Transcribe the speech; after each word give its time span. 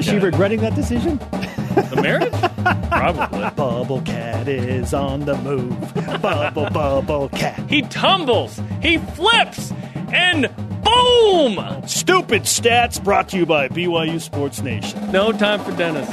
Is 0.00 0.06
she 0.06 0.18
regretting 0.18 0.60
that 0.60 0.74
decision? 0.74 1.18
The 1.18 2.00
marriage? 2.00 2.32
Probably. 2.88 3.50
Bubble 3.54 4.00
Cat 4.00 4.48
is 4.48 4.94
on 4.94 5.26
the 5.26 5.36
move. 5.36 5.78
Bubble, 6.22 6.70
bubble 6.70 7.28
cat. 7.28 7.58
He 7.68 7.82
tumbles, 7.82 8.62
he 8.80 8.96
flips, 8.96 9.72
and 10.10 10.48
boom! 10.82 11.86
Stupid 11.86 12.44
stats 12.44 13.02
brought 13.02 13.28
to 13.28 13.36
you 13.36 13.44
by 13.44 13.68
BYU 13.68 14.18
Sports 14.18 14.62
Nation. 14.62 15.12
No 15.12 15.32
time 15.32 15.62
for 15.62 15.72
Dennis. 15.72 16.08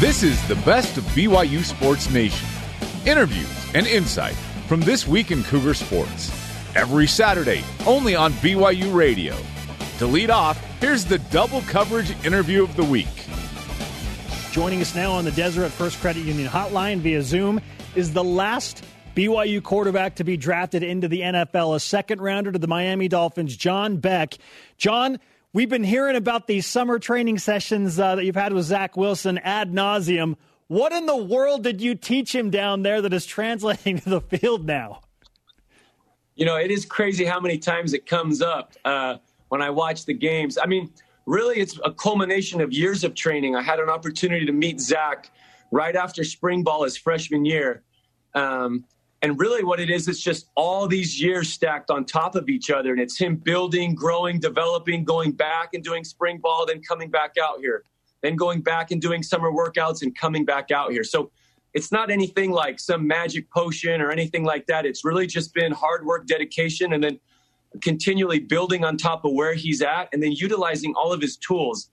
This 0.00 0.22
is 0.22 0.46
the 0.48 0.56
best 0.66 0.98
of 0.98 1.04
BYU 1.04 1.64
Sports 1.64 2.10
Nation. 2.10 2.46
Interviews 3.06 3.70
and 3.72 3.86
insight 3.86 4.34
from 4.66 4.82
this 4.82 5.08
week 5.08 5.30
in 5.30 5.42
Cougar 5.44 5.72
Sports. 5.72 6.30
Every 6.76 7.06
Saturday, 7.06 7.64
only 7.86 8.14
on 8.14 8.34
BYU 8.34 8.94
Radio. 8.94 9.34
To 9.96 10.06
lead 10.06 10.28
off, 10.28 10.67
here's 10.80 11.04
the 11.04 11.18
double 11.30 11.60
coverage 11.62 12.10
interview 12.24 12.62
of 12.62 12.74
the 12.76 12.84
week. 12.84 13.06
Joining 14.52 14.80
us 14.80 14.94
now 14.94 15.12
on 15.12 15.24
the 15.24 15.30
Deseret 15.32 15.70
First 15.70 16.00
Credit 16.00 16.24
Union 16.24 16.48
hotline 16.48 16.98
via 16.98 17.22
Zoom 17.22 17.60
is 17.94 18.12
the 18.12 18.24
last 18.24 18.84
BYU 19.14 19.62
quarterback 19.62 20.16
to 20.16 20.24
be 20.24 20.36
drafted 20.36 20.82
into 20.82 21.08
the 21.08 21.20
NFL, 21.20 21.74
a 21.74 21.80
second 21.80 22.20
rounder 22.20 22.52
to 22.52 22.58
the 22.58 22.68
Miami 22.68 23.08
Dolphins, 23.08 23.56
John 23.56 23.96
Beck. 23.96 24.34
John, 24.76 25.18
we've 25.52 25.68
been 25.68 25.84
hearing 25.84 26.16
about 26.16 26.46
these 26.46 26.66
summer 26.66 26.98
training 26.98 27.38
sessions 27.38 27.98
uh, 27.98 28.14
that 28.14 28.24
you've 28.24 28.36
had 28.36 28.52
with 28.52 28.64
Zach 28.64 28.96
Wilson 28.96 29.38
ad 29.38 29.72
nauseum. 29.72 30.36
What 30.68 30.92
in 30.92 31.06
the 31.06 31.16
world 31.16 31.64
did 31.64 31.80
you 31.80 31.94
teach 31.94 32.34
him 32.34 32.50
down 32.50 32.82
there 32.82 33.02
that 33.02 33.12
is 33.12 33.26
translating 33.26 33.98
to 34.02 34.08
the 34.08 34.20
field 34.20 34.66
now? 34.66 35.00
You 36.36 36.46
know, 36.46 36.56
it 36.56 36.70
is 36.70 36.84
crazy 36.84 37.24
how 37.24 37.40
many 37.40 37.58
times 37.58 37.94
it 37.94 38.06
comes 38.06 38.40
up 38.40 38.74
uh, 38.84 39.16
when 39.48 39.62
I 39.62 39.70
watch 39.70 40.04
the 40.04 40.14
games. 40.14 40.58
I 40.58 40.66
mean, 40.66 40.92
really, 41.26 41.58
it's 41.58 41.78
a 41.84 41.92
culmination 41.92 42.60
of 42.60 42.72
years 42.72 43.04
of 43.04 43.14
training. 43.14 43.56
I 43.56 43.62
had 43.62 43.80
an 43.80 43.88
opportunity 43.88 44.46
to 44.46 44.52
meet 44.52 44.80
Zach 44.80 45.30
right 45.70 45.94
after 45.94 46.24
spring 46.24 46.62
ball 46.62 46.84
his 46.84 46.96
freshman 46.96 47.44
year. 47.44 47.82
Um, 48.34 48.84
and 49.20 49.38
really, 49.38 49.64
what 49.64 49.80
it 49.80 49.90
is, 49.90 50.06
it's 50.06 50.20
just 50.20 50.46
all 50.54 50.86
these 50.86 51.20
years 51.20 51.52
stacked 51.52 51.90
on 51.90 52.04
top 52.04 52.36
of 52.36 52.48
each 52.48 52.70
other. 52.70 52.92
And 52.92 53.00
it's 53.00 53.18
him 53.18 53.36
building, 53.36 53.94
growing, 53.94 54.38
developing, 54.38 55.04
going 55.04 55.32
back 55.32 55.74
and 55.74 55.82
doing 55.82 56.04
spring 56.04 56.38
ball, 56.38 56.66
then 56.66 56.80
coming 56.82 57.10
back 57.10 57.34
out 57.42 57.58
here, 57.58 57.82
then 58.22 58.36
going 58.36 58.60
back 58.60 58.92
and 58.92 59.02
doing 59.02 59.22
summer 59.22 59.50
workouts 59.50 60.02
and 60.02 60.16
coming 60.16 60.44
back 60.44 60.70
out 60.70 60.92
here. 60.92 61.02
So 61.02 61.32
it's 61.74 61.90
not 61.90 62.10
anything 62.10 62.52
like 62.52 62.78
some 62.78 63.06
magic 63.06 63.50
potion 63.50 64.00
or 64.00 64.10
anything 64.10 64.44
like 64.44 64.66
that. 64.66 64.86
It's 64.86 65.04
really 65.04 65.26
just 65.26 65.52
been 65.52 65.72
hard 65.72 66.06
work, 66.06 66.26
dedication, 66.26 66.92
and 66.92 67.02
then 67.02 67.18
continually 67.82 68.38
building 68.38 68.84
on 68.84 68.96
top 68.96 69.24
of 69.24 69.32
where 69.32 69.54
he's 69.54 69.82
at 69.82 70.08
and 70.12 70.22
then 70.22 70.32
utilizing 70.32 70.94
all 70.94 71.12
of 71.12 71.20
his 71.20 71.36
tools. 71.36 71.90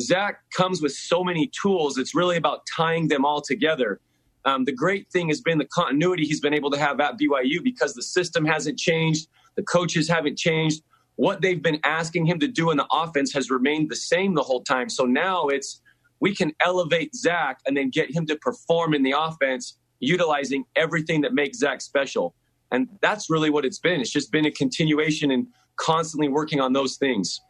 Zach 0.00 0.40
comes 0.56 0.82
with 0.82 0.92
so 0.92 1.22
many 1.22 1.50
tools, 1.60 1.98
it's 1.98 2.14
really 2.14 2.36
about 2.36 2.62
tying 2.76 3.08
them 3.08 3.24
all 3.24 3.40
together. 3.40 4.00
Um, 4.44 4.64
the 4.64 4.72
great 4.72 5.10
thing 5.10 5.28
has 5.28 5.40
been 5.40 5.58
the 5.58 5.66
continuity 5.66 6.24
he's 6.24 6.40
been 6.40 6.52
able 6.52 6.70
to 6.70 6.78
have 6.78 7.00
at 7.00 7.18
BYU 7.18 7.62
because 7.62 7.94
the 7.94 8.02
system 8.02 8.44
hasn't 8.44 8.78
changed, 8.78 9.28
the 9.56 9.62
coaches 9.62 10.08
haven't 10.08 10.36
changed. 10.36 10.82
What 11.16 11.40
they've 11.40 11.62
been 11.62 11.78
asking 11.84 12.26
him 12.26 12.40
to 12.40 12.48
do 12.48 12.70
in 12.70 12.76
the 12.76 12.86
offense 12.92 13.32
has 13.34 13.50
remained 13.50 13.88
the 13.88 13.96
same 13.96 14.34
the 14.34 14.42
whole 14.42 14.62
time. 14.62 14.88
So 14.88 15.04
now 15.04 15.46
it's 15.46 15.80
we 16.20 16.34
can 16.34 16.52
elevate 16.60 17.14
Zach 17.14 17.58
and 17.66 17.76
then 17.76 17.90
get 17.90 18.14
him 18.14 18.26
to 18.26 18.36
perform 18.36 18.94
in 18.94 19.02
the 19.02 19.14
offense, 19.16 19.78
utilizing 20.00 20.64
everything 20.76 21.20
that 21.22 21.34
makes 21.34 21.58
Zach 21.58 21.80
special. 21.80 22.34
And 22.70 22.88
that's 23.00 23.30
really 23.30 23.50
what 23.50 23.64
it's 23.64 23.78
been. 23.78 24.00
It's 24.00 24.10
just 24.10 24.32
been 24.32 24.46
a 24.46 24.50
continuation 24.50 25.30
and 25.30 25.46
constantly 25.76 26.28
working 26.28 26.60
on 26.60 26.72
those 26.72 26.96
things. 26.96 27.40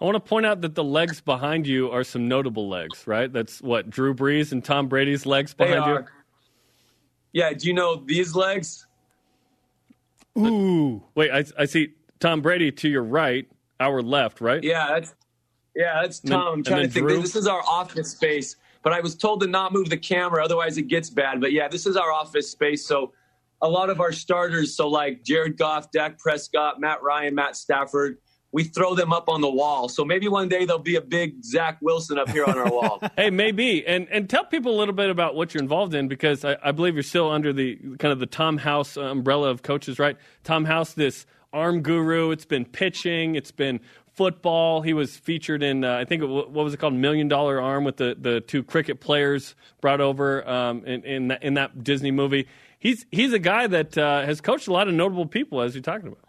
I 0.00 0.04
want 0.04 0.16
to 0.16 0.20
point 0.20 0.46
out 0.46 0.60
that 0.62 0.74
the 0.74 0.82
legs 0.82 1.20
behind 1.20 1.66
you 1.66 1.90
are 1.90 2.02
some 2.02 2.26
notable 2.26 2.68
legs, 2.68 3.06
right? 3.06 3.32
That's 3.32 3.62
what 3.62 3.88
Drew 3.88 4.14
Brees 4.14 4.50
and 4.50 4.64
Tom 4.64 4.88
Brady's 4.88 5.26
legs 5.26 5.54
behind 5.54 5.86
you. 5.86 6.04
Yeah, 7.32 7.52
do 7.52 7.68
you 7.68 7.74
know 7.74 8.02
these 8.04 8.34
legs? 8.34 8.86
Ooh. 10.36 11.02
Wait, 11.14 11.30
I, 11.30 11.44
I 11.58 11.66
see 11.66 11.94
Tom 12.18 12.40
Brady 12.40 12.72
to 12.72 12.88
your 12.88 13.04
right, 13.04 13.46
our 13.78 14.02
left, 14.02 14.40
right? 14.40 14.62
Yeah, 14.62 14.88
that's 14.88 15.14
yeah, 15.76 16.00
that's 16.02 16.20
then- 16.20 16.32
Tom. 16.32 16.54
I'm 16.54 16.64
trying 16.64 16.82
to 16.82 16.88
think. 16.88 17.06
Drew? 17.06 17.20
This 17.20 17.36
is 17.36 17.46
our 17.46 17.62
office 17.62 18.10
space, 18.10 18.56
but 18.82 18.92
I 18.92 19.00
was 19.00 19.14
told 19.14 19.40
to 19.42 19.46
not 19.46 19.72
move 19.72 19.88
the 19.88 19.96
camera, 19.96 20.44
otherwise 20.44 20.78
it 20.78 20.88
gets 20.88 21.10
bad. 21.10 21.40
But 21.40 21.52
yeah, 21.52 21.68
this 21.68 21.86
is 21.86 21.96
our 21.96 22.12
office 22.12 22.50
space. 22.50 22.84
So 22.84 23.12
a 23.62 23.68
lot 23.68 23.88
of 23.88 24.00
our 24.00 24.12
starters, 24.12 24.76
so 24.76 24.88
like 24.88 25.22
Jared 25.22 25.56
Goff, 25.56 25.90
Dak 25.92 26.18
Prescott, 26.18 26.80
Matt 26.80 27.02
Ryan, 27.02 27.34
Matt 27.34 27.56
Stafford, 27.56 28.18
we 28.52 28.64
throw 28.64 28.94
them 28.94 29.12
up 29.12 29.28
on 29.28 29.40
the 29.40 29.50
wall. 29.50 29.88
So 29.88 30.04
maybe 30.04 30.28
one 30.28 30.48
day 30.48 30.66
there'll 30.66 30.82
be 30.82 30.96
a 30.96 31.00
big 31.00 31.42
Zach 31.42 31.78
Wilson 31.80 32.18
up 32.18 32.28
here 32.28 32.44
on 32.44 32.58
our 32.58 32.70
wall. 32.70 33.00
Hey, 33.16 33.30
maybe, 33.30 33.86
and 33.86 34.08
and 34.10 34.28
tell 34.28 34.44
people 34.44 34.74
a 34.74 34.78
little 34.78 34.94
bit 34.94 35.10
about 35.10 35.34
what 35.34 35.54
you're 35.54 35.62
involved 35.62 35.94
in 35.94 36.08
because 36.08 36.44
I, 36.44 36.56
I 36.62 36.72
believe 36.72 36.94
you're 36.94 37.02
still 37.02 37.30
under 37.30 37.52
the 37.52 37.76
kind 37.98 38.12
of 38.12 38.18
the 38.18 38.26
Tom 38.26 38.58
House 38.58 38.96
umbrella 38.96 39.50
of 39.50 39.62
coaches, 39.62 39.98
right? 39.98 40.16
Tom 40.44 40.64
House, 40.64 40.92
this 40.92 41.26
arm 41.52 41.82
guru. 41.82 42.30
It's 42.30 42.44
been 42.44 42.64
pitching. 42.64 43.34
It's 43.34 43.50
been 43.50 43.80
football. 44.12 44.82
He 44.82 44.92
was 44.92 45.16
featured 45.16 45.62
in 45.62 45.84
uh, 45.84 45.96
I 45.96 46.04
think 46.04 46.22
what 46.22 46.52
was 46.52 46.74
it 46.74 46.78
called, 46.78 46.94
Million 46.94 47.28
Dollar 47.28 47.60
Arm, 47.60 47.84
with 47.84 47.96
the, 47.96 48.16
the 48.18 48.40
two 48.40 48.62
cricket 48.62 49.00
players 49.00 49.54
brought 49.80 50.00
over 50.00 50.48
um, 50.48 50.84
in 50.84 51.04
in 51.04 51.28
that, 51.28 51.42
in 51.42 51.54
that 51.54 51.84
Disney 51.84 52.10
movie. 52.10 52.46
He's 52.82 53.06
he's 53.12 53.32
a 53.32 53.38
guy 53.38 53.68
that 53.68 53.96
uh, 53.96 54.22
has 54.22 54.40
coached 54.40 54.66
a 54.66 54.72
lot 54.72 54.88
of 54.88 54.94
notable 54.94 55.24
people, 55.24 55.60
as 55.60 55.72
you're 55.72 55.82
talking 55.82 56.08
about. 56.08 56.28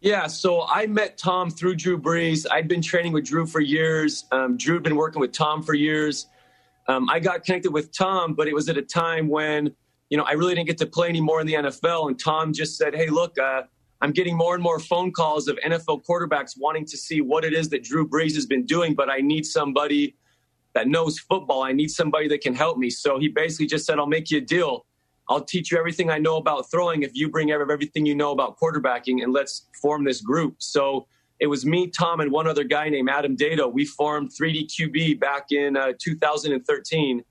Yeah, 0.00 0.26
so 0.26 0.62
I 0.66 0.86
met 0.86 1.18
Tom 1.18 1.50
through 1.50 1.74
Drew 1.74 2.00
Brees. 2.00 2.46
I'd 2.50 2.66
been 2.66 2.80
training 2.80 3.12
with 3.12 3.26
Drew 3.26 3.44
for 3.44 3.60
years. 3.60 4.24
Um, 4.32 4.56
Drew 4.56 4.76
had 4.76 4.84
been 4.84 4.96
working 4.96 5.20
with 5.20 5.32
Tom 5.32 5.62
for 5.62 5.74
years. 5.74 6.28
Um, 6.86 7.10
I 7.10 7.20
got 7.20 7.44
connected 7.44 7.74
with 7.74 7.94
Tom, 7.94 8.32
but 8.32 8.48
it 8.48 8.54
was 8.54 8.70
at 8.70 8.78
a 8.78 8.82
time 8.82 9.28
when, 9.28 9.74
you 10.08 10.16
know, 10.16 10.24
I 10.24 10.32
really 10.32 10.54
didn't 10.54 10.66
get 10.66 10.78
to 10.78 10.86
play 10.86 11.10
anymore 11.10 11.42
in 11.42 11.46
the 11.46 11.54
NFL. 11.54 12.08
And 12.08 12.18
Tom 12.18 12.54
just 12.54 12.78
said, 12.78 12.94
hey, 12.94 13.10
look, 13.10 13.36
uh, 13.38 13.64
I'm 14.00 14.12
getting 14.12 14.34
more 14.34 14.54
and 14.54 14.62
more 14.62 14.78
phone 14.78 15.12
calls 15.12 15.46
of 15.46 15.58
NFL 15.58 16.04
quarterbacks 16.08 16.52
wanting 16.56 16.86
to 16.86 16.96
see 16.96 17.20
what 17.20 17.44
it 17.44 17.52
is 17.52 17.68
that 17.68 17.84
Drew 17.84 18.08
Brees 18.08 18.34
has 18.34 18.46
been 18.46 18.64
doing, 18.64 18.94
but 18.94 19.10
I 19.10 19.18
need 19.18 19.44
somebody 19.44 20.16
that 20.72 20.88
knows 20.88 21.18
football. 21.18 21.64
I 21.64 21.72
need 21.72 21.90
somebody 21.90 22.28
that 22.28 22.40
can 22.40 22.54
help 22.54 22.78
me. 22.78 22.88
So 22.88 23.18
he 23.18 23.28
basically 23.28 23.66
just 23.66 23.84
said, 23.84 23.98
I'll 23.98 24.06
make 24.06 24.30
you 24.30 24.38
a 24.38 24.40
deal. 24.40 24.86
I'll 25.28 25.44
teach 25.44 25.70
you 25.70 25.78
everything 25.78 26.10
I 26.10 26.18
know 26.18 26.36
about 26.36 26.70
throwing 26.70 27.02
if 27.02 27.10
you 27.14 27.28
bring 27.28 27.50
everything 27.50 28.06
you 28.06 28.14
know 28.14 28.32
about 28.32 28.58
quarterbacking 28.58 29.22
and 29.22 29.32
let's 29.32 29.66
form 29.80 30.04
this 30.04 30.20
group. 30.20 30.56
So 30.58 31.06
it 31.40 31.46
was 31.46 31.64
me, 31.64 31.88
Tom, 31.88 32.20
and 32.20 32.32
one 32.32 32.46
other 32.46 32.64
guy 32.64 32.88
named 32.88 33.08
Adam 33.10 33.36
Dedeaux. 33.36 33.72
We 33.72 33.84
formed 33.84 34.30
3D 34.30 34.68
QB 34.68 35.20
back 35.20 35.52
in 35.52 35.76
uh, 35.76 35.92
2013. 36.00 37.22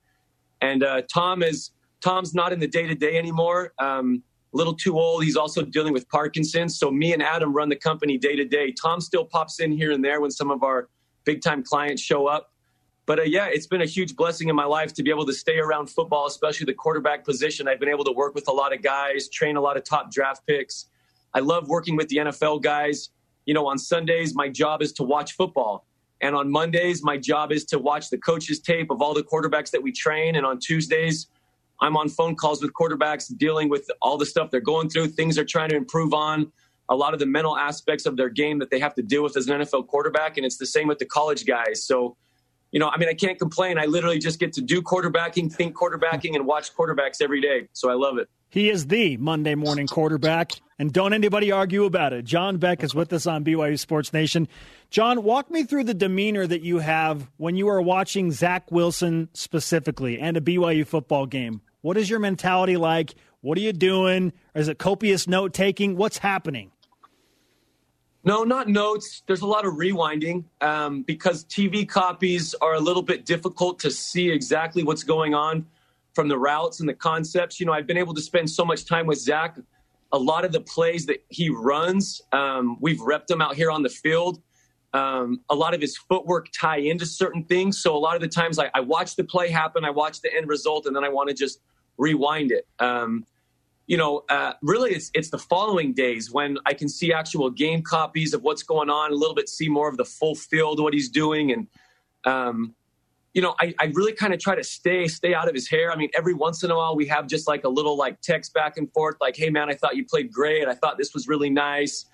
And 0.62 0.84
uh, 0.84 1.02
Tom 1.12 1.44
is 1.44 1.72
Tom's 2.02 2.34
not 2.34 2.54
in 2.54 2.60
the 2.60 2.68
day 2.68 2.88
to 2.88 2.96
day 2.96 3.18
anymore. 3.18 3.74
Um, 3.80 4.24
a 4.54 4.58
little 4.58 4.74
too 4.74 4.98
old. 4.98 5.24
He's 5.24 5.36
also 5.36 5.62
dealing 5.64 5.94
with 5.94 6.08
Parkinson's. 6.10 6.80
So 6.80 6.90
me 6.90 7.14
and 7.14 7.22
Adam 7.22 7.54
run 7.54 7.70
the 7.70 7.76
company 7.76 8.18
day 8.18 8.36
to 8.36 8.46
day. 8.46 8.72
Tom 8.72 9.02
still 9.02 9.26
pops 9.26 9.60
in 9.60 9.72
here 9.72 9.92
and 9.92 10.04
there 10.04 10.22
when 10.22 10.32
some 10.32 10.52
of 10.52 10.64
our 10.64 10.90
big 11.26 11.42
time 11.42 11.64
clients 11.64 12.02
show 12.02 12.28
up. 12.28 12.54
But 13.08 13.20
uh, 13.20 13.24
yeah, 13.24 13.48
it's 13.48 13.66
been 13.66 13.82
a 13.82 13.86
huge 13.86 14.16
blessing 14.16 14.50
in 14.50 14.56
my 14.56 14.66
life 14.66 14.94
to 14.96 15.02
be 15.02 15.10
able 15.10 15.26
to 15.26 15.34
stay 15.34 15.58
around 15.58 15.90
football, 15.90 16.28
especially 16.28 16.66
the 16.66 16.74
quarterback 16.74 17.24
position. 17.26 17.68
I've 17.68 17.80
been 17.80 17.90
able 17.90 18.04
to 18.04 18.12
work 18.12 18.36
with 18.36 18.48
a 18.50 18.52
lot 18.52 18.74
of 18.74 18.84
guys, 18.84 19.30
train 19.30 19.56
a 19.56 19.62
lot 19.62 19.78
of 19.78 19.86
top 19.86 20.12
draft 20.12 20.46
picks. 20.46 20.88
I 21.34 21.40
love 21.40 21.70
working 21.70 21.96
with 21.96 22.10
the 22.10 22.18
NFL 22.18 22.62
guys. 22.62 23.10
You 23.46 23.54
know, 23.54 23.66
on 23.66 23.80
Sundays, 23.80 24.36
my 24.36 24.50
job 24.50 24.82
is 24.82 24.92
to 24.94 25.04
watch 25.04 25.34
football. 25.34 25.86
And 26.20 26.36
on 26.36 26.52
Mondays, 26.52 27.02
my 27.02 27.18
job 27.18 27.52
is 27.52 27.64
to 27.66 27.80
watch 27.80 28.10
the 28.10 28.18
coaches' 28.18 28.60
tape 28.60 28.92
of 28.92 29.02
all 29.02 29.14
the 29.14 29.24
quarterbacks 29.24 29.72
that 29.72 29.82
we 29.82 29.94
train. 29.94 30.36
And 30.36 30.46
on 30.46 30.60
Tuesdays, 30.60 31.28
I'm 31.80 31.96
on 31.96 32.10
phone 32.10 32.36
calls 32.36 32.62
with 32.62 32.74
quarterbacks 32.74 33.36
dealing 33.38 33.70
with 33.70 33.90
all 34.02 34.18
the 34.18 34.26
stuff 34.26 34.52
they're 34.52 34.60
going 34.60 34.90
through, 34.90 35.10
things 35.10 35.36
they're 35.36 35.46
trying 35.46 35.70
to 35.70 35.76
improve 35.76 36.14
on, 36.14 36.52
a 36.90 36.96
lot 36.96 37.14
of 37.14 37.20
the 37.20 37.26
mental 37.26 37.58
aspects 37.58 38.06
of 38.06 38.18
their 38.18 38.30
game 38.30 38.60
that 38.60 38.70
they 38.70 38.80
have 38.80 38.96
to 38.96 39.02
deal 39.02 39.24
with 39.24 39.38
as 39.38 39.48
an 39.48 39.62
NFL 39.62 39.88
quarterback. 39.88 40.38
And 40.38 40.46
it's 40.46 40.58
the 40.58 40.66
same 40.66 40.88
with 40.88 41.00
the 41.00 41.06
college 41.06 41.46
guys. 41.46 41.86
So, 41.86 42.18
you 42.78 42.80
know, 42.80 42.92
I 42.94 43.00
mean, 43.00 43.10
I 43.10 43.16
can't 43.16 43.40
complain. 43.40 43.80
I 43.80 43.86
literally 43.86 44.20
just 44.20 44.40
get 44.40 44.54
to 44.54 44.62
do 44.62 44.84
quarterbacking, 44.84 45.52
think 45.52 45.76
quarterbacking, 45.76 46.36
and 46.36 46.46
watch 46.46 46.76
quarterbacks 46.76 47.24
every 47.24 47.42
day. 47.42 47.68
So 47.74 47.90
I 47.90 47.96
love 47.96 48.20
it. 48.20 48.30
He 48.50 48.70
is 48.70 48.86
the 48.86 49.18
Monday 49.18 49.56
morning 49.56 49.88
quarterback, 49.88 50.52
and 50.78 50.94
don't 50.94 51.12
anybody 51.12 51.52
argue 51.52 51.86
about 51.86 52.14
it. 52.14 52.24
John 52.24 52.58
Beck 52.58 52.84
is 52.84 52.94
with 52.94 53.12
us 53.14 53.26
on 53.26 53.44
BYU 53.44 53.80
Sports 53.80 54.14
Nation. 54.14 54.48
John, 54.92 55.24
walk 55.24 55.50
me 55.50 55.64
through 55.64 55.86
the 55.86 55.96
demeanor 55.96 56.46
that 56.46 56.62
you 56.62 56.78
have 56.78 57.28
when 57.38 57.56
you 57.56 57.68
are 57.68 57.82
watching 57.82 58.32
Zach 58.32 58.72
Wilson 58.72 59.30
specifically 59.34 60.20
and 60.20 60.38
a 60.38 60.42
BYU 60.42 60.86
football 60.86 61.26
game. 61.26 61.62
What 61.82 61.98
is 61.98 62.12
your 62.12 62.20
mentality 62.20 62.78
like? 62.78 63.16
What 63.42 63.58
are 63.58 63.62
you 63.62 63.74
doing? 63.74 64.34
Is 64.54 64.68
it 64.68 64.78
copious 64.78 65.28
note 65.28 65.52
taking? 65.52 65.98
What's 65.98 66.20
happening? 66.20 66.70
No, 68.28 68.44
not 68.44 68.68
notes. 68.68 69.24
There's 69.26 69.40
a 69.40 69.48
lot 69.48 69.66
of 69.66 69.76
rewinding 69.76 70.44
um, 70.60 71.04
because 71.04 71.46
TV 71.46 71.88
copies 71.88 72.54
are 72.56 72.74
a 72.74 72.80
little 72.80 73.02
bit 73.02 73.26
difficult 73.26 73.80
to 73.80 73.90
see 73.90 74.30
exactly 74.30 74.84
what's 74.84 75.04
going 75.04 75.34
on 75.34 75.66
from 76.14 76.28
the 76.28 76.38
routes 76.38 76.82
and 76.82 76.90
the 76.90 76.94
concepts. 76.94 77.58
You 77.58 77.66
know, 77.66 77.72
I've 77.72 77.88
been 77.88 77.98
able 77.98 78.14
to 78.14 78.22
spend 78.22 78.50
so 78.50 78.66
much 78.66 78.84
time 78.84 79.08
with 79.08 79.18
Zach. 79.18 79.58
A 80.12 80.18
lot 80.20 80.44
of 80.44 80.52
the 80.52 80.60
plays 80.60 81.06
that 81.06 81.24
he 81.30 81.50
runs, 81.50 82.22
um, 82.34 82.76
we've 82.82 83.00
repped 83.00 83.28
them 83.28 83.42
out 83.42 83.56
here 83.56 83.72
on 83.72 83.82
the 83.82 83.88
field. 83.88 84.42
Um, 84.92 85.40
a 85.50 85.56
lot 85.56 85.74
of 85.74 85.80
his 85.80 85.96
footwork 85.96 86.50
tie 86.52 86.80
into 86.80 87.06
certain 87.06 87.46
things. 87.46 87.82
So 87.82 87.96
a 87.96 87.98
lot 87.98 88.18
of 88.18 88.22
the 88.22 88.28
times 88.28 88.60
I, 88.60 88.70
I 88.74 88.82
watch 88.82 89.16
the 89.16 89.24
play 89.24 89.50
happen, 89.50 89.86
I 89.86 89.90
watch 89.90 90.20
the 90.20 90.36
end 90.36 90.50
result, 90.50 90.86
and 90.86 90.94
then 90.94 91.06
I 91.06 91.10
want 91.10 91.30
to 91.30 91.34
just 91.34 91.62
rewind 91.98 92.52
it. 92.52 92.68
Um, 92.80 93.26
you 93.88 93.96
know, 93.96 94.26
uh, 94.30 94.54
really, 94.62 94.92
it's 94.92 95.10
it's 95.14 95.30
the 95.30 95.38
following 95.38 95.94
days 95.94 96.30
when 96.30 96.58
I 96.66 96.74
can 96.74 96.90
see 96.90 97.14
actual 97.14 97.50
game 97.50 97.82
copies 97.82 98.34
of 98.34 98.44
what's 98.44 98.62
going 98.62 98.90
on, 98.90 99.12
a 99.12 99.16
little 99.16 99.34
bit 99.34 99.48
see 99.48 99.70
more 99.70 99.88
of 99.88 99.96
the 99.96 100.04
full 100.04 100.36
field, 100.36 100.82
what 100.82 100.94
he's 100.94 101.10
doing, 101.10 101.54
and 101.54 101.68
um, 102.26 102.76
you 103.34 103.42
know, 103.42 103.56
I, 103.62 103.74
I 103.80 103.86
really 103.94 104.12
kind 104.12 104.34
of 104.34 104.42
try 104.42 104.56
to 104.56 104.64
stay 104.64 105.08
stay 105.08 105.34
out 105.34 105.48
of 105.48 105.56
his 105.56 105.70
hair. 105.70 105.92
I 105.92 105.96
mean, 105.96 106.10
every 106.18 106.34
once 106.34 106.64
in 106.64 106.72
a 106.72 106.76
while 106.76 106.98
we 106.98 107.06
have 107.08 107.28
just 107.28 107.48
like 107.48 107.64
a 107.64 107.70
little 107.70 107.96
like 107.96 108.20
text 108.20 108.54
back 108.54 108.78
and 108.78 108.92
forth, 108.92 109.16
like, 109.22 109.38
"Hey, 109.38 109.50
man, 109.50 109.70
I 109.70 109.74
thought 109.74 109.96
you 109.96 110.04
played 110.04 110.34
great. 110.34 110.68
I 110.68 110.74
thought 110.74 110.98
this 110.98 111.14
was 111.14 111.30
really 111.30 111.50
nice." 111.50 112.06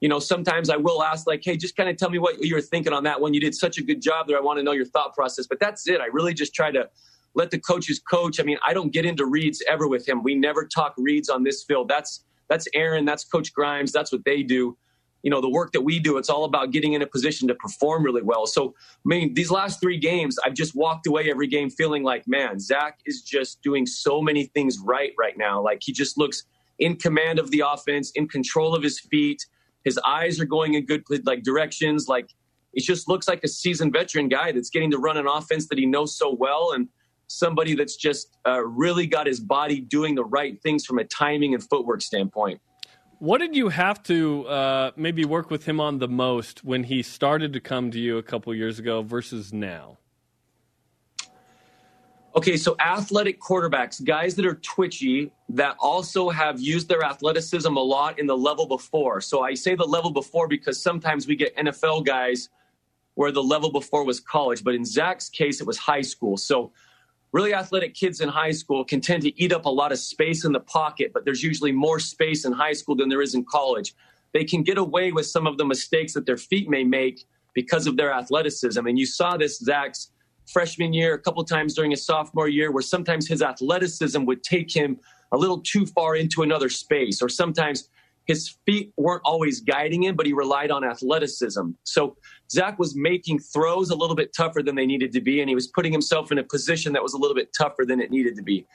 You 0.00 0.08
know, 0.08 0.18
sometimes 0.18 0.68
I 0.68 0.78
will 0.78 1.00
ask, 1.00 1.28
like, 1.28 1.42
"Hey, 1.44 1.56
just 1.56 1.76
kind 1.76 1.88
of 1.88 1.96
tell 1.96 2.10
me 2.10 2.18
what 2.18 2.42
you 2.42 2.56
were 2.56 2.60
thinking 2.60 2.92
on 2.92 3.04
that 3.04 3.20
one. 3.20 3.34
You 3.34 3.40
did 3.40 3.54
such 3.54 3.78
a 3.78 3.82
good 3.82 4.02
job 4.02 4.26
there. 4.26 4.36
I 4.36 4.40
want 4.40 4.58
to 4.58 4.64
know 4.64 4.72
your 4.72 4.86
thought 4.86 5.14
process." 5.14 5.46
But 5.46 5.60
that's 5.60 5.86
it. 5.86 6.00
I 6.00 6.06
really 6.06 6.34
just 6.34 6.54
try 6.54 6.72
to 6.72 6.88
let 7.34 7.50
the 7.50 7.58
coaches 7.58 8.00
coach. 8.00 8.40
I 8.40 8.42
mean, 8.42 8.58
I 8.66 8.74
don't 8.74 8.92
get 8.92 9.04
into 9.04 9.26
reads 9.26 9.62
ever 9.68 9.88
with 9.88 10.08
him. 10.08 10.22
We 10.22 10.34
never 10.34 10.66
talk 10.66 10.94
reads 10.98 11.28
on 11.28 11.44
this 11.44 11.64
field. 11.64 11.88
That's 11.88 12.24
that's 12.48 12.66
Aaron. 12.74 13.04
That's 13.04 13.24
Coach 13.24 13.52
Grimes. 13.52 13.92
That's 13.92 14.10
what 14.10 14.24
they 14.24 14.42
do 14.42 14.76
you 15.22 15.30
know 15.30 15.40
the 15.40 15.48
work 15.48 15.72
that 15.72 15.80
we 15.80 15.98
do 15.98 16.16
it's 16.16 16.30
all 16.30 16.44
about 16.44 16.70
getting 16.70 16.94
in 16.94 17.02
a 17.02 17.06
position 17.06 17.46
to 17.48 17.54
perform 17.54 18.02
really 18.02 18.22
well 18.22 18.46
so 18.46 18.74
i 18.78 19.08
mean 19.08 19.34
these 19.34 19.50
last 19.50 19.80
three 19.80 19.98
games 19.98 20.38
i've 20.44 20.54
just 20.54 20.74
walked 20.74 21.06
away 21.06 21.30
every 21.30 21.46
game 21.46 21.70
feeling 21.70 22.02
like 22.02 22.26
man 22.26 22.58
zach 22.58 22.98
is 23.06 23.22
just 23.22 23.60
doing 23.62 23.86
so 23.86 24.20
many 24.20 24.46
things 24.46 24.78
right 24.84 25.12
right 25.18 25.36
now 25.36 25.60
like 25.60 25.80
he 25.82 25.92
just 25.92 26.18
looks 26.18 26.44
in 26.78 26.96
command 26.96 27.38
of 27.38 27.50
the 27.50 27.62
offense 27.66 28.10
in 28.14 28.26
control 28.28 28.74
of 28.74 28.82
his 28.82 28.98
feet 28.98 29.44
his 29.84 29.98
eyes 30.06 30.40
are 30.40 30.46
going 30.46 30.74
in 30.74 30.84
good 30.84 31.02
like 31.24 31.42
directions 31.42 32.08
like 32.08 32.30
it 32.72 32.82
just 32.82 33.08
looks 33.08 33.26
like 33.26 33.42
a 33.42 33.48
seasoned 33.48 33.92
veteran 33.92 34.28
guy 34.28 34.52
that's 34.52 34.70
getting 34.70 34.90
to 34.90 34.98
run 34.98 35.16
an 35.16 35.26
offense 35.26 35.66
that 35.68 35.78
he 35.78 35.86
knows 35.86 36.16
so 36.16 36.32
well 36.32 36.72
and 36.72 36.88
somebody 37.30 37.74
that's 37.74 37.96
just 37.96 38.36
uh, 38.46 38.60
really 38.64 39.06
got 39.06 39.26
his 39.26 39.40
body 39.40 39.80
doing 39.80 40.14
the 40.14 40.24
right 40.24 40.60
things 40.62 40.84
from 40.84 40.98
a 40.98 41.04
timing 41.04 41.54
and 41.54 41.62
footwork 41.68 42.02
standpoint 42.02 42.60
what 43.20 43.38
did 43.38 43.54
you 43.54 43.68
have 43.68 44.02
to 44.04 44.46
uh, 44.48 44.90
maybe 44.96 45.26
work 45.26 45.50
with 45.50 45.66
him 45.66 45.78
on 45.78 45.98
the 45.98 46.08
most 46.08 46.64
when 46.64 46.84
he 46.84 47.02
started 47.02 47.52
to 47.52 47.60
come 47.60 47.90
to 47.90 48.00
you 48.00 48.16
a 48.16 48.22
couple 48.22 48.54
years 48.54 48.78
ago 48.78 49.02
versus 49.02 49.52
now? 49.52 49.98
Okay, 52.34 52.56
so 52.56 52.76
athletic 52.80 53.38
quarterbacks, 53.38 54.02
guys 54.02 54.36
that 54.36 54.46
are 54.46 54.54
twitchy, 54.54 55.30
that 55.50 55.76
also 55.78 56.30
have 56.30 56.60
used 56.60 56.88
their 56.88 57.02
athleticism 57.02 57.76
a 57.76 57.82
lot 57.82 58.18
in 58.18 58.26
the 58.26 58.36
level 58.36 58.66
before. 58.66 59.20
So 59.20 59.42
I 59.42 59.52
say 59.52 59.74
the 59.74 59.84
level 59.84 60.10
before 60.10 60.48
because 60.48 60.82
sometimes 60.82 61.26
we 61.26 61.36
get 61.36 61.54
NFL 61.56 62.06
guys 62.06 62.48
where 63.16 63.32
the 63.32 63.42
level 63.42 63.70
before 63.70 64.04
was 64.04 64.18
college, 64.18 64.64
but 64.64 64.74
in 64.74 64.84
Zach's 64.84 65.28
case, 65.28 65.60
it 65.60 65.66
was 65.66 65.76
high 65.76 66.00
school. 66.00 66.38
So 66.38 66.72
really 67.32 67.54
athletic 67.54 67.94
kids 67.94 68.20
in 68.20 68.28
high 68.28 68.50
school 68.50 68.84
can 68.84 69.00
tend 69.00 69.22
to 69.22 69.42
eat 69.42 69.52
up 69.52 69.64
a 69.64 69.70
lot 69.70 69.92
of 69.92 69.98
space 69.98 70.44
in 70.44 70.52
the 70.52 70.60
pocket, 70.60 71.12
but 71.14 71.24
there's 71.24 71.42
usually 71.42 71.72
more 71.72 72.00
space 72.00 72.44
in 72.44 72.52
high 72.52 72.72
school 72.72 72.96
than 72.96 73.08
there 73.08 73.22
is 73.22 73.34
in 73.34 73.44
college. 73.44 73.94
They 74.32 74.44
can 74.44 74.62
get 74.62 74.78
away 74.78 75.12
with 75.12 75.26
some 75.26 75.46
of 75.46 75.56
the 75.56 75.64
mistakes 75.64 76.12
that 76.14 76.26
their 76.26 76.36
feet 76.36 76.68
may 76.68 76.84
make 76.84 77.26
because 77.54 77.86
of 77.86 77.96
their 77.96 78.12
athleticism. 78.12 78.84
And 78.86 78.98
you 78.98 79.06
saw 79.06 79.36
this 79.36 79.58
Zach's 79.58 80.10
freshman 80.52 80.92
year, 80.92 81.14
a 81.14 81.18
couple 81.18 81.44
times 81.44 81.74
during 81.74 81.92
his 81.92 82.04
sophomore 82.04 82.48
year, 82.48 82.72
where 82.72 82.82
sometimes 82.82 83.28
his 83.28 83.42
athleticism 83.42 84.24
would 84.24 84.42
take 84.42 84.74
him 84.74 84.98
a 85.32 85.36
little 85.36 85.60
too 85.60 85.86
far 85.86 86.16
into 86.16 86.42
another 86.42 86.68
space, 86.68 87.22
or 87.22 87.28
sometimes 87.28 87.88
his 88.30 88.56
feet 88.64 88.92
weren't 88.96 89.22
always 89.24 89.60
guiding 89.60 90.04
him, 90.04 90.14
but 90.14 90.24
he 90.24 90.32
relied 90.32 90.70
on 90.70 90.84
athleticism. 90.84 91.70
So 91.82 92.16
Zach 92.48 92.78
was 92.78 92.94
making 92.94 93.40
throws 93.40 93.90
a 93.90 93.96
little 93.96 94.14
bit 94.14 94.32
tougher 94.32 94.62
than 94.62 94.76
they 94.76 94.86
needed 94.86 95.10
to 95.14 95.20
be, 95.20 95.40
and 95.40 95.48
he 95.48 95.56
was 95.56 95.66
putting 95.66 95.90
himself 95.90 96.30
in 96.30 96.38
a 96.38 96.44
position 96.44 96.92
that 96.92 97.02
was 97.02 97.12
a 97.12 97.18
little 97.18 97.34
bit 97.34 97.52
tougher 97.52 97.84
than 97.84 98.00
it 98.00 98.12
needed 98.12 98.36
to 98.36 98.42
be. 98.42 98.68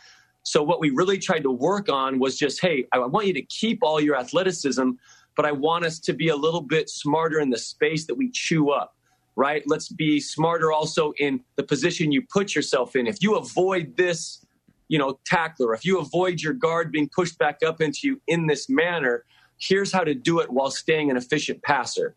So 0.44 0.62
what 0.62 0.82
we 0.82 0.90
really 0.90 1.18
tried 1.18 1.44
to 1.44 1.52
work 1.52 1.88
on 1.88 2.20
was 2.20 2.38
just, 2.38 2.60
hey, 2.60 2.86
I 2.92 3.00
want 3.00 3.28
you 3.28 3.34
to 3.34 3.42
keep 3.44 3.80
all 3.82 4.02
your 4.02 4.18
athleticism, 4.18 4.90
but 5.38 5.46
I 5.46 5.54
want 5.54 5.86
us 5.86 6.00
to 6.00 6.12
be 6.12 6.28
a 6.28 6.36
little 6.36 6.60
bit 6.60 6.90
smarter 6.90 7.40
in 7.40 7.50
the 7.50 7.58
space 7.58 8.08
that 8.08 8.16
we 8.16 8.32
chew 8.32 8.72
up, 8.72 8.94
right? 9.38 9.64
Let's 9.66 9.88
be 9.88 10.20
smarter 10.20 10.74
also 10.74 11.14
in 11.18 11.40
the 11.56 11.64
position 11.64 12.12
you 12.12 12.24
put 12.30 12.56
yourself 12.56 12.98
in. 12.98 13.08
If 13.08 13.20
you 13.22 13.36
avoid 13.38 13.96
this, 13.96 14.46
you 14.90 15.00
know, 15.00 15.18
tackler, 15.26 15.74
if 15.74 15.86
you 15.86 16.00
avoid 16.00 16.42
your 16.42 16.54
guard 16.54 16.92
being 16.92 17.08
pushed 17.08 17.38
back 17.38 17.60
up 17.66 17.80
into 17.80 18.00
you 18.04 18.22
in 18.28 18.48
this 18.48 18.68
manner, 18.70 19.24
here's 19.58 19.92
how 19.92 20.04
to 20.04 20.14
do 20.14 20.40
it 20.40 20.52
while 20.52 20.72
staying 20.72 21.10
an 21.10 21.18
efficient 21.18 21.62
passer. 21.64 22.16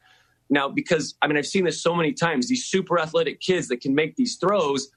Now, 0.51 0.69
because 0.69 1.15
I 1.23 1.27
mean, 1.27 1.37
I've 1.37 1.47
seen 1.47 1.65
this 1.65 1.83
so 1.83 1.95
many 1.95 2.13
times, 2.13 2.49
these 2.49 2.67
super 2.67 2.99
athletic 2.99 3.41
kids 3.41 3.69
that 3.69 3.81
can 3.81 3.95
make 3.95 4.17
these 4.17 4.37
throws, 4.37 4.89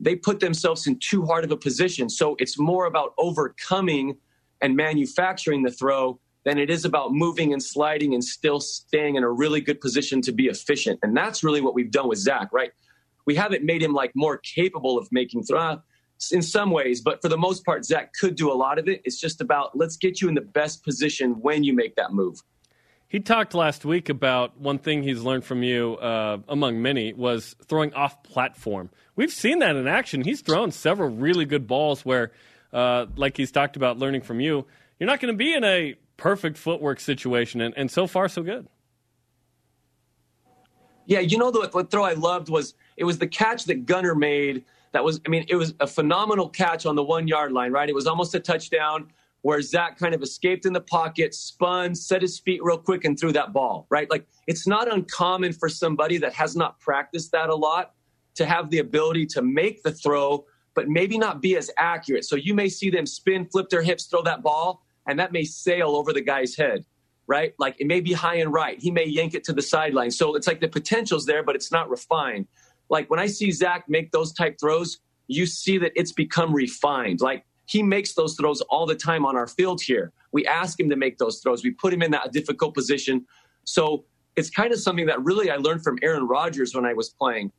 they 0.00 0.14
put 0.14 0.40
themselves 0.40 0.86
in 0.86 0.98
too 0.98 1.24
hard 1.24 1.44
of 1.44 1.50
a 1.50 1.56
position. 1.56 2.08
So 2.08 2.36
it's 2.38 2.58
more 2.58 2.86
about 2.86 3.14
overcoming 3.18 4.16
and 4.60 4.76
manufacturing 4.76 5.62
the 5.62 5.70
throw 5.70 6.20
than 6.44 6.58
it 6.58 6.70
is 6.70 6.84
about 6.84 7.12
moving 7.12 7.52
and 7.52 7.62
sliding 7.62 8.14
and 8.14 8.22
still 8.22 8.60
staying 8.60 9.16
in 9.16 9.22
a 9.22 9.30
really 9.30 9.60
good 9.60 9.80
position 9.80 10.20
to 10.22 10.32
be 10.32 10.46
efficient. 10.46 10.98
And 11.02 11.16
that's 11.16 11.42
really 11.42 11.60
what 11.60 11.74
we've 11.74 11.90
done 11.90 12.08
with 12.08 12.18
Zach, 12.18 12.48
right? 12.52 12.70
We 13.26 13.34
haven't 13.34 13.64
made 13.64 13.82
him 13.82 13.92
like 13.92 14.12
more 14.14 14.38
capable 14.38 14.98
of 14.98 15.08
making 15.10 15.42
throw 15.42 15.78
in 16.32 16.42
some 16.42 16.70
ways, 16.70 17.00
but 17.00 17.22
for 17.22 17.28
the 17.28 17.38
most 17.38 17.64
part, 17.64 17.84
Zach 17.84 18.12
could 18.12 18.34
do 18.34 18.50
a 18.50 18.54
lot 18.54 18.78
of 18.78 18.88
it. 18.88 19.00
It's 19.04 19.20
just 19.20 19.40
about 19.40 19.76
let's 19.76 19.96
get 19.96 20.20
you 20.20 20.28
in 20.28 20.34
the 20.34 20.40
best 20.40 20.84
position 20.84 21.40
when 21.40 21.64
you 21.64 21.72
make 21.72 21.96
that 21.96 22.12
move. 22.12 22.42
He 23.06 23.20
talked 23.20 23.54
last 23.54 23.84
week 23.84 24.10
about 24.10 24.60
one 24.60 24.78
thing 24.78 25.02
he's 25.02 25.22
learned 25.22 25.44
from 25.44 25.62
you, 25.62 25.94
uh, 25.94 26.38
among 26.48 26.82
many, 26.82 27.14
was 27.14 27.56
throwing 27.64 27.94
off 27.94 28.22
platform. 28.22 28.90
We've 29.16 29.32
seen 29.32 29.60
that 29.60 29.76
in 29.76 29.86
action. 29.88 30.22
He's 30.22 30.42
thrown 30.42 30.72
several 30.72 31.08
really 31.08 31.46
good 31.46 31.66
balls 31.66 32.04
where, 32.04 32.32
uh, 32.72 33.06
like 33.16 33.36
he's 33.36 33.50
talked 33.50 33.76
about 33.76 33.98
learning 33.98 34.20
from 34.22 34.40
you, 34.40 34.66
you're 34.98 35.06
not 35.06 35.20
going 35.20 35.32
to 35.32 35.38
be 35.38 35.54
in 35.54 35.64
a 35.64 35.94
perfect 36.18 36.58
footwork 36.58 37.00
situation, 37.00 37.60
and, 37.62 37.72
and 37.78 37.90
so 37.90 38.06
far, 38.06 38.28
so 38.28 38.42
good. 38.42 38.68
Yeah, 41.06 41.20
you 41.20 41.38
know, 41.38 41.50
the, 41.50 41.70
the 41.72 41.84
throw 41.84 42.04
I 42.04 42.12
loved 42.12 42.50
was 42.50 42.74
it 42.98 43.04
was 43.04 43.18
the 43.18 43.28
catch 43.28 43.64
that 43.66 43.86
Gunner 43.86 44.14
made– 44.16 44.64
that 44.92 45.04
was, 45.04 45.20
I 45.26 45.28
mean, 45.28 45.44
it 45.48 45.56
was 45.56 45.74
a 45.80 45.86
phenomenal 45.86 46.48
catch 46.48 46.86
on 46.86 46.96
the 46.96 47.02
one 47.02 47.28
yard 47.28 47.52
line, 47.52 47.72
right? 47.72 47.88
It 47.88 47.94
was 47.94 48.06
almost 48.06 48.34
a 48.34 48.40
touchdown 48.40 49.08
where 49.42 49.60
Zach 49.62 49.98
kind 49.98 50.14
of 50.14 50.22
escaped 50.22 50.66
in 50.66 50.72
the 50.72 50.80
pocket, 50.80 51.34
spun, 51.34 51.94
set 51.94 52.22
his 52.22 52.38
feet 52.38 52.60
real 52.62 52.78
quick, 52.78 53.04
and 53.04 53.18
threw 53.18 53.32
that 53.32 53.52
ball, 53.52 53.86
right? 53.90 54.10
Like 54.10 54.26
it's 54.46 54.66
not 54.66 54.92
uncommon 54.92 55.52
for 55.52 55.68
somebody 55.68 56.18
that 56.18 56.32
has 56.32 56.56
not 56.56 56.80
practiced 56.80 57.32
that 57.32 57.48
a 57.48 57.54
lot 57.54 57.94
to 58.34 58.46
have 58.46 58.70
the 58.70 58.78
ability 58.78 59.26
to 59.26 59.42
make 59.42 59.82
the 59.82 59.92
throw, 59.92 60.44
but 60.74 60.88
maybe 60.88 61.18
not 61.18 61.40
be 61.40 61.56
as 61.56 61.70
accurate. 61.78 62.24
So 62.24 62.36
you 62.36 62.54
may 62.54 62.68
see 62.68 62.90
them 62.90 63.06
spin, 63.06 63.46
flip 63.46 63.68
their 63.68 63.82
hips, 63.82 64.06
throw 64.06 64.22
that 64.22 64.42
ball, 64.42 64.82
and 65.06 65.18
that 65.18 65.32
may 65.32 65.44
sail 65.44 65.90
over 65.90 66.12
the 66.12 66.20
guy's 66.20 66.56
head, 66.56 66.84
right? 67.26 67.54
Like 67.58 67.76
it 67.80 67.86
may 67.86 68.00
be 68.00 68.12
high 68.12 68.36
and 68.36 68.52
right. 68.52 68.80
He 68.80 68.90
may 68.90 69.06
yank 69.06 69.34
it 69.34 69.44
to 69.44 69.52
the 69.52 69.62
sideline. 69.62 70.10
So 70.10 70.34
it's 70.34 70.46
like 70.46 70.60
the 70.60 70.68
potential's 70.68 71.26
there, 71.26 71.42
but 71.42 71.54
it's 71.54 71.72
not 71.72 71.88
refined 71.90 72.46
like 72.90 73.10
when 73.10 73.20
I 73.20 73.26
see 73.26 73.50
Zach 73.50 73.84
make 73.88 74.12
those 74.12 74.32
type 74.32 74.58
throws, 74.60 74.98
you 75.26 75.46
see 75.46 75.78
that 75.78 75.92
it's 75.94 76.12
become 76.12 76.52
refined. 76.54 77.20
Like 77.20 77.44
he 77.66 77.82
makes 77.82 78.14
those 78.14 78.34
throws 78.34 78.60
all 78.62 78.86
the 78.86 78.94
time 78.94 79.26
on 79.26 79.36
our 79.36 79.46
field 79.46 79.80
here. 79.82 80.12
We 80.32 80.46
ask 80.46 80.80
him 80.80 80.88
to 80.90 80.96
make 80.96 81.18
those 81.18 81.40
throws. 81.40 81.62
We 81.62 81.70
put 81.70 81.92
him 81.92 82.02
in 82.02 82.10
that 82.12 82.32
difficult 82.32 82.74
position. 82.74 83.26
So 83.64 84.04
it's 84.36 84.50
kind 84.50 84.72
of 84.72 84.80
something 84.80 85.06
that 85.06 85.22
really 85.22 85.50
I 85.50 85.56
learned 85.56 85.82
from 85.82 85.98
Aaron 86.02 86.26
Rodgers 86.26 86.74
when 86.74 86.86
I 86.86 86.94
was 86.94 87.10
playing. 87.10 87.52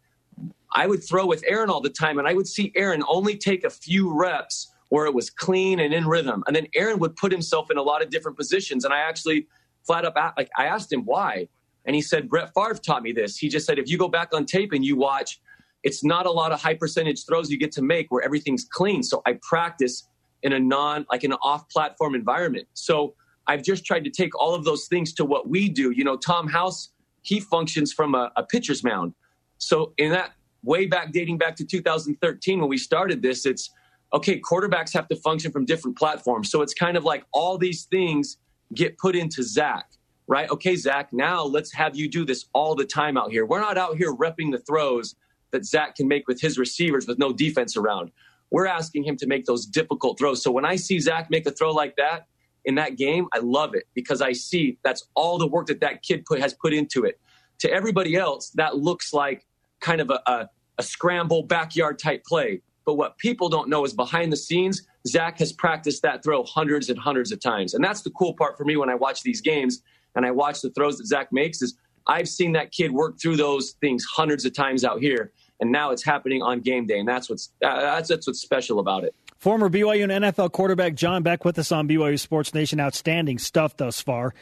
I 0.73 0.87
would 0.87 1.03
throw 1.03 1.25
with 1.25 1.43
Aaron 1.47 1.69
all 1.69 1.81
the 1.81 1.89
time, 1.89 2.19
and 2.19 2.27
I 2.27 2.33
would 2.33 2.47
see 2.47 2.71
Aaron 2.75 3.03
only 3.07 3.37
take 3.37 3.63
a 3.63 3.69
few 3.69 4.13
reps 4.13 4.71
where 4.89 5.05
it 5.05 5.13
was 5.13 5.29
clean 5.29 5.79
and 5.79 5.93
in 5.93 6.07
rhythm. 6.07 6.43
And 6.47 6.55
then 6.55 6.67
Aaron 6.75 6.99
would 6.99 7.15
put 7.15 7.31
himself 7.31 7.69
in 7.69 7.77
a 7.77 7.81
lot 7.81 8.01
of 8.01 8.09
different 8.09 8.37
positions. 8.37 8.85
And 8.85 8.93
I 8.93 8.99
actually 8.99 9.47
flat 9.85 10.05
up, 10.05 10.15
like, 10.37 10.49
I 10.57 10.65
asked 10.65 10.91
him 10.91 11.03
why. 11.05 11.47
And 11.85 11.95
he 11.95 12.01
said, 12.01 12.29
Brett 12.29 12.51
Favre 12.53 12.75
taught 12.75 13.03
me 13.03 13.11
this. 13.11 13.37
He 13.37 13.49
just 13.49 13.65
said, 13.65 13.79
if 13.79 13.89
you 13.89 13.97
go 13.97 14.07
back 14.07 14.33
on 14.33 14.45
tape 14.45 14.73
and 14.73 14.83
you 14.83 14.95
watch, 14.95 15.41
it's 15.83 16.03
not 16.03 16.25
a 16.25 16.31
lot 16.31 16.51
of 16.51 16.61
high 16.61 16.73
percentage 16.73 17.25
throws 17.25 17.49
you 17.49 17.57
get 17.57 17.71
to 17.73 17.81
make 17.81 18.11
where 18.11 18.23
everything's 18.23 18.65
clean. 18.69 19.01
So 19.01 19.21
I 19.25 19.37
practice 19.41 20.07
in 20.43 20.53
a 20.53 20.59
non, 20.59 21.05
like 21.11 21.23
an 21.23 21.33
off 21.33 21.69
platform 21.69 22.15
environment. 22.15 22.67
So 22.73 23.15
I've 23.47 23.63
just 23.63 23.85
tried 23.85 24.03
to 24.03 24.09
take 24.09 24.37
all 24.39 24.53
of 24.53 24.63
those 24.63 24.87
things 24.87 25.13
to 25.13 25.25
what 25.25 25.49
we 25.49 25.69
do. 25.69 25.91
You 25.91 26.03
know, 26.03 26.17
Tom 26.17 26.47
House, 26.47 26.91
he 27.21 27.39
functions 27.39 27.93
from 27.93 28.13
a, 28.13 28.31
a 28.35 28.43
pitcher's 28.43 28.83
mound. 28.83 29.13
So 29.57 29.93
in 29.97 30.11
that 30.11 30.33
way 30.63 30.85
back, 30.85 31.11
dating 31.11 31.37
back 31.37 31.55
to 31.57 31.65
2013 31.65 32.59
when 32.59 32.69
we 32.69 32.77
started 32.77 33.21
this, 33.21 33.45
it's 33.45 33.69
okay, 34.13 34.39
quarterbacks 34.39 34.93
have 34.93 35.07
to 35.07 35.15
function 35.15 35.51
from 35.51 35.65
different 35.65 35.97
platforms. 35.97 36.49
So 36.51 36.61
it's 36.61 36.73
kind 36.73 36.97
of 36.97 37.03
like 37.03 37.23
all 37.31 37.57
these 37.57 37.85
things 37.85 38.37
get 38.73 38.97
put 38.97 39.15
into 39.15 39.43
Zach 39.43 39.85
right? 40.29 40.49
Okay, 40.51 40.75
Zach, 40.75 41.11
now 41.11 41.43
let's 41.43 41.73
have 41.73 41.97
you 41.97 42.07
do 42.07 42.23
this 42.23 42.45
all 42.53 42.75
the 42.75 42.85
time 42.85 43.17
out 43.17 43.31
here. 43.31 43.47
We're 43.47 43.59
not 43.59 43.79
out 43.79 43.97
here 43.97 44.15
repping 44.15 44.51
the 44.51 44.59
throws 44.59 45.15
that 45.51 45.65
Zach 45.65 45.95
can 45.95 46.07
make 46.07 46.27
with 46.27 46.39
his 46.39 46.59
receivers 46.59 47.07
with 47.07 47.17
no 47.17 47.33
defense 47.33 47.75
around. 47.75 48.11
We're 48.51 48.67
asking 48.67 49.03
him 49.05 49.17
to 49.17 49.27
make 49.27 49.45
those 49.45 49.65
difficult 49.65 50.19
throws. 50.19 50.43
So 50.43 50.51
when 50.51 50.65
I 50.65 50.75
see 50.75 50.99
Zach 50.99 51.31
make 51.31 51.47
a 51.47 51.51
throw 51.51 51.71
like 51.71 51.95
that 51.97 52.27
in 52.65 52.75
that 52.75 52.95
game, 52.95 53.27
I 53.33 53.39
love 53.39 53.73
it 53.73 53.85
because 53.95 54.21
I 54.21 54.33
see 54.33 54.77
that's 54.83 55.07
all 55.15 55.39
the 55.39 55.47
work 55.47 55.65
that 55.65 55.81
that 55.81 56.03
kid 56.03 56.25
put 56.25 56.39
has 56.39 56.53
put 56.53 56.73
into 56.73 57.05
it. 57.05 57.19
to 57.59 57.71
everybody 57.71 58.15
else, 58.15 58.51
that 58.51 58.77
looks 58.77 59.13
like 59.13 59.45
kind 59.81 59.99
of 59.99 60.09
a, 60.09 60.21
a, 60.27 60.49
a 60.77 60.83
scramble 60.83 61.43
backyard 61.43 61.99
type 61.99 62.23
play. 62.25 62.61
But 62.85 62.95
what 62.95 63.17
people 63.17 63.49
don't 63.49 63.69
know 63.69 63.83
is 63.83 63.93
behind 63.93 64.31
the 64.31 64.37
scenes, 64.37 64.83
Zach 65.07 65.39
has 65.39 65.53
practiced 65.53 66.01
that 66.03 66.23
throw 66.23 66.43
hundreds 66.43 66.89
and 66.89 66.97
hundreds 66.97 67.31
of 67.31 67.39
times. 67.39 67.73
And 67.73 67.83
that's 67.83 68.01
the 68.01 68.09
cool 68.11 68.33
part 68.33 68.57
for 68.57 68.65
me 68.65 68.77
when 68.77 68.89
I 68.89 68.95
watch 68.95 69.21
these 69.23 69.41
games 69.41 69.81
and 70.15 70.25
I 70.25 70.31
watch 70.31 70.61
the 70.61 70.69
throws 70.71 70.97
that 70.97 71.07
Zach 71.07 71.31
makes 71.31 71.61
is 71.61 71.75
I've 72.07 72.27
seen 72.27 72.53
that 72.53 72.71
kid 72.71 72.91
work 72.91 73.19
through 73.21 73.37
those 73.37 73.71
things 73.81 74.03
hundreds 74.03 74.45
of 74.45 74.53
times 74.53 74.83
out 74.83 74.99
here. 74.99 75.31
And 75.59 75.71
now 75.71 75.91
it's 75.91 76.03
happening 76.03 76.41
on 76.41 76.61
game 76.61 76.87
day. 76.87 76.99
And 76.99 77.07
that's 77.07 77.29
what's, 77.29 77.51
that's, 77.61 78.07
that's 78.09 78.27
what's 78.27 78.39
special 78.39 78.79
about 78.79 79.03
it. 79.03 79.13
Former 79.37 79.69
BYU 79.69 80.09
and 80.09 80.23
NFL 80.25 80.51
quarterback 80.51 80.95
John 80.95 81.23
Beck 81.23 81.45
with 81.45 81.59
us 81.59 81.71
on 81.71 81.87
BYU 81.87 82.19
Sports 82.19 82.53
Nation. 82.53 82.79
Outstanding 82.79 83.37
stuff 83.37 83.77
thus 83.77 84.01
far. 84.01 84.33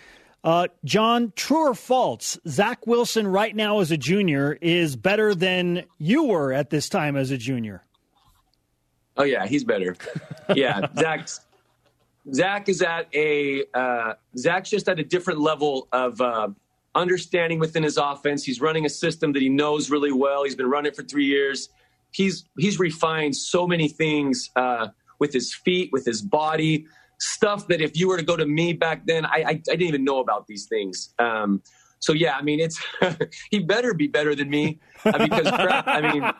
Uh, 0.43 0.67
John, 0.85 1.33
true 1.35 1.71
or 1.71 1.75
false? 1.75 2.39
Zach 2.47 2.87
Wilson 2.87 3.27
right 3.27 3.55
now 3.55 3.79
as 3.79 3.91
a 3.91 3.97
junior 3.97 4.57
is 4.61 4.95
better 4.95 5.35
than 5.35 5.83
you 5.97 6.25
were 6.25 6.53
at 6.53 6.69
this 6.69 6.89
time 6.89 7.17
as 7.17 7.31
a 7.31 7.37
junior. 7.37 7.83
Oh 9.17 9.23
yeah, 9.23 9.45
he's 9.45 9.63
better. 9.63 9.95
Yeah, 10.55 10.87
Zach's 10.97 11.41
Zach 12.33 12.67
is 12.69 12.81
at 12.81 13.07
a 13.13 13.63
uh, 13.73 14.13
Zach's 14.37 14.69
just 14.69 14.89
at 14.89 14.99
a 14.99 15.03
different 15.03 15.39
level 15.39 15.87
of 15.91 16.19
uh, 16.19 16.49
understanding 16.95 17.59
within 17.59 17.83
his 17.83 17.97
offense. 17.97 18.43
He's 18.43 18.59
running 18.59 18.85
a 18.85 18.89
system 18.89 19.33
that 19.33 19.41
he 19.41 19.49
knows 19.49 19.89
really 19.89 20.11
well. 20.11 20.43
He's 20.43 20.55
been 20.55 20.69
running 20.69 20.93
for 20.93 21.03
three 21.03 21.25
years. 21.25 21.69
He's 22.11 22.45
he's 22.57 22.79
refined 22.79 23.35
so 23.35 23.67
many 23.67 23.87
things 23.87 24.49
uh, 24.55 24.87
with 25.19 25.33
his 25.33 25.53
feet, 25.53 25.91
with 25.91 26.05
his 26.05 26.21
body, 26.21 26.85
stuff 27.19 27.67
that 27.67 27.81
if 27.81 27.97
you 27.97 28.07
were 28.07 28.17
to 28.17 28.23
go 28.23 28.35
to 28.35 28.45
me 28.45 28.73
back 28.73 29.05
then, 29.05 29.25
I, 29.25 29.29
I, 29.29 29.49
I 29.49 29.53
didn't 29.53 29.83
even 29.83 30.03
know 30.03 30.19
about 30.19 30.47
these 30.47 30.65
things. 30.65 31.13
Um, 31.19 31.61
so 31.99 32.13
yeah, 32.13 32.35
I 32.37 32.41
mean, 32.41 32.59
it's 32.59 32.81
he 33.51 33.59
better 33.59 33.93
be 33.93 34.07
better 34.07 34.35
than 34.35 34.49
me 34.49 34.79
uh, 35.05 35.17
because 35.17 35.47
I 35.47 36.11
mean. 36.13 36.31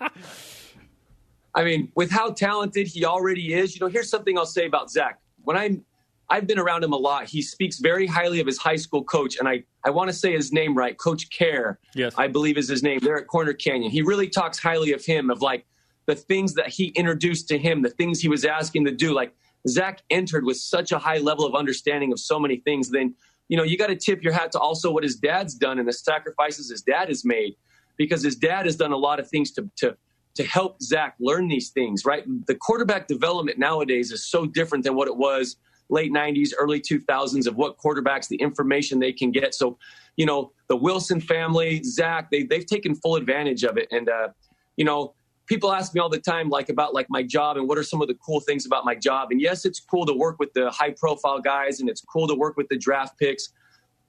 I 1.55 1.63
mean, 1.63 1.91
with 1.95 2.11
how 2.11 2.33
talented 2.33 2.85
he 2.85 3.03
already 3.03 3.51
is, 3.51 3.73
you 3.73 3.79
know, 3.79 3.87
here's 3.87 4.11
something 4.11 4.37
I'll 4.37 4.45
say 4.45 4.67
about 4.67 4.91
Zach. 4.91 5.19
When 5.47 5.55
I'm, 5.55 5.85
I've 6.29 6.45
been 6.45 6.59
around 6.59 6.83
him 6.83 6.91
a 6.91 6.97
lot. 6.97 7.29
He 7.29 7.41
speaks 7.41 7.79
very 7.79 8.05
highly 8.05 8.41
of 8.41 8.45
his 8.45 8.57
high 8.57 8.75
school 8.75 9.01
coach, 9.01 9.37
and 9.39 9.47
I, 9.47 9.63
I 9.85 9.91
want 9.91 10.09
to 10.09 10.13
say 10.13 10.33
his 10.33 10.51
name 10.51 10.75
right, 10.75 10.97
Coach 10.97 11.29
Kjar. 11.29 11.77
Yes, 11.95 12.13
I 12.17 12.27
believe 12.27 12.57
is 12.57 12.67
his 12.67 12.83
name. 12.83 12.99
There 12.99 13.17
at 13.17 13.27
Corner 13.27 13.53
Canyon, 13.53 13.89
he 13.89 14.01
really 14.01 14.27
talks 14.27 14.59
highly 14.59 14.91
of 14.91 15.05
him, 15.05 15.29
of 15.29 15.41
like 15.41 15.65
the 16.05 16.15
things 16.15 16.53
that 16.55 16.67
he 16.67 16.87
introduced 16.87 17.47
to 17.47 17.57
him, 17.57 17.81
the 17.81 17.89
things 17.91 18.19
he 18.19 18.27
was 18.27 18.43
asking 18.43 18.83
to 18.87 18.91
do. 18.91 19.13
Like 19.13 19.33
Zach 19.69 20.01
entered 20.09 20.43
with 20.43 20.57
such 20.57 20.91
a 20.91 20.99
high 20.99 21.19
level 21.19 21.45
of 21.45 21.55
understanding 21.55 22.11
of 22.11 22.19
so 22.19 22.37
many 22.37 22.57
things. 22.57 22.89
Then, 22.89 23.15
you 23.47 23.55
know, 23.55 23.63
you 23.63 23.77
got 23.77 23.87
to 23.87 23.95
tip 23.95 24.21
your 24.23 24.33
hat 24.33 24.51
to 24.51 24.59
also 24.59 24.91
what 24.91 25.03
his 25.03 25.15
dad's 25.15 25.55
done 25.55 25.79
and 25.79 25.87
the 25.87 25.93
sacrifices 25.93 26.69
his 26.69 26.81
dad 26.81 27.07
has 27.07 27.23
made, 27.23 27.55
because 27.95 28.21
his 28.21 28.35
dad 28.35 28.65
has 28.65 28.75
done 28.75 28.91
a 28.91 28.97
lot 28.97 29.21
of 29.21 29.29
things 29.29 29.51
to 29.51 29.69
to 29.77 29.95
to 30.37 30.43
help 30.45 30.81
Zach 30.81 31.15
learn 31.19 31.47
these 31.47 31.69
things, 31.69 32.05
right? 32.05 32.23
The 32.47 32.55
quarterback 32.55 33.07
development 33.07 33.59
nowadays 33.59 34.11
is 34.11 34.25
so 34.25 34.45
different 34.45 34.83
than 34.83 34.95
what 34.95 35.07
it 35.07 35.17
was 35.17 35.57
late 35.89 36.11
90s, 36.11 36.51
early 36.57 36.81
2000s 36.81 37.47
of 37.47 37.55
what 37.55 37.77
quarterbacks, 37.77 38.27
the 38.27 38.35
information 38.37 38.99
they 38.99 39.13
can 39.13 39.31
get. 39.31 39.53
So, 39.55 39.77
you 40.15 40.25
know, 40.25 40.51
the 40.67 40.75
Wilson 40.75 41.21
family, 41.21 41.81
Zach, 41.83 42.29
they, 42.29 42.43
they've 42.43 42.65
taken 42.65 42.95
full 42.95 43.15
advantage 43.15 43.63
of 43.63 43.77
it. 43.77 43.87
And, 43.91 44.09
uh, 44.09 44.29
you 44.75 44.85
know, 44.85 45.13
people 45.45 45.71
ask 45.71 45.93
me 45.93 46.01
all 46.01 46.09
the 46.09 46.19
time, 46.19 46.49
like 46.49 46.69
about 46.69 46.93
like 46.93 47.07
my 47.09 47.23
job 47.23 47.57
and 47.57 47.67
what 47.67 47.77
are 47.77 47.83
some 47.83 48.01
of 48.01 48.07
the 48.07 48.15
cool 48.15 48.39
things 48.41 48.65
about 48.65 48.85
my 48.85 48.95
job. 48.95 49.29
And 49.31 49.41
yes, 49.41 49.65
it's 49.65 49.79
cool 49.79 50.05
to 50.05 50.13
work 50.13 50.39
with 50.39 50.53
the 50.53 50.69
high 50.69 50.91
profile 50.91 51.39
guys 51.39 51.79
and 51.79 51.89
it's 51.89 52.01
cool 52.01 52.27
to 52.27 52.35
work 52.35 52.57
with 52.57 52.67
the 52.69 52.77
draft 52.77 53.17
picks. 53.17 53.49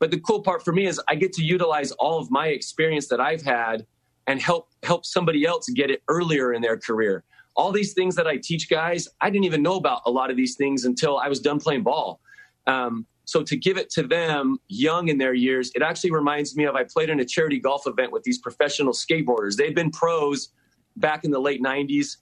But 0.01 0.11
the 0.11 0.21
cool 0.21 0.43
part 0.43 0.65
for 0.65 0.73
me 0.73 0.87
is 0.87 1.01
I 1.09 1.15
get 1.15 1.33
to 1.35 1.45
utilize 1.45 1.93
all 1.93 2.21
of 2.21 2.31
my 2.31 2.49
experience 2.49 3.09
that 3.09 3.21
I've 3.21 3.43
had 3.43 3.87
and 4.29 4.41
help 4.41 4.69
help 4.85 5.05
somebody 5.05 5.45
else 5.45 5.69
get 5.71 5.91
it 5.91 6.03
earlier 6.07 6.53
in 6.53 6.63
their 6.63 6.77
career. 6.77 7.25
All 7.57 7.73
these 7.73 7.95
things 7.95 8.15
that 8.15 8.29
I 8.29 8.37
teach 8.37 8.71
guys, 8.71 9.09
I 9.21 9.31
didn't 9.31 9.47
even 9.47 9.63
know 9.63 9.75
about 9.75 10.03
a 10.07 10.11
lot 10.11 10.31
of 10.31 10.37
these 10.37 10.55
things 10.55 10.85
until 10.85 11.19
I 11.19 11.29
was 11.29 11.41
done 11.41 11.59
playing 11.59 11.83
ball. 11.83 12.21
Um, 12.69 13.07
so 13.25 13.43
to 13.43 13.57
give 13.57 13.77
it 13.77 13.91
to 13.91 14.03
them 14.05 14.59
young 14.69 15.09
in 15.09 15.19
their 15.19 15.35
years, 15.35 15.73
it 15.75 15.83
actually 15.83 16.13
reminds 16.13 16.57
me 16.57 16.65
of 16.65 16.77
I 16.77 16.85
played 16.85 17.11
in 17.11 17.19
a 17.21 17.25
charity 17.25 17.59
golf 17.59 17.87
event 17.87 18.13
with 18.13 18.23
these 18.23 18.39
professional 18.39 18.93
skateboarders. 18.93 19.57
They've 19.57 19.75
been 19.75 19.91
pros 19.91 20.51
back 20.97 21.25
in 21.25 21.31
the 21.31 21.41
late 21.41 21.63
90s. 21.63 22.17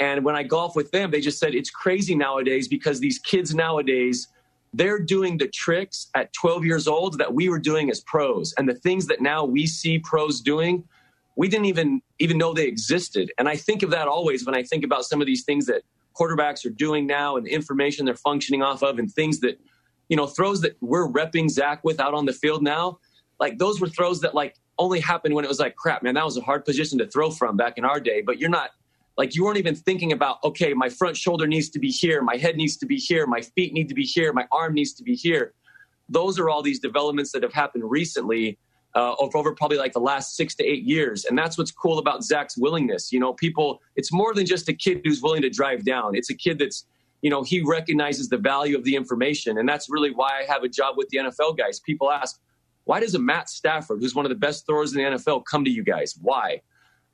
And 0.00 0.24
when 0.24 0.36
I 0.36 0.44
golf 0.44 0.74
with 0.74 0.90
them, 0.90 1.10
they 1.10 1.20
just 1.20 1.38
said 1.38 1.54
it's 1.54 1.70
crazy 1.70 2.14
nowadays 2.14 2.68
because 2.68 3.00
these 3.00 3.18
kids 3.18 3.54
nowadays, 3.54 4.28
they're 4.72 5.00
doing 5.00 5.38
the 5.38 5.48
tricks 5.48 6.08
at 6.14 6.32
12 6.32 6.64
years 6.64 6.88
old 6.88 7.18
that 7.18 7.32
we 7.32 7.48
were 7.48 7.58
doing 7.58 7.90
as 7.90 8.00
pros. 8.00 8.54
And 8.58 8.68
the 8.68 8.74
things 8.74 9.06
that 9.06 9.20
now 9.20 9.44
we 9.44 9.66
see 9.66 9.98
pros 9.98 10.40
doing, 10.40 10.84
we 11.38 11.48
didn't 11.48 11.66
even 11.66 12.02
even 12.18 12.36
know 12.36 12.52
they 12.52 12.66
existed. 12.66 13.32
And 13.38 13.48
I 13.48 13.56
think 13.56 13.82
of 13.84 13.90
that 13.90 14.08
always 14.08 14.44
when 14.44 14.56
I 14.56 14.64
think 14.64 14.84
about 14.84 15.04
some 15.04 15.20
of 15.20 15.26
these 15.26 15.44
things 15.44 15.66
that 15.66 15.82
quarterbacks 16.18 16.66
are 16.66 16.70
doing 16.70 17.06
now 17.06 17.36
and 17.36 17.46
the 17.46 17.50
information 17.50 18.04
they're 18.04 18.16
functioning 18.16 18.60
off 18.60 18.82
of 18.82 18.98
and 18.98 19.10
things 19.10 19.38
that, 19.40 19.58
you 20.08 20.16
know, 20.16 20.26
throws 20.26 20.60
that 20.62 20.76
we're 20.80 21.06
repping 21.08 21.48
Zach 21.48 21.84
with 21.84 22.00
out 22.00 22.12
on 22.12 22.26
the 22.26 22.32
field 22.32 22.60
now. 22.62 22.98
Like 23.38 23.56
those 23.56 23.80
were 23.80 23.88
throws 23.88 24.20
that 24.22 24.34
like 24.34 24.56
only 24.78 24.98
happened 24.98 25.32
when 25.32 25.44
it 25.44 25.48
was 25.48 25.60
like, 25.60 25.76
crap, 25.76 26.02
man, 26.02 26.14
that 26.16 26.24
was 26.24 26.36
a 26.36 26.40
hard 26.40 26.64
position 26.64 26.98
to 26.98 27.06
throw 27.06 27.30
from 27.30 27.56
back 27.56 27.78
in 27.78 27.84
our 27.84 28.00
day. 28.00 28.20
But 28.20 28.40
you're 28.40 28.50
not 28.50 28.70
like 29.16 29.36
you 29.36 29.44
weren't 29.44 29.58
even 29.58 29.76
thinking 29.76 30.10
about, 30.10 30.38
okay, 30.42 30.74
my 30.74 30.88
front 30.88 31.16
shoulder 31.16 31.46
needs 31.46 31.68
to 31.70 31.78
be 31.78 31.88
here, 31.88 32.20
my 32.20 32.36
head 32.36 32.56
needs 32.56 32.76
to 32.78 32.86
be 32.86 32.96
here, 32.96 33.28
my 33.28 33.42
feet 33.42 33.72
need 33.72 33.88
to 33.88 33.94
be 33.94 34.04
here, 34.04 34.32
my 34.32 34.46
arm 34.50 34.74
needs 34.74 34.92
to 34.94 35.04
be 35.04 35.14
here. 35.14 35.54
Those 36.08 36.36
are 36.40 36.50
all 36.50 36.62
these 36.62 36.80
developments 36.80 37.30
that 37.30 37.44
have 37.44 37.52
happened 37.52 37.88
recently 37.88 38.58
uh, 38.94 39.14
over 39.20 39.54
probably 39.54 39.78
like 39.78 39.92
the 39.92 40.00
last 40.00 40.36
six 40.36 40.54
to 40.56 40.64
eight 40.64 40.82
years. 40.82 41.24
And 41.24 41.36
that's 41.36 41.58
what's 41.58 41.70
cool 41.70 41.98
about 41.98 42.24
Zach's 42.24 42.56
willingness. 42.56 43.12
You 43.12 43.20
know, 43.20 43.32
people, 43.32 43.80
it's 43.96 44.12
more 44.12 44.34
than 44.34 44.46
just 44.46 44.68
a 44.68 44.72
kid 44.72 45.02
who's 45.04 45.22
willing 45.22 45.42
to 45.42 45.50
drive 45.50 45.84
down. 45.84 46.16
It's 46.16 46.30
a 46.30 46.34
kid 46.34 46.58
that's, 46.58 46.86
you 47.22 47.30
know, 47.30 47.42
he 47.42 47.62
recognizes 47.64 48.28
the 48.28 48.38
value 48.38 48.76
of 48.76 48.84
the 48.84 48.96
information. 48.96 49.58
And 49.58 49.68
that's 49.68 49.88
really 49.90 50.10
why 50.10 50.40
I 50.40 50.52
have 50.52 50.62
a 50.62 50.68
job 50.68 50.96
with 50.96 51.08
the 51.10 51.18
NFL 51.18 51.58
guys. 51.58 51.80
People 51.80 52.10
ask, 52.10 52.40
why 52.84 53.00
does 53.00 53.14
a 53.14 53.18
Matt 53.18 53.50
Stafford, 53.50 54.00
who's 54.00 54.14
one 54.14 54.24
of 54.24 54.30
the 54.30 54.36
best 54.36 54.64
throwers 54.66 54.94
in 54.94 55.02
the 55.02 55.10
NFL, 55.18 55.44
come 55.44 55.64
to 55.64 55.70
you 55.70 55.82
guys? 55.82 56.18
Why? 56.22 56.62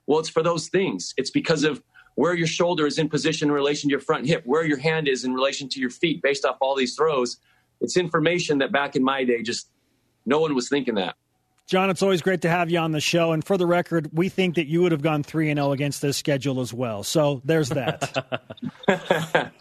Well, 0.07 0.21
it's 0.21 0.29
for 0.29 0.43
those 0.43 0.69
things. 0.69 1.15
It's 1.17 1.31
because 1.31 1.65
of 1.65 1.83
where 2.15 2.35
your 2.35 2.47
shoulder 2.47 2.87
is 2.87 2.99
in 2.99 3.09
position 3.09 3.49
in 3.49 3.55
relation 3.55 3.89
to 3.89 3.91
your 3.91 4.01
front 4.01 4.27
hip, 4.27 4.43
where 4.47 4.65
your 4.65 4.79
hand 4.79 5.09
is 5.09 5.25
in 5.25 5.35
relation 5.35 5.69
to 5.71 5.81
your 5.81 5.91
feet 5.91 6.23
based 6.23 6.45
off 6.45 6.57
all 6.61 6.77
these 6.77 6.95
throws. 6.95 7.39
It's 7.81 7.97
information 7.97 8.59
that 8.59 8.71
back 8.71 8.95
in 8.95 9.03
my 9.03 9.25
day, 9.25 9.43
just 9.43 9.69
no 10.25 10.39
one 10.39 10.55
was 10.55 10.69
thinking 10.69 10.95
that. 10.95 11.17
John, 11.67 11.89
it's 11.89 12.03
always 12.03 12.21
great 12.21 12.43
to 12.43 12.51
have 12.51 12.69
you 12.69 12.79
on 12.79 12.93
the 12.93 13.01
show. 13.01 13.33
And 13.33 13.43
for 13.43 13.57
the 13.57 13.67
record, 13.67 14.11
we 14.13 14.29
think 14.29 14.57
that 14.57 14.67
you 14.67 14.83
would 14.83 14.93
have 14.93 15.01
gone 15.01 15.23
3 15.23 15.49
and 15.51 15.59
0 15.59 15.73
against 15.73 16.03
this 16.03 16.19
schedule 16.19 16.61
as 16.61 16.75
well. 16.75 17.03
So 17.03 17.41
there's 17.45 17.71
that. 17.71 18.53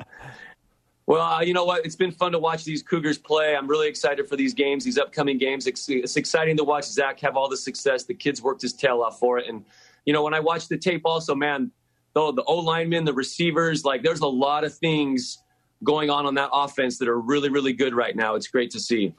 well, 1.05 1.21
uh, 1.21 1.41
you 1.41 1.53
know 1.53 1.63
what? 1.63 1.85
It's 1.85 1.95
been 1.95 2.11
fun 2.11 2.33
to 2.33 2.39
watch 2.39 2.65
these 2.65 2.83
Cougars 2.83 3.17
play. 3.17 3.55
I'm 3.55 3.67
really 3.67 3.87
excited 3.87 4.27
for 4.27 4.35
these 4.35 4.53
games, 4.53 4.83
these 4.83 4.97
upcoming 4.97 5.37
games. 5.37 5.65
It's, 5.65 5.87
it's 5.87 6.17
exciting 6.17 6.57
to 6.57 6.65
watch 6.65 6.83
Zach 6.85 7.21
have 7.21 7.37
all 7.37 7.47
the 7.47 7.55
success. 7.55 8.03
The 8.03 8.13
kid's 8.13 8.41
worked 8.41 8.63
his 8.63 8.73
tail 8.73 9.01
off 9.01 9.17
for 9.17 9.37
it. 9.37 9.47
And, 9.47 9.63
you 10.05 10.11
know, 10.11 10.23
when 10.23 10.33
I 10.33 10.41
watch 10.41 10.67
the 10.67 10.77
tape, 10.77 11.03
also, 11.05 11.33
man, 11.33 11.71
the, 12.15 12.33
the 12.33 12.43
O 12.43 12.57
linemen, 12.57 13.05
the 13.05 13.13
receivers, 13.13 13.85
like 13.85 14.03
there's 14.03 14.19
a 14.19 14.27
lot 14.27 14.65
of 14.65 14.75
things 14.75 15.41
going 15.85 16.09
on 16.09 16.25
on 16.25 16.35
that 16.35 16.49
offense 16.51 16.97
that 16.97 17.07
are 17.07 17.19
really, 17.19 17.49
really 17.49 17.71
good 17.71 17.95
right 17.95 18.15
now. 18.15 18.35
It's 18.35 18.47
great 18.47 18.71
to 18.71 18.79
see. 18.79 19.13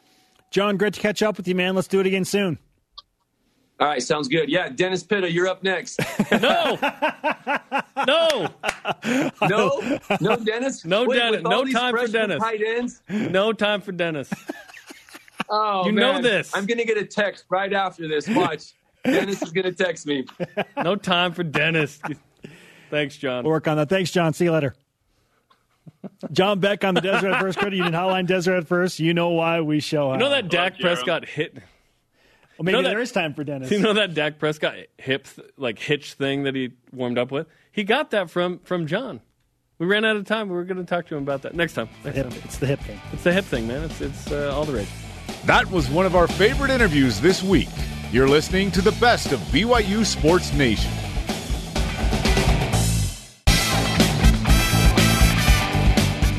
John, 0.50 0.76
great 0.76 0.92
to 0.94 1.00
catch 1.00 1.22
up 1.22 1.38
with 1.38 1.48
you, 1.48 1.54
man. 1.54 1.74
Let's 1.74 1.88
do 1.88 1.98
it 2.00 2.06
again 2.06 2.26
soon. 2.26 2.58
All 3.80 3.88
right, 3.88 4.02
sounds 4.02 4.28
good. 4.28 4.48
Yeah, 4.48 4.68
Dennis 4.68 5.02
Pitta, 5.02 5.30
you're 5.30 5.48
up 5.48 5.64
next. 5.64 5.98
no, 6.30 6.78
no, 8.06 8.48
no, 9.42 9.98
no, 10.20 10.36
Dennis. 10.36 10.84
No, 10.84 11.04
Wait, 11.06 11.16
Dennis. 11.16 11.42
No 11.42 11.64
time 11.64 11.96
for 11.96 12.06
Dennis. 12.06 12.40
Tight 12.40 12.62
ends. 12.64 13.02
No 13.08 13.52
time 13.52 13.80
for 13.80 13.90
Dennis. 13.90 14.30
Oh, 15.48 15.86
you 15.86 15.92
man. 15.92 16.14
know 16.14 16.22
this. 16.22 16.52
I'm 16.54 16.66
gonna 16.66 16.84
get 16.84 16.98
a 16.98 17.04
text 17.04 17.46
right 17.48 17.72
after 17.72 18.06
this. 18.06 18.28
Watch. 18.28 18.74
Dennis 19.04 19.42
is 19.42 19.50
gonna 19.50 19.72
text 19.72 20.06
me. 20.06 20.24
No 20.76 20.94
time 20.94 21.32
for 21.32 21.42
Dennis. 21.42 22.00
Thanks, 22.90 23.16
John. 23.16 23.42
We'll 23.44 23.50
work 23.52 23.66
on 23.66 23.76
that. 23.76 23.88
Thanks, 23.88 24.12
John. 24.12 24.32
See 24.34 24.44
you 24.44 24.52
later. 24.52 24.74
John 26.32 26.60
Beck 26.60 26.84
on 26.84 26.94
the 26.94 27.00
Deseret 27.00 27.40
First 27.40 27.58
Credit 27.58 27.76
Union 27.76 27.92
Hotline. 27.92 28.26
Deseret 28.26 28.66
First. 28.68 29.00
You 29.00 29.14
know 29.14 29.30
why 29.30 29.60
we 29.60 29.80
show 29.80 30.10
up. 30.10 30.18
You 30.18 30.24
know 30.24 30.30
that 30.30 30.48
Dak 30.48 30.78
Prescott 30.78 31.26
hit 31.26 31.58
well, 32.58 32.64
maybe 32.64 32.76
you 32.76 32.82
know 32.82 32.88
there 32.88 32.98
that, 32.98 33.02
is 33.02 33.12
time 33.12 33.34
for 33.34 33.44
Dennis. 33.44 33.70
You 33.70 33.80
know 33.80 33.94
that 33.94 34.14
Dak 34.14 34.38
Prescott 34.38 34.74
hip 34.98 35.26
like 35.56 35.78
hitch 35.78 36.14
thing 36.14 36.44
that 36.44 36.54
he 36.54 36.72
warmed 36.92 37.18
up 37.18 37.30
with? 37.30 37.46
He 37.72 37.84
got 37.84 38.10
that 38.10 38.30
from 38.30 38.60
from 38.60 38.86
John. 38.86 39.20
We 39.78 39.86
ran 39.86 40.04
out 40.04 40.16
of 40.16 40.24
time. 40.24 40.48
We 40.48 40.54
were 40.54 40.64
going 40.64 40.78
to 40.78 40.84
talk 40.84 41.06
to 41.08 41.16
him 41.16 41.24
about 41.24 41.42
that 41.42 41.54
next 41.54 41.74
time. 41.74 41.88
Next 42.04 42.16
hip, 42.16 42.30
time. 42.30 42.40
It's 42.44 42.58
the 42.58 42.66
hip 42.66 42.80
thing. 42.80 43.00
It's 43.12 43.24
the 43.24 43.32
hip 43.32 43.44
thing, 43.44 43.66
man. 43.66 43.82
It's 43.82 44.00
it's 44.00 44.30
uh, 44.30 44.52
all 44.54 44.64
the 44.64 44.72
rage. 44.74 44.88
That 45.46 45.70
was 45.70 45.90
one 45.90 46.06
of 46.06 46.14
our 46.14 46.28
favorite 46.28 46.70
interviews 46.70 47.20
this 47.20 47.42
week. 47.42 47.68
You're 48.12 48.28
listening 48.28 48.70
to 48.72 48.80
the 48.80 48.92
best 48.92 49.32
of 49.32 49.40
BYU 49.40 50.06
Sports 50.06 50.52
Nation. 50.52 50.90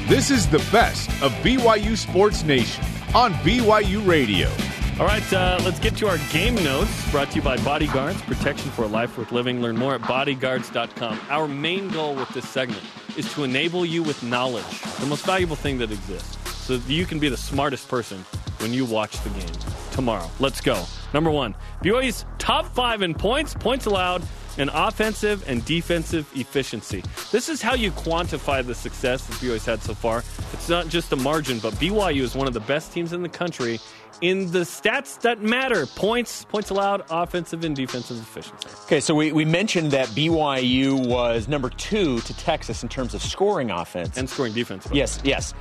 This 0.07 0.31
is 0.31 0.47
the 0.47 0.59
best 0.71 1.09
of 1.21 1.33
BYU 1.43 1.97
Sports 1.97 2.43
Nation 2.43 2.83
on 3.13 3.33
BYU 3.35 4.07
Radio. 4.07 4.49
All 4.97 5.05
right, 5.05 5.33
uh, 5.33 5.59
let's 5.65 5.77
get 5.77 5.97
to 5.97 6.07
our 6.07 6.17
game 6.31 6.55
notes 6.55 7.11
brought 7.11 7.29
to 7.31 7.35
you 7.35 7.41
by 7.41 7.57
Bodyguards, 7.57 8.21
protection 8.21 8.71
for 8.71 8.83
a 8.83 8.87
life 8.87 9.17
worth 9.17 9.33
living. 9.33 9.61
Learn 9.61 9.75
more 9.75 9.95
at 9.95 10.07
bodyguards.com. 10.07 11.19
Our 11.29 11.49
main 11.49 11.89
goal 11.89 12.15
with 12.15 12.29
this 12.29 12.47
segment 12.47 12.81
is 13.17 13.29
to 13.33 13.43
enable 13.43 13.85
you 13.85 14.03
with 14.03 14.23
knowledge, 14.23 14.63
the 15.01 15.05
most 15.05 15.25
valuable 15.25 15.57
thing 15.57 15.77
that 15.79 15.91
exists, 15.91 16.37
so 16.65 16.77
that 16.77 16.89
you 16.89 17.05
can 17.05 17.19
be 17.19 17.27
the 17.27 17.35
smartest 17.35 17.89
person 17.89 18.19
when 18.59 18.73
you 18.73 18.85
watch 18.85 19.21
the 19.21 19.29
game 19.31 19.51
tomorrow. 19.91 20.31
Let's 20.39 20.61
go. 20.61 20.85
Number 21.13 21.29
one, 21.29 21.55
BYU's 21.83 22.23
top 22.37 22.73
five 22.73 23.01
in 23.01 23.13
points, 23.13 23.53
points 23.53 23.87
allowed, 23.87 24.23
and 24.57 24.69
offensive 24.73 25.47
and 25.47 25.63
defensive 25.65 26.29
efficiency. 26.35 27.03
This 27.31 27.49
is 27.49 27.61
how 27.61 27.75
you 27.75 27.91
quantify 27.91 28.65
the 28.65 28.75
success 28.75 29.25
that 29.25 29.35
BYU's 29.35 29.65
had 29.65 29.81
so 29.81 29.93
far. 29.93 30.19
It's 30.53 30.69
not 30.69 30.87
just 30.87 31.11
a 31.11 31.15
margin, 31.15 31.59
but 31.59 31.73
BYU 31.73 32.21
is 32.21 32.35
one 32.35 32.47
of 32.47 32.53
the 32.53 32.59
best 32.61 32.93
teams 32.93 33.13
in 33.13 33.21
the 33.21 33.29
country 33.29 33.79
in 34.21 34.51
the 34.51 34.59
stats 34.59 35.19
that 35.21 35.41
matter 35.41 35.85
points, 35.85 36.45
points 36.45 36.69
allowed, 36.69 37.03
offensive 37.09 37.63
and 37.63 37.75
defensive 37.75 38.17
efficiency. 38.17 38.67
Okay, 38.85 38.99
so 38.99 39.13
we, 39.13 39.31
we 39.31 39.45
mentioned 39.45 39.91
that 39.91 40.07
BYU 40.09 41.07
was 41.07 41.47
number 41.47 41.69
two 41.69 42.19
to 42.21 42.37
Texas 42.37 42.83
in 42.83 42.89
terms 42.89 43.13
of 43.13 43.21
scoring 43.21 43.71
offense 43.71 44.17
and 44.17 44.29
scoring 44.29 44.53
defense. 44.53 44.87
Yes, 44.91 45.19
yes. 45.23 45.53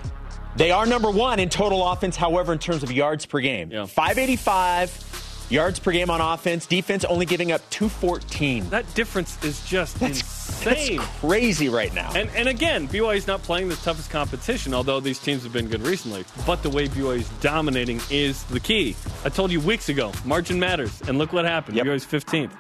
They 0.57 0.71
are 0.71 0.87
number 0.87 1.11
one 1.11 1.41
in 1.41 1.49
total 1.49 1.87
offense, 1.89 2.17
however, 2.17 2.53
in 2.53 2.61
terms 2.61 2.85
of 2.85 2.93
yards 2.93 3.27
per 3.27 3.41
game. 3.41 3.73
Yeah. 3.73 3.87
585 3.87 5.34
yards 5.51 5.79
per 5.79 5.93
game 5.93 6.11
on 6.11 6.21
offense, 6.21 6.67
defense 6.67 7.05
only 7.05 7.27
giving 7.27 7.53
up 7.53 7.69
214. 7.71 8.71
That 8.71 8.93
difference 8.95 9.43
is 9.45 9.65
just 9.67 9.99
That's, 10.01 10.21
insane. 10.21 10.99
That's 10.99 11.11
crazy 11.21 11.69
right 11.69 11.93
now. 11.95 12.13
And, 12.15 12.31
and 12.35 12.49
again, 12.49 12.89
BYU's 12.89 13.27
not 13.27 13.43
playing 13.43 13.69
the 13.69 13.77
toughest 13.77 14.11
competition, 14.11 14.75
although 14.75 15.01
these 15.01 15.19
teams 15.19 15.43
have 15.43 15.53
been 15.53 15.69
good 15.69 15.83
recently. 15.83 16.25
But 16.47 16.63
the 16.63 16.71
way 16.71 16.89
BYU's 16.89 17.29
dominating 17.41 18.01
is 18.11 18.43
the 18.45 18.61
key. 18.61 18.97
I 19.25 19.29
told 19.29 19.51
you 19.51 19.61
weeks 19.61 19.89
ago, 19.89 20.13
margin 20.25 20.59
matters. 20.59 21.01
And 21.03 21.19
look 21.19 21.33
what 21.33 21.45
happened. 21.45 21.77
Yep. 21.77 21.87
BYU's 21.87 22.07
15th. 22.07 22.53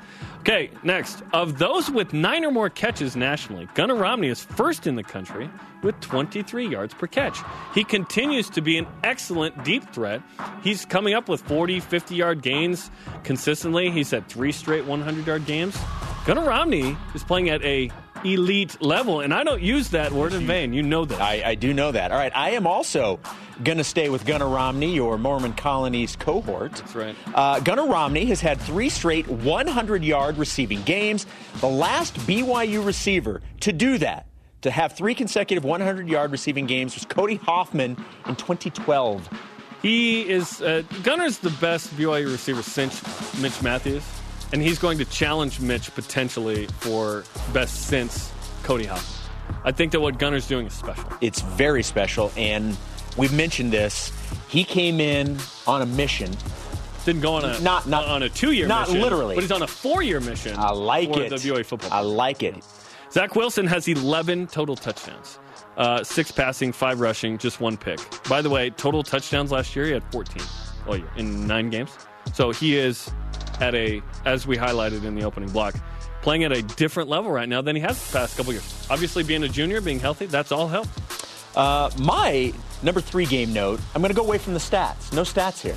Okay, 0.47 0.69
next. 0.83 1.23
Of 1.33 1.57
those 1.57 1.91
with 1.91 2.13
nine 2.13 2.45
or 2.45 2.51
more 2.51 2.69
catches 2.69 3.17
nationally, 3.17 3.67
Gunner 3.73 3.95
Romney 3.95 4.29
is 4.29 4.45
first 4.45 4.87
in 4.87 4.95
the 4.95 5.03
country 5.03 5.49
with 5.83 5.99
23 6.01 6.69
yards 6.69 6.93
per 6.93 7.07
catch. 7.07 7.39
He 7.75 7.83
continues 7.83 8.51
to 8.51 8.61
be 8.61 8.77
an 8.77 8.87
excellent 9.03 9.65
deep 9.65 9.91
threat. 9.95 10.21
He's 10.63 10.85
coming 10.85 11.15
up 11.15 11.31
with 11.31 11.41
40, 11.41 11.81
50 11.81 12.15
yard 12.15 12.43
gains 12.43 12.91
consistently. 13.23 13.91
He's 13.91 14.11
had 14.11 14.29
three 14.29 14.53
straight 14.53 14.85
100 14.85 15.27
yard 15.27 15.47
games. 15.47 15.79
Gunner 16.27 16.45
Romney 16.45 16.95
is 17.15 17.25
playing 17.25 17.49
at 17.49 17.63
a 17.63 17.91
elite 18.25 18.81
level, 18.83 19.21
and 19.21 19.33
I 19.33 19.45
don't 19.45 19.62
use 19.62 19.90
that 19.90 20.12
word 20.12 20.33
in 20.33 20.47
vain. 20.47 20.73
You 20.73 20.83
know 20.83 21.04
that. 21.04 21.21
I, 21.21 21.50
I 21.50 21.54
do 21.54 21.73
know 21.75 21.93
that. 21.93 22.11
All 22.11 22.19
right, 22.19 22.33
I 22.35 22.50
am 22.50 22.66
also 22.66 23.21
going 23.62 23.78
to 23.78 23.85
stay 23.85 24.09
with 24.09 24.26
Gunner 24.26 24.49
Romney, 24.49 24.95
your 24.95 25.19
Mormon 25.19 25.52
Colonies 25.52 26.16
cohort. 26.16 26.73
That's 26.73 26.95
right. 26.95 27.16
Uh, 27.35 27.61
Gunner 27.61 27.87
Romney 27.87 28.25
has 28.26 28.40
had 28.40 28.61
three 28.61 28.88
straight 28.88 29.28
100 29.28 30.02
yard 30.02 30.38
receiving 30.38 30.83
games. 30.83 31.26
The 31.61 31.69
last 31.69 32.16
BYU 32.21 32.85
receiver 32.85 33.43
to 33.61 33.73
do 33.73 33.99
that, 33.99 34.26
to 34.62 34.71
have 34.71 34.95
three 34.95 35.14
consecutive 35.14 35.64
100 35.64 36.09
yard 36.09 36.33
receiving 36.33 36.66
games, 36.66 36.95
was 36.95 37.04
Cody 37.04 37.37
Hoffman 37.37 37.97
in 38.26 38.37
2012. 38.37 39.28
He 39.83 40.26
is 40.28 40.62
uh, 40.62 40.83
Gunner's 41.02 41.38
the 41.38 41.50
best 41.50 41.95
BYU 41.97 42.33
receiver 42.33 42.62
since 42.62 43.02
Mitch 43.40 43.61
Matthews, 43.62 44.02
and 44.54 44.62
he's 44.62 44.78
going 44.78 44.96
to 44.99 45.04
challenge 45.06 45.58
Mitch 45.58 45.92
potentially 45.96 46.66
for 46.78 47.25
best 47.52 47.88
since 47.88 48.30
Cody 48.62 48.84
Hoffman. 48.84 49.58
I 49.64 49.73
think 49.73 49.90
that 49.90 50.00
what 50.00 50.16
Gunner's 50.16 50.46
doing 50.46 50.68
is 50.68 50.73
special. 50.73 51.11
It's 51.20 51.40
very 51.40 51.82
special, 51.82 52.30
and 52.37 52.76
we've 53.16 53.32
mentioned 53.32 53.73
this. 53.73 54.12
He 54.49 54.62
came 54.62 55.00
in 55.00 55.38
on 55.66 55.82
a 55.82 55.87
mission. 55.87 56.30
Didn't 57.04 57.23
go 57.23 57.34
on 57.34 57.44
a 57.44 57.58
Not- 57.61 57.88
not- 57.88 58.06
on 58.06 58.23
a 58.23 58.28
two 58.28 58.52
year 58.52 58.68
not 58.68 58.87
mission, 58.87 59.02
literally. 59.02 59.34
but 59.34 59.42
he's 59.42 59.50
on 59.50 59.62
a 59.62 59.66
four 59.66 60.02
year 60.04 60.20
mission. 60.20 60.56
I 60.56 60.70
like 60.70 61.12
for 61.12 61.20
it. 61.20 61.32
BYU 61.32 61.64
football. 61.66 61.92
I 61.92 62.00
like 62.00 62.44
it. 62.44 62.54
Zach 63.11 63.34
Wilson 63.34 63.66
has 63.66 63.88
11 63.88 64.47
total 64.47 64.76
touchdowns. 64.76 65.40
Uh, 65.76 66.04
six 66.04 66.30
passing, 66.30 66.71
five 66.71 67.00
rushing, 67.00 67.38
just 67.38 67.60
one 67.60 67.76
pick. 67.76 67.99
By 68.28 68.40
the 68.40 68.50
way, 68.50 68.71
total 68.71 69.02
touchdowns 69.02 69.50
last 69.50 69.75
year, 69.75 69.86
he 69.86 69.90
had 69.90 70.04
14 70.12 70.40
all 70.86 70.97
year 70.97 71.10
in 71.17 71.45
nine 71.49 71.71
games. 71.71 71.90
So 72.32 72.52
he 72.52 72.76
is 72.76 73.10
at 73.60 73.75
a, 73.75 74.02
as 74.25 74.47
we 74.47 74.56
highlighted 74.56 75.04
in 75.04 75.14
the 75.14 75.25
opening 75.25 75.49
block, 75.50 75.75
playing 76.23 76.45
at 76.45 76.52
a 76.52 76.62
different 76.62 77.08
level 77.08 77.30
right 77.30 77.49
now 77.49 77.60
than 77.62 77.76
he 77.76 77.82
has 77.82 78.04
the 78.10 78.19
past 78.19 78.36
couple 78.36 78.52
years. 78.52 78.86
Obviously, 78.90 79.23
being 79.23 79.43
a 79.45 79.49
junior, 79.49 79.80
being 79.80 80.00
healthy, 80.00 80.26
that's 80.26 80.52
all 80.52 80.69
helped. 80.69 80.90
Uh, 81.56 81.88
my 81.99 82.52
number 82.82 83.00
three 83.00 83.26
game 83.26 83.52
note, 83.52 83.80
I'm 83.95 84.00
going 84.02 84.12
to 84.12 84.17
go 84.17 84.25
away 84.25 84.38
from 84.38 84.54
the 84.54 84.58
stats. 84.60 85.12
No 85.12 85.23
stats 85.23 85.60
here. 85.60 85.76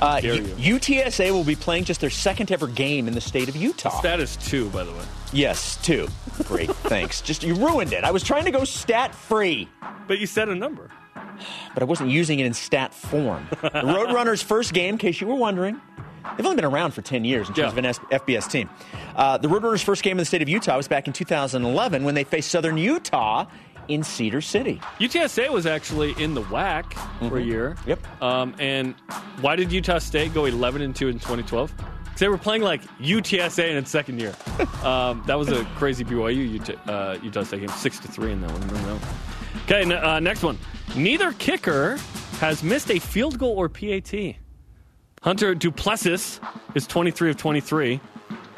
Uh, 0.00 0.20
U- 0.22 0.76
UTSA 0.78 1.30
will 1.32 1.42
be 1.42 1.56
playing 1.56 1.84
just 1.84 2.00
their 2.02 2.10
second 2.10 2.52
ever 2.52 2.66
game 2.66 3.08
in 3.08 3.14
the 3.14 3.20
state 3.20 3.48
of 3.48 3.56
Utah. 3.56 3.98
Status 3.98 4.36
two, 4.36 4.68
by 4.70 4.84
the 4.84 4.92
way. 4.92 5.04
yes, 5.32 5.78
two. 5.82 6.06
Great, 6.44 6.70
thanks. 6.84 7.22
Just 7.22 7.42
you 7.42 7.54
ruined 7.54 7.92
it. 7.94 8.04
I 8.04 8.10
was 8.10 8.22
trying 8.22 8.44
to 8.44 8.50
go 8.50 8.64
stat 8.64 9.14
free, 9.14 9.68
But 10.06 10.18
you 10.18 10.26
said 10.26 10.48
a 10.50 10.54
number. 10.54 10.90
but 11.74 11.82
I 11.82 11.86
wasn't 11.86 12.10
using 12.10 12.38
it 12.40 12.46
in 12.46 12.52
stat 12.54 12.92
form. 12.94 13.48
The 13.62 13.68
Roadrunners' 13.70 14.44
first 14.44 14.74
game, 14.74 14.94
in 14.94 14.98
case 14.98 15.18
you 15.20 15.26
were 15.26 15.34
wondering, 15.34 15.80
they've 16.36 16.46
only 16.46 16.56
been 16.56 16.64
around 16.64 16.92
for 16.92 17.02
10 17.02 17.24
years 17.24 17.48
in 17.48 17.54
terms 17.54 17.66
Yeah. 17.66 17.68
of 17.72 17.78
an 17.78 17.86
S- 17.86 18.00
FBS 18.10 18.46
team. 18.50 18.68
Uh, 19.14 19.38
the 19.38 19.48
Roadrunners' 19.48 19.82
first 19.84 20.02
game 20.02 20.12
in 20.12 20.18
the 20.18 20.24
state 20.24 20.42
of 20.42 20.48
Utah 20.48 20.76
was 20.76 20.88
back 20.88 21.06
in 21.06 21.12
2011 21.12 22.04
when 22.04 22.14
they 22.14 22.24
faced 22.24 22.50
Southern 22.50 22.76
Utah 22.78 23.46
in 23.88 24.02
Cedar 24.02 24.40
City. 24.40 24.80
UTSA 24.98 25.48
was 25.50 25.64
actually 25.66 26.12
in 26.22 26.34
the 26.34 26.42
WAC 26.42 26.92
for 27.28 27.38
a 27.38 27.42
year. 27.42 27.76
Mm-hmm. 27.80 27.88
Yep. 27.90 28.22
Um, 28.22 28.54
and 28.58 28.94
why 29.40 29.54
did 29.56 29.70
Utah 29.70 29.98
State 29.98 30.34
go 30.34 30.44
11 30.46 30.82
and 30.82 30.94
2 30.94 31.08
in 31.08 31.18
2012? 31.20 31.72
Because 31.76 32.18
they 32.20 32.28
were 32.28 32.38
playing 32.38 32.62
like 32.62 32.82
UTSA 32.98 33.70
in 33.70 33.76
its 33.76 33.90
second 33.90 34.18
year. 34.20 34.34
um, 34.82 35.22
that 35.26 35.38
was 35.38 35.48
a 35.52 35.64
crazy 35.76 36.02
BYU 36.04 36.50
Utah, 36.52 36.72
uh, 36.90 37.18
Utah 37.22 37.42
State 37.44 37.60
game, 37.60 37.68
six 37.70 37.98
to 38.00 38.08
three 38.08 38.32
in 38.32 38.40
that 38.40 38.50
one. 38.50 38.60
Remember 38.62 38.88
that 38.94 39.00
one? 39.06 39.62
Okay, 39.64 39.82
n- 39.82 39.92
uh, 39.92 40.18
next 40.20 40.42
one. 40.42 40.58
Neither 40.96 41.32
kicker 41.32 41.98
has 42.40 42.62
missed 42.62 42.90
a 42.90 42.98
field 42.98 43.38
goal 43.38 43.54
or 43.56 43.68
PAT. 43.68 44.12
Hunter 45.26 45.56
Duplessis 45.56 46.38
is 46.76 46.86
23 46.86 47.30
of 47.30 47.36
23. 47.36 48.00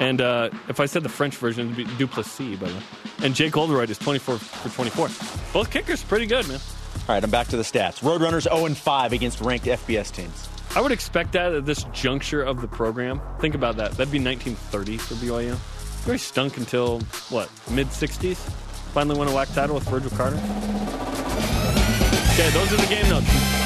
And 0.01 0.21
uh, 0.21 0.51
if 0.69 0.81
I 0.81 0.85
said 0.85 1.03
the 1.03 1.09
French 1.09 1.35
version, 1.39 1.73
it'd 1.73 1.79
be 1.79 1.97
Duplessis, 1.97 2.61
by 2.61 2.69
the 2.69 2.75
way. 2.75 2.83
And 3.23 3.35
Jake 3.35 3.57
Oldroyd 3.57 3.89
is 3.89 3.97
24 3.97 4.37
for 4.37 4.69
24. 4.69 5.09
Both 5.55 5.71
kickers 5.71 6.05
pretty 6.05 6.27
good, 6.27 6.47
man. 6.47 6.61
All 7.09 7.15
right, 7.15 7.25
I'm 7.25 7.31
back 7.31 7.49
to 7.49 7.57
the 7.57 7.63
stats. 7.63 8.01
Roadrunners 8.01 8.43
0 8.43 8.75
5 8.75 9.13
against 9.15 9.41
ranked 9.41 9.65
FBS 9.65 10.13
teams. 10.13 10.47
I 10.77 10.83
would 10.83 10.93
expect 10.93 11.33
that 11.33 11.55
at 11.55 11.65
this 11.65 11.85
juncture 11.95 12.43
of 12.43 12.61
the 12.61 12.69
program. 12.69 13.23
Think 13.41 13.55
about 13.55 13.79
that. 13.79 13.93
That'd 13.93 14.13
be 14.13 14.23
1930 14.23 14.99
for 14.99 15.15
BYU. 15.15 15.55
Very 16.05 16.19
stunk 16.19 16.59
until, 16.59 17.01
what, 17.31 17.51
mid 17.71 17.87
60s? 17.87 18.37
Finally 18.93 19.17
won 19.17 19.29
a 19.29 19.31
WAC 19.31 19.55
title 19.55 19.75
with 19.75 19.89
Virgil 19.89 20.11
Carter. 20.11 20.37
Okay, 22.35 22.51
those 22.51 22.71
are 22.75 22.77
the 22.77 22.95
game 22.95 23.09
notes. 23.09 23.58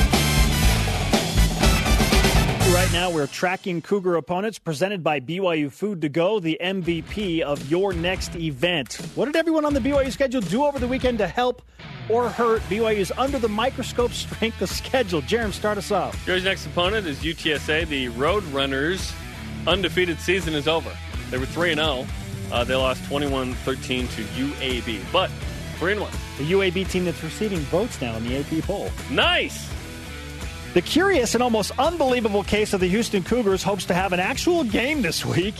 Right 2.72 2.90
now, 2.90 3.10
we're 3.10 3.26
tracking 3.26 3.82
Cougar 3.82 4.16
opponents 4.16 4.58
presented 4.58 5.04
by 5.04 5.20
BYU 5.20 5.70
Food 5.70 6.00
to 6.00 6.08
Go, 6.08 6.40
the 6.40 6.58
MVP 6.58 7.42
of 7.42 7.70
your 7.70 7.92
next 7.92 8.34
event. 8.34 8.94
What 9.14 9.26
did 9.26 9.36
everyone 9.36 9.66
on 9.66 9.74
the 9.74 9.80
BYU 9.80 10.10
schedule 10.10 10.40
do 10.40 10.64
over 10.64 10.78
the 10.78 10.88
weekend 10.88 11.18
to 11.18 11.26
help 11.26 11.60
or 12.08 12.30
hurt 12.30 12.62
BYU's 12.62 13.12
under 13.18 13.38
the 13.38 13.48
microscope 13.48 14.12
strength 14.12 14.62
of 14.62 14.70
schedule? 14.70 15.20
Jerem, 15.20 15.52
start 15.52 15.76
us 15.76 15.90
off. 15.90 16.26
Your 16.26 16.40
next 16.40 16.64
opponent 16.64 17.06
is 17.06 17.18
UTSA. 17.18 17.86
The 17.88 18.08
Roadrunners' 18.08 19.14
undefeated 19.66 20.18
season 20.18 20.54
is 20.54 20.66
over. 20.66 20.96
They 21.30 21.36
were 21.36 21.44
3 21.44 21.74
0. 21.74 22.06
Uh, 22.50 22.64
they 22.64 22.74
lost 22.74 23.04
21 23.04 23.52
13 23.52 24.08
to 24.08 24.22
UAB, 24.22 25.12
but 25.12 25.30
3 25.78 25.98
1. 25.98 26.10
The 26.38 26.52
UAB 26.52 26.88
team 26.88 27.04
that's 27.04 27.22
receiving 27.22 27.58
votes 27.58 28.00
now 28.00 28.16
in 28.16 28.26
the 28.26 28.38
AP 28.38 28.64
poll. 28.64 28.90
Nice! 29.10 29.70
The 30.74 30.80
curious 30.80 31.34
and 31.34 31.42
almost 31.42 31.72
unbelievable 31.78 32.42
case 32.42 32.72
of 32.72 32.80
the 32.80 32.86
Houston 32.86 33.22
Cougars 33.22 33.62
hopes 33.62 33.84
to 33.86 33.94
have 33.94 34.14
an 34.14 34.20
actual 34.20 34.64
game 34.64 35.02
this 35.02 35.22
week. 35.22 35.54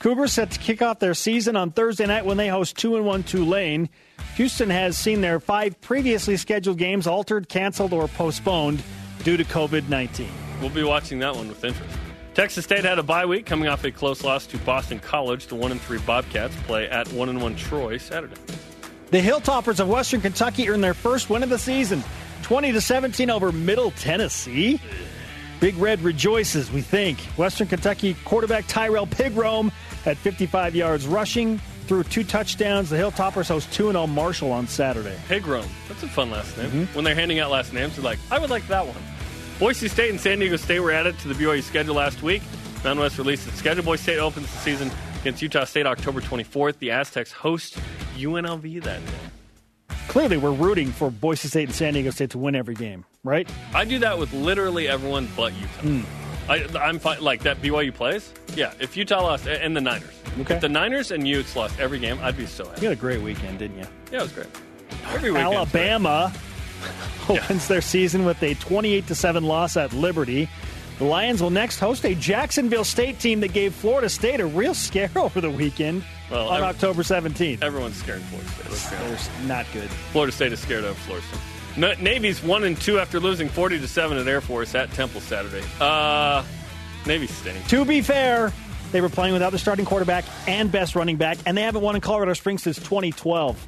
Cougars 0.00 0.32
set 0.32 0.50
to 0.50 0.58
kick 0.58 0.82
off 0.82 0.98
their 0.98 1.14
season 1.14 1.54
on 1.54 1.70
Thursday 1.70 2.04
night 2.06 2.26
when 2.26 2.36
they 2.36 2.48
host 2.48 2.76
2 2.78 2.96
and 2.96 3.06
1 3.06 3.22
Tulane. 3.22 3.88
Houston 4.34 4.68
has 4.68 4.98
seen 4.98 5.20
their 5.20 5.38
five 5.38 5.80
previously 5.80 6.36
scheduled 6.36 6.78
games 6.78 7.06
altered, 7.06 7.48
canceled, 7.48 7.92
or 7.92 8.08
postponed 8.08 8.82
due 9.22 9.36
to 9.36 9.44
COVID 9.44 9.88
19. 9.88 10.28
We'll 10.60 10.70
be 10.70 10.82
watching 10.82 11.20
that 11.20 11.36
one 11.36 11.48
with 11.48 11.62
interest. 11.62 11.96
Texas 12.34 12.64
State 12.64 12.84
had 12.84 12.98
a 12.98 13.04
bye 13.04 13.26
week 13.26 13.46
coming 13.46 13.68
off 13.68 13.84
a 13.84 13.92
close 13.92 14.24
loss 14.24 14.46
to 14.46 14.58
Boston 14.58 14.98
College. 14.98 15.46
The 15.46 15.54
1 15.54 15.70
and 15.70 15.80
3 15.80 15.98
Bobcats 15.98 16.56
play 16.66 16.88
at 16.88 17.06
1 17.12 17.28
and 17.28 17.40
1 17.40 17.54
Troy 17.54 17.98
Saturday. 17.98 18.34
The 19.12 19.20
Hilltoppers 19.20 19.78
of 19.78 19.88
Western 19.88 20.20
Kentucky 20.20 20.68
earned 20.68 20.82
their 20.82 20.94
first 20.94 21.30
win 21.30 21.44
of 21.44 21.50
the 21.50 21.58
season, 21.58 22.02
20 22.42 22.72
to 22.72 22.80
17 22.80 23.30
over 23.30 23.52
Middle 23.52 23.90
Tennessee. 23.92 24.80
Big 25.60 25.76
Red 25.76 26.00
rejoices, 26.00 26.70
we 26.72 26.80
think. 26.80 27.18
Western 27.36 27.68
Kentucky 27.68 28.14
quarterback 28.24 28.66
Tyrell 28.66 29.06
Pigrome 29.06 29.70
at 30.06 30.16
55 30.16 30.74
yards 30.74 31.06
rushing, 31.06 31.58
threw 31.86 32.02
two 32.02 32.24
touchdowns. 32.24 32.90
The 32.90 32.96
Hilltoppers 32.96 33.48
host 33.48 33.70
2 33.72 33.92
0 33.92 34.06
Marshall 34.06 34.52
on 34.52 34.66
Saturday. 34.66 35.16
Pigrome. 35.28 35.68
That's 35.88 36.02
a 36.02 36.08
fun 36.08 36.30
last 36.30 36.56
name. 36.56 36.70
Mm-hmm. 36.70 36.94
When 36.94 37.04
they're 37.04 37.14
handing 37.14 37.40
out 37.40 37.50
last 37.50 37.72
names, 37.72 37.96
they're 37.96 38.04
like, 38.04 38.18
I 38.30 38.38
would 38.38 38.50
like 38.50 38.66
that 38.68 38.86
one. 38.86 38.96
Boise 39.58 39.88
State 39.88 40.10
and 40.10 40.18
San 40.18 40.38
Diego 40.38 40.56
State 40.56 40.80
were 40.80 40.92
added 40.92 41.18
to 41.18 41.28
the 41.28 41.34
BYU 41.34 41.62
schedule 41.62 41.94
last 41.94 42.22
week. 42.22 42.42
Mountain 42.82 43.00
West 43.00 43.18
released 43.18 43.46
its 43.46 43.58
schedule. 43.58 43.84
Boise 43.84 44.02
State 44.02 44.18
opens 44.18 44.50
the 44.50 44.58
season 44.58 44.90
against 45.20 45.42
Utah 45.42 45.64
State 45.64 45.86
October 45.86 46.22
24th. 46.22 46.78
The 46.78 46.92
Aztecs 46.92 47.30
host 47.30 47.76
UNLV 48.16 48.82
that 48.84 49.04
day. 49.04 49.12
Clearly, 50.08 50.36
we're 50.38 50.52
rooting 50.52 50.90
for 50.90 51.10
Boise 51.10 51.48
State 51.48 51.68
and 51.68 51.74
San 51.74 51.94
Diego 51.94 52.10
State 52.10 52.30
to 52.30 52.38
win 52.38 52.54
every 52.56 52.74
game, 52.74 53.04
right? 53.22 53.48
I 53.74 53.84
do 53.84 53.98
that 54.00 54.18
with 54.18 54.32
literally 54.32 54.88
everyone 54.88 55.28
but 55.36 55.52
Utah. 55.52 55.80
Hmm. 55.82 56.00
I, 56.50 56.66
I'm 56.80 56.98
fine. 56.98 57.20
Like 57.20 57.42
that 57.44 57.62
BYU 57.62 57.94
plays. 57.94 58.32
Yeah, 58.56 58.72
if 58.80 58.96
Utah 58.96 59.22
lost 59.22 59.46
and 59.46 59.76
the 59.76 59.80
Niners, 59.80 60.10
Okay. 60.40 60.54
if 60.56 60.60
the 60.60 60.68
Niners 60.68 61.12
and 61.12 61.26
Utes 61.28 61.54
lost 61.54 61.78
every 61.78 62.00
game, 62.00 62.18
I'd 62.22 62.36
be 62.36 62.46
so 62.46 62.64
happy. 62.66 62.80
You 62.82 62.88
had 62.88 62.98
a 62.98 63.00
great 63.00 63.22
weekend, 63.22 63.60
didn't 63.60 63.78
you? 63.78 63.86
Yeah, 64.10 64.18
it 64.18 64.22
was 64.22 64.32
great. 64.32 64.48
Every 65.12 65.30
weekend. 65.30 65.54
Alabama 65.54 66.32
opens 67.28 67.68
their 67.68 67.80
season 67.80 68.24
with 68.24 68.42
a 68.42 68.54
28 68.54 69.06
to 69.06 69.14
7 69.14 69.44
loss 69.44 69.76
at 69.76 69.92
Liberty. 69.92 70.48
The 70.98 71.04
Lions 71.04 71.40
will 71.40 71.50
next 71.50 71.78
host 71.78 72.04
a 72.04 72.14
Jacksonville 72.16 72.84
State 72.84 73.20
team 73.20 73.40
that 73.40 73.52
gave 73.52 73.72
Florida 73.74 74.08
State 74.08 74.40
a 74.40 74.46
real 74.46 74.74
scare 74.74 75.10
over 75.16 75.40
the 75.40 75.50
weekend 75.50 76.02
Well, 76.30 76.48
on 76.48 76.56
every- 76.56 76.68
October 76.68 77.02
17th. 77.02 77.62
Everyone's 77.62 77.96
scared 77.96 78.18
of 78.20 78.24
Florida 78.26 78.76
State. 78.76 78.98
They're 79.38 79.46
not 79.48 79.66
good. 79.72 79.90
Florida 80.12 80.32
State 80.32 80.52
is 80.52 80.60
scared 80.60 80.84
of 80.84 80.96
Florida 80.98 81.26
State. 81.26 81.40
Na- 81.76 81.94
Navy's 82.00 82.42
one 82.42 82.64
and 82.64 82.80
two 82.80 82.98
after 82.98 83.20
losing 83.20 83.48
40 83.48 83.78
to 83.80 83.88
seven 83.88 84.18
at 84.18 84.26
Air 84.26 84.40
Force 84.40 84.74
at 84.74 84.90
Temple 84.92 85.20
Saturday. 85.20 85.62
Uh, 85.80 86.42
Navy 87.06 87.26
stinks. 87.26 87.68
To 87.70 87.84
be 87.84 88.00
fair, 88.02 88.52
they 88.92 89.00
were 89.00 89.08
playing 89.08 89.32
without 89.32 89.50
their 89.50 89.58
starting 89.58 89.84
quarterback 89.84 90.24
and 90.46 90.70
best 90.70 90.94
running 90.96 91.16
back, 91.16 91.38
and 91.46 91.56
they 91.56 91.62
haven't 91.62 91.82
won 91.82 91.94
in 91.94 92.00
Colorado 92.00 92.34
Springs 92.34 92.62
since 92.62 92.76
2012. 92.78 93.66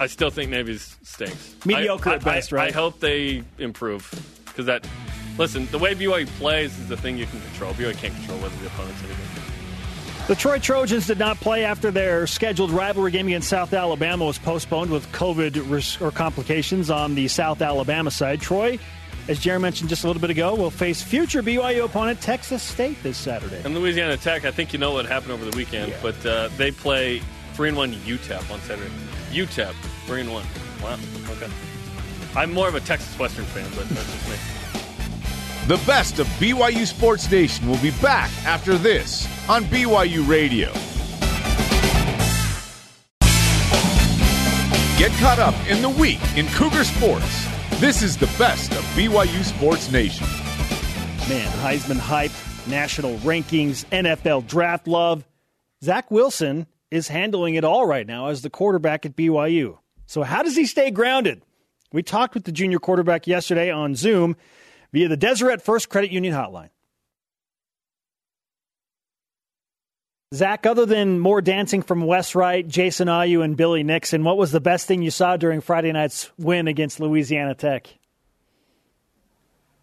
I 0.00 0.06
still 0.06 0.30
think 0.30 0.50
Navy's 0.50 0.96
stinks. 1.02 1.54
Mediocre 1.64 2.10
I, 2.10 2.14
at 2.14 2.24
best, 2.24 2.52
I, 2.52 2.56
right? 2.56 2.68
I 2.70 2.72
hope 2.74 3.00
they 3.00 3.42
improve 3.58 4.08
because 4.46 4.66
that. 4.66 4.86
Listen, 5.36 5.66
the 5.72 5.78
way 5.78 5.94
BYU 5.96 6.26
plays 6.38 6.78
is 6.78 6.88
the 6.88 6.96
thing 6.96 7.18
you 7.18 7.26
can 7.26 7.40
control. 7.40 7.72
BYU 7.74 7.92
can't 7.96 8.14
control 8.14 8.38
whether 8.38 8.54
the 8.58 8.66
opponent's 8.68 9.00
any 9.02 9.08
good. 9.08 9.23
The 10.26 10.34
Troy 10.34 10.58
Trojans 10.58 11.06
did 11.06 11.18
not 11.18 11.36
play 11.38 11.66
after 11.66 11.90
their 11.90 12.26
scheduled 12.26 12.70
rivalry 12.70 13.10
game 13.10 13.26
against 13.26 13.48
South 13.50 13.74
Alabama 13.74 14.24
was 14.24 14.38
postponed 14.38 14.90
with 14.90 15.06
COVID 15.12 16.00
or 16.00 16.10
complications 16.10 16.88
on 16.90 17.14
the 17.14 17.28
South 17.28 17.60
Alabama 17.60 18.10
side. 18.10 18.40
Troy, 18.40 18.78
as 19.28 19.38
Jerry 19.38 19.58
mentioned 19.60 19.90
just 19.90 20.02
a 20.02 20.06
little 20.06 20.22
bit 20.22 20.30
ago, 20.30 20.54
will 20.54 20.70
face 20.70 21.02
future 21.02 21.42
BYU 21.42 21.84
opponent 21.84 22.22
Texas 22.22 22.62
State 22.62 23.02
this 23.02 23.18
Saturday. 23.18 23.60
And 23.66 23.74
Louisiana 23.74 24.16
Tech, 24.16 24.46
I 24.46 24.50
think 24.50 24.72
you 24.72 24.78
know 24.78 24.92
what 24.92 25.04
happened 25.04 25.32
over 25.32 25.44
the 25.44 25.54
weekend, 25.58 25.90
Yeah. 25.90 25.98
but 26.00 26.24
uh, 26.26 26.48
they 26.56 26.70
play 26.70 27.20
three 27.52 27.68
and 27.68 27.76
one 27.76 27.92
UTEP 27.92 28.50
on 28.50 28.60
Saturday. 28.60 28.90
UTEP 29.30 29.74
three 30.06 30.22
and 30.22 30.32
one. 30.32 30.44
Wow. 30.82 30.96
Okay. 31.32 31.52
I'm 32.34 32.50
more 32.54 32.66
of 32.68 32.74
a 32.76 32.80
Texas 32.80 33.16
Western 33.18 33.44
fan, 33.44 33.68
but 33.76 33.86
that's 33.90 34.10
just 34.10 34.28
me. 34.30 34.63
The 35.66 35.80
best 35.86 36.18
of 36.18 36.26
BYU 36.38 36.86
Sports 36.86 37.30
Nation 37.30 37.66
will 37.66 37.78
be 37.78 37.92
back 37.92 38.30
after 38.44 38.76
this 38.76 39.26
on 39.48 39.64
BYU 39.64 40.28
Radio. 40.28 40.70
Get 44.98 45.10
caught 45.18 45.38
up 45.38 45.54
in 45.66 45.80
the 45.80 45.88
week 45.88 46.20
in 46.36 46.48
Cougar 46.48 46.84
Sports. 46.84 47.48
This 47.80 48.02
is 48.02 48.18
the 48.18 48.26
best 48.38 48.72
of 48.72 48.84
BYU 48.94 49.42
Sports 49.42 49.90
Nation. 49.90 50.26
Man, 51.30 51.50
Heisman 51.62 51.96
hype, 51.96 52.32
national 52.66 53.16
rankings, 53.20 53.86
NFL 53.86 54.46
draft 54.46 54.86
love. 54.86 55.24
Zach 55.82 56.10
Wilson 56.10 56.66
is 56.90 57.08
handling 57.08 57.54
it 57.54 57.64
all 57.64 57.86
right 57.86 58.06
now 58.06 58.26
as 58.26 58.42
the 58.42 58.50
quarterback 58.50 59.06
at 59.06 59.16
BYU. 59.16 59.78
So, 60.04 60.24
how 60.24 60.42
does 60.42 60.56
he 60.56 60.66
stay 60.66 60.90
grounded? 60.90 61.40
We 61.90 62.02
talked 62.02 62.34
with 62.34 62.44
the 62.44 62.52
junior 62.52 62.78
quarterback 62.78 63.26
yesterday 63.26 63.70
on 63.70 63.94
Zoom 63.94 64.36
via 64.94 65.08
the 65.08 65.16
Deseret 65.16 65.60
First 65.60 65.88
Credit 65.88 66.12
Union 66.12 66.32
hotline. 66.32 66.70
Zach, 70.32 70.66
other 70.66 70.86
than 70.86 71.18
more 71.18 71.42
dancing 71.42 71.82
from 71.82 72.06
Wes 72.06 72.36
Wright, 72.36 72.66
Jason 72.66 73.08
Ayu, 73.08 73.44
and 73.44 73.56
Billy 73.56 73.82
Nixon, 73.82 74.22
what 74.22 74.36
was 74.36 74.52
the 74.52 74.60
best 74.60 74.86
thing 74.86 75.02
you 75.02 75.10
saw 75.10 75.36
during 75.36 75.60
Friday 75.60 75.90
night's 75.90 76.30
win 76.38 76.68
against 76.68 77.00
Louisiana 77.00 77.56
Tech? 77.56 77.92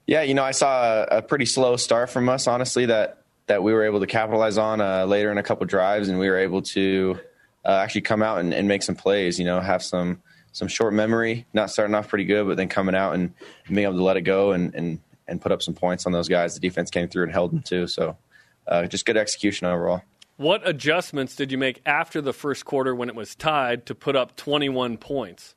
Yeah, 0.07 0.21
you 0.21 0.33
know, 0.33 0.43
I 0.43 0.51
saw 0.51 1.03
a, 1.11 1.17
a 1.17 1.21
pretty 1.21 1.45
slow 1.45 1.75
start 1.75 2.09
from 2.09 2.29
us, 2.29 2.47
honestly, 2.47 2.85
that 2.85 3.17
that 3.47 3.63
we 3.63 3.73
were 3.73 3.83
able 3.83 3.99
to 3.99 4.07
capitalize 4.07 4.57
on 4.57 4.79
uh, 4.79 5.05
later 5.05 5.29
in 5.29 5.37
a 5.37 5.43
couple 5.43 5.65
drives, 5.65 6.07
and 6.07 6.19
we 6.19 6.29
were 6.29 6.37
able 6.37 6.61
to 6.61 7.19
uh, 7.65 7.69
actually 7.69 8.01
come 8.01 8.23
out 8.23 8.39
and, 8.39 8.53
and 8.53 8.65
make 8.65 8.81
some 8.81 8.95
plays. 8.95 9.37
You 9.39 9.45
know, 9.45 9.59
have 9.59 9.83
some 9.83 10.21
some 10.51 10.67
short 10.67 10.93
memory, 10.93 11.45
not 11.53 11.69
starting 11.69 11.95
off 11.95 12.07
pretty 12.07 12.25
good, 12.25 12.47
but 12.47 12.57
then 12.57 12.67
coming 12.67 12.95
out 12.95 13.13
and, 13.13 13.33
being 13.67 13.85
able 13.85 13.97
to 13.97 14.03
let 14.03 14.17
it 14.17 14.21
go 14.21 14.51
and, 14.51 14.75
and 14.75 14.99
and 15.27 15.39
put 15.39 15.51
up 15.51 15.61
some 15.61 15.73
points 15.73 16.05
on 16.05 16.11
those 16.11 16.27
guys. 16.27 16.53
The 16.53 16.59
defense 16.59 16.91
came 16.91 17.07
through 17.07 17.23
and 17.23 17.31
held 17.31 17.51
them 17.51 17.61
too. 17.61 17.87
So, 17.87 18.17
uh, 18.67 18.85
just 18.87 19.05
good 19.05 19.15
execution 19.17 19.65
overall. 19.65 20.01
What 20.35 20.67
adjustments 20.67 21.35
did 21.35 21.51
you 21.51 21.57
make 21.57 21.81
after 21.85 22.19
the 22.19 22.33
first 22.33 22.65
quarter 22.65 22.93
when 22.93 23.07
it 23.07 23.15
was 23.15 23.35
tied 23.35 23.85
to 23.85 23.95
put 23.95 24.15
up 24.15 24.35
21 24.35 24.97
points? 24.97 25.55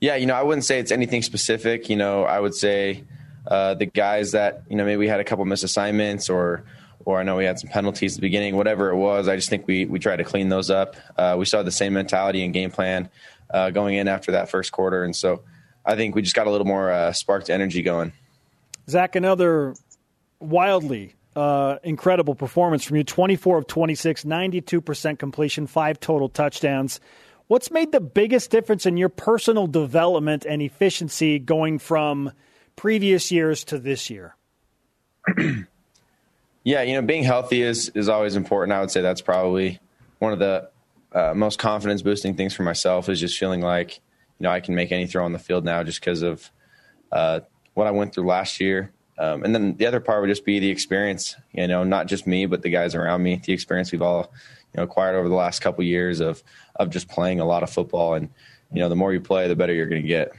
Yeah, 0.00 0.16
you 0.16 0.26
know, 0.26 0.34
I 0.34 0.42
wouldn't 0.42 0.64
say 0.64 0.78
it's 0.78 0.90
anything 0.90 1.22
specific. 1.22 1.88
You 1.88 1.96
know, 1.96 2.24
I 2.24 2.40
would 2.40 2.54
say 2.54 3.04
uh, 3.46 3.74
the 3.74 3.86
guys 3.86 4.32
that 4.32 4.62
you 4.68 4.76
know 4.76 4.84
maybe 4.84 4.96
we 4.96 5.08
had 5.08 5.20
a 5.20 5.24
couple 5.24 5.44
misassignments 5.44 6.30
or 6.30 6.64
or 7.04 7.18
I 7.18 7.22
know 7.22 7.36
we 7.36 7.44
had 7.44 7.58
some 7.58 7.70
penalties 7.70 8.14
at 8.14 8.16
the 8.16 8.26
beginning, 8.26 8.56
whatever 8.56 8.90
it 8.90 8.96
was. 8.96 9.28
I 9.28 9.36
just 9.36 9.48
think 9.48 9.66
we 9.66 9.84
we 9.84 9.98
tried 9.98 10.16
to 10.16 10.24
clean 10.24 10.48
those 10.48 10.70
up. 10.70 10.96
Uh, 11.16 11.36
we 11.38 11.44
saw 11.44 11.62
the 11.62 11.70
same 11.70 11.92
mentality 11.94 12.44
and 12.44 12.52
game 12.52 12.70
plan 12.70 13.08
uh, 13.50 13.70
going 13.70 13.94
in 13.94 14.08
after 14.08 14.32
that 14.32 14.50
first 14.50 14.72
quarter, 14.72 15.04
and 15.04 15.14
so 15.14 15.42
I 15.84 15.96
think 15.96 16.14
we 16.14 16.22
just 16.22 16.36
got 16.36 16.46
a 16.46 16.50
little 16.50 16.66
more 16.66 16.90
uh, 16.90 17.12
sparked 17.12 17.50
energy 17.50 17.82
going. 17.82 18.12
Zach, 18.88 19.16
another 19.16 19.74
wildly 20.40 21.14
uh, 21.36 21.78
incredible 21.82 22.34
performance 22.34 22.84
from 22.84 22.96
you 22.96 23.04
24 23.04 23.58
of 23.58 23.66
26, 23.66 24.24
92% 24.24 25.18
completion, 25.18 25.66
five 25.66 26.00
total 26.00 26.28
touchdowns. 26.28 27.00
What's 27.46 27.70
made 27.70 27.92
the 27.92 28.00
biggest 28.00 28.50
difference 28.50 28.86
in 28.86 28.96
your 28.96 29.08
personal 29.08 29.66
development 29.66 30.44
and 30.44 30.60
efficiency 30.60 31.38
going 31.38 31.78
from 31.78 32.32
previous 32.76 33.30
years 33.32 33.64
to 33.64 33.78
this 33.78 34.10
year? 34.10 34.36
Yeah, 36.68 36.82
you 36.82 36.92
know, 36.92 37.00
being 37.00 37.24
healthy 37.24 37.62
is 37.62 37.88
is 37.94 38.10
always 38.10 38.36
important. 38.36 38.76
I 38.76 38.80
would 38.80 38.90
say 38.90 39.00
that's 39.00 39.22
probably 39.22 39.80
one 40.18 40.34
of 40.34 40.38
the 40.38 40.68
uh, 41.14 41.32
most 41.34 41.58
confidence 41.58 42.02
boosting 42.02 42.34
things 42.34 42.52
for 42.52 42.62
myself 42.62 43.08
is 43.08 43.18
just 43.18 43.38
feeling 43.38 43.62
like 43.62 44.02
you 44.38 44.44
know 44.44 44.50
I 44.50 44.60
can 44.60 44.74
make 44.74 44.92
any 44.92 45.06
throw 45.06 45.24
on 45.24 45.32
the 45.32 45.38
field 45.38 45.64
now 45.64 45.82
just 45.82 45.98
because 45.98 46.20
of 46.20 46.52
uh, 47.10 47.40
what 47.72 47.86
I 47.86 47.90
went 47.90 48.14
through 48.14 48.26
last 48.26 48.60
year. 48.60 48.92
Um, 49.16 49.44
and 49.44 49.54
then 49.54 49.78
the 49.78 49.86
other 49.86 49.98
part 49.98 50.20
would 50.20 50.28
just 50.28 50.44
be 50.44 50.58
the 50.58 50.68
experience. 50.68 51.36
You 51.52 51.66
know, 51.68 51.84
not 51.84 52.06
just 52.06 52.26
me, 52.26 52.44
but 52.44 52.60
the 52.60 52.68
guys 52.68 52.94
around 52.94 53.22
me. 53.22 53.40
The 53.42 53.54
experience 53.54 53.90
we've 53.90 54.02
all 54.02 54.30
you 54.74 54.76
know 54.76 54.82
acquired 54.82 55.16
over 55.16 55.30
the 55.30 55.34
last 55.34 55.62
couple 55.62 55.82
years 55.84 56.20
of 56.20 56.42
of 56.76 56.90
just 56.90 57.08
playing 57.08 57.40
a 57.40 57.46
lot 57.46 57.62
of 57.62 57.70
football. 57.70 58.12
And 58.12 58.28
you 58.74 58.80
know, 58.80 58.90
the 58.90 58.94
more 58.94 59.14
you 59.14 59.22
play, 59.22 59.48
the 59.48 59.56
better 59.56 59.72
you're 59.72 59.88
going 59.88 60.02
to 60.02 60.08
get. 60.08 60.32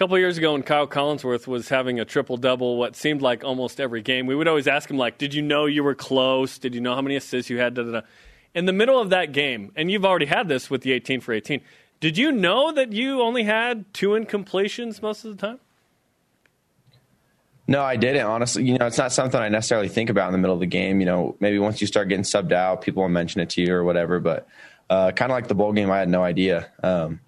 Couple 0.00 0.18
years 0.18 0.38
ago, 0.38 0.54
when 0.54 0.62
Kyle 0.62 0.86
Collinsworth 0.86 1.46
was 1.46 1.68
having 1.68 2.00
a 2.00 2.06
triple 2.06 2.38
double, 2.38 2.78
what 2.78 2.96
seemed 2.96 3.20
like 3.20 3.44
almost 3.44 3.78
every 3.78 4.00
game, 4.00 4.24
we 4.24 4.34
would 4.34 4.48
always 4.48 4.66
ask 4.66 4.90
him, 4.90 4.96
like, 4.96 5.18
"Did 5.18 5.34
you 5.34 5.42
know 5.42 5.66
you 5.66 5.84
were 5.84 5.94
close? 5.94 6.56
Did 6.56 6.74
you 6.74 6.80
know 6.80 6.94
how 6.94 7.02
many 7.02 7.16
assists 7.16 7.50
you 7.50 7.58
had?" 7.58 7.74
Da, 7.74 7.82
da, 7.82 7.90
da. 7.90 8.00
In 8.54 8.64
the 8.64 8.72
middle 8.72 8.98
of 8.98 9.10
that 9.10 9.32
game, 9.32 9.72
and 9.76 9.90
you've 9.90 10.06
already 10.06 10.24
had 10.24 10.48
this 10.48 10.70
with 10.70 10.80
the 10.80 10.92
18 10.92 11.20
for 11.20 11.34
18. 11.34 11.60
Did 12.00 12.16
you 12.16 12.32
know 12.32 12.72
that 12.72 12.94
you 12.94 13.20
only 13.20 13.42
had 13.42 13.92
two 13.92 14.12
incompletions 14.12 15.02
most 15.02 15.26
of 15.26 15.36
the 15.36 15.46
time? 15.46 15.60
No, 17.68 17.82
I 17.82 17.96
didn't. 17.96 18.24
Honestly, 18.24 18.64
you 18.64 18.78
know, 18.78 18.86
it's 18.86 18.96
not 18.96 19.12
something 19.12 19.38
I 19.38 19.50
necessarily 19.50 19.88
think 19.88 20.08
about 20.08 20.28
in 20.28 20.32
the 20.32 20.38
middle 20.38 20.54
of 20.54 20.60
the 20.60 20.66
game. 20.66 21.00
You 21.00 21.06
know, 21.06 21.36
maybe 21.40 21.58
once 21.58 21.82
you 21.82 21.86
start 21.86 22.08
getting 22.08 22.24
subbed 22.24 22.52
out, 22.52 22.80
people 22.80 23.02
will 23.02 23.10
mention 23.10 23.42
it 23.42 23.50
to 23.50 23.60
you 23.60 23.74
or 23.74 23.84
whatever. 23.84 24.18
But 24.18 24.48
uh, 24.88 25.10
kind 25.10 25.30
of 25.30 25.36
like 25.36 25.48
the 25.48 25.54
bowl 25.54 25.74
game, 25.74 25.90
I 25.90 25.98
had 25.98 26.08
no 26.08 26.24
idea. 26.24 26.70
Um, 26.82 27.20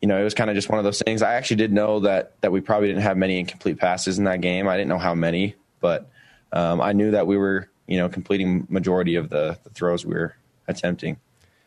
you 0.00 0.08
know, 0.08 0.20
it 0.20 0.24
was 0.24 0.34
kind 0.34 0.48
of 0.50 0.56
just 0.56 0.68
one 0.68 0.78
of 0.78 0.84
those 0.84 1.00
things. 1.00 1.22
I 1.22 1.34
actually 1.34 1.56
did 1.56 1.72
know 1.72 2.00
that 2.00 2.40
that 2.40 2.52
we 2.52 2.60
probably 2.60 2.88
didn't 2.88 3.02
have 3.02 3.16
many 3.16 3.38
incomplete 3.38 3.78
passes 3.78 4.18
in 4.18 4.24
that 4.24 4.40
game. 4.40 4.68
I 4.68 4.76
didn't 4.76 4.88
know 4.88 4.98
how 4.98 5.14
many, 5.14 5.54
but 5.80 6.08
um, 6.52 6.80
I 6.80 6.92
knew 6.92 7.10
that 7.10 7.26
we 7.26 7.36
were, 7.36 7.68
you 7.86 7.98
know, 7.98 8.08
completing 8.08 8.66
majority 8.68 9.16
of 9.16 9.28
the, 9.28 9.58
the 9.64 9.70
throws 9.70 10.06
we 10.06 10.14
were 10.14 10.34
attempting. 10.66 11.18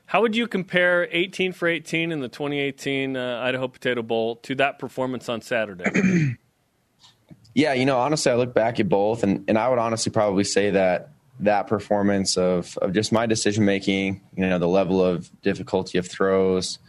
How 0.06 0.22
would 0.22 0.36
you 0.36 0.48
compare 0.48 1.08
18 1.12 1.54
for 1.54 1.68
18 1.68 2.12
in 2.12 2.20
the 2.20 2.28
2018 2.28 3.16
uh, 3.16 3.40
Idaho 3.44 3.68
Potato 3.68 4.02
Bowl 4.02 4.36
to 4.38 4.56
that 4.56 4.78
performance 4.80 5.30
on 5.30 5.42
Saturday? 5.42 6.38
Yeah, 7.54 7.74
you 7.74 7.86
know, 7.86 8.00
honestly, 8.00 8.32
I 8.32 8.36
look 8.36 8.54
back 8.54 8.80
at 8.80 8.88
both, 8.88 9.24
and, 9.24 9.44
and 9.48 9.58
I 9.58 9.68
would 9.68 9.80
honestly 9.80 10.12
probably 10.12 10.46
say 10.46 10.70
that 10.72 11.10
that 11.42 11.68
performance 11.68 12.38
of, 12.38 12.78
of 12.78 12.94
just 12.94 13.12
my 13.12 13.26
decision 13.26 13.66
making, 13.66 14.22
you 14.36 14.48
know, 14.48 14.60
the 14.60 14.68
level 14.68 15.04
of 15.04 15.30
difficulty 15.42 15.98
of 15.98 16.08
throws, 16.08 16.80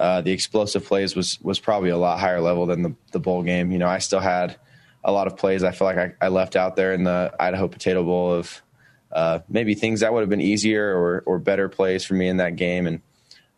uh, 0.00 0.20
the 0.20 0.32
explosive 0.32 0.84
plays 0.84 1.14
was 1.14 1.40
was 1.42 1.60
probably 1.60 1.90
a 1.90 1.96
lot 1.96 2.18
higher 2.18 2.40
level 2.40 2.66
than 2.66 2.82
the, 2.82 2.94
the 3.12 3.20
bowl 3.20 3.42
game. 3.42 3.70
You 3.70 3.78
know, 3.78 3.88
I 3.88 3.98
still 3.98 4.20
had 4.20 4.56
a 5.04 5.12
lot 5.12 5.26
of 5.26 5.36
plays 5.36 5.62
I 5.62 5.72
feel 5.72 5.86
like 5.86 5.98
I, 5.98 6.12
I 6.20 6.28
left 6.28 6.56
out 6.56 6.76
there 6.76 6.92
in 6.92 7.04
the 7.04 7.34
Idaho 7.38 7.68
Potato 7.68 8.02
Bowl 8.04 8.32
of 8.32 8.62
uh, 9.10 9.40
maybe 9.48 9.74
things 9.74 10.00
that 10.00 10.12
would 10.12 10.20
have 10.20 10.30
been 10.30 10.40
easier 10.40 10.96
or 10.96 11.22
or 11.26 11.38
better 11.38 11.68
plays 11.68 12.04
for 12.04 12.14
me 12.14 12.28
in 12.28 12.38
that 12.38 12.56
game, 12.56 12.86
and 12.86 13.00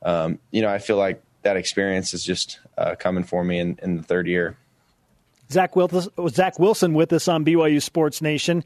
um, 0.03 0.39
you 0.51 0.63
know, 0.63 0.69
I 0.69 0.79
feel 0.79 0.97
like 0.97 1.23
that 1.43 1.57
experience 1.57 2.15
is 2.15 2.25
just 2.25 2.59
uh, 2.77 2.95
coming 2.99 3.25
for 3.25 3.45
me 3.45 3.59
in, 3.59 3.79
in 3.83 3.97
the 3.97 4.03
third 4.03 4.27
year. 4.27 4.57
Zach 5.51 5.77
Wilson, 5.77 6.11
Zach 6.29 6.59
Wilson 6.59 6.95
with 6.95 7.13
us 7.13 7.29
on 7.29 7.45
BYU 7.45 7.81
Sports 7.81 8.21
Nation. 8.21 8.65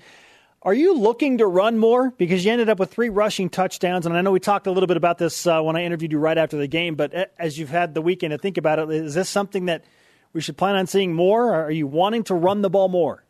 Are 0.63 0.75
you 0.75 0.99
looking 0.99 1.39
to 1.39 1.47
run 1.47 1.79
more? 1.79 2.11
Because 2.11 2.45
you 2.45 2.51
ended 2.51 2.69
up 2.69 2.81
with 2.81 2.93
three 2.93 3.11
rushing 3.11 3.49
touchdowns, 3.49 4.07
and 4.07 4.17
I 4.17 4.23
know 4.23 4.33
we 4.33 4.41
talked 4.41 4.67
a 4.67 4.73
little 4.73 4.89
bit 4.89 4.97
about 4.97 5.19
this 5.19 5.47
uh, 5.47 5.63
when 5.63 5.77
I 5.77 5.85
interviewed 5.85 6.11
you 6.11 6.19
right 6.19 6.37
after 6.37 6.57
the 6.57 6.67
game. 6.67 6.97
But 6.97 7.33
as 7.39 7.59
you've 7.59 7.71
had 7.71 7.95
the 7.95 8.03
weekend 8.03 8.33
to 8.33 8.39
think 8.39 8.57
about 8.59 8.81
it, 8.81 8.91
is 8.91 9.15
this 9.15 9.29
something 9.29 9.67
that 9.67 9.85
we 10.33 10.41
should 10.41 10.57
plan 10.57 10.75
on 10.75 10.89
seeing 10.89 11.15
more? 11.15 11.55
Or 11.55 11.65
are 11.65 11.71
you 11.71 11.87
wanting 11.87 12.25
to 12.25 12.35
run 12.35 12.63
the 12.63 12.71
ball 12.71 12.89
more? 12.89 13.23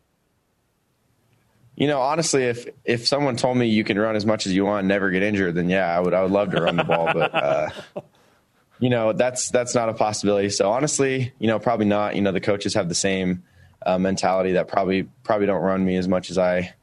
You 1.75 1.87
know, 1.87 2.01
honestly, 2.01 2.43
if 2.43 2.67
if 2.83 3.07
someone 3.07 3.37
told 3.37 3.57
me 3.57 3.67
you 3.67 3.83
can 3.83 3.97
run 3.97 4.15
as 4.15 4.25
much 4.25 4.45
as 4.47 4.53
you 4.53 4.65
want, 4.65 4.79
and 4.79 4.87
never 4.89 5.11
get 5.11 5.23
injured, 5.23 5.55
then 5.55 5.69
yeah, 5.69 5.85
I 5.85 5.99
would 5.99 6.13
I 6.13 6.23
would 6.23 6.31
love 6.31 6.51
to 6.51 6.61
run 6.61 6.75
the 6.75 6.83
ball. 6.83 7.09
But 7.13 7.33
uh, 7.33 7.69
you 8.79 8.89
know, 8.89 9.13
that's 9.13 9.49
that's 9.49 9.75
not 9.75 9.87
a 9.87 9.93
possibility. 9.93 10.49
So 10.49 10.69
honestly, 10.71 11.31
you 11.39 11.47
know, 11.47 11.59
probably 11.59 11.85
not. 11.85 12.15
You 12.15 12.21
know, 12.21 12.31
the 12.31 12.41
coaches 12.41 12.73
have 12.73 12.89
the 12.89 12.95
same 12.95 13.43
uh, 13.85 13.97
mentality 13.97 14.53
that 14.53 14.67
probably 14.67 15.03
probably 15.23 15.47
don't 15.47 15.61
run 15.61 15.85
me 15.85 15.95
as 15.95 16.07
much 16.07 16.31
as 16.31 16.37
I. 16.37 16.73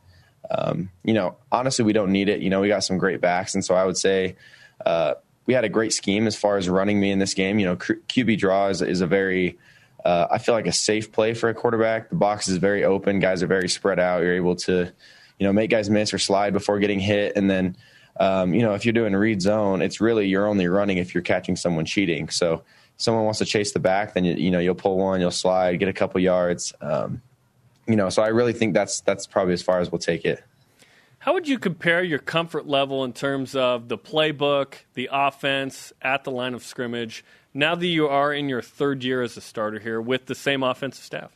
Um, 0.50 0.90
you 1.04 1.14
know, 1.14 1.36
honestly, 1.50 1.84
we 1.84 1.92
don't 1.92 2.12
need 2.12 2.28
it. 2.28 2.40
You 2.40 2.50
know, 2.50 2.60
we 2.60 2.68
got 2.68 2.84
some 2.84 2.98
great 2.98 3.20
backs, 3.20 3.54
and 3.54 3.64
so 3.64 3.74
I 3.74 3.84
would 3.84 3.96
say 3.96 4.36
uh, 4.84 5.14
we 5.46 5.54
had 5.54 5.64
a 5.64 5.68
great 5.68 5.92
scheme 5.92 6.26
as 6.26 6.36
far 6.36 6.56
as 6.56 6.68
running 6.68 7.00
me 7.00 7.10
in 7.10 7.18
this 7.18 7.34
game. 7.34 7.58
You 7.58 7.66
know, 7.66 7.76
QB 7.76 8.38
draw 8.38 8.68
is, 8.68 8.82
is 8.82 9.00
a 9.00 9.06
very 9.06 9.58
uh, 10.06 10.28
I 10.30 10.38
feel 10.38 10.54
like 10.54 10.68
a 10.68 10.72
safe 10.72 11.10
play 11.10 11.34
for 11.34 11.48
a 11.48 11.54
quarterback. 11.54 12.10
The 12.10 12.14
box 12.14 12.46
is 12.46 12.58
very 12.58 12.84
open. 12.84 13.18
Guys 13.18 13.42
are 13.42 13.48
very 13.48 13.68
spread 13.68 13.98
out. 13.98 14.22
You're 14.22 14.36
able 14.36 14.54
to, 14.54 14.92
you 15.38 15.46
know, 15.46 15.52
make 15.52 15.68
guys 15.68 15.90
miss 15.90 16.14
or 16.14 16.18
slide 16.18 16.52
before 16.52 16.78
getting 16.78 17.00
hit. 17.00 17.32
And 17.34 17.50
then, 17.50 17.76
um, 18.20 18.54
you 18.54 18.62
know, 18.62 18.74
if 18.74 18.84
you're 18.84 18.92
doing 18.92 19.16
read 19.16 19.42
zone, 19.42 19.82
it's 19.82 20.00
really 20.00 20.28
you're 20.28 20.46
only 20.46 20.68
running 20.68 20.98
if 20.98 21.12
you're 21.12 21.24
catching 21.24 21.56
someone 21.56 21.86
cheating. 21.86 22.28
So 22.28 22.62
someone 22.98 23.24
wants 23.24 23.40
to 23.40 23.44
chase 23.44 23.72
the 23.72 23.80
back, 23.80 24.14
then 24.14 24.24
you, 24.24 24.34
you 24.34 24.50
know 24.52 24.60
you'll 24.60 24.76
pull 24.76 24.96
one, 24.96 25.20
you'll 25.20 25.32
slide, 25.32 25.80
get 25.80 25.88
a 25.88 25.92
couple 25.92 26.20
yards. 26.20 26.72
Um, 26.80 27.20
you 27.86 27.96
know, 27.96 28.08
so 28.08 28.22
I 28.22 28.28
really 28.28 28.52
think 28.52 28.74
that's 28.74 29.00
that's 29.00 29.26
probably 29.26 29.54
as 29.54 29.62
far 29.62 29.80
as 29.80 29.90
we'll 29.90 29.98
take 29.98 30.24
it. 30.24 30.42
How 31.18 31.32
would 31.32 31.48
you 31.48 31.58
compare 31.58 32.04
your 32.04 32.18
comfort 32.18 32.68
level 32.68 33.02
in 33.04 33.12
terms 33.12 33.56
of 33.56 33.88
the 33.88 33.98
playbook, 33.98 34.74
the 34.94 35.08
offense 35.10 35.92
at 36.00 36.24
the 36.24 36.30
line 36.30 36.54
of 36.54 36.62
scrimmage, 36.62 37.24
now 37.52 37.74
that 37.74 37.86
you 37.86 38.06
are 38.06 38.32
in 38.32 38.48
your 38.48 38.62
third 38.62 39.02
year 39.02 39.22
as 39.22 39.36
a 39.36 39.40
starter 39.40 39.80
here 39.80 40.00
with 40.00 40.26
the 40.26 40.34
same 40.34 40.62
offensive 40.62 41.02
staff? 41.02 41.32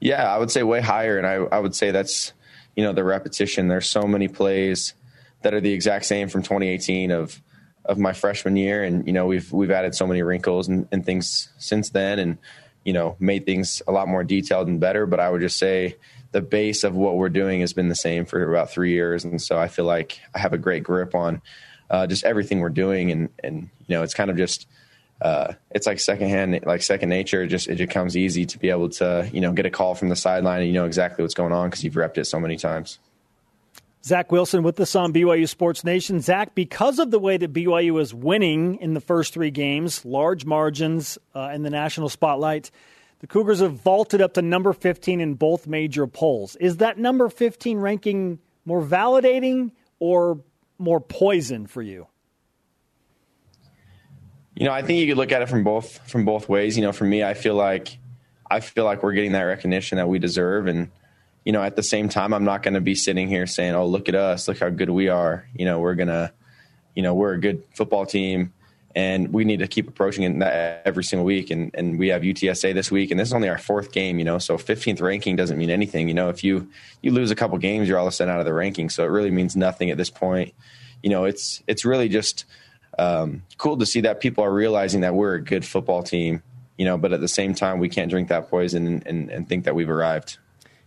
Yeah, 0.00 0.32
I 0.32 0.38
would 0.38 0.50
say 0.50 0.62
way 0.62 0.80
higher, 0.80 1.18
and 1.18 1.26
I, 1.26 1.56
I 1.56 1.58
would 1.58 1.74
say 1.74 1.90
that's 1.90 2.32
you 2.76 2.84
know 2.84 2.92
the 2.92 3.04
repetition. 3.04 3.68
There's 3.68 3.88
so 3.88 4.02
many 4.02 4.28
plays 4.28 4.94
that 5.42 5.54
are 5.54 5.60
the 5.60 5.72
exact 5.72 6.04
same 6.04 6.28
from 6.28 6.42
2018 6.42 7.10
of 7.10 7.40
of 7.84 7.98
my 7.98 8.12
freshman 8.12 8.56
year, 8.56 8.84
and 8.84 9.06
you 9.06 9.12
know 9.12 9.26
we've 9.26 9.50
we've 9.50 9.70
added 9.70 9.94
so 9.94 10.06
many 10.06 10.22
wrinkles 10.22 10.68
and, 10.68 10.86
and 10.92 11.04
things 11.04 11.48
since 11.58 11.90
then, 11.90 12.18
and 12.18 12.38
you 12.88 12.94
know 12.94 13.16
made 13.20 13.44
things 13.44 13.82
a 13.86 13.92
lot 13.92 14.08
more 14.08 14.24
detailed 14.24 14.66
and 14.66 14.80
better. 14.80 15.04
But 15.04 15.20
I 15.20 15.28
would 15.28 15.42
just 15.42 15.58
say 15.58 15.96
the 16.32 16.40
base 16.40 16.84
of 16.84 16.94
what 16.94 17.16
we're 17.16 17.28
doing 17.28 17.60
has 17.60 17.74
been 17.74 17.90
the 17.90 17.94
same 17.94 18.24
for 18.24 18.50
about 18.50 18.70
three 18.70 18.92
years, 18.92 19.26
and 19.26 19.42
so 19.42 19.58
I 19.58 19.68
feel 19.68 19.84
like 19.84 20.18
I 20.34 20.38
have 20.38 20.54
a 20.54 20.58
great 20.58 20.84
grip 20.84 21.14
on 21.14 21.42
uh, 21.90 22.06
just 22.06 22.24
everything 22.24 22.60
we're 22.60 22.70
doing, 22.70 23.10
and 23.10 23.28
and 23.44 23.68
you 23.86 23.94
know, 23.94 24.02
it's 24.02 24.14
kind 24.14 24.30
of 24.30 24.38
just 24.38 24.66
uh, 25.20 25.52
it's 25.70 25.86
like 25.86 26.00
secondhand, 26.00 26.58
like 26.64 26.80
second 26.82 27.10
nature. 27.10 27.42
It 27.42 27.48
just 27.48 27.68
it 27.68 27.74
just 27.74 27.90
comes 27.90 28.16
easy 28.16 28.46
to 28.46 28.58
be 28.58 28.70
able 28.70 28.88
to 29.00 29.28
you 29.34 29.42
know 29.42 29.52
get 29.52 29.66
a 29.66 29.70
call 29.70 29.94
from 29.94 30.08
the 30.08 30.16
sideline 30.16 30.60
and 30.60 30.68
you 30.68 30.74
know 30.74 30.86
exactly 30.86 31.22
what's 31.22 31.34
going 31.34 31.52
on 31.52 31.68
because 31.68 31.84
you've 31.84 31.94
repped 31.94 32.16
it 32.16 32.24
so 32.24 32.40
many 32.40 32.56
times. 32.56 32.98
Zach 34.04 34.30
Wilson 34.30 34.62
with 34.62 34.78
us 34.80 34.94
on 34.94 35.12
BYU 35.12 35.48
Sports 35.48 35.84
Nation. 35.84 36.20
Zach, 36.20 36.54
because 36.54 36.98
of 36.98 37.10
the 37.10 37.18
way 37.18 37.36
that 37.36 37.52
BYU 37.52 38.00
is 38.00 38.14
winning 38.14 38.76
in 38.76 38.94
the 38.94 39.00
first 39.00 39.34
three 39.34 39.50
games, 39.50 40.04
large 40.04 40.44
margins 40.44 41.18
uh, 41.34 41.50
in 41.52 41.62
the 41.62 41.70
national 41.70 42.08
spotlight, 42.08 42.70
the 43.20 43.26
Cougars 43.26 43.60
have 43.60 43.74
vaulted 43.74 44.20
up 44.20 44.34
to 44.34 44.42
number 44.42 44.72
15 44.72 45.20
in 45.20 45.34
both 45.34 45.66
major 45.66 46.06
polls. 46.06 46.56
Is 46.56 46.76
that 46.76 46.98
number 46.98 47.28
15 47.28 47.78
ranking 47.78 48.38
more 48.64 48.82
validating 48.82 49.72
or 49.98 50.40
more 50.78 51.00
poison 51.00 51.66
for 51.66 51.82
you? 51.82 52.06
You 54.54 54.66
know, 54.66 54.72
I 54.72 54.82
think 54.82 55.00
you 55.00 55.06
could 55.06 55.16
look 55.16 55.32
at 55.32 55.42
it 55.42 55.48
from 55.48 55.62
both 55.64 55.98
from 56.08 56.24
both 56.24 56.48
ways. 56.48 56.76
You 56.76 56.82
know, 56.82 56.92
for 56.92 57.04
me, 57.04 57.22
I 57.22 57.34
feel 57.34 57.54
like 57.54 57.98
I 58.50 58.60
feel 58.60 58.84
like 58.84 59.02
we're 59.02 59.12
getting 59.12 59.32
that 59.32 59.42
recognition 59.42 59.98
that 59.98 60.08
we 60.08 60.18
deserve, 60.18 60.66
and 60.66 60.90
you 61.48 61.52
know, 61.52 61.62
at 61.62 61.76
the 61.76 61.82
same 61.82 62.10
time, 62.10 62.34
I'm 62.34 62.44
not 62.44 62.62
going 62.62 62.74
to 62.74 62.82
be 62.82 62.94
sitting 62.94 63.26
here 63.26 63.46
saying, 63.46 63.74
"Oh, 63.74 63.86
look 63.86 64.10
at 64.10 64.14
us, 64.14 64.48
look 64.48 64.58
how 64.58 64.68
good 64.68 64.90
we 64.90 65.08
are." 65.08 65.48
You 65.54 65.64
know, 65.64 65.80
we're 65.80 65.94
gonna, 65.94 66.30
you 66.94 67.02
know, 67.02 67.14
we're 67.14 67.32
a 67.32 67.40
good 67.40 67.62
football 67.74 68.04
team, 68.04 68.52
and 68.94 69.32
we 69.32 69.46
need 69.46 69.60
to 69.60 69.66
keep 69.66 69.88
approaching 69.88 70.24
it 70.24 70.42
every 70.84 71.04
single 71.04 71.24
week. 71.24 71.50
And 71.50 71.70
and 71.72 71.98
we 71.98 72.08
have 72.08 72.20
UTSA 72.20 72.74
this 72.74 72.90
week, 72.90 73.10
and 73.10 73.18
this 73.18 73.28
is 73.28 73.32
only 73.32 73.48
our 73.48 73.56
fourth 73.56 73.92
game. 73.92 74.18
You 74.18 74.26
know, 74.26 74.36
so 74.36 74.58
15th 74.58 75.00
ranking 75.00 75.36
doesn't 75.36 75.56
mean 75.56 75.70
anything. 75.70 76.06
You 76.06 76.12
know, 76.12 76.28
if 76.28 76.44
you 76.44 76.68
you 77.00 77.12
lose 77.12 77.30
a 77.30 77.34
couple 77.34 77.56
games, 77.56 77.88
you're 77.88 77.96
all 77.96 78.06
of 78.06 78.12
a 78.12 78.14
sudden 78.14 78.34
out 78.34 78.40
of 78.40 78.44
the 78.44 78.52
ranking. 78.52 78.90
So 78.90 79.02
it 79.04 79.08
really 79.08 79.30
means 79.30 79.56
nothing 79.56 79.88
at 79.88 79.96
this 79.96 80.10
point. 80.10 80.52
You 81.02 81.08
know, 81.08 81.24
it's 81.24 81.62
it's 81.66 81.82
really 81.82 82.10
just 82.10 82.44
um, 82.98 83.42
cool 83.56 83.78
to 83.78 83.86
see 83.86 84.02
that 84.02 84.20
people 84.20 84.44
are 84.44 84.52
realizing 84.52 85.00
that 85.00 85.14
we're 85.14 85.36
a 85.36 85.42
good 85.42 85.64
football 85.64 86.02
team, 86.02 86.42
you 86.76 86.84
know, 86.84 86.98
but 86.98 87.14
at 87.14 87.22
the 87.22 87.26
same 87.26 87.54
time, 87.54 87.78
we 87.78 87.88
can't 87.88 88.10
drink 88.10 88.28
that 88.28 88.50
poison 88.50 88.86
and, 88.86 89.06
and, 89.06 89.30
and 89.30 89.48
think 89.48 89.64
that 89.64 89.74
we've 89.74 89.88
arrived. 89.88 90.36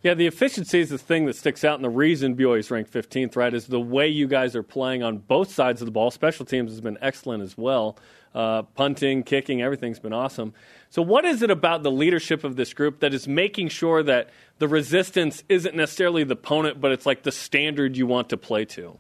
Yeah, 0.03 0.15
the 0.15 0.25
efficiency 0.25 0.79
is 0.79 0.89
the 0.89 0.97
thing 0.97 1.27
that 1.27 1.35
sticks 1.35 1.63
out, 1.63 1.75
and 1.75 1.83
the 1.83 1.89
reason 1.89 2.35
BYU 2.35 2.57
is 2.57 2.71
ranked 2.71 2.91
15th, 2.91 3.35
right, 3.35 3.53
is 3.53 3.67
the 3.67 3.79
way 3.79 4.07
you 4.07 4.27
guys 4.27 4.55
are 4.55 4.63
playing 4.63 5.03
on 5.03 5.19
both 5.19 5.53
sides 5.53 5.79
of 5.79 5.85
the 5.85 5.91
ball. 5.91 6.09
Special 6.09 6.43
teams 6.43 6.71
has 6.71 6.81
been 6.81 6.97
excellent 7.01 7.43
as 7.43 7.55
well. 7.55 7.97
Uh, 8.33 8.63
punting, 8.63 9.21
kicking, 9.21 9.61
everything's 9.61 9.99
been 9.99 10.13
awesome. 10.13 10.53
So, 10.89 11.01
what 11.01 11.25
is 11.25 11.43
it 11.43 11.51
about 11.51 11.83
the 11.83 11.91
leadership 11.91 12.43
of 12.43 12.55
this 12.55 12.73
group 12.73 13.01
that 13.01 13.13
is 13.13 13.27
making 13.27 13.67
sure 13.67 14.01
that 14.01 14.29
the 14.57 14.67
resistance 14.67 15.43
isn't 15.49 15.75
necessarily 15.75 16.23
the 16.23 16.33
opponent, 16.33 16.81
but 16.81 16.91
it's 16.91 17.05
like 17.05 17.23
the 17.23 17.31
standard 17.31 17.95
you 17.95 18.07
want 18.07 18.29
to 18.29 18.37
play 18.37 18.65
to? 18.65 18.97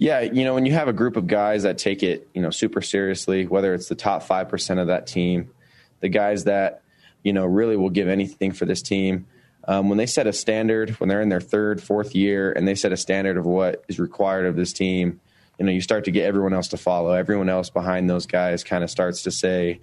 Yeah, 0.00 0.20
you 0.20 0.44
know, 0.44 0.54
when 0.54 0.66
you 0.66 0.72
have 0.74 0.86
a 0.86 0.92
group 0.92 1.16
of 1.16 1.26
guys 1.26 1.64
that 1.64 1.78
take 1.78 2.02
it, 2.02 2.28
you 2.34 2.42
know, 2.42 2.50
super 2.50 2.80
seriously, 2.80 3.46
whether 3.46 3.74
it's 3.74 3.88
the 3.88 3.96
top 3.96 4.22
5% 4.22 4.80
of 4.80 4.86
that 4.86 5.08
team, 5.08 5.50
the 5.98 6.08
guys 6.08 6.44
that, 6.44 6.82
you 7.22 7.32
know, 7.32 7.44
really 7.44 7.76
will 7.76 7.90
give 7.90 8.08
anything 8.08 8.52
for 8.52 8.64
this 8.64 8.82
team, 8.82 9.26
um, 9.68 9.90
when 9.90 9.98
they 9.98 10.06
set 10.06 10.26
a 10.26 10.32
standard, 10.32 10.90
when 10.98 11.08
they're 11.08 11.20
in 11.20 11.28
their 11.28 11.42
third, 11.42 11.82
fourth 11.82 12.14
year, 12.14 12.52
and 12.52 12.66
they 12.66 12.74
set 12.74 12.90
a 12.90 12.96
standard 12.96 13.36
of 13.36 13.44
what 13.44 13.84
is 13.86 13.98
required 13.98 14.46
of 14.46 14.56
this 14.56 14.72
team, 14.72 15.20
you 15.58 15.66
know, 15.66 15.72
you 15.72 15.82
start 15.82 16.04
to 16.04 16.10
get 16.10 16.24
everyone 16.24 16.54
else 16.54 16.68
to 16.68 16.78
follow. 16.78 17.12
Everyone 17.12 17.50
else 17.50 17.68
behind 17.68 18.08
those 18.08 18.26
guys 18.26 18.64
kind 18.64 18.82
of 18.82 18.90
starts 18.90 19.22
to 19.22 19.30
say, 19.30 19.80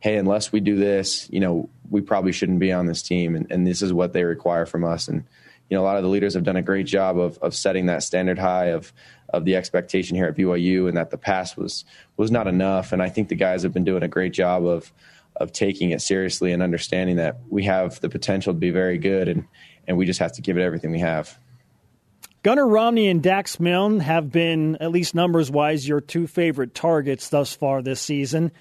hey, 0.00 0.16
unless 0.16 0.50
we 0.50 0.58
do 0.58 0.76
this, 0.76 1.28
you 1.30 1.38
know, 1.38 1.68
we 1.88 2.00
probably 2.00 2.32
shouldn't 2.32 2.58
be 2.58 2.72
on 2.72 2.86
this 2.86 3.02
team. 3.02 3.36
And, 3.36 3.50
and 3.52 3.64
this 3.64 3.82
is 3.82 3.92
what 3.92 4.12
they 4.12 4.24
require 4.24 4.66
from 4.66 4.84
us. 4.84 5.06
And, 5.06 5.24
you 5.70 5.76
know, 5.76 5.82
a 5.82 5.84
lot 5.84 5.98
of 5.98 6.02
the 6.02 6.08
leaders 6.08 6.34
have 6.34 6.42
done 6.42 6.56
a 6.56 6.62
great 6.62 6.86
job 6.86 7.18
of, 7.18 7.38
of 7.38 7.54
setting 7.54 7.86
that 7.86 8.02
standard 8.02 8.40
high 8.40 8.70
of, 8.70 8.92
of 9.28 9.44
the 9.44 9.54
expectation 9.54 10.16
here 10.16 10.26
at 10.26 10.36
BYU 10.36 10.88
and 10.88 10.96
that 10.96 11.10
the 11.10 11.18
pass 11.18 11.56
was 11.56 11.84
was 12.16 12.32
not 12.32 12.48
enough. 12.48 12.92
And 12.92 13.00
I 13.00 13.08
think 13.08 13.28
the 13.28 13.36
guys 13.36 13.62
have 13.62 13.72
been 13.72 13.84
doing 13.84 14.02
a 14.02 14.08
great 14.08 14.32
job 14.32 14.66
of 14.66 14.92
of 15.36 15.52
taking 15.52 15.90
it 15.90 16.00
seriously 16.02 16.52
and 16.52 16.62
understanding 16.62 17.16
that 17.16 17.40
we 17.48 17.64
have 17.64 18.00
the 18.00 18.08
potential 18.08 18.52
to 18.52 18.58
be 18.58 18.70
very 18.70 18.98
good 18.98 19.28
and 19.28 19.46
and 19.86 19.96
we 19.96 20.06
just 20.06 20.20
have 20.20 20.32
to 20.32 20.42
give 20.42 20.56
it 20.56 20.62
everything 20.62 20.92
we 20.92 21.00
have. 21.00 21.36
Gunner 22.42 22.66
Romney 22.66 23.08
and 23.08 23.22
Dax 23.22 23.58
Milne 23.60 24.00
have 24.00 24.30
been, 24.30 24.76
at 24.76 24.90
least 24.90 25.14
numbers 25.14 25.50
wise, 25.50 25.86
your 25.86 26.00
two 26.00 26.26
favorite 26.26 26.74
targets 26.74 27.28
thus 27.28 27.54
far 27.54 27.82
this 27.82 28.00
season. 28.00 28.52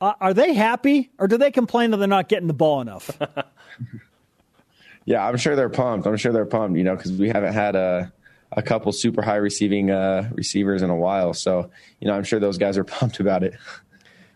Uh, 0.00 0.14
are 0.20 0.34
they 0.34 0.54
happy, 0.54 1.10
or 1.18 1.28
do 1.28 1.36
they 1.36 1.50
complain 1.50 1.92
that 1.92 1.98
they're 1.98 2.08
not 2.08 2.28
getting 2.28 2.48
the 2.48 2.54
ball 2.54 2.80
enough? 2.80 3.16
yeah, 5.04 5.26
I'm 5.26 5.36
sure 5.36 5.54
they're 5.54 5.68
pumped. 5.68 6.06
I'm 6.06 6.16
sure 6.16 6.32
they're 6.32 6.46
pumped, 6.46 6.76
you 6.76 6.84
know, 6.84 6.96
because 6.96 7.12
we 7.12 7.28
haven't 7.28 7.52
had 7.52 7.76
a 7.76 8.12
a 8.54 8.62
couple 8.62 8.92
super 8.92 9.22
high 9.22 9.36
receiving 9.36 9.90
uh, 9.90 10.28
receivers 10.32 10.82
in 10.82 10.90
a 10.90 10.96
while. 10.96 11.32
So, 11.32 11.70
you 12.00 12.08
know, 12.08 12.14
I'm 12.14 12.24
sure 12.24 12.38
those 12.38 12.58
guys 12.58 12.76
are 12.76 12.84
pumped 12.84 13.18
about 13.20 13.42
it. 13.42 13.54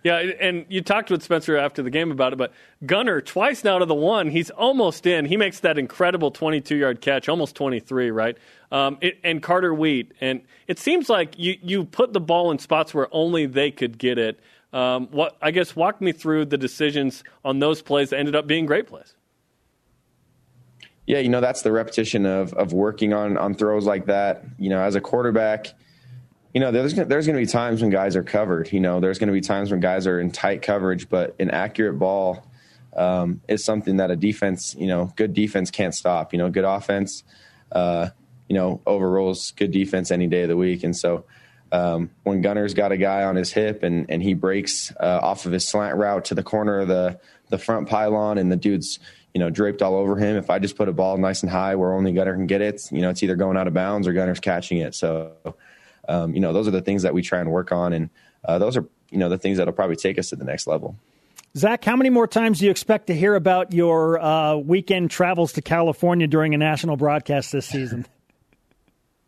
Yeah, 0.06 0.18
and 0.18 0.66
you 0.68 0.82
talked 0.82 1.10
with 1.10 1.24
Spencer 1.24 1.56
after 1.56 1.82
the 1.82 1.90
game 1.90 2.12
about 2.12 2.32
it, 2.32 2.36
but 2.36 2.52
Gunner 2.84 3.20
twice 3.20 3.64
now 3.64 3.80
to 3.80 3.86
the 3.86 3.92
one, 3.92 4.30
he's 4.30 4.50
almost 4.50 5.04
in. 5.04 5.24
He 5.24 5.36
makes 5.36 5.58
that 5.60 5.78
incredible 5.78 6.30
22 6.30 6.76
yard 6.76 7.00
catch, 7.00 7.28
almost 7.28 7.56
23, 7.56 8.12
right? 8.12 8.38
Um, 8.70 8.98
it, 9.00 9.18
and 9.24 9.42
Carter 9.42 9.74
Wheat. 9.74 10.12
And 10.20 10.42
it 10.68 10.78
seems 10.78 11.08
like 11.08 11.36
you, 11.36 11.56
you 11.60 11.82
put 11.82 12.12
the 12.12 12.20
ball 12.20 12.52
in 12.52 12.60
spots 12.60 12.94
where 12.94 13.08
only 13.10 13.46
they 13.46 13.72
could 13.72 13.98
get 13.98 14.16
it. 14.16 14.38
Um, 14.72 15.08
what 15.10 15.36
I 15.42 15.50
guess 15.50 15.74
walk 15.74 16.00
me 16.00 16.12
through 16.12 16.44
the 16.44 16.58
decisions 16.58 17.24
on 17.44 17.58
those 17.58 17.82
plays 17.82 18.10
that 18.10 18.20
ended 18.20 18.36
up 18.36 18.46
being 18.46 18.64
great 18.64 18.86
plays 18.86 19.16
yeah, 21.08 21.18
you 21.18 21.28
know, 21.28 21.40
that's 21.40 21.62
the 21.62 21.70
repetition 21.70 22.26
of 22.26 22.52
of 22.54 22.72
working 22.72 23.12
on 23.12 23.36
on 23.36 23.54
throws 23.54 23.86
like 23.86 24.06
that. 24.06 24.42
You 24.58 24.70
know, 24.70 24.80
as 24.80 24.96
a 24.96 25.00
quarterback, 25.00 25.68
you 26.56 26.60
know, 26.60 26.70
there's 26.72 26.94
there's 26.94 27.26
going 27.26 27.36
to 27.36 27.42
be 27.42 27.52
times 27.52 27.82
when 27.82 27.90
guys 27.90 28.16
are 28.16 28.22
covered. 28.22 28.72
You 28.72 28.80
know, 28.80 28.98
there's 29.00 29.18
going 29.18 29.28
to 29.28 29.34
be 29.34 29.42
times 29.42 29.70
when 29.70 29.80
guys 29.80 30.06
are 30.06 30.18
in 30.18 30.30
tight 30.30 30.62
coverage, 30.62 31.10
but 31.10 31.36
an 31.38 31.50
accurate 31.50 31.98
ball 31.98 32.46
um, 32.96 33.42
is 33.46 33.62
something 33.62 33.98
that 33.98 34.10
a 34.10 34.16
defense, 34.16 34.74
you 34.78 34.86
know, 34.86 35.12
good 35.16 35.34
defense 35.34 35.70
can't 35.70 35.94
stop. 35.94 36.32
You 36.32 36.38
know, 36.38 36.48
good 36.48 36.64
offense, 36.64 37.24
uh, 37.70 38.08
you 38.48 38.54
know, 38.54 38.80
overrules 38.86 39.50
good 39.50 39.70
defense 39.70 40.10
any 40.10 40.28
day 40.28 40.44
of 40.44 40.48
the 40.48 40.56
week, 40.56 40.82
and 40.82 40.96
so. 40.96 41.26
um, 41.72 42.10
when 42.22 42.42
Gunner's 42.42 42.74
got 42.74 42.92
a 42.92 42.96
guy 42.96 43.24
on 43.24 43.36
his 43.36 43.52
hip 43.52 43.82
and, 43.82 44.06
and 44.08 44.22
he 44.22 44.34
breaks 44.34 44.92
uh, 45.00 45.20
off 45.22 45.46
of 45.46 45.52
his 45.52 45.66
slant 45.66 45.96
route 45.96 46.26
to 46.26 46.34
the 46.34 46.42
corner 46.42 46.80
of 46.80 46.88
the, 46.88 47.18
the 47.48 47.58
front 47.58 47.88
pylon 47.88 48.38
and 48.38 48.50
the 48.50 48.56
dude's, 48.56 48.98
you 49.34 49.40
know, 49.40 49.50
draped 49.50 49.82
all 49.82 49.96
over 49.96 50.16
him. 50.16 50.36
If 50.36 50.48
I 50.48 50.58
just 50.58 50.76
put 50.76 50.88
a 50.88 50.92
ball 50.92 51.18
nice 51.18 51.42
and 51.42 51.50
high 51.50 51.74
where 51.74 51.92
only 51.92 52.12
Gunner 52.12 52.34
can 52.34 52.46
get 52.46 52.62
it, 52.62 52.80
you 52.90 53.02
know, 53.02 53.10
it's 53.10 53.22
either 53.22 53.36
going 53.36 53.56
out 53.56 53.66
of 53.66 53.74
bounds 53.74 54.06
or 54.06 54.12
Gunner's 54.12 54.40
catching 54.40 54.78
it. 54.78 54.94
So, 54.94 55.32
um, 56.08 56.34
you 56.34 56.40
know, 56.40 56.52
those 56.52 56.68
are 56.68 56.72
the 56.72 56.80
things 56.80 57.02
that 57.02 57.14
we 57.14 57.22
try 57.22 57.40
and 57.40 57.50
work 57.50 57.72
on. 57.72 57.92
And 57.92 58.10
uh, 58.44 58.58
those 58.58 58.76
are, 58.76 58.84
you 59.10 59.18
know, 59.18 59.28
the 59.28 59.38
things 59.38 59.58
that'll 59.58 59.74
probably 59.74 59.96
take 59.96 60.18
us 60.18 60.30
to 60.30 60.36
the 60.36 60.44
next 60.44 60.66
level. 60.66 60.96
Zach, 61.56 61.84
how 61.84 61.96
many 61.96 62.10
more 62.10 62.26
times 62.26 62.58
do 62.58 62.66
you 62.66 62.70
expect 62.70 63.06
to 63.06 63.14
hear 63.14 63.34
about 63.34 63.72
your 63.72 64.20
uh, 64.20 64.56
weekend 64.56 65.10
travels 65.10 65.54
to 65.54 65.62
California 65.62 66.26
during 66.26 66.54
a 66.54 66.58
national 66.58 66.96
broadcast 66.96 67.52
this 67.52 67.66
season? 67.66 68.06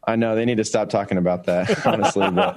I 0.09 0.17
know 0.17 0.35
they 0.35 0.47
need 0.47 0.57
to 0.57 0.64
stop 0.64 0.88
talking 0.88 1.19
about 1.19 1.45
that, 1.45 1.87
honestly. 1.87 2.31
But, 2.31 2.57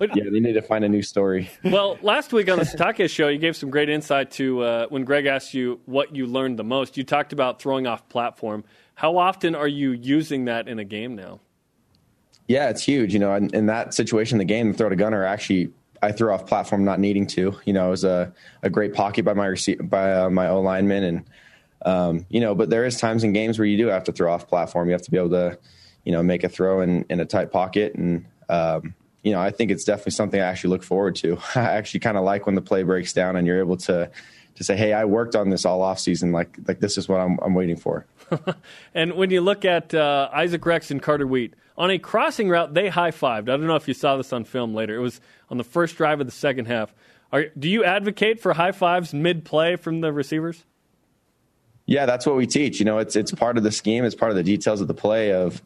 yeah, 0.14 0.24
they 0.30 0.40
need 0.40 0.52
to 0.52 0.60
find 0.60 0.84
a 0.84 0.88
new 0.88 1.00
story. 1.00 1.50
Well, 1.64 1.98
last 2.02 2.30
week 2.34 2.50
on 2.50 2.58
the 2.58 2.64
Sitake 2.64 3.08
show, 3.08 3.28
you 3.28 3.38
gave 3.38 3.56
some 3.56 3.70
great 3.70 3.88
insight 3.88 4.30
to 4.32 4.60
uh, 4.62 4.86
when 4.88 5.04
Greg 5.04 5.24
asked 5.24 5.54
you 5.54 5.80
what 5.86 6.14
you 6.14 6.26
learned 6.26 6.58
the 6.58 6.64
most. 6.64 6.98
You 6.98 7.04
talked 7.04 7.32
about 7.32 7.58
throwing 7.58 7.86
off 7.86 8.06
platform. 8.10 8.64
How 8.96 9.16
often 9.16 9.54
are 9.54 9.68
you 9.68 9.92
using 9.92 10.44
that 10.44 10.68
in 10.68 10.78
a 10.78 10.84
game 10.84 11.16
now? 11.16 11.40
Yeah, 12.48 12.68
it's 12.68 12.82
huge. 12.82 13.12
You 13.12 13.18
know, 13.18 13.34
in, 13.34 13.54
in 13.54 13.66
that 13.66 13.94
situation, 13.94 14.38
the 14.38 14.44
game, 14.44 14.72
the 14.72 14.78
throw 14.78 14.88
to 14.88 14.96
gunner, 14.96 15.24
actually, 15.24 15.72
I 16.02 16.12
threw 16.12 16.32
off 16.32 16.46
platform 16.46 16.84
not 16.84 17.00
needing 17.00 17.26
to. 17.28 17.58
You 17.64 17.72
know, 17.72 17.88
it 17.88 17.90
was 17.90 18.04
a, 18.04 18.32
a 18.62 18.70
great 18.70 18.94
pocket 18.94 19.24
by 19.24 19.34
my 19.34 19.46
rece- 19.46 19.88
by 19.88 20.12
uh, 20.12 20.30
my 20.30 20.48
O 20.48 20.60
lineman 20.60 21.02
and 21.02 21.24
um, 21.84 22.26
you 22.30 22.40
know, 22.40 22.54
but 22.54 22.70
there 22.70 22.84
is 22.84 22.98
times 22.98 23.22
in 23.22 23.32
games 23.32 23.58
where 23.58 23.66
you 23.66 23.76
do 23.76 23.86
have 23.88 24.04
to 24.04 24.12
throw 24.12 24.32
off 24.32 24.48
platform. 24.48 24.88
You 24.88 24.92
have 24.92 25.02
to 25.02 25.10
be 25.10 25.18
able 25.18 25.30
to, 25.30 25.58
you 26.04 26.12
know, 26.12 26.22
make 26.22 26.42
a 26.42 26.48
throw 26.48 26.80
in, 26.80 27.04
in 27.08 27.20
a 27.20 27.24
tight 27.24 27.52
pocket. 27.52 27.94
And, 27.94 28.26
um, 28.48 28.94
you 29.26 29.32
know, 29.32 29.40
I 29.40 29.50
think 29.50 29.72
it's 29.72 29.82
definitely 29.82 30.12
something 30.12 30.40
I 30.40 30.44
actually 30.44 30.70
look 30.70 30.84
forward 30.84 31.16
to. 31.16 31.36
I 31.56 31.62
actually 31.62 31.98
kind 31.98 32.16
of 32.16 32.22
like 32.22 32.46
when 32.46 32.54
the 32.54 32.62
play 32.62 32.84
breaks 32.84 33.12
down 33.12 33.34
and 33.34 33.44
you're 33.44 33.58
able 33.58 33.76
to, 33.78 34.08
to 34.54 34.64
say, 34.64 34.76
Hey, 34.76 34.92
I 34.92 35.04
worked 35.04 35.34
on 35.34 35.50
this 35.50 35.64
all 35.64 35.82
off 35.82 35.98
season. 35.98 36.30
Like, 36.30 36.56
like 36.68 36.78
this 36.78 36.96
is 36.96 37.08
what 37.08 37.20
I'm, 37.20 37.36
I'm 37.42 37.52
waiting 37.52 37.76
for. 37.76 38.06
and 38.94 39.14
when 39.14 39.30
you 39.30 39.40
look 39.40 39.64
at 39.64 39.92
uh, 39.92 40.30
Isaac 40.32 40.64
Rex 40.64 40.92
and 40.92 41.02
Carter 41.02 41.26
Wheat 41.26 41.54
on 41.76 41.90
a 41.90 41.98
crossing 41.98 42.48
route, 42.48 42.72
they 42.72 42.88
high 42.88 43.10
fived. 43.10 43.48
I 43.48 43.56
don't 43.56 43.66
know 43.66 43.74
if 43.74 43.88
you 43.88 43.94
saw 43.94 44.16
this 44.16 44.32
on 44.32 44.44
film 44.44 44.74
later. 44.76 44.94
It 44.94 45.00
was 45.00 45.20
on 45.50 45.58
the 45.58 45.64
first 45.64 45.96
drive 45.96 46.20
of 46.20 46.26
the 46.26 46.32
second 46.32 46.66
half. 46.66 46.94
Are, 47.32 47.46
do 47.58 47.68
you 47.68 47.82
advocate 47.82 48.38
for 48.38 48.52
high 48.52 48.70
fives 48.70 49.12
mid 49.12 49.44
play 49.44 49.74
from 49.74 50.02
the 50.02 50.12
receivers? 50.12 50.62
Yeah, 51.84 52.06
that's 52.06 52.26
what 52.26 52.36
we 52.36 52.46
teach. 52.46 52.78
You 52.78 52.84
know, 52.84 52.98
it's 52.98 53.16
it's 53.16 53.32
part 53.32 53.58
of 53.58 53.64
the 53.64 53.72
scheme. 53.72 54.04
It's 54.04 54.14
part 54.14 54.30
of 54.30 54.36
the 54.36 54.44
details 54.44 54.80
of 54.80 54.86
the 54.86 54.94
play 54.94 55.32
of 55.32 55.60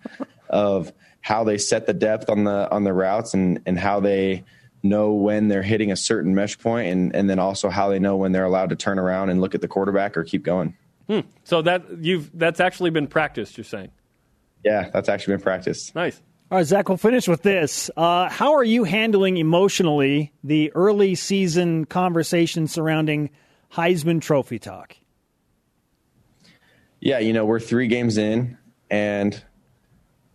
of 0.48 0.92
how 1.20 1.44
they 1.44 1.58
set 1.58 1.86
the 1.86 1.92
depth 1.92 2.30
on 2.30 2.44
the 2.44 2.70
on 2.70 2.84
the 2.84 2.92
routes 2.92 3.34
and 3.34 3.60
and 3.66 3.78
how 3.78 4.00
they 4.00 4.44
know 4.82 5.12
when 5.12 5.48
they're 5.48 5.62
hitting 5.62 5.92
a 5.92 5.96
certain 5.96 6.34
mesh 6.34 6.58
point 6.58 6.88
and 6.88 7.14
and 7.14 7.28
then 7.28 7.38
also 7.38 7.68
how 7.68 7.88
they 7.88 7.98
know 7.98 8.16
when 8.16 8.32
they're 8.32 8.44
allowed 8.44 8.70
to 8.70 8.76
turn 8.76 8.98
around 8.98 9.30
and 9.30 9.40
look 9.40 9.54
at 9.54 9.60
the 9.60 9.68
quarterback 9.68 10.16
or 10.16 10.24
keep 10.24 10.42
going. 10.42 10.76
Hmm. 11.08 11.20
So 11.44 11.62
that 11.62 11.84
you've 12.00 12.30
that's 12.36 12.60
actually 12.60 12.90
been 12.90 13.06
practiced. 13.06 13.56
You're 13.58 13.64
saying? 13.64 13.90
Yeah, 14.64 14.90
that's 14.92 15.08
actually 15.08 15.34
been 15.34 15.42
practiced. 15.42 15.94
Nice. 15.94 16.20
All 16.50 16.58
right, 16.58 16.66
Zach, 16.66 16.88
we'll 16.88 16.98
finish 16.98 17.28
with 17.28 17.42
this. 17.42 17.90
Uh, 17.96 18.28
how 18.28 18.54
are 18.54 18.64
you 18.64 18.82
handling 18.82 19.36
emotionally 19.36 20.32
the 20.42 20.72
early 20.74 21.14
season 21.14 21.84
conversation 21.84 22.66
surrounding 22.66 23.30
Heisman 23.72 24.20
Trophy 24.20 24.58
talk? 24.58 24.96
yeah, 27.00 27.18
you 27.18 27.32
know, 27.32 27.44
we're 27.44 27.60
three 27.60 27.88
games 27.88 28.18
in 28.18 28.58
and 28.90 29.42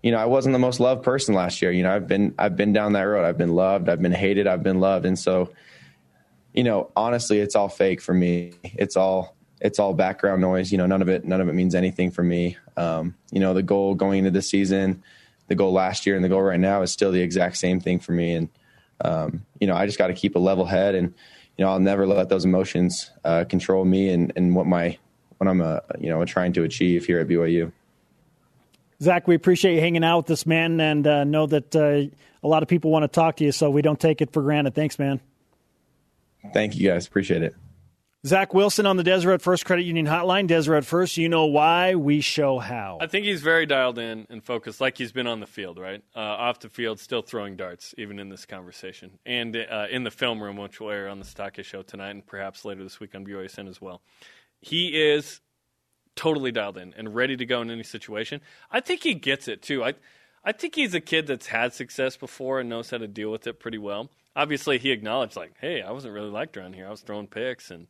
you 0.06 0.12
know, 0.12 0.20
I 0.20 0.26
wasn't 0.26 0.54
the 0.54 0.60
most 0.60 0.80
loved 0.80 1.02
person 1.02 1.34
last 1.34 1.63
year. 1.63 1.72
You 1.72 1.82
know, 1.82 1.91
I've 1.91 2.08
been 2.08 2.36
I've 2.38 2.56
been 2.56 2.74
down 2.74 2.94
that 2.94 3.02
road. 3.02 3.26
I've 3.26 3.39
been 3.39 3.56
loved, 3.56 3.89
I've 3.89 4.04
been 4.04 4.12
hated, 4.12 4.46
I've 4.46 4.62
been 4.62 4.80
loved. 4.80 5.04
And 5.08 5.18
so, 5.18 5.50
you 6.54 6.63
know, 6.63 6.91
honestly, 6.96 7.39
it's 7.39 7.56
all 7.56 7.70
fake 7.70 8.02
for 8.02 8.13
me. 8.13 8.54
It's 8.63 8.96
all 8.96 9.36
it's 9.60 9.80
all 9.80 9.96
background 9.96 10.41
noise. 10.41 10.72
You 10.72 10.78
know, 10.78 10.86
none 10.86 11.02
of 11.02 11.10
it 11.10 11.26
none 11.26 11.41
of 11.41 11.50
it 11.50 11.54
means 11.54 11.74
anything 11.74 12.12
for 12.12 12.22
me. 12.22 12.56
Um, 12.78 13.15
you 13.32 13.39
know, 13.39 13.56
the 13.56 13.63
goal 13.63 13.96
going 13.96 14.20
into 14.20 14.30
the 14.30 14.44
season, 14.44 15.02
the 15.48 15.56
goal 15.56 15.74
last 15.74 16.06
year 16.06 16.15
and 16.15 16.24
the 16.24 16.30
goal 16.30 16.44
right 16.44 16.60
now 16.60 16.84
is 16.84 16.91
still 16.91 17.12
the 17.12 17.22
exact 17.22 17.58
same 17.58 17.80
thing 17.80 17.98
for 17.98 18.12
me. 18.12 18.36
And 18.36 18.50
um, 19.02 19.44
you 19.60 19.65
know, 19.65 19.76
I 19.76 19.88
just 19.88 19.98
got 19.98 20.08
to 20.08 20.13
keep 20.13 20.36
a 20.36 20.39
level 20.39 20.65
head 20.65 20.94
and 20.94 21.15
you 21.58 21.65
know, 21.65 21.72
I'll 21.72 21.80
never 21.80 22.06
let 22.06 22.30
those 22.30 22.46
emotions 22.46 23.10
uh, 23.24 23.46
control 23.46 23.84
me 23.86 24.10
and, 24.10 24.32
and 24.36 24.56
what 24.56 24.68
my 24.68 25.00
what 25.39 25.48
I'm 25.48 25.62
uh, 25.62 25.80
you 26.00 26.10
know 26.10 26.24
trying 26.26 26.54
to 26.54 26.63
achieve 26.63 27.08
here 27.08 27.20
at 27.22 27.28
BYU. 27.28 27.72
Zach, 29.02 29.28
we 29.28 29.36
appreciate 29.36 29.76
you 29.76 29.82
hanging 29.82 30.04
out 30.04 30.18
with 30.18 30.26
this 30.28 30.46
man, 30.46 30.80
and 30.80 31.06
uh, 31.06 31.24
know 31.24 31.46
that 31.48 31.76
uh, 31.76 32.14
a 32.44 32.48
lot 32.48 32.64
of 32.64 32.70
people 32.70 32.92
want 32.92 33.04
to 33.04 33.08
talk 33.08 33.38
to 33.38 33.44
you, 33.44 33.52
so 33.52 33.70
we 33.70 33.82
don't 33.82 34.00
take 34.00 34.22
it 34.22 34.32
for 34.32 34.42
granted. 34.42 34.74
Thanks, 34.74 34.98
man. 34.98 35.20
Thank 36.54 36.76
you, 36.78 36.90
guys. 36.90 37.08
Appreciate 37.08 37.44
it. 37.44 37.56
Zach 38.26 38.56
Wilson 38.56 38.88
on 38.88 38.98
the 38.98 39.04
Deseret 39.04 39.42
First 39.42 39.66
Credit 39.66 39.84
Union 39.84 40.08
Hotline. 40.08 40.48
Deseret 40.48 40.84
First, 40.84 41.18
you 41.18 41.30
know 41.30 41.46
why, 41.46 41.94
we 41.94 42.22
show 42.22 42.58
how. 42.58 42.98
I 43.00 43.06
think 43.06 43.26
he's 43.26 43.42
very 43.42 43.68
dialed 43.68 44.00
in 44.00 44.26
and 44.32 44.44
focused, 44.44 44.82
like 44.82 44.98
he's 44.98 45.12
been 45.12 45.28
on 45.28 45.42
the 45.42 45.46
field, 45.46 45.78
right? 45.78 46.02
Uh, 46.16 46.20
off 46.20 46.60
the 46.60 46.70
field, 46.70 47.00
still 47.00 47.22
throwing 47.22 47.56
darts, 47.56 47.94
even 48.00 48.18
in 48.18 48.30
this 48.30 48.48
conversation. 48.48 49.20
And 49.28 49.56
uh, 49.56 49.88
in 49.92 50.04
the 50.04 50.10
film 50.10 50.42
room, 50.42 50.58
which 50.58 50.80
will 50.80 50.90
air 50.90 51.08
on 51.08 51.20
the 51.20 51.26
Sitake 51.26 51.64
show 51.64 51.84
tonight 51.84 52.12
and 52.12 52.26
perhaps 52.26 52.66
later 52.66 52.82
this 52.82 53.00
week 53.00 53.14
on 53.14 53.26
BYSN 53.28 53.70
as 53.70 53.80
well 53.80 54.02
he 54.66 54.88
is 54.88 55.42
totally 56.15 56.51
dialed 56.51 56.78
in 56.78 56.93
and 56.97 57.13
ready 57.13 57.38
to 57.38 57.45
go 57.45 57.62
in 57.62 57.69
any 57.69 57.84
situation. 57.84 58.41
I 58.71 58.80
think 58.80 59.04
he 59.04 59.13
gets 59.13 59.47
it 59.47 59.62
too. 59.62 59.84
I 59.84 59.93
I 60.43 60.51
think 60.51 60.75
he's 60.75 60.93
a 60.93 61.01
kid 61.01 61.28
that's 61.28 61.47
had 61.47 61.73
success 61.73 62.17
before 62.17 62.60
and 62.60 62.69
knows 62.69 62.91
how 62.91 62.97
to 62.97 63.08
deal 63.08 63.32
with 63.32 63.47
it 63.47 63.60
pretty 63.60 63.80
well. 63.80 64.10
Obviously, 64.36 64.78
he 64.78 64.91
acknowledged 64.91 65.36
like, 65.36 65.54
"Hey, 65.60 65.82
I 65.82 65.91
wasn't 65.91 66.13
really 66.13 66.30
liked 66.30 66.58
around 66.58 66.73
here. 66.73 66.88
I 66.88 66.91
was 66.91 67.01
throwing 67.01 67.28
picks 67.28 67.71
and 67.71 67.88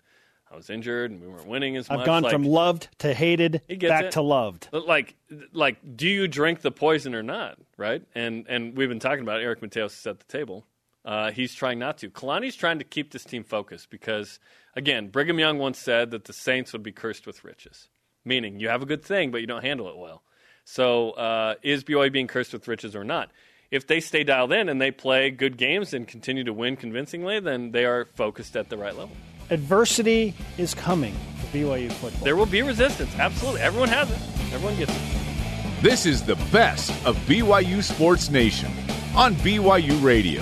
I 0.51 0.55
was 0.55 0.69
injured 0.69 1.11
and 1.11 1.21
we 1.21 1.27
weren't 1.27 1.47
winning 1.47 1.75
as 1.75 1.89
much." 1.89 1.99
I've 1.99 2.05
gone 2.05 2.23
like, 2.23 2.31
from 2.31 2.43
loved 2.43 2.89
to 2.99 3.13
hated 3.13 3.61
back 3.67 4.05
it. 4.05 4.11
to 4.11 4.21
loved. 4.21 4.69
Like 4.71 5.15
like 5.53 5.77
do 5.95 6.07
you 6.07 6.27
drink 6.27 6.61
the 6.61 6.71
poison 6.71 7.15
or 7.15 7.23
not, 7.23 7.57
right? 7.77 8.03
And 8.15 8.45
and 8.47 8.75
we've 8.77 8.89
been 8.89 8.99
talking 8.99 9.23
about 9.23 9.41
Eric 9.41 9.61
Mateos 9.61 9.97
is 9.99 10.07
at 10.07 10.19
the 10.19 10.25
table. 10.25 10.65
Uh, 11.03 11.29
he's 11.29 11.53
trying 11.53 11.77
not 11.77 11.99
to. 11.99 12.09
Kalani's 12.09 12.55
trying 12.55 12.79
to 12.79 12.83
keep 12.83 13.11
this 13.11 13.23
team 13.23 13.43
focused 13.43 13.91
because 13.91 14.39
Again, 14.75 15.07
Brigham 15.07 15.39
Young 15.39 15.57
once 15.57 15.79
said 15.79 16.11
that 16.11 16.25
the 16.25 16.33
Saints 16.33 16.73
would 16.73 16.83
be 16.83 16.91
cursed 16.91 17.25
with 17.25 17.45
riches, 17.45 17.87
meaning 18.25 18.59
you 18.59 18.69
have 18.69 18.81
a 18.81 18.85
good 18.85 19.03
thing, 19.03 19.31
but 19.31 19.41
you 19.41 19.47
don't 19.47 19.63
handle 19.63 19.87
it 19.89 19.97
well. 19.97 20.21
So, 20.65 21.11
uh, 21.11 21.55
is 21.61 21.83
BYU 21.83 22.11
being 22.11 22.27
cursed 22.27 22.51
with 22.51 22.67
riches 22.67 22.95
or 22.95 23.03
not? 23.03 23.31
If 23.71 23.87
they 23.87 23.99
stay 23.99 24.23
dialed 24.23 24.51
in 24.51 24.69
and 24.69 24.81
they 24.81 24.91
play 24.91 25.29
good 25.29 25.57
games 25.57 25.93
and 25.93 26.07
continue 26.07 26.43
to 26.43 26.53
win 26.53 26.75
convincingly, 26.75 27.39
then 27.39 27.71
they 27.71 27.85
are 27.85 28.05
focused 28.15 28.55
at 28.55 28.69
the 28.69 28.77
right 28.77 28.95
level. 28.95 29.15
Adversity 29.49 30.33
is 30.57 30.73
coming 30.73 31.13
for 31.39 31.57
BYU 31.57 31.91
football. 31.93 32.23
There 32.23 32.35
will 32.35 32.47
be 32.47 32.61
resistance. 32.63 33.13
Absolutely. 33.15 33.61
Everyone 33.61 33.89
has 33.89 34.09
it. 34.09 34.17
Everyone 34.53 34.75
gets 34.77 34.91
it. 34.91 35.81
This 35.81 36.05
is 36.05 36.23
the 36.23 36.35
best 36.51 36.89
of 37.05 37.15
BYU 37.27 37.83
Sports 37.83 38.29
Nation 38.29 38.71
on 39.15 39.35
BYU 39.35 40.01
Radio. 40.01 40.41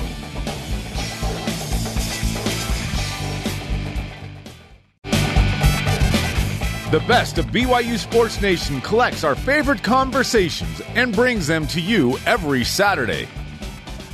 The 6.93 6.99
best 6.99 7.39
of 7.39 7.47
BYU 7.47 7.97
Sports 7.97 8.39
Nation 8.39 8.79
collects 8.81 9.23
our 9.23 9.33
favorite 9.33 9.81
conversations 9.81 10.79
and 10.93 11.11
brings 11.11 11.47
them 11.47 11.65
to 11.69 11.81
you 11.81 12.19
every 12.27 12.63
Saturday. 12.63 13.27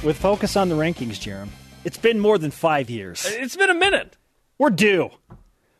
With 0.02 0.18
focus 0.18 0.56
on 0.56 0.70
the 0.70 0.76
rankings, 0.76 1.20
Jarom, 1.20 1.50
it's 1.84 1.98
been 1.98 2.22
more 2.22 2.38
than 2.38 2.52
five 2.52 2.90
years. 2.90 3.26
It's 3.28 3.58
been 3.58 3.70
a 3.70 3.74
minute. 3.74 4.16
We're 4.58 4.70
due 4.70 5.10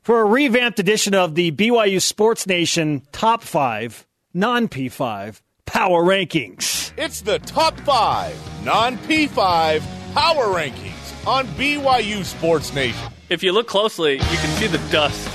for 0.02 0.20
a 0.20 0.26
revamped 0.26 0.78
edition 0.80 1.16
of 1.16 1.36
the 1.36 1.54
BYU 1.54 2.02
Sports 2.02 2.46
Nation 2.46 3.04
Top 3.14 3.44
5 3.44 4.06
Non 4.34 4.68
P5 4.68 5.40
Power 5.66 6.04
Rankings. 6.04 6.92
It's 6.98 7.22
the 7.22 7.40
Top 7.40 7.80
5 7.80 8.66
Non 8.66 8.98
P5 8.98 9.82
Power 10.14 10.48
Rankings 10.48 11.26
on 11.26 11.48
BYU 11.48 12.26
Sports 12.26 12.74
Nation. 12.74 13.08
If 13.30 13.42
you 13.42 13.54
look 13.54 13.68
closely, 13.68 14.16
you 14.16 14.20
can 14.20 14.58
see 14.58 14.68
the 14.68 14.86
dust 14.92 15.30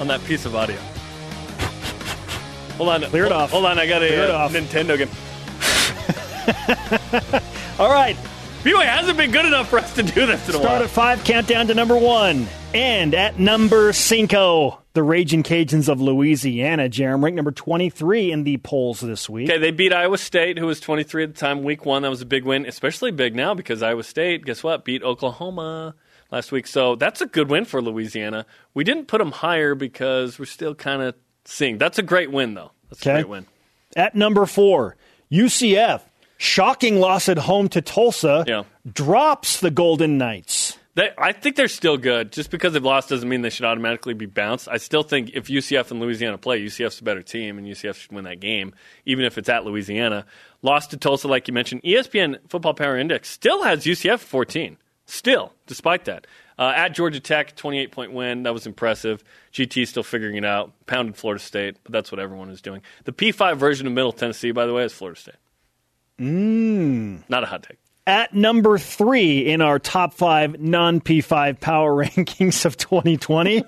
on 0.00 0.08
that 0.08 0.22
piece 0.24 0.44
of 0.44 0.54
audio. 0.54 0.78
Hold 2.76 2.88
on. 2.90 3.02
Clear 3.04 3.24
it 3.26 3.32
off. 3.32 3.50
Hold 3.50 3.64
on, 3.66 3.78
I 3.78 3.86
got 3.86 4.02
a 4.02 4.34
uh, 4.34 4.48
Nintendo 4.48 4.98
game. 4.98 5.08
All 7.78 7.90
right. 7.90 8.16
BYU 8.62 8.84
hasn't 8.84 9.16
been 9.16 9.30
good 9.30 9.46
enough 9.46 9.68
for 9.68 9.78
us 9.78 9.94
to 9.94 10.02
do 10.02 10.26
this 10.26 10.48
in 10.48 10.54
a 10.56 10.58
Start 10.58 10.64
while. 10.64 10.82
at 10.82 10.90
five, 10.90 11.22
countdown 11.24 11.68
to 11.68 11.74
number 11.74 11.96
one. 11.96 12.48
And 12.74 13.14
at 13.14 13.38
number 13.38 13.92
cinco, 13.92 14.80
the 14.92 15.02
Raging 15.02 15.42
Cajuns 15.42 15.88
of 15.88 16.00
Louisiana, 16.00 16.88
Jarom, 16.88 17.22
ranked 17.22 17.36
number 17.36 17.52
23 17.52 18.32
in 18.32 18.44
the 18.44 18.56
polls 18.56 19.00
this 19.00 19.30
week. 19.30 19.48
Okay, 19.48 19.58
they 19.58 19.70
beat 19.70 19.92
Iowa 19.92 20.18
State, 20.18 20.58
who 20.58 20.66
was 20.66 20.80
23 20.80 21.22
at 21.24 21.34
the 21.34 21.38
time, 21.38 21.62
week 21.62 21.86
one. 21.86 22.02
That 22.02 22.10
was 22.10 22.22
a 22.22 22.26
big 22.26 22.44
win, 22.44 22.66
especially 22.66 23.12
big 23.12 23.36
now 23.36 23.54
because 23.54 23.82
Iowa 23.82 24.02
State, 24.02 24.44
guess 24.44 24.64
what, 24.64 24.84
beat 24.84 25.02
Oklahoma 25.02 25.94
last 26.32 26.50
week. 26.50 26.66
So 26.66 26.96
that's 26.96 27.20
a 27.20 27.26
good 27.26 27.48
win 27.48 27.66
for 27.66 27.80
Louisiana. 27.80 28.46
We 28.74 28.82
didn't 28.84 29.06
put 29.06 29.18
them 29.18 29.30
higher 29.30 29.74
because 29.74 30.38
we're 30.38 30.46
still 30.46 30.74
kind 30.74 31.02
of 31.02 31.14
seeing. 31.50 31.78
That's 31.78 31.98
a 31.98 32.02
great 32.02 32.30
win, 32.30 32.54
though. 32.54 32.72
That's 32.90 33.02
okay. 33.02 33.10
a 33.10 33.14
great 33.14 33.28
win. 33.28 33.46
At 33.96 34.14
number 34.14 34.46
four, 34.46 34.96
UCF 35.30 36.02
Shocking 36.38 37.00
loss 37.00 37.28
at 37.28 37.38
home 37.38 37.68
to 37.70 37.80
Tulsa. 37.80 38.44
Yeah. 38.46 38.64
Drops 38.90 39.60
the 39.60 39.70
Golden 39.70 40.18
Knights. 40.18 40.78
They, 40.94 41.10
I 41.18 41.32
think 41.32 41.56
they're 41.56 41.68
still 41.68 41.96
good. 41.96 42.32
Just 42.32 42.50
because 42.50 42.72
they've 42.72 42.84
lost 42.84 43.08
doesn't 43.08 43.28
mean 43.28 43.42
they 43.42 43.50
should 43.50 43.64
automatically 43.64 44.14
be 44.14 44.26
bounced. 44.26 44.68
I 44.68 44.76
still 44.78 45.02
think 45.02 45.30
if 45.34 45.46
UCF 45.46 45.90
and 45.90 46.00
Louisiana 46.00 46.38
play, 46.38 46.60
UCF's 46.60 47.00
a 47.00 47.04
better 47.04 47.22
team, 47.22 47.58
and 47.58 47.66
UCF 47.66 47.94
should 47.96 48.12
win 48.12 48.24
that 48.24 48.40
game, 48.40 48.74
even 49.04 49.24
if 49.24 49.38
it's 49.38 49.48
at 49.48 49.64
Louisiana. 49.64 50.24
Lost 50.62 50.90
to 50.90 50.96
Tulsa, 50.96 51.28
like 51.28 51.48
you 51.48 51.54
mentioned. 51.54 51.82
ESPN 51.82 52.38
Football 52.48 52.74
Power 52.74 52.96
Index 52.96 53.30
still 53.30 53.62
has 53.62 53.84
UCF 53.84 54.20
14. 54.20 54.78
Still, 55.06 55.52
despite 55.66 56.04
that. 56.06 56.26
Uh, 56.58 56.72
at 56.74 56.88
Georgia 56.94 57.20
Tech, 57.20 57.54
28 57.54 57.92
point 57.92 58.12
win. 58.12 58.44
That 58.44 58.54
was 58.54 58.66
impressive. 58.66 59.22
GT 59.52 59.86
still 59.86 60.02
figuring 60.02 60.36
it 60.36 60.44
out. 60.44 60.72
Pounded 60.86 61.16
Florida 61.16 61.42
State, 61.42 61.76
but 61.84 61.92
that's 61.92 62.10
what 62.10 62.18
everyone 62.18 62.50
is 62.50 62.62
doing. 62.62 62.82
The 63.04 63.12
P5 63.12 63.56
version 63.56 63.86
of 63.86 63.92
Middle 63.92 64.12
Tennessee, 64.12 64.52
by 64.52 64.66
the 64.66 64.72
way, 64.72 64.84
is 64.84 64.92
Florida 64.92 65.20
State. 65.20 65.36
Mmm. 66.18 67.22
Not 67.28 67.42
a 67.42 67.46
hot 67.46 67.62
take. 67.62 67.78
At 68.08 68.32
number 68.32 68.78
three 68.78 69.40
in 69.40 69.60
our 69.60 69.80
top 69.80 70.14
five 70.14 70.60
non 70.60 71.00
P5 71.00 71.58
power 71.58 71.92
rankings 72.04 72.64
of 72.64 72.76
2020, 72.76 73.64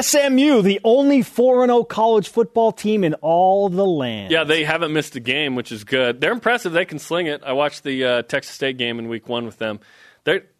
SMU, 0.00 0.62
the 0.62 0.80
only 0.82 1.22
4 1.22 1.66
0 1.66 1.84
college 1.84 2.28
football 2.28 2.72
team 2.72 3.04
in 3.04 3.14
all 3.14 3.68
the 3.68 3.86
land. 3.86 4.32
Yeah, 4.32 4.42
they 4.42 4.64
haven't 4.64 4.92
missed 4.92 5.14
a 5.14 5.20
game, 5.20 5.54
which 5.54 5.70
is 5.70 5.84
good. 5.84 6.20
They're 6.20 6.32
impressive. 6.32 6.72
They 6.72 6.84
can 6.84 6.98
sling 6.98 7.28
it. 7.28 7.42
I 7.44 7.52
watched 7.52 7.84
the 7.84 8.04
uh, 8.04 8.22
Texas 8.22 8.52
State 8.52 8.78
game 8.78 8.98
in 8.98 9.08
Week 9.08 9.28
One 9.28 9.46
with 9.46 9.58
them. 9.58 9.78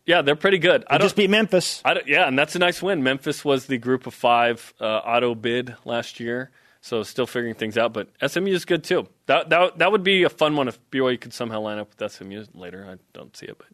Yeah, 0.07 0.23
they're 0.23 0.37
pretty 0.37 0.59
good. 0.59 0.83
They 0.83 0.97
I 0.97 0.99
just 0.99 1.15
beat 1.15 1.31
Memphis. 1.31 1.83
Yeah, 2.07 2.27
and 2.27 2.39
that's 2.39 2.57
a 2.57 2.59
nice 2.59 2.83
win. 2.83 3.03
Memphis 3.03 3.45
was 3.45 3.67
the 3.67 3.79
Group 3.79 4.07
of 4.07 4.15
Five 4.15 4.75
uh, 4.81 4.85
auto 4.85 5.35
bid 5.35 5.77
last 5.85 6.19
year, 6.19 6.51
so 6.81 7.03
still 7.05 7.27
figuring 7.27 7.55
things 7.55 7.79
out. 7.79 7.93
But 7.93 8.09
SMU 8.27 8.53
is 8.53 8.65
good 8.65 8.83
too. 8.83 9.07
That 9.27 9.51
that 9.51 9.79
that 9.79 9.93
would 9.93 10.03
be 10.03 10.25
a 10.25 10.29
fun 10.29 10.57
one 10.57 10.67
if 10.69 10.79
BYU 10.91 11.21
could 11.21 11.33
somehow 11.33 11.61
line 11.61 11.79
up 11.79 11.93
with 11.97 12.13
SMU 12.13 12.45
later. 12.55 12.87
I 12.89 12.97
don't 13.13 13.37
see 13.37 13.47
it, 13.47 13.59
but 13.59 13.69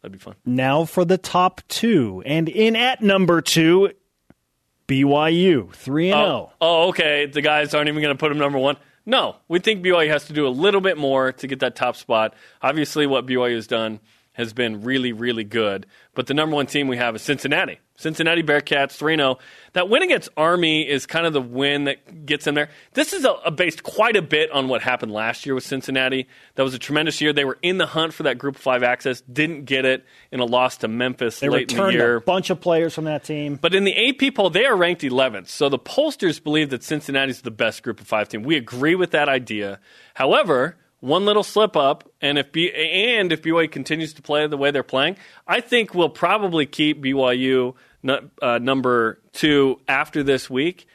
that'd 0.00 0.12
be 0.12 0.18
fun. 0.18 0.36
Now 0.44 0.84
for 0.84 1.04
the 1.04 1.18
top 1.18 1.60
two. 1.68 2.22
And 2.24 2.48
in 2.48 2.76
at 2.76 3.02
number 3.02 3.40
two, 3.40 3.90
BYU, 4.86 5.72
3 5.74 6.08
0. 6.08 6.18
Oh, 6.18 6.52
oh, 6.60 6.88
okay. 6.88 7.26
The 7.26 7.42
guys 7.42 7.74
aren't 7.74 7.88
even 7.88 8.02
going 8.02 8.14
to 8.14 8.18
put 8.18 8.28
them 8.28 8.38
number 8.38 8.58
one. 8.58 8.76
No, 9.06 9.36
we 9.48 9.58
think 9.58 9.84
BYU 9.84 10.08
has 10.08 10.26
to 10.26 10.32
do 10.32 10.46
a 10.46 10.48
little 10.48 10.80
bit 10.80 10.96
more 10.96 11.32
to 11.32 11.46
get 11.46 11.60
that 11.60 11.76
top 11.76 11.96
spot. 11.96 12.34
Obviously, 12.62 13.06
what 13.06 13.26
BYU 13.26 13.54
has 13.54 13.66
done 13.66 14.00
has 14.34 14.52
been 14.52 14.82
really, 14.82 15.12
really 15.12 15.44
good. 15.44 15.86
But 16.14 16.26
the 16.26 16.34
number 16.34 16.54
one 16.54 16.66
team 16.66 16.86
we 16.86 16.96
have 16.96 17.16
is 17.16 17.22
Cincinnati. 17.22 17.78
Cincinnati 17.96 18.42
Bearcats 18.42 18.92
3 18.92 19.16
0. 19.16 19.38
That 19.72 19.88
win 19.88 20.02
against 20.02 20.28
Army 20.36 20.88
is 20.88 21.06
kind 21.06 21.26
of 21.26 21.32
the 21.32 21.40
win 21.40 21.84
that 21.84 22.26
gets 22.26 22.44
them 22.44 22.56
there. 22.56 22.68
This 22.94 23.12
is 23.12 23.24
a, 23.24 23.30
a 23.44 23.50
based 23.52 23.84
quite 23.84 24.16
a 24.16 24.22
bit 24.22 24.50
on 24.50 24.66
what 24.66 24.82
happened 24.82 25.12
last 25.12 25.46
year 25.46 25.54
with 25.54 25.64
Cincinnati. 25.64 26.26
That 26.56 26.64
was 26.64 26.74
a 26.74 26.78
tremendous 26.78 27.20
year. 27.20 27.32
They 27.32 27.44
were 27.44 27.58
in 27.62 27.78
the 27.78 27.86
hunt 27.86 28.12
for 28.12 28.24
that 28.24 28.36
Group 28.38 28.56
of 28.56 28.62
Five 28.62 28.82
access, 28.82 29.20
didn't 29.20 29.64
get 29.64 29.84
it 29.84 30.04
in 30.32 30.40
a 30.40 30.44
loss 30.44 30.78
to 30.78 30.88
Memphis 30.88 31.38
They 31.38 31.48
late 31.48 31.70
in 31.70 31.78
the 31.78 31.88
year. 31.90 32.16
a 32.16 32.20
bunch 32.20 32.50
of 32.50 32.60
players 32.60 32.94
from 32.94 33.04
that 33.04 33.22
team. 33.22 33.56
But 33.60 33.74
in 33.74 33.84
the 33.84 34.08
AP 34.08 34.34
poll, 34.34 34.50
they 34.50 34.66
are 34.66 34.76
ranked 34.76 35.02
11th. 35.02 35.48
So 35.48 35.68
the 35.68 35.78
pollsters 35.78 36.42
believe 36.42 36.70
that 36.70 36.82
Cincinnati's 36.82 37.42
the 37.42 37.52
best 37.52 37.84
group 37.84 38.00
of 38.00 38.08
five 38.08 38.28
team. 38.28 38.42
We 38.42 38.56
agree 38.56 38.96
with 38.96 39.12
that 39.12 39.28
idea. 39.28 39.78
However, 40.14 40.76
one 41.04 41.26
little 41.26 41.42
slip 41.42 41.76
up, 41.76 42.10
and 42.22 42.38
if 42.38 42.50
B- 42.50 42.72
and 42.72 43.30
if 43.30 43.42
BYU 43.42 43.70
continues 43.70 44.14
to 44.14 44.22
play 44.22 44.46
the 44.46 44.56
way 44.56 44.70
they're 44.70 44.82
playing, 44.82 45.16
I 45.46 45.60
think 45.60 45.94
we'll 45.94 46.08
probably 46.08 46.64
keep 46.64 47.02
BYU 47.02 47.74
uh, 48.40 48.58
number 48.58 49.20
two 49.32 49.80
after 49.86 50.22
this 50.22 50.48
week. 50.48 50.86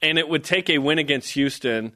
And 0.00 0.16
it 0.16 0.28
would 0.28 0.44
take 0.44 0.70
a 0.70 0.78
win 0.78 0.98
against 0.98 1.32
Houston 1.32 1.92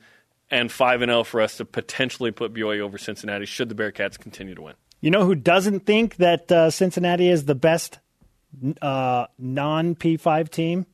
and 0.51 0.73
five 0.73 1.03
and 1.03 1.11
zero 1.11 1.23
for 1.23 1.41
us 1.41 1.59
to 1.59 1.65
potentially 1.65 2.33
put 2.33 2.53
BYU 2.53 2.81
over 2.81 2.99
Cincinnati. 2.99 3.47
Should 3.47 3.69
the 3.69 3.77
Bearcats 3.77 4.19
continue 4.19 4.57
to 4.57 4.63
win? 4.63 4.75
You 5.01 5.13
know 5.13 5.25
who 5.25 5.37
doesn't 5.37 5.87
think 5.87 6.17
that 6.17 6.51
uh, 6.51 6.71
Cincinnati 6.71 7.29
is 7.29 7.45
the 7.45 7.55
best 7.55 8.01
uh, 8.81 9.27
non 9.39 9.95
P5 9.95 10.49
team? 10.49 10.87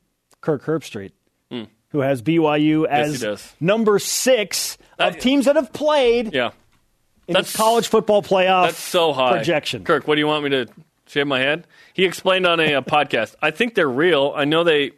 Kirk 0.42 0.64
Herbstreit, 0.64 1.12
who 1.90 2.00
has 2.00 2.22
BYU 2.22 2.86
Hmm. 2.86 2.94
Yes, 2.94 3.22
as 3.22 3.54
number 3.60 3.98
six 3.98 4.76
of 4.98 5.14
That- 5.14 5.20
teams 5.20 5.44
that 5.46 5.56
have 5.56 5.72
played 5.72 6.32
Yeah. 6.34 6.50
in 7.26 7.34
That's- 7.34 7.54
college 7.54 7.88
football 7.88 8.22
playoff 8.22 8.66
That's 8.66 8.78
so 8.82 9.12
high. 9.12 9.36
projection. 9.36 9.84
Kirk, 9.84 10.06
what 10.08 10.14
do 10.16 10.20
you 10.20 10.26
want 10.26 10.44
me 10.44 10.50
to 10.50 10.66
shave 11.06 11.26
my 11.26 11.40
head? 11.40 11.66
He 11.94 12.04
explained 12.04 12.46
on 12.46 12.60
a, 12.60 12.74
a 12.74 12.82
podcast. 12.96 13.34
I 13.42 13.50
think 13.50 13.74
they're 13.74 13.88
real. 13.88 14.32
I 14.36 14.44
know 14.44 14.64
they 14.64 14.92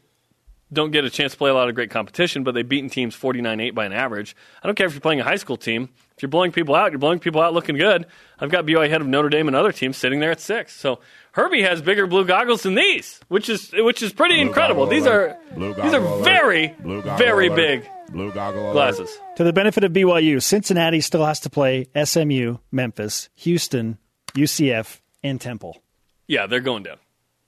don't 0.72 0.90
get 0.90 1.04
a 1.04 1.10
chance 1.10 1.32
to 1.32 1.38
play 1.38 1.50
a 1.50 1.54
lot 1.54 1.68
of 1.68 1.74
great 1.74 1.90
competition, 1.90 2.44
but 2.44 2.52
they've 2.54 2.68
beaten 2.68 2.90
teams 2.90 3.14
49 3.14 3.60
8 3.60 3.70
by 3.74 3.84
an 3.86 3.92
average. 3.92 4.36
I 4.62 4.66
don't 4.66 4.76
care 4.76 4.86
if 4.86 4.92
you're 4.94 5.00
playing 5.00 5.20
a 5.20 5.24
high 5.24 5.36
school 5.36 5.56
team. 5.56 5.88
If 6.16 6.22
you're 6.22 6.28
blowing 6.28 6.52
people 6.52 6.74
out, 6.74 6.92
you're 6.92 6.98
blowing 6.98 7.18
people 7.18 7.40
out 7.40 7.54
looking 7.54 7.76
good. 7.76 8.06
I've 8.38 8.50
got 8.50 8.66
BYU 8.66 8.84
ahead 8.86 9.00
of 9.00 9.06
Notre 9.06 9.28
Dame 9.30 9.48
and 9.48 9.56
other 9.56 9.72
teams 9.72 9.96
sitting 9.96 10.20
there 10.20 10.30
at 10.30 10.40
six. 10.40 10.74
So 10.76 11.00
Herbie 11.32 11.62
has 11.62 11.80
bigger 11.80 12.06
blue 12.06 12.24
goggles 12.26 12.62
than 12.62 12.74
these, 12.74 13.18
which 13.28 13.48
is 13.48 13.72
which 13.72 14.02
is 14.02 14.12
pretty 14.12 14.40
incredible. 14.40 14.86
These 14.86 15.06
alert. 15.06 15.38
are 15.50 15.54
Blue 15.54 15.74
these 15.74 15.94
are 15.94 16.00
alert. 16.02 16.24
very 16.24 16.68
Blue 16.80 17.02
goggle 17.02 17.16
very 17.18 17.46
alert. 17.48 17.56
big 17.56 17.88
Blue 18.12 18.32
goggle 18.32 18.62
alert. 18.64 18.72
glasses. 18.72 19.18
To 19.36 19.44
the 19.44 19.52
benefit 19.52 19.82
of 19.84 19.92
BYU, 19.92 20.42
Cincinnati 20.42 21.00
still 21.00 21.24
has 21.24 21.40
to 21.40 21.50
play 21.50 21.86
SMU, 22.04 22.58
Memphis, 22.70 23.28
Houston, 23.36 23.98
UCF, 24.34 25.00
and 25.22 25.40
Temple. 25.40 25.82
Yeah, 26.28 26.46
they're 26.46 26.60
going 26.60 26.82
down 26.82 26.98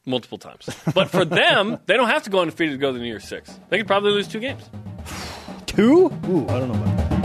multiple 0.04 0.38
times. 0.38 0.68
But 0.94 1.10
for 1.10 1.24
them, 1.24 1.78
they 1.86 1.96
don't 1.96 2.08
have 2.08 2.22
to 2.24 2.30
go 2.30 2.40
undefeated 2.40 2.74
to 2.74 2.78
go 2.78 2.88
to 2.88 2.94
the 2.94 2.98
New 3.00 3.08
Year's 3.08 3.24
Six. 3.24 3.58
They 3.68 3.78
could 3.78 3.86
probably 3.86 4.12
lose 4.12 4.28
two 4.28 4.40
games. 4.40 4.62
Two? 5.66 6.06
Ooh, 6.28 6.46
I 6.48 6.58
don't 6.58 6.68
know 6.68 6.82
about 6.82 6.96
that. 6.98 7.22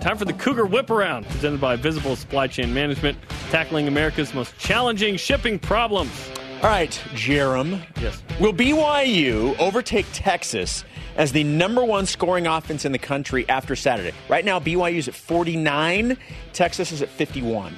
Time 0.00 0.16
for 0.16 0.24
the 0.24 0.32
Cougar 0.32 0.64
Whip 0.64 0.88
Around, 0.88 1.26
presented 1.26 1.60
by 1.60 1.76
Visible 1.76 2.16
Supply 2.16 2.46
Chain 2.46 2.72
Management, 2.72 3.18
tackling 3.50 3.86
America's 3.86 4.32
most 4.32 4.56
challenging 4.58 5.16
shipping 5.16 5.58
problems. 5.58 6.10
All 6.62 6.70
right, 6.70 6.90
Jarom. 7.12 7.82
Yes. 8.00 8.22
Will 8.40 8.52
BYU 8.52 9.58
overtake 9.58 10.06
Texas 10.12 10.84
as 11.16 11.32
the 11.32 11.44
number 11.44 11.84
one 11.84 12.06
scoring 12.06 12.46
offense 12.46 12.84
in 12.86 12.92
the 12.92 12.98
country 12.98 13.46
after 13.48 13.76
Saturday? 13.76 14.12
Right 14.28 14.44
now, 14.44 14.58
BYU 14.58 14.96
is 14.96 15.08
at 15.08 15.14
49, 15.14 16.16
Texas 16.54 16.92
is 16.92 17.02
at 17.02 17.08
51. 17.10 17.76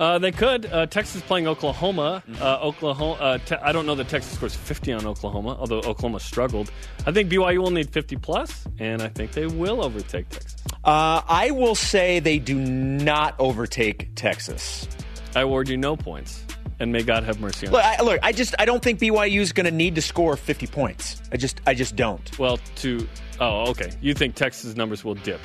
Uh, 0.00 0.18
they 0.18 0.32
could. 0.32 0.64
Uh, 0.64 0.86
Texas 0.86 1.20
playing 1.20 1.46
Oklahoma. 1.46 2.22
Uh, 2.40 2.58
Oklahoma. 2.62 3.12
Uh, 3.20 3.38
te- 3.38 3.56
I 3.56 3.70
don't 3.70 3.84
know 3.84 3.94
that 3.94 4.08
Texas 4.08 4.32
scores 4.34 4.56
50 4.56 4.94
on 4.94 5.06
Oklahoma, 5.06 5.58
although 5.60 5.80
Oklahoma 5.80 6.20
struggled. 6.20 6.72
I 7.06 7.12
think 7.12 7.30
BYU 7.30 7.58
will 7.58 7.70
need 7.70 7.90
50 7.92 8.16
plus, 8.16 8.66
and 8.78 9.02
I 9.02 9.08
think 9.08 9.32
they 9.32 9.46
will 9.46 9.84
overtake 9.84 10.30
Texas. 10.30 10.56
Uh, 10.84 11.20
I 11.28 11.50
will 11.50 11.74
say 11.74 12.18
they 12.18 12.38
do 12.38 12.54
not 12.58 13.34
overtake 13.38 14.08
Texas. 14.14 14.88
I 15.36 15.42
award 15.42 15.68
you 15.68 15.76
no 15.76 15.96
points, 15.96 16.46
and 16.80 16.90
may 16.92 17.02
God 17.02 17.22
have 17.24 17.38
mercy 17.38 17.66
on 17.66 17.74
Look, 17.74 17.84
you. 17.84 17.90
I, 17.90 18.00
look, 18.02 18.20
I 18.22 18.32
just 18.32 18.54
I 18.58 18.64
don't 18.64 18.82
think 18.82 19.00
BYU 19.00 19.40
is 19.40 19.52
going 19.52 19.66
to 19.66 19.70
need 19.70 19.96
to 19.96 20.02
score 20.02 20.34
50 20.34 20.66
points. 20.68 21.20
I 21.30 21.36
just 21.36 21.60
I 21.66 21.74
just 21.74 21.94
don't. 21.94 22.38
Well, 22.38 22.58
to 22.76 23.06
oh, 23.38 23.68
okay. 23.72 23.90
You 24.00 24.14
think 24.14 24.34
Texas 24.34 24.74
numbers 24.76 25.04
will 25.04 25.14
dip? 25.14 25.40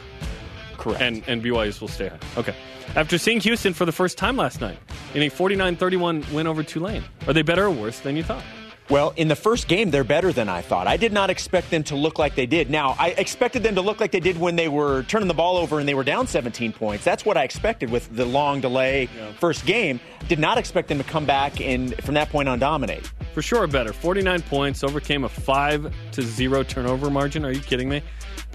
Correct. 0.77 1.01
and, 1.01 1.23
and 1.27 1.43
BYU's 1.43 1.81
will 1.81 1.87
stay 1.87 2.09
high. 2.09 2.19
Okay. 2.37 2.55
After 2.95 3.17
seeing 3.17 3.39
Houston 3.41 3.73
for 3.73 3.85
the 3.85 3.91
first 3.91 4.17
time 4.17 4.37
last 4.37 4.61
night 4.61 4.77
in 5.13 5.23
a 5.23 5.29
49 5.29 5.75
31 5.75 6.25
win 6.33 6.47
over 6.47 6.63
Tulane, 6.63 7.03
are 7.27 7.33
they 7.33 7.41
better 7.41 7.65
or 7.65 7.71
worse 7.71 7.99
than 7.99 8.15
you 8.15 8.23
thought? 8.23 8.43
Well, 8.87 9.15
in 9.17 9.29
the 9.29 9.35
first 9.35 9.67
game, 9.67 9.89
they're 9.89 10.03
better 10.03 10.31
than 10.31 10.47
I 10.47 10.61
thought. 10.61 10.85
I 10.85 10.95
did 10.95 11.11
not 11.11 11.31
expect 11.31 11.71
them 11.71 11.83
to 11.85 11.95
look 11.95 12.19
like 12.19 12.35
they 12.35 12.45
did. 12.45 12.69
Now, 12.69 12.95
I 12.99 13.09
expected 13.17 13.63
them 13.63 13.73
to 13.75 13.81
look 13.81 13.99
like 13.99 14.11
they 14.11 14.19
did 14.19 14.39
when 14.39 14.55
they 14.57 14.67
were 14.67 15.01
turning 15.03 15.27
the 15.27 15.33
ball 15.33 15.57
over 15.57 15.79
and 15.79 15.89
they 15.89 15.95
were 15.95 16.03
down 16.03 16.27
17 16.27 16.71
points. 16.71 17.03
That's 17.03 17.25
what 17.25 17.35
I 17.35 17.43
expected 17.43 17.89
with 17.89 18.15
the 18.15 18.25
long 18.25 18.61
delay 18.61 19.09
first 19.39 19.65
game. 19.65 19.99
Did 20.27 20.37
not 20.37 20.59
expect 20.59 20.87
them 20.87 20.99
to 20.99 21.03
come 21.03 21.25
back 21.25 21.59
and 21.59 21.95
from 22.03 22.13
that 22.13 22.29
point 22.29 22.47
on 22.47 22.59
dominate. 22.59 23.11
For 23.33 23.41
sure, 23.41 23.65
better. 23.65 23.91
49 23.91 24.43
points, 24.43 24.83
overcame 24.83 25.23
a 25.23 25.29
5 25.29 25.91
to 26.11 26.21
0 26.21 26.61
turnover 26.61 27.09
margin. 27.09 27.43
Are 27.43 27.51
you 27.51 27.61
kidding 27.61 27.89
me? 27.89 28.03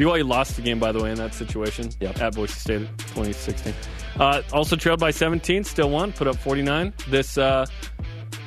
BYU 0.00 0.26
lost 0.26 0.56
the 0.56 0.62
game, 0.62 0.78
by 0.78 0.92
the 0.92 1.02
way, 1.02 1.10
in 1.10 1.18
that 1.18 1.34
situation 1.34 1.90
Yep. 2.00 2.20
at 2.22 2.34
Boise 2.34 2.54
State 2.54 2.88
2016. 2.98 3.74
Uh, 4.18 4.40
also 4.52 4.74
trailed 4.74 4.98
by 4.98 5.10
17, 5.10 5.62
still 5.64 5.90
won, 5.90 6.12
put 6.12 6.26
up 6.26 6.36
49. 6.36 6.94
This 7.08 7.36
uh, 7.36 7.66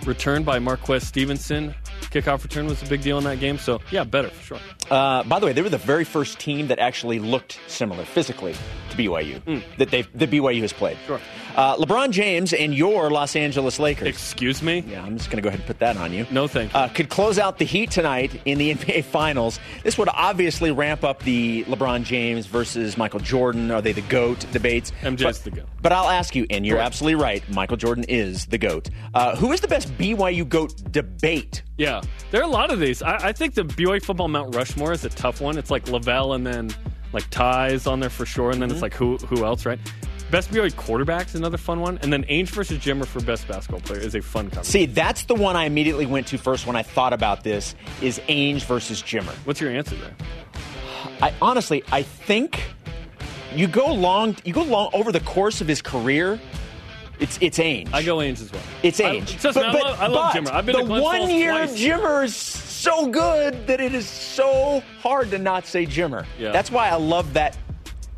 return 0.06 0.42
by 0.44 0.58
Marquez 0.58 1.06
Stevenson, 1.06 1.76
kickoff 2.10 2.42
return 2.44 2.66
was 2.66 2.82
a 2.82 2.88
big 2.88 3.02
deal 3.04 3.20
in 3.20 3.24
that 3.26 3.40
game. 3.40 3.60
So, 3.60 3.80
yeah, 3.92 4.04
better 4.04 4.30
for 4.30 4.44
sure. 4.44 4.60
Uh, 4.90 5.24
by 5.24 5.40
the 5.40 5.46
way, 5.46 5.54
they 5.54 5.62
were 5.62 5.70
the 5.70 5.78
very 5.78 6.04
first 6.04 6.40
team 6.40 6.68
that 6.68 6.80
actually 6.80 7.20
looked 7.20 7.60
similar 7.68 8.06
physically 8.06 8.54
to 8.90 8.98
BYU 8.98 9.64
that 9.78 9.90
they 9.92 10.04
that 10.04 10.30
BYU 10.30 10.62
has 10.62 10.74
played. 10.74 10.98
Sure. 11.06 11.20
Uh, 11.56 11.76
LeBron 11.78 12.10
James 12.10 12.52
and 12.52 12.74
your 12.74 13.12
Los 13.12 13.36
Angeles 13.36 13.78
Lakers. 13.78 14.08
Excuse 14.08 14.64
me? 14.64 14.84
yeah, 14.88 15.04
I'm 15.04 15.18
just 15.18 15.30
going 15.30 15.38
to 15.38 15.44
go 15.44 15.50
ahead 15.50 15.60
and 15.60 15.68
put 15.68 15.80
that 15.80 15.98
on 15.98 16.12
you. 16.12 16.26
No, 16.32 16.48
thank 16.48 16.74
you. 16.74 16.80
Uh, 16.80 16.88
could 16.88 17.10
close 17.10 17.38
out 17.38 17.60
the 17.60 17.66
Heat 17.66 17.92
tonight 17.92 18.42
in 18.46 18.58
the 18.58 18.74
NBA 18.76 19.04
Finals. 19.04 19.60
This 19.84 19.98
would 19.98 20.10
obviously 20.10 20.72
ramp 20.72 21.04
up 21.04 21.22
the 21.22 21.64
LeBron 21.66 22.06
James 22.06 22.48
versus 22.48 22.98
Michael 22.98 23.20
Jordan. 23.20 23.70
Are 23.70 23.82
they 23.82 23.92
the 23.92 24.02
GOAT 24.02 24.46
debates? 24.52 24.92
MJ's 25.02 25.22
but, 25.24 25.36
the 25.44 25.52
GOAT. 25.52 25.68
But 25.82 25.92
I'll 25.92 26.10
ask 26.10 26.36
you, 26.36 26.48
and 26.50 26.66
you're 26.66 26.80
absolutely 26.80 27.22
right. 27.22 27.48
Michael 27.50 27.78
Jordan 27.78 28.06
is 28.08 28.48
the 28.48 28.58
GOAT. 28.58 28.90
Uh, 29.14 29.36
who 29.36 29.52
is 29.52 29.62
the 29.62 29.68
best 29.68 29.96
BYU 29.98 30.48
GOAT 30.50 30.92
debate? 30.92 31.62
Yeah, 31.84 32.02
there 32.32 32.40
are 32.40 32.46
a 32.46 32.48
lot 32.48 32.72
of 32.72 32.80
these. 32.80 33.02
I, 33.02 33.16
I 33.30 33.32
think 33.34 33.56
the 33.56 33.64
BYU 33.64 34.02
football 34.02 34.30
Mount 34.30 34.56
Rushmore 34.56 34.94
is 34.94 35.04
a 35.04 35.10
tough 35.10 35.42
one. 35.42 35.58
It's 35.58 35.70
like 35.70 35.84
LaVell 35.86 36.34
and 36.34 36.48
then 36.48 36.70
like 37.12 37.30
ties 37.30 37.86
on 37.88 38.00
there 38.00 38.10
for 38.10 38.26
sure, 38.26 38.52
and 38.52 38.62
then 38.62 38.70
Mm-hmm. 38.70 38.76
it's 38.76 38.82
like 38.82 38.94
who 38.94 39.18
who 39.18 39.44
else, 39.44 39.66
right? 39.66 39.78
Best 40.32 40.50
BYU 40.50 40.74
quarterback 40.78 41.28
is 41.28 41.36
another 41.36 41.58
fun 41.58 41.82
one, 41.82 42.00
and 42.02 42.12
then 42.14 42.24
Ainge 42.24 42.48
versus 42.52 42.80
Jimmer 42.80 43.06
for 43.06 43.20
best 43.22 43.48
basketball 43.50 43.82
player 43.82 44.00
is 44.00 44.16
a 44.16 44.22
fun 44.22 44.50
conversation. 44.50 44.88
See, 44.88 44.94
that's 44.94 45.26
the 45.26 45.36
one 45.36 45.56
I 45.58 45.66
immediately 45.66 46.06
went 46.06 46.26
to 46.28 46.38
first 46.38 46.66
when 46.66 46.78
I 46.78 46.84
thought 46.84 47.12
about 47.12 47.44
this 47.44 47.76
is 48.02 48.18
Ainge 48.30 48.64
versus 48.64 49.04
Jimmer. 49.04 49.34
What's 49.46 49.60
your 49.60 49.70
answer 49.72 49.96
there? 49.98 50.16
I 51.22 51.34
honestly, 51.42 51.84
I 51.92 52.02
think 52.02 52.64
you 53.54 53.68
go 53.68 53.94
long, 53.94 54.38
you 54.46 54.54
go 54.54 54.64
long 54.64 54.90
over 54.94 55.12
the 55.12 55.20
course 55.20 55.60
of 55.60 55.68
his 55.68 55.82
career. 55.82 56.40
It's 57.24 57.38
it's 57.40 57.58
Ainge. 57.58 57.88
I 57.94 58.04
go 58.04 58.18
Ainge 58.18 58.42
as 58.42 58.52
well. 58.52 58.62
It's 58.84 59.00
I- 59.00 59.16
Ainge. 59.20 59.40
trust 59.40 59.58
me, 59.58 59.64
I 59.64 59.72
love- 59.72 60.02
I 60.02 60.08
love 60.08 60.34
but 60.34 60.44
Jimmer. 60.44 60.52
I've 60.54 60.66
been 60.66 60.76
the 60.86 61.02
one 61.02 61.30
year 61.30 61.54
twice. 61.54 61.80
Jimmer 61.80 62.26
is 62.26 62.36
so 62.36 63.08
good 63.08 63.66
that 63.66 63.80
it 63.80 63.96
is 63.96 64.06
so 64.08 64.84
hard 65.02 65.32
to 65.32 65.38
not 65.38 65.66
say 65.66 65.86
Jimmer. 65.86 66.26
Yeah. 66.38 66.52
That's 66.52 66.70
why 66.70 66.90
I 66.90 66.96
love 66.96 67.34
that 67.34 67.58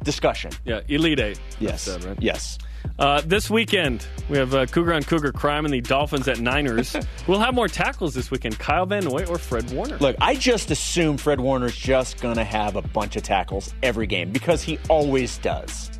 discussion. 0.04 0.52
Yeah, 0.66 0.82
Elite 0.88 1.20
Eight. 1.20 1.40
Yes. 1.60 1.88
Right? 1.88 2.18
Yes. 2.20 2.58
Uh, 2.98 3.22
this 3.26 3.50
weekend, 3.50 4.08
we 4.30 4.38
have 4.38 4.54
uh, 4.56 4.66
Cougar 4.66 4.94
on 4.94 5.04
Cougar 5.04 5.34
crime 5.34 5.66
and 5.66 5.74
the 5.74 5.82
Dolphins 5.82 6.28
at 6.28 6.40
Niners. 6.40 6.96
we'll 7.28 7.40
have 7.40 7.54
more 7.54 7.68
tackles 7.68 8.14
this 8.16 8.32
weekend. 8.32 8.58
Kyle 8.58 8.86
Van 8.86 9.04
Noy 9.04 9.26
or 9.26 9.38
Fred 9.38 9.70
Warner. 9.72 9.98
Look, 10.00 10.16
I 10.22 10.34
just 10.36 10.72
assume 10.72 11.18
Fred 11.18 11.40
Warner's 11.40 11.76
just 11.76 12.22
going 12.22 12.38
to 12.38 12.44
have 12.44 12.76
a 12.76 12.82
bunch 12.82 13.16
of 13.18 13.24
tackles 13.24 13.74
every 13.84 14.08
game 14.08 14.32
because 14.32 14.64
he 14.64 14.80
always 14.90 15.38
does. 15.40 15.92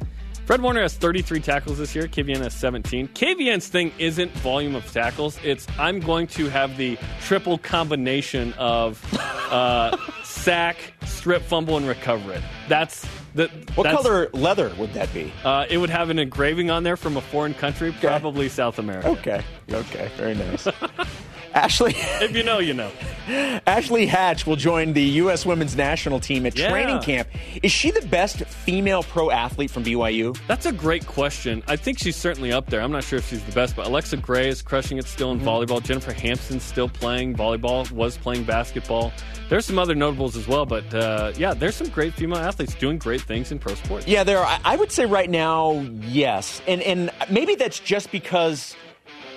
Fred 0.46 0.62
Warner 0.62 0.84
has 0.84 0.94
33 0.96 1.40
tackles 1.40 1.80
this 1.80 1.96
year. 1.96 2.04
KVN 2.08 2.38
has 2.38 2.54
17. 2.54 3.08
KVN's 3.10 3.68
thing 3.68 3.92
isn't 3.98 4.32
volume 4.34 4.76
of 4.76 4.90
tackles. 4.92 5.40
It's 5.44 5.66
I'm 5.80 6.00
going 6.00 6.28
to 6.28 6.50
have 6.50 6.78
the 6.78 7.00
triple 7.20 7.58
combination 7.58 8.54
of 8.54 9.04
uh, 9.52 9.98
sack, 10.24 10.94
strip, 11.06 11.42
fumble, 11.42 11.78
and 11.78 11.88
recover 11.88 12.32
it. 12.34 12.44
That's 12.70 13.08
the. 13.34 13.48
What 13.74 13.86
that's- 13.86 14.04
color 14.04 14.30
leather 14.34 14.72
would 14.78 14.94
that 14.94 15.12
be? 15.16 15.34
Uh, 15.44 15.66
it 15.68 15.80
would 15.80 15.90
have 15.90 16.12
an 16.12 16.20
engraving 16.20 16.70
on 16.70 16.84
there 16.84 16.96
from 16.96 17.18
a 17.18 17.22
foreign 17.22 17.56
country, 17.56 17.92
probably 18.00 18.48
South 18.48 18.78
America. 18.78 19.08
Okay. 19.10 19.44
Okay. 19.72 20.12
Very 20.16 20.36
nice. 20.36 20.68
Ashley 21.56 21.94
If 21.96 22.36
you 22.36 22.44
know, 22.44 22.60
you 22.60 22.74
know. 22.74 22.92
Ashley 23.66 24.06
Hatch 24.06 24.46
will 24.46 24.56
join 24.56 24.94
the 24.94 25.02
U.S. 25.24 25.46
Women's 25.48 25.76
National 25.76 26.20
Team 26.20 26.46
at 26.46 26.56
Yeah. 26.56 26.70
training 26.70 27.00
camp. 27.02 27.28
Is 27.64 27.72
she 27.72 27.90
the 27.90 28.06
best 28.08 28.46
female 28.46 29.02
pro 29.02 29.32
athlete 29.32 29.72
from 29.72 29.84
BYU? 29.84 30.38
That's 30.48 30.68
a 30.68 30.72
great 30.72 31.08
question. 31.08 31.64
I 31.68 31.76
think 31.76 31.98
she's 31.98 32.16
certainly 32.16 32.52
up 32.52 32.68
there. 32.70 32.82
I'm 32.82 32.92
not 32.92 33.04
sure 33.04 33.18
if 33.18 33.28
she's 33.28 33.44
the 33.44 33.52
best, 33.54 33.76
but 33.76 33.88
Alexa 33.88 34.18
Gray 34.18 34.48
is 34.50 34.62
crushing 34.62 34.98
it 35.00 35.06
still 35.06 35.32
in 35.32 35.40
Mm-hmm. 35.40 35.48
volleyball. 35.48 35.82
Jennifer 35.84 36.14
Hamson's 36.14 36.62
still 36.64 36.88
playing 36.90 37.36
volleyball, 37.36 37.90
was 37.92 38.16
playing 38.18 38.44
basketball. 38.44 39.12
There's 39.50 39.66
some 39.66 39.80
other 39.80 39.96
notables 39.96 40.36
as 40.36 40.48
well, 40.48 40.66
but 40.66 40.92
uh, 40.94 41.32
yeah, 41.38 41.54
there's 41.54 41.76
some 41.76 41.88
great 41.90 42.14
female 42.14 42.38
athletes 42.40 42.74
doing 42.76 42.98
great 42.98 43.22
things 43.22 43.52
in 43.52 43.60
pro 43.60 43.76
sports. 43.76 44.08
Yeah, 44.08 44.24
there. 44.24 44.40
Are, 44.40 44.60
I 44.66 44.76
would 44.76 44.92
say 44.92 45.06
right 45.06 45.30
now, 45.30 45.72
yes, 46.02 46.62
and 46.68 46.82
and 46.82 47.12
maybe 47.30 47.56
that's 47.56 47.80
just 47.80 48.12
because 48.12 48.76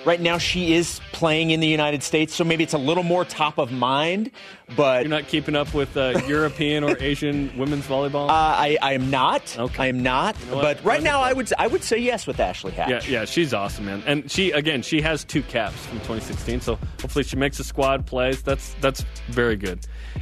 right 0.05 0.19
now 0.19 0.37
she 0.37 0.73
is 0.73 0.99
playing 1.11 1.51
in 1.51 1.59
the 1.59 1.67
United 1.67 2.03
States, 2.03 2.33
so 2.33 2.43
maybe 2.43 2.63
it's 2.63 2.73
a 2.73 2.77
little 2.77 3.03
more 3.03 3.25
top 3.25 3.57
of 3.57 3.71
mind. 3.71 4.31
But 4.75 5.01
You're 5.01 5.09
not 5.09 5.27
keeping 5.27 5.55
up 5.55 5.73
with 5.73 5.97
uh, 5.97 6.21
European 6.27 6.83
or 6.83 6.95
Asian 6.99 7.51
women's 7.57 7.87
volleyball? 7.87 8.29
uh, 8.29 8.33
I 8.33 8.77
I 8.81 8.93
am 8.93 9.09
not. 9.09 9.57
Okay. 9.57 9.83
I 9.83 9.87
am 9.87 10.03
not. 10.03 10.35
know 10.47 10.61
but 10.61 10.83
right 10.83 11.01
now, 11.01 11.21
I 11.21 11.33
would 11.33 11.51
I 11.57 11.65
would 11.67 11.83
say 11.83 11.97
yes 11.97 12.27
with 12.27 12.39
Ashley 12.39 12.71
Hatch. 12.71 13.07
Yeah, 13.07 13.19
yeah, 13.21 13.25
she's 13.25 13.53
awesome, 13.53 13.85
man. 13.85 14.03
And 14.05 14.29
she 14.29 14.51
again, 14.51 14.81
she 14.83 15.01
has 15.01 15.23
two 15.23 15.41
caps 15.41 15.75
from 15.87 15.97
2016, 15.99 16.61
so 16.61 16.75
hopefully 17.01 17.23
she 17.23 17.35
makes 17.35 17.59
a 17.59 17.63
squad, 17.63 18.05
plays. 18.05 18.43
That's 18.43 18.75
that's 18.79 19.01
very 19.29 19.55
good. 19.55 19.79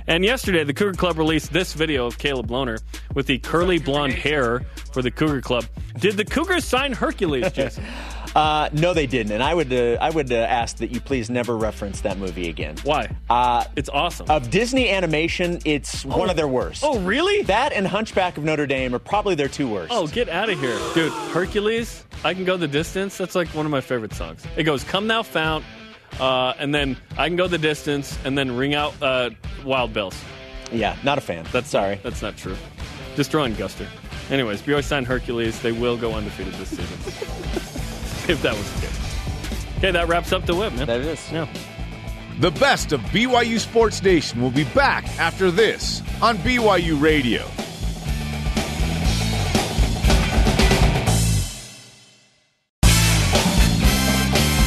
And 0.08 0.24
yesterday, 0.24 0.64
the 0.64 0.74
Cougar 0.74 0.98
Club 0.98 1.18
released 1.18 1.52
this 1.52 1.74
video 1.74 2.06
of 2.06 2.18
Caleb 2.18 2.48
Lohner 2.48 2.82
with 3.14 3.28
the 3.28 3.40
curly 3.40 3.80
blonde 3.80 4.14
hair 4.14 4.62
for 4.94 5.02
the 5.02 5.12
Cougar 5.12 5.42
Club. 5.42 5.66
Did 6.00 6.16
the 6.16 6.24
Cougars 6.24 6.64
sign 6.64 6.94
Hercules, 6.94 7.52
Jason? 7.52 7.84
Uh, 8.38 8.70
no, 8.72 8.94
they 8.94 9.08
didn't, 9.08 9.32
and 9.32 9.42
I 9.42 9.52
would 9.56 9.74
uh, 9.74 9.98
I 10.00 10.12
would 10.12 10.32
uh, 10.32 10.36
ask 10.36 10.78
that 10.78 10.92
you 10.92 11.02
please 11.02 11.28
never 11.28 11.58
reference 11.58 12.02
that 12.02 12.20
movie 12.20 12.50
again. 12.50 12.76
Why? 12.84 13.10
Uh, 13.32 13.64
it's 13.76 13.90
awesome. 13.90 14.30
of 14.30 14.52
Disney 14.52 14.90
animation, 14.92 15.60
it's 15.66 16.06
one 16.06 16.30
of 16.30 16.36
their 16.36 16.48
worst. 16.48 16.84
oh, 16.86 17.00
really? 17.00 17.42
That 17.44 17.74
and 17.74 17.88
Hunchback 17.88 18.38
of 18.38 18.44
Notre 18.44 18.68
Dame 18.68 18.94
are 18.94 19.00
probably 19.00 19.34
their 19.34 19.48
two 19.48 19.68
worst. 19.68 19.92
Oh, 19.92 20.06
get 20.06 20.30
out 20.30 20.52
of 20.52 20.60
here. 20.60 20.78
Dude, 20.94 21.12
Hercules, 21.32 22.06
I 22.24 22.36
Can 22.36 22.46
Go 22.46 22.58
the 22.58 22.68
Distance, 22.68 23.18
that's 23.18 23.34
like 23.34 23.48
one 23.56 23.66
of 23.66 23.72
my 23.72 23.82
favorite 23.82 24.14
songs. 24.14 24.44
It 24.56 24.64
goes, 24.66 24.84
Come 24.84 25.08
Thou 25.08 25.24
Fount, 25.24 25.66
uh, 26.20 26.54
and 26.60 26.76
then 26.76 26.96
I 27.18 27.30
Can 27.30 27.38
Go 27.38 27.48
the 27.48 27.58
Distance, 27.58 28.20
and 28.24 28.38
then 28.38 28.56
ring 28.56 28.76
out 28.76 28.94
uh, 29.02 29.32
Wild 29.66 29.94
Bells. 29.94 30.16
yeah, 30.72 30.96
not 31.04 31.18
a 31.18 31.22
fan. 31.22 31.44
That's 31.52 31.70
sorry. 31.70 32.00
That's 32.04 32.22
not 32.22 32.38
true. 32.38 32.56
Just 33.16 33.32
drawing 33.32 33.56
Guster. 33.56 33.88
Anyways, 34.30 34.62
BYU 34.62 34.84
signed 34.84 35.08
Hercules. 35.08 35.60
They 35.60 35.72
will 35.72 35.98
go 35.98 36.14
undefeated 36.14 36.54
this 36.54 36.70
season. 36.70 37.74
if 38.30 38.42
that 38.42 38.56
was 38.56 38.74
the 38.74 38.88
case. 38.88 39.78
Okay, 39.78 39.92
that 39.92 40.08
wraps 40.08 40.34
up 40.34 40.46
the 40.46 40.56
whip, 40.56 40.74
man. 40.74 40.88
That 40.88 41.02
is. 41.02 41.32
Yeah. 41.32 41.48
The 42.40 42.52
best 42.52 42.92
of 42.92 43.00
BYU 43.02 43.60
Sports 43.60 44.04
Nation 44.04 44.42
will 44.42 44.52
be 44.52 44.66
back 44.66 45.06
after 45.18 45.50
this 45.50 46.02
on 46.22 46.38
BYU 46.40 47.00
Radio. 47.02 47.48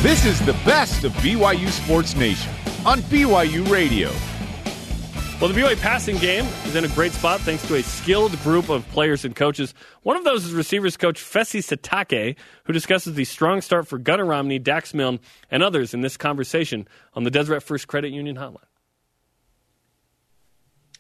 This 0.03 0.25
is 0.25 0.45
the 0.47 0.55
best 0.65 1.05
of 1.05 1.13
BYU 1.15 1.69
Sports 1.69 2.17
Nation 2.17 2.53
on 2.87 3.01
BYU 3.03 3.69
Radio. 3.71 4.11
Well, 5.41 5.51
the 5.51 5.59
BYU 5.59 5.81
passing 5.81 6.19
game 6.19 6.45
is 6.67 6.77
in 6.77 6.85
a 6.85 6.89
great 6.89 7.13
spot 7.13 7.41
thanks 7.41 7.67
to 7.69 7.77
a 7.77 7.83
skilled 7.83 8.39
group 8.43 8.69
of 8.69 8.87
players 8.91 9.25
and 9.25 9.35
coaches. 9.35 9.73
One 10.03 10.19
of 10.19 10.25
those 10.25 10.45
is 10.45 10.53
receivers 10.53 10.99
coach 10.99 11.19
Fesi 11.19 11.61
Sitake, 11.61 12.37
who 12.65 12.75
discusses 12.75 13.15
the 13.15 13.25
strong 13.25 13.63
start 13.63 13.89
for 13.89 13.97
Gunnar 13.97 14.27
Romney, 14.27 14.59
Dax 14.59 14.93
Milne, 14.93 15.19
and 15.51 15.63
others 15.63 15.95
in 15.95 16.03
this 16.03 16.19
conversation 16.19 16.87
on 17.15 17.25
the 17.25 17.31
Deseret 17.31 17.63
First 17.63 17.89
Credit 17.89 18.11
Union 18.11 18.37
Hotline. 18.37 18.59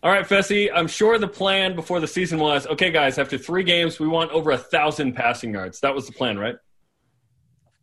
All 0.02 0.10
right, 0.10 0.26
Fesi, 0.26 0.70
I'm 0.74 0.88
sure 0.88 1.18
the 1.18 1.28
plan 1.28 1.76
before 1.76 2.00
the 2.00 2.08
season 2.08 2.38
was 2.38 2.66
okay, 2.66 2.90
guys, 2.90 3.18
after 3.18 3.36
three 3.36 3.62
games, 3.62 4.00
we 4.00 4.08
want 4.08 4.30
over 4.30 4.52
a 4.52 4.58
thousand 4.58 5.12
passing 5.12 5.52
yards. 5.52 5.80
That 5.80 5.94
was 5.94 6.06
the 6.06 6.14
plan, 6.14 6.38
right? 6.38 6.56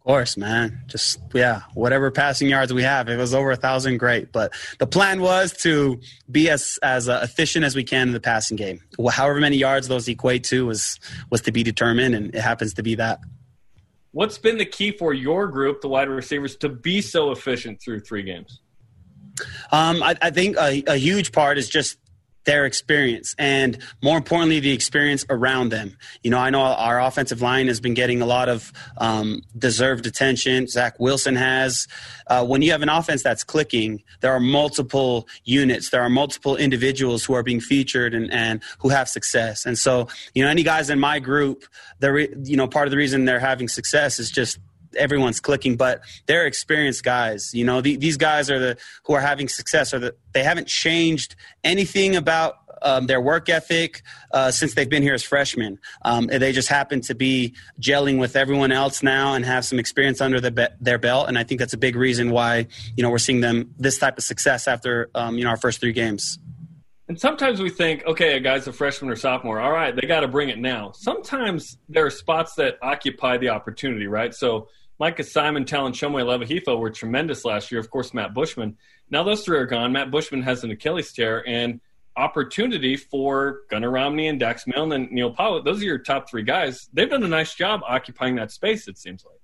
Of 0.07 0.11
course, 0.13 0.37
man. 0.37 0.83
Just 0.87 1.19
yeah, 1.33 1.63
whatever 1.73 2.09
passing 2.11 2.47
yards 2.47 2.73
we 2.73 2.81
have, 2.81 3.09
if 3.09 3.15
it 3.15 3.17
was 3.17 3.33
over 3.33 3.51
a 3.51 3.57
thousand, 3.57 3.97
great. 3.97 4.31
But 4.31 4.53
the 4.79 4.87
plan 4.87 5.19
was 5.19 5.51
to 5.63 5.99
be 6.31 6.49
as 6.49 6.79
as 6.81 7.09
uh, 7.09 7.19
efficient 7.23 7.65
as 7.65 7.75
we 7.75 7.83
can 7.83 8.07
in 8.07 8.13
the 8.13 8.21
passing 8.21 8.55
game. 8.55 8.79
Well, 8.97 9.11
however 9.11 9.41
many 9.41 9.57
yards 9.57 9.89
those 9.89 10.07
equate 10.07 10.45
to 10.45 10.65
was 10.65 10.97
was 11.29 11.41
to 11.41 11.51
be 11.51 11.61
determined, 11.61 12.15
and 12.15 12.33
it 12.33 12.39
happens 12.39 12.73
to 12.75 12.83
be 12.83 12.95
that. 12.95 13.19
What's 14.11 14.37
been 14.37 14.57
the 14.57 14.65
key 14.65 14.91
for 14.91 15.13
your 15.13 15.45
group, 15.47 15.81
the 15.81 15.89
wide 15.89 16.07
receivers, 16.07 16.55
to 16.57 16.69
be 16.69 17.01
so 17.01 17.31
efficient 17.31 17.81
through 17.81 17.99
three 17.99 18.23
games? 18.23 18.61
Um, 19.73 20.01
I, 20.01 20.15
I 20.21 20.31
think 20.31 20.55
a, 20.55 20.83
a 20.87 20.95
huge 20.95 21.33
part 21.33 21.57
is 21.57 21.67
just 21.67 21.97
their 22.47 22.65
experience 22.65 23.35
and 23.37 23.77
more 24.01 24.17
importantly 24.17 24.59
the 24.61 24.71
experience 24.71 25.25
around 25.29 25.69
them. 25.69 25.97
You 26.23 26.31
know 26.31 26.39
i 26.39 26.49
know 26.49 26.61
our 26.61 26.99
offensive 26.99 27.41
line 27.41 27.67
has 27.67 27.79
been 27.79 27.93
getting 27.93 28.21
a 28.21 28.25
lot 28.25 28.47
of 28.49 28.71
um, 28.97 29.43
deserved 29.57 30.07
attention. 30.07 30.67
Zach 30.67 30.99
wilson 30.99 31.35
has. 31.35 31.87
Uh, 32.27 32.45
when 32.45 32.61
you 32.61 32.71
have 32.71 32.81
an 32.81 32.89
offense 32.89 33.21
that's 33.21 33.43
clicking 33.43 34.01
there 34.21 34.31
are 34.31 34.39
multiple 34.39 35.27
units 35.43 35.89
there 35.89 36.01
are 36.01 36.09
multiple 36.09 36.55
individuals 36.55 37.23
who 37.25 37.33
are 37.33 37.43
being 37.43 37.59
featured 37.59 38.13
and, 38.13 38.31
and 38.31 38.63
who 38.79 38.89
have 38.89 39.07
success. 39.09 39.65
And 39.65 39.77
so 39.77 40.07
you 40.33 40.41
know 40.43 40.49
any 40.49 40.63
guys 40.63 40.89
in 40.89 40.99
my 40.99 41.19
group 41.19 41.65
the 41.99 42.11
re- 42.13 42.33
you 42.43 42.55
know 42.55 42.67
part 42.67 42.87
of 42.87 42.91
the 42.91 42.97
reason 42.97 43.25
they're 43.25 43.39
having 43.39 43.67
success 43.67 44.19
is 44.19 44.31
just 44.31 44.57
everyone's 44.97 45.39
clicking, 45.39 45.75
but 45.75 46.01
they're 46.25 46.45
experienced 46.45 47.03
guys. 47.03 47.53
You 47.53 47.65
know, 47.65 47.81
the, 47.81 47.95
these 47.95 48.17
guys 48.17 48.49
are 48.49 48.59
the 48.59 48.77
who 49.05 49.13
are 49.13 49.21
having 49.21 49.47
success, 49.47 49.93
or 49.93 49.99
that 49.99 50.17
they 50.33 50.43
haven't 50.43 50.67
changed 50.67 51.35
anything 51.63 52.15
about 52.15 52.55
um, 52.81 53.07
their 53.07 53.21
work 53.21 53.49
ethic 53.49 54.01
uh, 54.31 54.51
since 54.51 54.73
they've 54.73 54.89
been 54.89 55.03
here 55.03 55.13
as 55.13 55.23
freshmen. 55.23 55.79
Um, 56.03 56.27
they 56.27 56.51
just 56.51 56.69
happen 56.69 57.01
to 57.01 57.15
be 57.15 57.55
gelling 57.81 58.19
with 58.19 58.35
everyone 58.35 58.71
else 58.71 59.03
now 59.03 59.33
and 59.33 59.45
have 59.45 59.65
some 59.65 59.79
experience 59.79 60.21
under 60.21 60.39
the 60.39 60.51
be- 60.51 60.67
their 60.79 60.97
belt, 60.97 61.27
and 61.27 61.37
I 61.37 61.43
think 61.43 61.59
that's 61.59 61.73
a 61.73 61.77
big 61.77 61.95
reason 61.95 62.31
why 62.31 62.67
you 62.95 63.03
know 63.03 63.09
we're 63.09 63.17
seeing 63.17 63.41
them 63.41 63.73
this 63.77 63.97
type 63.97 64.17
of 64.17 64.23
success 64.23 64.67
after 64.67 65.09
um, 65.15 65.37
you 65.37 65.43
know 65.43 65.49
our 65.49 65.57
first 65.57 65.79
three 65.79 65.93
games. 65.93 66.39
And 67.09 67.17
sometimes 67.17 67.61
we 67.61 67.69
think, 67.69 68.05
okay, 68.05 68.35
a 68.35 68.39
guy's 68.41 68.67
a 68.67 68.73
freshman 68.73 69.09
or 69.09 69.15
sophomore. 69.15 69.61
All 69.61 69.71
right, 69.71 69.95
they 69.95 70.05
got 70.05 70.21
to 70.21 70.27
bring 70.27 70.49
it 70.49 70.59
now. 70.59 70.91
Sometimes 70.91 71.77
there 71.87 72.05
are 72.05 72.09
spots 72.09 72.55
that 72.55 72.77
occupy 72.81 73.37
the 73.37 73.49
opportunity, 73.49 74.07
right? 74.07 74.33
So 74.33 74.67
Micah 74.99 75.23
Simon, 75.23 75.65
Talon 75.65 75.93
Shumway, 75.93 76.23
Aleva 76.23 76.47
Hifo 76.47 76.79
were 76.79 76.89
tremendous 76.89 77.45
last 77.45 77.71
year. 77.71 77.79
Of 77.79 77.89
course, 77.89 78.13
Matt 78.13 78.33
Bushman. 78.33 78.77
Now 79.09 79.23
those 79.23 79.43
three 79.43 79.57
are 79.57 79.65
gone. 79.65 79.91
Matt 79.91 80.11
Bushman 80.11 80.41
has 80.41 80.63
an 80.63 80.71
Achilles 80.71 81.13
tear 81.13 81.47
and 81.47 81.79
opportunity 82.15 82.97
for 82.97 83.59
Gunnar 83.69 83.91
Romney 83.91 84.27
and 84.27 84.39
Dax 84.39 84.65
Milne 84.65 84.91
and 84.91 85.11
Neil 85.11 85.33
Pau'u. 85.33 85.63
Those 85.63 85.81
are 85.81 85.85
your 85.85 85.99
top 85.99 86.29
three 86.29 86.43
guys. 86.43 86.89
They've 86.91 87.09
done 87.09 87.23
a 87.23 87.27
nice 87.27 87.53
job 87.53 87.81
occupying 87.87 88.35
that 88.35 88.51
space, 88.51 88.87
it 88.87 88.97
seems 88.97 89.23
like. 89.23 89.35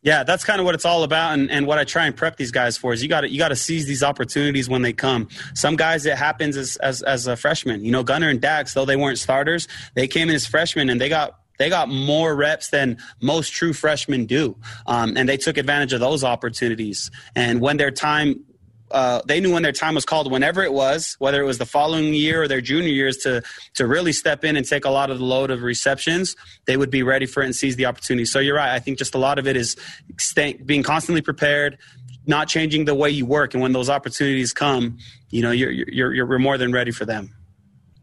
Yeah, 0.00 0.22
that's 0.22 0.44
kind 0.44 0.60
of 0.60 0.64
what 0.64 0.76
it's 0.76 0.84
all 0.84 1.02
about, 1.02 1.34
and, 1.34 1.50
and 1.50 1.66
what 1.66 1.78
I 1.78 1.84
try 1.84 2.06
and 2.06 2.16
prep 2.16 2.36
these 2.36 2.52
guys 2.52 2.78
for 2.78 2.92
is 2.92 3.02
you 3.02 3.08
got 3.08 3.22
to 3.22 3.28
you 3.28 3.36
got 3.36 3.48
to 3.48 3.56
seize 3.56 3.86
these 3.86 4.04
opportunities 4.04 4.68
when 4.68 4.82
they 4.82 4.92
come. 4.92 5.28
Some 5.54 5.74
guys 5.74 6.06
it 6.06 6.16
happens 6.16 6.56
as, 6.56 6.76
as 6.76 7.02
as 7.02 7.26
a 7.26 7.36
freshman. 7.36 7.84
You 7.84 7.90
know, 7.90 8.04
Gunner 8.04 8.28
and 8.28 8.40
Dax, 8.40 8.74
though 8.74 8.84
they 8.84 8.94
weren't 8.94 9.18
starters, 9.18 9.66
they 9.94 10.06
came 10.06 10.28
in 10.28 10.36
as 10.36 10.46
freshmen 10.46 10.88
and 10.88 11.00
they 11.00 11.08
got 11.08 11.32
they 11.58 11.68
got 11.68 11.88
more 11.88 12.34
reps 12.34 12.70
than 12.70 12.98
most 13.20 13.52
true 13.52 13.72
freshmen 13.72 14.26
do, 14.26 14.56
um, 14.86 15.16
and 15.16 15.28
they 15.28 15.36
took 15.36 15.56
advantage 15.56 15.92
of 15.92 16.00
those 16.00 16.24
opportunities. 16.24 17.10
And 17.34 17.60
when 17.60 17.76
their 17.76 17.90
time 17.90 18.44
uh, 18.90 19.20
they 19.26 19.40
knew 19.40 19.52
when 19.52 19.62
their 19.62 19.72
time 19.72 19.94
was 19.94 20.04
called, 20.04 20.30
whenever 20.30 20.62
it 20.62 20.72
was, 20.72 21.16
whether 21.18 21.42
it 21.42 21.44
was 21.44 21.58
the 21.58 21.66
following 21.66 22.14
year 22.14 22.42
or 22.42 22.48
their 22.48 22.60
junior 22.60 22.88
years, 22.88 23.18
to 23.18 23.42
to 23.74 23.86
really 23.86 24.12
step 24.12 24.44
in 24.44 24.56
and 24.56 24.66
take 24.66 24.84
a 24.84 24.90
lot 24.90 25.10
of 25.10 25.18
the 25.18 25.24
load 25.24 25.50
of 25.50 25.62
receptions. 25.62 26.36
They 26.64 26.76
would 26.76 26.90
be 26.90 27.02
ready 27.02 27.26
for 27.26 27.42
it 27.42 27.46
and 27.46 27.54
seize 27.54 27.76
the 27.76 27.86
opportunity. 27.86 28.24
So 28.24 28.38
you're 28.38 28.56
right. 28.56 28.74
I 28.74 28.78
think 28.78 28.98
just 28.98 29.14
a 29.14 29.18
lot 29.18 29.38
of 29.38 29.46
it 29.46 29.56
is 29.56 29.76
staying, 30.18 30.62
being 30.64 30.82
constantly 30.82 31.22
prepared, 31.22 31.78
not 32.26 32.48
changing 32.48 32.86
the 32.86 32.94
way 32.94 33.10
you 33.10 33.26
work, 33.26 33.54
and 33.54 33.62
when 33.62 33.72
those 33.72 33.90
opportunities 33.90 34.52
come, 34.52 34.98
you 35.30 35.42
know 35.42 35.50
you're 35.50 35.70
you're 35.70 36.14
you're 36.14 36.38
more 36.38 36.56
than 36.56 36.72
ready 36.72 36.90
for 36.90 37.04
them. 37.04 37.34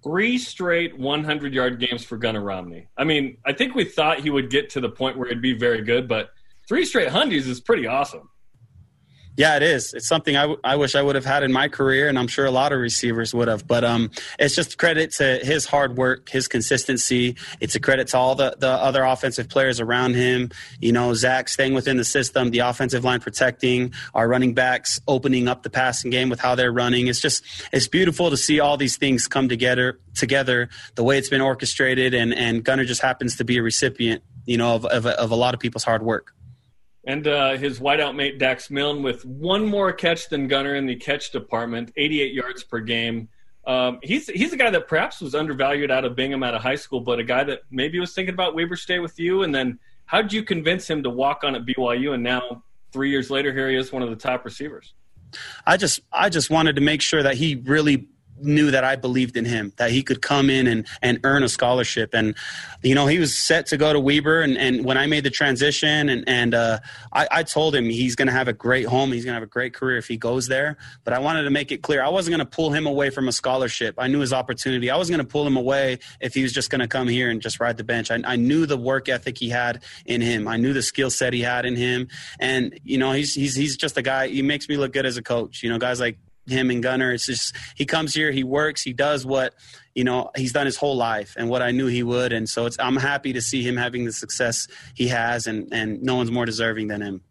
Three 0.05 0.37
straight 0.37 0.95
100 0.99 1.51
yard 1.51 1.79
games 1.79 2.05
for 2.05 2.15
Gunnar 2.17 2.41
Romney. 2.41 2.85
I 2.95 3.03
mean, 3.03 3.37
I 3.43 3.53
think 3.53 3.73
we 3.73 3.85
thought 3.85 4.19
he 4.19 4.29
would 4.29 4.51
get 4.51 4.69
to 4.69 4.79
the 4.79 4.87
point 4.87 5.17
where 5.17 5.27
he'd 5.27 5.41
be 5.41 5.53
very 5.53 5.81
good, 5.81 6.07
but 6.07 6.29
three 6.67 6.85
straight 6.85 7.09
hundies 7.09 7.47
is 7.47 7.59
pretty 7.59 7.87
awesome. 7.87 8.29
Yeah, 9.37 9.57
it 9.57 9.63
is. 9.63 9.93
It's 9.93 10.07
something 10.07 10.37
I, 10.37 10.41
w- 10.43 10.59
I 10.63 10.77
wish 10.77 10.95
I 10.95 11.01
would 11.01 11.15
have 11.15 11.25
had 11.25 11.43
in 11.43 11.51
my 11.51 11.67
career, 11.67 12.07
and 12.07 12.17
I'm 12.17 12.27
sure 12.27 12.45
a 12.45 12.51
lot 12.51 12.71
of 12.71 12.79
receivers 12.79 13.33
would 13.33 13.49
have. 13.49 13.67
But 13.67 13.83
um, 13.83 14.11
it's 14.39 14.55
just 14.55 14.77
credit 14.77 15.11
to 15.13 15.39
his 15.43 15.65
hard 15.65 15.97
work, 15.97 16.29
his 16.29 16.47
consistency. 16.47 17.35
It's 17.59 17.75
a 17.75 17.81
credit 17.81 18.07
to 18.09 18.17
all 18.17 18.35
the, 18.35 18.55
the 18.57 18.69
other 18.69 19.03
offensive 19.03 19.49
players 19.49 19.81
around 19.81 20.15
him. 20.15 20.51
You 20.79 20.93
know, 20.93 21.13
Zach 21.13 21.49
staying 21.49 21.73
within 21.73 21.97
the 21.97 22.05
system, 22.05 22.51
the 22.51 22.59
offensive 22.59 23.03
line 23.03 23.19
protecting, 23.19 23.93
our 24.13 24.25
running 24.27 24.53
backs 24.53 25.01
opening 25.05 25.49
up 25.49 25.63
the 25.63 25.69
passing 25.69 26.11
game 26.11 26.29
with 26.29 26.39
how 26.39 26.55
they're 26.55 26.71
running. 26.71 27.07
It's 27.07 27.19
just 27.19 27.43
it's 27.73 27.89
beautiful 27.89 28.29
to 28.29 28.37
see 28.37 28.61
all 28.61 28.77
these 28.77 28.95
things 28.95 29.27
come 29.27 29.49
together 29.49 29.99
together 30.13 30.69
the 30.95 31.03
way 31.03 31.17
it's 31.17 31.29
been 31.29 31.41
orchestrated, 31.41 32.13
and 32.13 32.33
and 32.33 32.63
Gunner 32.63 32.85
just 32.85 33.01
happens 33.01 33.35
to 33.37 33.43
be 33.43 33.57
a 33.57 33.63
recipient, 33.63 34.23
you 34.45 34.57
know, 34.57 34.75
of, 34.75 34.85
of, 34.85 35.05
of 35.05 35.31
a 35.31 35.35
lot 35.35 35.53
of 35.53 35.59
people's 35.59 35.83
hard 35.83 36.03
work 36.03 36.31
and 37.05 37.27
uh, 37.27 37.57
his 37.57 37.79
wideout 37.79 38.15
mate 38.15 38.39
Dax 38.39 38.69
Milne 38.69 39.03
with 39.03 39.23
one 39.25 39.65
more 39.65 39.93
catch 39.93 40.29
than 40.29 40.47
Gunner 40.47 40.75
in 40.75 40.85
the 40.85 40.95
catch 40.95 41.31
department, 41.31 41.91
88 41.95 42.33
yards 42.33 42.63
per 42.63 42.79
game. 42.79 43.29
Um, 43.67 43.99
he's 44.03 44.27
he's 44.27 44.53
a 44.53 44.57
guy 44.57 44.69
that 44.69 44.87
perhaps 44.87 45.21
was 45.21 45.33
undervalued 45.33 45.89
out 45.91 46.05
of 46.05 46.15
Bingham 46.15 46.43
out 46.43 46.53
of 46.53 46.61
high 46.61 46.75
school, 46.75 47.01
but 47.01 47.19
a 47.19 47.23
guy 47.23 47.43
that 47.43 47.61
maybe 47.71 47.99
was 47.99 48.13
thinking 48.13 48.33
about 48.33 48.55
Weber 48.55 48.75
State 48.75 48.99
with 48.99 49.19
you. 49.19 49.43
And 49.43 49.53
then 49.53 49.79
how 50.05 50.21
did 50.21 50.33
you 50.33 50.43
convince 50.43 50.87
him 50.87 51.03
to 51.03 51.09
walk 51.09 51.43
on 51.43 51.55
at 51.55 51.65
BYU? 51.65 52.13
And 52.13 52.23
now 52.23 52.63
three 52.91 53.09
years 53.09 53.29
later, 53.29 53.51
here 53.51 53.69
he 53.69 53.75
is, 53.75 53.91
one 53.91 54.03
of 54.03 54.09
the 54.09 54.15
top 54.15 54.45
receivers. 54.45 54.93
I 55.65 55.77
just 55.77 56.01
I 56.11 56.29
just 56.29 56.49
wanted 56.49 56.75
to 56.75 56.81
make 56.81 57.01
sure 57.01 57.23
that 57.23 57.35
he 57.35 57.55
really 57.55 58.07
knew 58.41 58.71
that 58.71 58.83
I 58.83 58.95
believed 58.95 59.37
in 59.37 59.45
him, 59.45 59.73
that 59.77 59.91
he 59.91 60.03
could 60.03 60.21
come 60.21 60.49
in 60.49 60.67
and, 60.67 60.87
and 61.01 61.19
earn 61.23 61.43
a 61.43 61.49
scholarship. 61.49 62.13
And, 62.13 62.35
you 62.83 62.95
know, 62.95 63.07
he 63.07 63.19
was 63.19 63.37
set 63.37 63.65
to 63.67 63.77
go 63.77 63.93
to 63.93 63.99
Weber. 63.99 64.41
And, 64.41 64.57
and 64.57 64.83
when 64.85 64.97
I 64.97 65.07
made 65.07 65.23
the 65.23 65.29
transition, 65.29 66.09
and, 66.09 66.23
and 66.27 66.53
uh, 66.53 66.79
I, 67.13 67.27
I 67.31 67.43
told 67.43 67.75
him 67.75 67.85
he's 67.85 68.15
going 68.15 68.27
to 68.27 68.33
have 68.33 68.47
a 68.47 68.53
great 68.53 68.85
home, 68.85 69.11
he's 69.11 69.25
going 69.25 69.33
to 69.33 69.39
have 69.39 69.43
a 69.43 69.51
great 69.51 69.73
career 69.73 69.97
if 69.97 70.07
he 70.07 70.17
goes 70.17 70.47
there. 70.47 70.77
But 71.03 71.13
I 71.13 71.19
wanted 71.19 71.43
to 71.43 71.49
make 71.49 71.71
it 71.71 71.81
clear 71.81 72.03
I 72.03 72.09
wasn't 72.09 72.35
going 72.35 72.45
to 72.47 72.55
pull 72.55 72.71
him 72.71 72.85
away 72.85 73.09
from 73.09 73.27
a 73.27 73.31
scholarship. 73.31 73.95
I 73.97 74.07
knew 74.07 74.19
his 74.19 74.33
opportunity. 74.33 74.89
I 74.91 74.97
wasn't 74.97 75.17
going 75.17 75.25
to 75.25 75.31
pull 75.31 75.47
him 75.47 75.57
away 75.57 75.99
if 76.19 76.33
he 76.33 76.43
was 76.43 76.51
just 76.51 76.69
going 76.69 76.81
to 76.81 76.87
come 76.87 77.07
here 77.07 77.29
and 77.29 77.41
just 77.41 77.59
ride 77.59 77.77
the 77.77 77.83
bench. 77.83 78.11
I, 78.11 78.21
I 78.25 78.35
knew 78.35 78.65
the 78.65 78.77
work 78.77 79.09
ethic 79.09 79.37
he 79.37 79.49
had 79.49 79.83
in 80.05 80.21
him, 80.21 80.47
I 80.47 80.57
knew 80.57 80.73
the 80.73 80.81
skill 80.81 81.09
set 81.09 81.33
he 81.33 81.41
had 81.41 81.65
in 81.65 81.75
him. 81.75 82.07
And, 82.39 82.79
you 82.83 82.97
know, 82.97 83.11
he's, 83.11 83.33
he's, 83.33 83.55
he's 83.55 83.77
just 83.77 83.97
a 83.97 84.01
guy, 84.01 84.27
he 84.27 84.41
makes 84.41 84.67
me 84.69 84.77
look 84.77 84.93
good 84.93 85.05
as 85.05 85.17
a 85.17 85.21
coach. 85.21 85.63
You 85.63 85.69
know, 85.69 85.77
guys 85.77 85.99
like 85.99 86.17
him 86.47 86.69
and 86.69 86.81
Gunner. 86.81 87.11
It's 87.11 87.25
just 87.25 87.55
he 87.75 87.85
comes 87.85 88.13
here, 88.13 88.31
he 88.31 88.43
works, 88.43 88.81
he 88.81 88.93
does 88.93 89.25
what 89.25 89.53
you 89.93 90.03
know 90.03 90.31
he's 90.35 90.53
done 90.53 90.65
his 90.65 90.77
whole 90.77 90.95
life 90.95 91.35
and 91.37 91.49
what 91.49 91.61
I 91.61 91.71
knew 91.71 91.87
he 91.87 92.03
would. 92.03 92.33
And 92.33 92.47
so 92.47 92.65
it's 92.65 92.77
I'm 92.79 92.97
happy 92.97 93.33
to 93.33 93.41
see 93.41 93.63
him 93.63 93.77
having 93.77 94.05
the 94.05 94.13
success 94.13 94.67
he 94.93 95.07
has, 95.07 95.47
and 95.47 95.67
and 95.71 96.01
no 96.01 96.15
one's 96.15 96.31
more 96.31 96.45
deserving 96.45 96.87
than 96.87 97.01
him. 97.01 97.21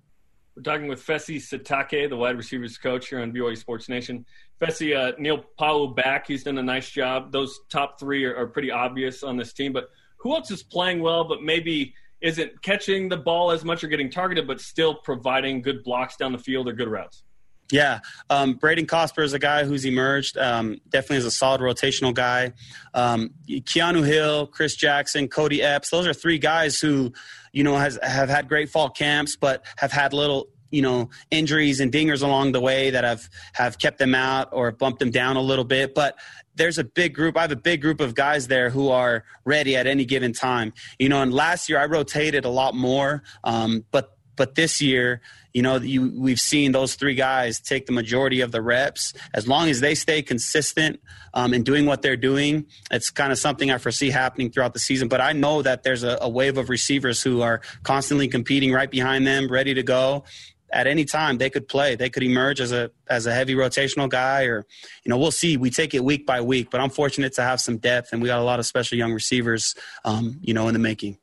We're 0.57 0.63
talking 0.63 0.87
with 0.87 1.05
Fesi 1.05 1.37
Satake, 1.39 2.09
the 2.09 2.17
wide 2.17 2.37
receivers 2.37 2.79
coach 2.79 3.09
here 3.09 3.21
on 3.21 3.33
BYU 3.33 3.59
Sports 3.59 3.89
Nation. 3.89 4.25
Fesi, 4.61 4.97
uh, 4.97 5.13
Neil 5.19 5.45
Pau'u 5.59 5.97
back. 5.97 6.29
He's 6.29 6.45
done 6.45 6.59
a 6.59 6.63
nice 6.63 6.89
job. 6.89 7.33
Those 7.33 7.59
top 7.71 7.99
three 7.99 8.25
are, 8.25 8.37
are 8.37 8.47
pretty 8.47 8.71
obvious 8.71 9.25
on 9.25 9.37
this 9.37 9.53
team. 9.53 9.73
But 9.73 9.89
who 10.17 10.33
else 10.33 10.53
is 10.53 10.63
playing 10.63 11.01
well, 11.01 11.25
but 11.25 11.43
maybe 11.43 11.93
isn't 12.21 12.63
catching 12.63 13.09
the 13.09 13.17
ball 13.17 13.51
as 13.51 13.65
much 13.65 13.83
or 13.83 13.89
getting 13.89 14.11
targeted, 14.11 14.47
but 14.47 14.61
still 14.61 14.95
providing 14.95 15.61
good 15.61 15.83
blocks 15.83 16.17
down 16.17 16.31
the 16.31 16.39
field 16.39 16.69
or 16.69 16.73
good 16.73 16.89
routes? 16.89 17.25
Yeah, 17.71 18.01
um, 18.29 18.57
Brayden 18.59 18.87
Cosper 18.87 19.25
is 19.25 19.33
a 19.33 19.39
guy 19.39 19.65
who's 19.65 19.85
emerged. 19.87 20.37
Um, 20.37 20.81
definitely 20.91 21.17
is 21.19 21.25
a 21.25 21.31
solid 21.31 21.61
rotational 21.61 22.13
guy. 22.13 22.53
Um, 22.93 23.31
Keanu 23.49 24.05
Hill, 24.07 24.47
Chris 24.49 24.77
Jackson, 24.77 25.29
Cody 25.29 25.63
Epps. 25.63 25.89
Those 25.91 26.07
are 26.07 26.13
three 26.13 26.39
guys 26.39 26.79
who, 26.79 27.13
you 27.53 27.65
know, 27.65 27.77
has 27.77 27.99
have 28.03 28.29
had 28.29 28.49
great 28.49 28.69
fall 28.69 28.91
camps, 28.91 29.37
but 29.37 29.65
have 29.79 29.93
had 29.93 30.13
little, 30.13 30.49
you 30.71 30.83
know, 30.83 31.09
injuries 31.31 31.81
and 31.81 31.91
dingers 31.91 32.23
along 32.23 32.53
the 32.53 32.61
way 32.61 32.91
that 32.91 33.03
have 33.03 33.29
have 33.55 33.79
kept 33.79 33.99
them 33.99 34.15
out 34.15 34.51
or 34.53 34.71
bumped 34.71 34.99
them 34.99 35.11
down 35.11 35.37
a 35.37 35.43
little 35.43 35.65
bit. 35.65 35.95
But 35.95 36.19
there's 36.57 36.79
a 36.79 36.85
big 36.85 37.15
group. 37.15 37.37
I 37.37 37.43
have 37.43 37.53
a 37.53 37.57
big 37.57 37.81
group 37.81 38.01
of 38.01 38.15
guys 38.15 38.47
there 38.47 38.69
who 38.69 38.91
are 38.91 39.25
ready 39.45 39.75
at 39.75 39.87
any 39.87 40.05
given 40.05 40.33
time. 40.35 40.75
You 40.99 41.09
know, 41.09 41.23
and 41.23 41.33
last 41.33 41.69
year 41.69 41.79
I 41.79 41.87
rotated 41.87 42.45
a 42.45 42.51
lot 42.51 42.75
more, 42.75 43.23
um, 43.43 43.85
but 43.91 44.11
but 44.37 44.55
this 44.55 44.83
year, 44.83 45.21
you 45.55 45.63
know, 45.63 45.77
you, 45.77 46.13
we've 46.17 46.41
seen 46.41 46.73
those 46.73 46.97
three 46.97 47.15
guys 47.15 47.61
take 47.61 47.87
the 47.87 47.93
majority 47.93 48.41
of 48.41 48.51
the 48.51 48.61
reps. 48.61 49.15
As 49.33 49.47
long 49.47 49.69
as 49.69 49.81
they 49.81 49.95
stay 49.95 50.21
consistent 50.21 51.01
um, 51.33 51.55
in 51.55 51.63
doing 51.63 51.87
what 51.87 52.03
they're 52.03 52.17
doing, 52.17 52.67
it's 52.91 53.09
kind 53.09 53.31
of 53.31 53.39
something 53.39 53.71
I 53.71 53.79
foresee 53.79 54.11
happening 54.11 54.51
throughout 54.51 54.75
the 54.75 54.81
season. 54.81 55.07
But 55.07 55.21
I 55.21 55.33
know 55.33 55.63
that 55.63 55.85
there's 55.85 56.03
a, 56.03 56.19
a 56.21 56.29
wave 56.29 56.59
of 56.59 56.69
receivers 56.69 57.23
who 57.23 57.41
are 57.41 57.61
constantly 57.85 58.27
competing 58.27 58.73
right 58.73 58.91
behind 58.91 59.27
them, 59.27 59.49
ready 59.49 59.75
to 59.75 59.85
go 59.85 60.25
at 60.73 60.89
any 60.89 61.05
time 61.05 61.39
they 61.39 61.51
could 61.51 61.69
play. 61.69 61.95
They 61.95 62.11
could 62.11 62.25
emerge 62.25 62.61
as 62.61 62.73
a 62.73 62.91
as 63.09 63.27
a 63.27 63.33
heavy 63.33 63.55
rotational 63.55 64.09
guy, 64.09 64.45
or 64.45 64.67
you 65.05 65.11
know, 65.11 65.19
we'll 65.19 65.31
see. 65.31 65.57
We 65.57 65.71
take 65.71 65.95
it 65.95 66.03
week 66.03 66.27
by 66.27 66.41
week, 66.41 66.69
but 66.71 66.81
I'm 66.81 66.91
fortunate 66.91 67.35
to 67.35 67.43
have 67.43 67.61
some 67.61 67.79
depth, 67.79 68.13
and 68.13 68.21
we 68.21 68.27
got 68.27 68.41
a 68.41 68.45
lot 68.45 68.59
of 68.59 68.67
special 68.67 68.99
young 68.99 69.13
receivers, 69.13 69.77
um, 70.05 70.41
you 70.43 70.53
know, 70.53 70.67
in 70.67 70.73
the 70.73 70.81
making. 70.81 71.19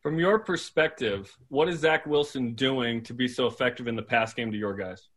From 0.00 0.18
your 0.18 0.38
perspective, 0.38 1.36
what 1.48 1.68
is 1.68 1.80
Zach 1.80 2.06
Wilson 2.06 2.54
doing 2.54 3.02
to 3.02 3.12
be 3.12 3.28
so 3.28 3.46
effective 3.46 3.86
in 3.86 3.96
the 3.96 4.02
pass 4.02 4.32
game 4.32 4.50
to 4.50 4.56
your 4.56 4.74
guys? 4.74 5.08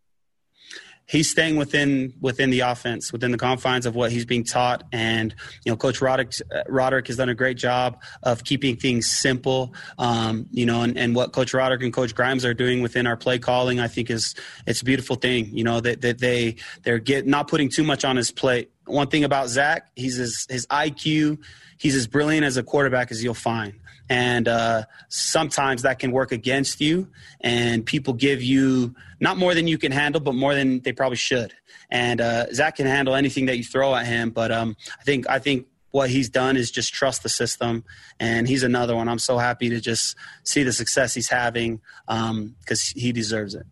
He's 1.06 1.30
staying 1.30 1.58
within 1.58 2.14
within 2.22 2.50
the 2.50 2.62
offense, 2.62 3.12
within 3.12 3.32
the 3.32 3.38
confines 3.38 3.86
of 3.86 3.94
what 3.94 4.12
he's 4.12 4.26
being 4.26 4.46
taught, 4.46 4.84
and 4.94 5.36
you 5.66 5.72
know, 5.72 5.76
Coach 5.76 6.02
Roderick, 6.02 6.32
Roderick 6.68 7.08
has 7.08 7.18
done 7.18 7.28
a 7.28 7.36
great 7.36 7.58
job 7.58 8.02
of 8.24 8.46
keeping 8.46 8.78
things 8.78 9.10
simple. 9.10 9.74
Um, 9.98 10.48
you 10.52 10.66
know, 10.66 10.82
and, 10.82 10.98
and 10.98 11.14
what 11.14 11.34
Coach 11.34 11.54
Roderick 11.54 11.84
and 11.84 11.92
Coach 11.92 12.16
Grimes 12.16 12.46
are 12.46 12.54
doing 12.54 12.82
within 12.82 13.06
our 13.06 13.18
play 13.18 13.38
calling, 13.38 13.82
I 13.82 13.90
think 13.90 14.10
is 14.10 14.34
it's 14.66 14.82
a 14.82 14.86
beautiful 14.86 15.18
thing. 15.18 15.50
You 15.52 15.66
know 15.66 15.82
that, 15.82 16.02
that 16.02 16.20
they 16.20 16.56
they're 16.84 17.00
get 17.00 17.28
not 17.28 17.50
putting 17.50 17.70
too 17.70 17.84
much 17.84 18.06
on 18.06 18.16
his 18.16 18.32
plate. 18.32 18.72
One 18.86 19.08
thing 19.08 19.26
about 19.26 19.50
Zach, 19.50 19.92
he's 19.96 20.16
his, 20.16 20.46
his 20.50 20.66
IQ, 20.68 21.40
he's 21.78 21.96
as 21.96 22.08
brilliant 22.08 22.46
as 22.46 22.58
a 22.58 22.64
quarterback 22.64 23.12
as 23.12 23.24
you'll 23.24 23.34
find 23.34 23.74
and 24.14 24.47
uh, 24.47 24.84
sometimes 25.09 25.82
that 25.82 25.97
can 25.97 26.11
work 26.11 26.32
against 26.32 26.80
you 26.80 27.09
and 27.41 27.84
people 27.84 28.14
give 28.14 28.43
you 28.43 28.93
not 29.20 29.38
more 29.38 29.55
than 29.55 29.66
you 29.68 29.80
can 29.80 29.91
handle 29.91 30.22
but 30.22 30.36
more 30.36 30.53
than 30.53 30.80
they 30.82 30.93
probably 30.93 31.18
should 31.18 31.51
and 31.89 32.22
uh, 32.22 32.45
zach 32.53 32.76
can 32.76 32.86
handle 32.86 33.16
anything 33.16 33.47
that 33.47 33.57
you 33.57 33.64
throw 33.64 33.95
at 33.95 34.05
him 34.05 34.30
but 34.30 34.51
um, 34.51 34.78
i 34.99 35.03
think 35.03 35.28
i 35.30 35.39
think 35.39 35.66
what 35.89 36.11
he's 36.11 36.30
done 36.30 36.55
is 36.55 36.70
just 36.70 36.93
trust 36.93 37.24
the 37.24 37.30
system 37.30 37.84
and 38.20 38.47
he's 38.47 38.61
another 38.61 38.95
one 38.95 39.09
i'm 39.09 39.18
so 39.18 39.39
happy 39.39 39.68
to 39.68 39.80
just 39.80 40.16
see 40.43 40.61
the 40.61 40.74
success 40.74 41.16
he's 41.16 41.30
having 41.30 41.82
because 42.07 42.93
um, 42.95 43.01
he 43.01 43.11
deserves 43.11 43.55
it 43.55 43.66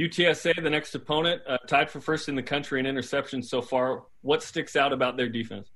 UTSA, 0.00 0.62
the 0.62 0.70
next 0.70 0.94
opponent, 0.94 1.42
uh, 1.44 1.58
tied 1.66 1.90
for 1.90 2.00
first 2.00 2.28
in 2.28 2.36
the 2.36 2.42
country 2.42 2.78
in 2.78 2.86
interceptions 2.86 3.46
so 3.46 3.60
far. 3.60 4.04
What 4.20 4.44
sticks 4.44 4.76
out 4.76 4.92
about 4.92 5.16
their 5.16 5.28
defense? 5.28 5.68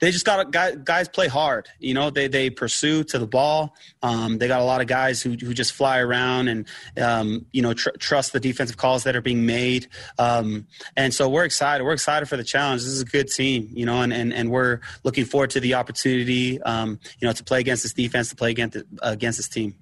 They 0.00 0.10
just 0.10 0.24
got 0.24 0.50
guys, 0.50 0.76
guys 0.84 1.08
play 1.08 1.28
hard. 1.28 1.68
You 1.78 1.94
know, 1.94 2.10
they 2.10 2.28
they 2.28 2.50
pursue 2.50 3.04
to 3.04 3.18
the 3.18 3.26
ball. 3.26 3.74
Um, 4.02 4.38
they 4.38 4.48
got 4.48 4.60
a 4.60 4.64
lot 4.64 4.80
of 4.80 4.86
guys 4.86 5.22
who 5.22 5.30
who 5.30 5.54
just 5.54 5.72
fly 5.72 5.98
around 5.98 6.48
and 6.48 6.66
um, 7.00 7.46
you 7.52 7.62
know 7.62 7.74
tr- 7.74 7.96
trust 7.98 8.32
the 8.32 8.40
defensive 8.40 8.76
calls 8.76 9.04
that 9.04 9.16
are 9.16 9.20
being 9.20 9.46
made. 9.46 9.88
Um, 10.18 10.66
and 10.96 11.12
so 11.12 11.28
we're 11.28 11.44
excited. 11.44 11.84
We're 11.84 11.92
excited 11.92 12.26
for 12.26 12.36
the 12.36 12.44
challenge. 12.44 12.82
This 12.82 12.92
is 12.92 13.02
a 13.02 13.06
good 13.06 13.28
team. 13.28 13.68
You 13.72 13.86
know, 13.86 14.02
and 14.02 14.12
and, 14.12 14.32
and 14.32 14.50
we're 14.50 14.80
looking 15.04 15.24
forward 15.24 15.50
to 15.50 15.60
the 15.60 15.74
opportunity. 15.74 16.60
Um, 16.62 16.98
you 17.20 17.26
know, 17.26 17.32
to 17.32 17.44
play 17.44 17.60
against 17.60 17.82
this 17.82 17.92
defense, 17.92 18.30
to 18.30 18.36
play 18.36 18.50
against 18.50 18.78
against 19.02 19.38
this 19.38 19.48
team. 19.48 19.74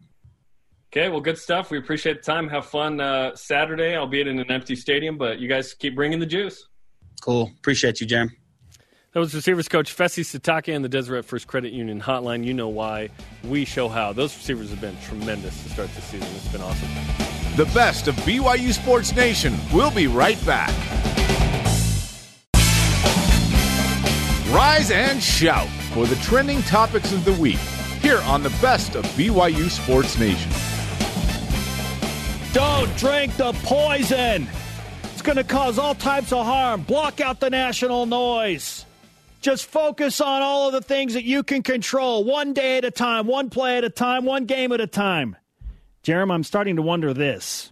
Okay, 0.93 1.09
well, 1.11 1.20
good 1.20 1.37
stuff. 1.37 1.70
We 1.70 1.79
appreciate 1.79 2.22
the 2.22 2.33
time. 2.33 2.49
Have 2.49 2.66
fun 2.66 3.01
uh, 3.01 3.35
Saturday, 3.35 3.97
albeit 3.97 4.29
in 4.29 4.39
an 4.39 4.51
empty 4.51 4.77
stadium, 4.77 5.18
but 5.18 5.39
you 5.39 5.49
guys 5.49 5.74
keep 5.74 5.95
bringing 5.95 6.20
the 6.20 6.27
juice. 6.27 6.68
Cool. 7.20 7.53
Appreciate 7.59 8.01
you, 8.01 8.07
Jam. 8.07 8.31
That 9.16 9.20
was 9.20 9.34
receivers 9.34 9.66
coach 9.66 9.96
Fesi 9.96 10.22
Sitake 10.22 10.76
and 10.76 10.84
the 10.84 10.90
Deseret 10.90 11.24
First 11.24 11.46
Credit 11.46 11.72
Union 11.72 12.02
hotline. 12.02 12.44
You 12.44 12.52
know 12.52 12.68
why. 12.68 13.08
We 13.44 13.64
show 13.64 13.88
how. 13.88 14.12
Those 14.12 14.36
receivers 14.36 14.68
have 14.68 14.80
been 14.82 14.94
tremendous 15.00 15.62
to 15.62 15.70
start 15.70 15.88
this 15.94 16.04
season. 16.04 16.28
It's 16.36 16.48
been 16.48 16.60
awesome. 16.60 16.90
The 17.56 17.64
best 17.72 18.08
of 18.08 18.14
BYU 18.16 18.74
Sports 18.74 19.16
Nation. 19.16 19.56
We'll 19.72 19.90
be 19.90 20.06
right 20.06 20.36
back. 20.44 20.68
Rise 24.52 24.90
and 24.90 25.22
shout 25.22 25.68
for 25.94 26.04
the 26.04 26.16
trending 26.16 26.60
topics 26.64 27.10
of 27.14 27.24
the 27.24 27.32
week 27.40 27.56
here 28.02 28.20
on 28.26 28.42
the 28.42 28.54
best 28.60 28.96
of 28.96 29.06
BYU 29.16 29.70
Sports 29.70 30.18
Nation. 30.18 30.52
Don't 32.52 32.94
drink 32.98 33.34
the 33.38 33.54
poison. 33.62 34.46
It's 35.04 35.22
going 35.22 35.36
to 35.36 35.44
cause 35.44 35.78
all 35.78 35.94
types 35.94 36.34
of 36.34 36.44
harm. 36.44 36.82
Block 36.82 37.22
out 37.22 37.40
the 37.40 37.48
national 37.48 38.04
noise. 38.04 38.86
Just 39.47 39.66
focus 39.66 40.20
on 40.20 40.42
all 40.42 40.66
of 40.66 40.72
the 40.72 40.80
things 40.80 41.14
that 41.14 41.22
you 41.22 41.44
can 41.44 41.62
control 41.62 42.24
one 42.24 42.53
day 42.53 42.78
at 42.78 42.84
a 42.84 42.90
time, 42.90 43.28
one 43.28 43.49
play 43.49 43.78
at 43.78 43.84
a 43.84 43.88
time, 43.88 44.24
one 44.24 44.44
game 44.44 44.72
at 44.72 44.80
a 44.80 44.88
time. 44.88 45.36
Jeremy, 46.03 46.32
I'm 46.32 46.42
starting 46.42 46.74
to 46.74 46.82
wonder 46.82 47.14
this. 47.14 47.70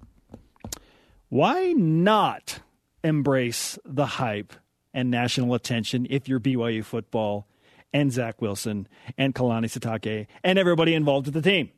Why 1.30 1.72
not 1.72 2.60
embrace 3.02 3.76
the 3.84 4.06
hype 4.06 4.52
and 4.92 5.10
national 5.10 5.52
attention 5.52 6.06
if 6.10 6.28
you're 6.28 6.38
BYU 6.38 6.84
football 6.84 7.48
and 7.92 8.12
Zach 8.12 8.40
Wilson 8.40 8.86
and 9.18 9.34
Kalani 9.34 9.64
Sitake 9.64 10.28
and 10.44 10.60
everybody 10.60 10.94
involved 10.94 11.26
with 11.26 11.34
the 11.34 11.42
team? 11.42 11.70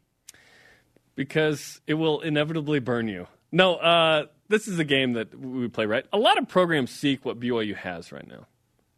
Because 1.15 1.81
it 1.87 1.95
will 1.95 2.21
inevitably 2.21 2.81
burn 2.81 3.09
you. 3.09 3.29
No, 3.51 3.77
uh, 3.77 4.27
this 4.51 4.69
is 4.69 4.79
a 4.79 4.85
game 4.85 5.15
that 5.15 5.35
we 5.35 5.69
play, 5.69 5.87
right? 5.87 6.05
A 6.13 6.19
lot 6.19 6.37
of 6.37 6.49
programs 6.49 6.91
seek 6.91 7.25
what 7.25 7.41
BYU 7.41 7.75
has 7.75 8.13
right 8.13 8.29
now 8.29 8.47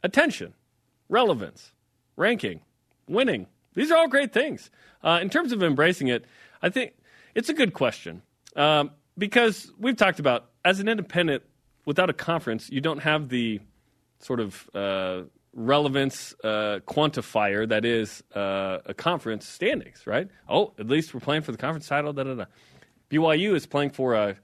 attention, 0.03 0.55
relevance, 1.09 1.73
ranking, 2.17 2.61
winning. 3.09 3.47
These 3.75 3.91
are 3.91 3.99
all 3.99 4.09
great 4.09 4.33
things. 4.33 4.71
Uh, 5.03 5.19
in 5.23 5.31
terms 5.31 5.53
of 5.53 5.63
embracing 5.63 6.09
it, 6.09 6.25
I 6.63 6.69
think 6.69 6.93
it's 7.35 7.49
a 7.49 7.55
good 7.55 7.73
question 7.73 8.23
um, 8.57 8.91
because 9.17 9.71
we've 9.79 9.97
talked 9.97 10.19
about 10.19 10.51
as 10.65 10.81
an 10.81 10.89
independent, 10.89 11.43
without 11.85 12.11
a 12.11 12.13
conference, 12.13 12.69
you 12.71 12.81
don't 12.81 12.99
have 12.99 13.29
the 13.29 13.61
sort 14.21 14.41
of 14.41 14.69
uh, 14.75 15.23
relevance 15.53 16.35
uh, 16.45 16.81
quantifier 16.87 17.69
that 17.69 17.85
is 17.85 18.23
uh, 18.35 18.79
a 18.85 18.95
conference 18.95 19.47
standings, 19.47 20.07
right? 20.07 20.29
Oh, 20.49 20.75
at 20.79 20.89
least 20.89 21.15
we're 21.15 21.21
playing 21.21 21.43
for 21.43 21.53
the 21.53 21.59
conference 21.59 21.89
title. 21.89 22.13
Da 22.13 22.25
da 22.25 22.35
da. 22.35 22.45
BYU 23.11 23.55
is 23.55 23.67
playing 23.67 23.91
for 23.91 24.15
a 24.15 24.37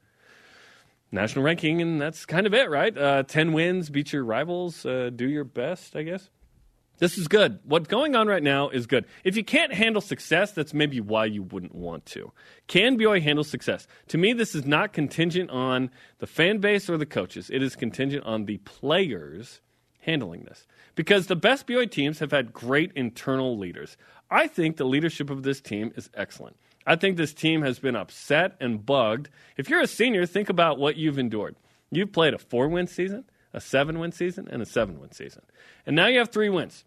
national 1.11 1.45
ranking, 1.45 1.81
and 1.81 2.01
that's 2.01 2.25
kind 2.25 2.47
of 2.47 2.53
it, 2.53 2.69
right? 2.69 2.97
Uh, 2.97 3.23
Ten 3.23 3.53
wins, 3.53 3.89
beat 3.89 4.11
your 4.11 4.23
rivals, 4.23 4.85
uh, 4.85 5.11
do 5.15 5.27
your 5.27 5.43
best, 5.43 5.95
I 5.95 6.03
guess. 6.03 6.29
This 6.97 7.17
is 7.17 7.27
good. 7.27 7.59
What's 7.65 7.87
going 7.87 8.15
on 8.15 8.27
right 8.27 8.43
now 8.43 8.69
is 8.69 8.87
good. 8.87 9.05
If 9.23 9.35
you 9.35 9.43
can't 9.43 9.73
handle 9.73 10.01
success, 10.01 10.51
that's 10.51 10.73
maybe 10.73 11.01
why 11.01 11.25
you 11.25 11.43
wouldn't 11.43 11.75
want 11.75 12.05
to. 12.07 12.31
Can 12.67 12.97
BYU 12.97 13.21
handle 13.21 13.43
success? 13.43 13.87
To 14.07 14.17
me, 14.17 14.31
this 14.33 14.55
is 14.55 14.65
not 14.65 14.93
contingent 14.93 15.49
on 15.49 15.89
the 16.19 16.27
fan 16.27 16.59
base 16.59 16.89
or 16.89 16.97
the 16.97 17.05
coaches. 17.05 17.49
It 17.49 17.61
is 17.61 17.75
contingent 17.75 18.23
on 18.25 18.45
the 18.45 18.57
players 18.59 19.61
handling 19.99 20.43
this. 20.43 20.65
Because 20.95 21.27
the 21.27 21.35
best 21.35 21.67
BYU 21.67 21.89
teams 21.89 22.19
have 22.19 22.31
had 22.31 22.53
great 22.53 22.91
internal 22.95 23.57
leaders. 23.57 23.97
I 24.31 24.47
think 24.47 24.77
the 24.77 24.85
leadership 24.85 25.29
of 25.29 25.43
this 25.43 25.59
team 25.59 25.91
is 25.97 26.09
excellent. 26.13 26.55
I 26.87 26.95
think 26.95 27.17
this 27.17 27.33
team 27.33 27.63
has 27.63 27.79
been 27.79 27.95
upset 27.95 28.55
and 28.59 28.85
bugged. 28.85 29.29
If 29.57 29.69
you're 29.69 29.81
a 29.81 29.87
senior, 29.87 30.25
think 30.25 30.49
about 30.49 30.77
what 30.77 30.95
you've 30.95 31.19
endured. 31.19 31.55
You've 31.91 32.13
played 32.13 32.33
a 32.33 32.37
four 32.37 32.67
win 32.67 32.87
season, 32.87 33.25
a 33.55 33.61
seven 33.61 33.97
win 33.97 34.11
season, 34.11 34.47
and 34.51 34.61
a 34.61 34.65
seven 34.65 34.99
win 34.99 35.11
season. 35.11 35.41
And 35.85 35.95
now 35.95 36.07
you 36.07 36.19
have 36.19 36.29
three 36.29 36.49
wins. 36.49 36.83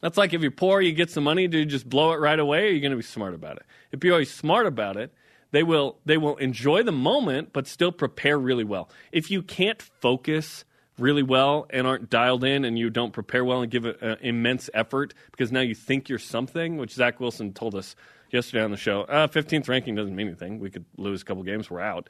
That's 0.00 0.16
like 0.16 0.32
if 0.32 0.40
you're 0.42 0.50
poor, 0.52 0.80
you 0.80 0.92
get 0.92 1.10
some 1.10 1.24
money, 1.24 1.48
do 1.48 1.58
you 1.58 1.66
just 1.66 1.88
blow 1.88 2.12
it 2.12 2.20
right 2.20 2.38
away, 2.38 2.60
or 2.60 2.66
are 2.66 2.70
you 2.70 2.80
going 2.80 2.92
to 2.92 2.96
be 2.96 3.02
smart 3.02 3.34
about 3.34 3.56
it? 3.56 3.64
If 3.90 4.04
you're 4.04 4.14
always 4.14 4.32
smart 4.32 4.66
about 4.66 4.96
it, 4.96 5.12
they 5.50 5.64
will 5.64 5.98
they 6.04 6.16
will 6.16 6.36
enjoy 6.36 6.84
the 6.84 6.92
moment, 6.92 7.52
but 7.52 7.66
still 7.66 7.90
prepare 7.90 8.38
really 8.38 8.64
well. 8.64 8.88
If 9.12 9.30
you 9.30 9.42
can't 9.42 9.82
focus 9.82 10.64
really 10.98 11.22
well 11.22 11.66
and 11.70 11.86
aren't 11.86 12.10
dialed 12.10 12.44
in, 12.44 12.64
and 12.64 12.78
you 12.78 12.90
don't 12.90 13.12
prepare 13.12 13.44
well 13.44 13.62
and 13.62 13.70
give 13.70 13.84
an 13.84 14.18
immense 14.20 14.70
effort 14.74 15.14
because 15.32 15.50
now 15.50 15.60
you 15.60 15.74
think 15.74 16.08
you're 16.08 16.18
something, 16.18 16.76
which 16.76 16.92
Zach 16.92 17.18
Wilson 17.18 17.52
told 17.52 17.74
us 17.74 17.96
yesterday 18.30 18.62
on 18.62 18.70
the 18.70 18.76
show. 18.76 19.02
Uh, 19.02 19.26
15th 19.26 19.68
ranking 19.68 19.94
doesn't 19.94 20.14
mean 20.14 20.28
anything. 20.28 20.60
We 20.60 20.70
could 20.70 20.84
lose 20.96 21.22
a 21.22 21.24
couple 21.24 21.42
games, 21.42 21.70
we're 21.70 21.80
out. 21.80 22.08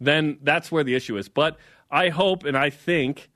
Then 0.00 0.38
that's 0.42 0.70
where 0.72 0.84
the 0.84 0.94
issue 0.94 1.16
is. 1.16 1.28
But 1.28 1.56
I 1.94 2.08
hope 2.08 2.44
and 2.44 2.56
I 2.56 2.70
think 2.70 3.30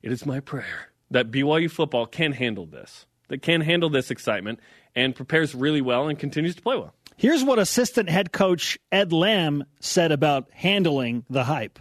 it 0.00 0.12
is 0.12 0.24
my 0.24 0.38
prayer 0.38 0.92
that 1.10 1.32
BYU 1.32 1.68
football 1.68 2.06
can 2.06 2.30
handle 2.30 2.64
this 2.64 3.06
that 3.26 3.42
can 3.42 3.60
handle 3.60 3.90
this 3.90 4.10
excitement 4.12 4.60
and 4.94 5.16
prepares 5.16 5.52
really 5.52 5.80
well 5.80 6.08
and 6.08 6.16
continues 6.16 6.54
to 6.54 6.62
play 6.62 6.76
well. 6.76 6.94
Here's 7.16 7.42
what 7.42 7.58
assistant 7.58 8.08
head 8.08 8.30
coach 8.30 8.78
Ed 8.92 9.12
Lamb 9.12 9.64
said 9.80 10.12
about 10.12 10.48
handling 10.52 11.24
the 11.28 11.42
hype. 11.42 11.80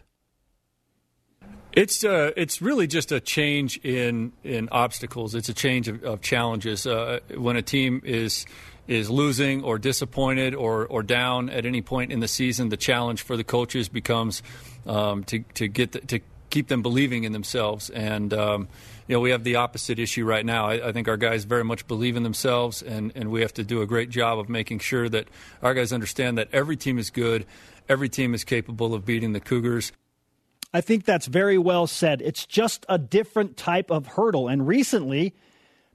It's 1.71 2.03
uh, 2.03 2.31
it's 2.35 2.61
really 2.61 2.87
just 2.87 3.11
a 3.11 3.19
change 3.19 3.77
in 3.77 4.31
in 4.43 4.69
obstacles. 4.71 5.35
It's 5.35 5.49
a 5.49 5.53
change 5.53 5.87
of, 5.87 6.03
of 6.03 6.21
challenges. 6.21 6.87
Uh, 6.87 7.19
when 7.35 7.57
a 7.57 7.61
team 7.61 8.01
is 8.03 8.45
is 8.87 9.09
losing 9.09 9.63
or 9.63 9.77
disappointed 9.77 10.53
or, 10.53 10.85
or 10.85 11.03
down 11.03 11.49
at 11.49 11.65
any 11.65 11.81
point 11.81 12.11
in 12.11 12.19
the 12.19 12.27
season, 12.27 12.69
the 12.69 12.77
challenge 12.77 13.21
for 13.21 13.37
the 13.37 13.43
coaches 13.43 13.89
becomes 13.89 14.43
um, 14.85 15.23
to 15.25 15.39
to 15.55 15.67
get 15.67 15.93
the, 15.93 15.99
to 16.01 16.19
keep 16.49 16.67
them 16.67 16.81
believing 16.81 17.23
in 17.23 17.31
themselves 17.31 17.89
and. 17.89 18.33
Um, 18.33 18.67
you 19.05 19.15
know, 19.15 19.19
we 19.19 19.31
have 19.31 19.43
the 19.43 19.57
opposite 19.57 19.99
issue 19.99 20.23
right 20.23 20.45
now. 20.45 20.67
I, 20.67 20.87
I, 20.87 20.91
think 20.93 21.09
our 21.09 21.17
guys 21.17 21.43
very 21.43 21.65
much 21.65 21.87
believe 21.87 22.15
in 22.15 22.23
themselves, 22.23 22.81
and, 22.81 23.11
and 23.15 23.31
we 23.31 23.41
have 23.41 23.53
to 23.55 23.63
do 23.63 23.81
a 23.81 23.85
great 23.85 24.09
job 24.09 24.39
of 24.39 24.47
making 24.47 24.79
sure 24.79 25.09
that 25.09 25.27
our 25.61 25.73
guys 25.73 25.91
understand 25.91 26.37
that 26.37 26.47
every 26.53 26.77
team 26.77 26.97
is 26.97 27.09
good, 27.09 27.45
every 27.89 28.07
team 28.07 28.33
is 28.33 28.45
capable 28.45 28.93
of 28.93 29.05
beating 29.05 29.33
the 29.33 29.41
Cougars. 29.41 29.91
I 30.73 30.81
think 30.81 31.05
that's 31.05 31.27
very 31.27 31.57
well 31.57 31.85
said. 31.85 32.21
It's 32.21 32.45
just 32.45 32.85
a 32.87 32.97
different 32.97 33.57
type 33.57 33.91
of 33.91 34.07
hurdle. 34.07 34.47
And 34.47 34.65
recently, 34.65 35.35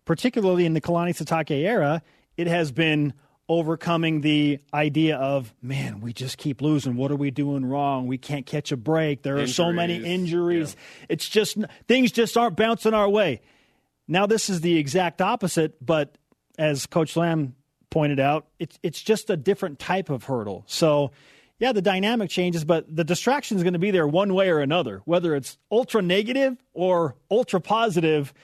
particularly 0.05 0.67
in 0.67 0.75
the 0.75 0.81
Kalani 0.81 1.11
Sitake 1.11 1.65
era, 1.65 2.03
it 2.39 2.47
has 2.47 2.73
been 2.73 3.13
overcoming 3.49 4.21
the 4.21 4.59
idea 4.75 5.17
of 5.17 5.55
man 5.63 6.01
we 6.01 6.13
just 6.13 6.39
keep 6.39 6.61
losing. 6.61 6.97
What 6.97 7.11
are 7.11 7.17
we 7.17 7.31
doing 7.31 7.65
wrong? 7.65 8.07
We 8.07 8.19
can't 8.19 8.47
catch 8.47 8.73
a 8.73 8.77
break. 8.77 9.23
There 9.23 9.35
injuries. 9.35 9.51
are 9.51 9.55
so 9.55 9.73
many 9.73 10.05
injuries. 10.05 10.77
yeah. 10.77 11.07
it's 11.11 11.29
just 11.29 11.57
things 11.87 12.13
just 12.13 12.37
aren't 12.37 12.57
bouncing 12.57 12.95
our 12.95 13.09
way. 13.09 13.41
Now 14.07 14.27
this 14.27 14.49
is 14.49 14.61
the 14.61 14.77
exact 14.79 15.21
opposite 15.21 15.85
but 15.85 16.17
as 16.59 16.87
coach 16.87 17.17
lamb 17.17 17.55
pointed 17.91 18.21
out 18.21 18.47
it's 18.59 18.79
it's 18.83 19.01
just 19.01 19.31
a 19.31 19.37
different 19.37 19.79
type 19.79 20.11
of 20.11 20.25
hurdle. 20.25 20.65
So 20.67 21.11
yeah 21.59 21.73
the 21.73 21.83
dynamic 21.83 22.29
changes 22.29 22.65
but 22.65 22.85
the 22.95 23.05
distraction 23.05 23.57
is 23.57 23.63
going 23.63 23.73
to 23.73 23.79
be 23.79 23.91
there 23.91 24.07
one 24.07 24.35
way 24.35 24.51
or 24.51 24.61
another. 24.61 25.01
Whether 25.07 25.35
it's 25.35 25.57
ultra 25.73 26.03
negative 26.03 26.63
or 26.75 27.17
ultra 27.31 27.63
positive 27.63 28.35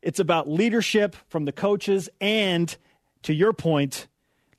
it's 0.00 0.18
about 0.18 0.48
leadership 0.48 1.14
from 1.28 1.44
the 1.44 1.52
coaches 1.52 2.08
and 2.22 2.74
to 3.26 3.34
your 3.34 3.52
point 3.52 4.06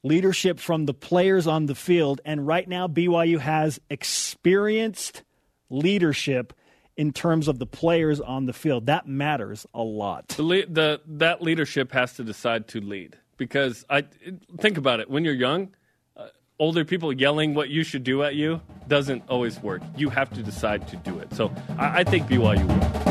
leadership 0.03 0.59
from 0.59 0.85
the 0.85 0.93
players 0.93 1.47
on 1.47 1.65
the 1.65 1.75
field. 1.75 2.19
And 2.25 2.45
right 2.45 2.67
now, 2.67 2.87
BYU 2.87 3.39
has 3.39 3.79
experienced 3.89 5.23
leadership 5.69 6.53
in 6.97 7.13
terms 7.13 7.47
of 7.47 7.59
the 7.59 7.65
players 7.65 8.19
on 8.19 8.45
the 8.45 8.53
field. 8.53 8.87
That 8.87 9.07
matters 9.07 9.65
a 9.73 9.83
lot. 9.83 10.29
The, 10.29 10.65
the 10.69 11.01
that 11.05 11.41
leadership 11.41 11.93
has 11.93 12.13
to 12.13 12.23
decide 12.23 12.67
to 12.69 12.81
lead 12.81 13.17
because 13.37 13.85
I 13.89 14.03
think 14.59 14.77
about 14.77 14.99
it. 14.99 15.09
When 15.09 15.23
you're 15.23 15.33
young, 15.33 15.73
uh, 16.17 16.27
older 16.59 16.83
people 16.83 17.13
yelling 17.13 17.53
what 17.53 17.69
you 17.69 17.83
should 17.83 18.03
do 18.03 18.23
at 18.23 18.35
you 18.35 18.61
doesn't 18.89 19.23
always 19.29 19.61
work. 19.61 19.81
You 19.95 20.09
have 20.09 20.29
to 20.33 20.43
decide 20.43 20.87
to 20.89 20.97
do 20.97 21.19
it. 21.19 21.33
So 21.33 21.53
I, 21.77 21.99
I 21.99 22.03
think 22.03 22.27
BYU 22.27 22.67
will. 22.67 23.06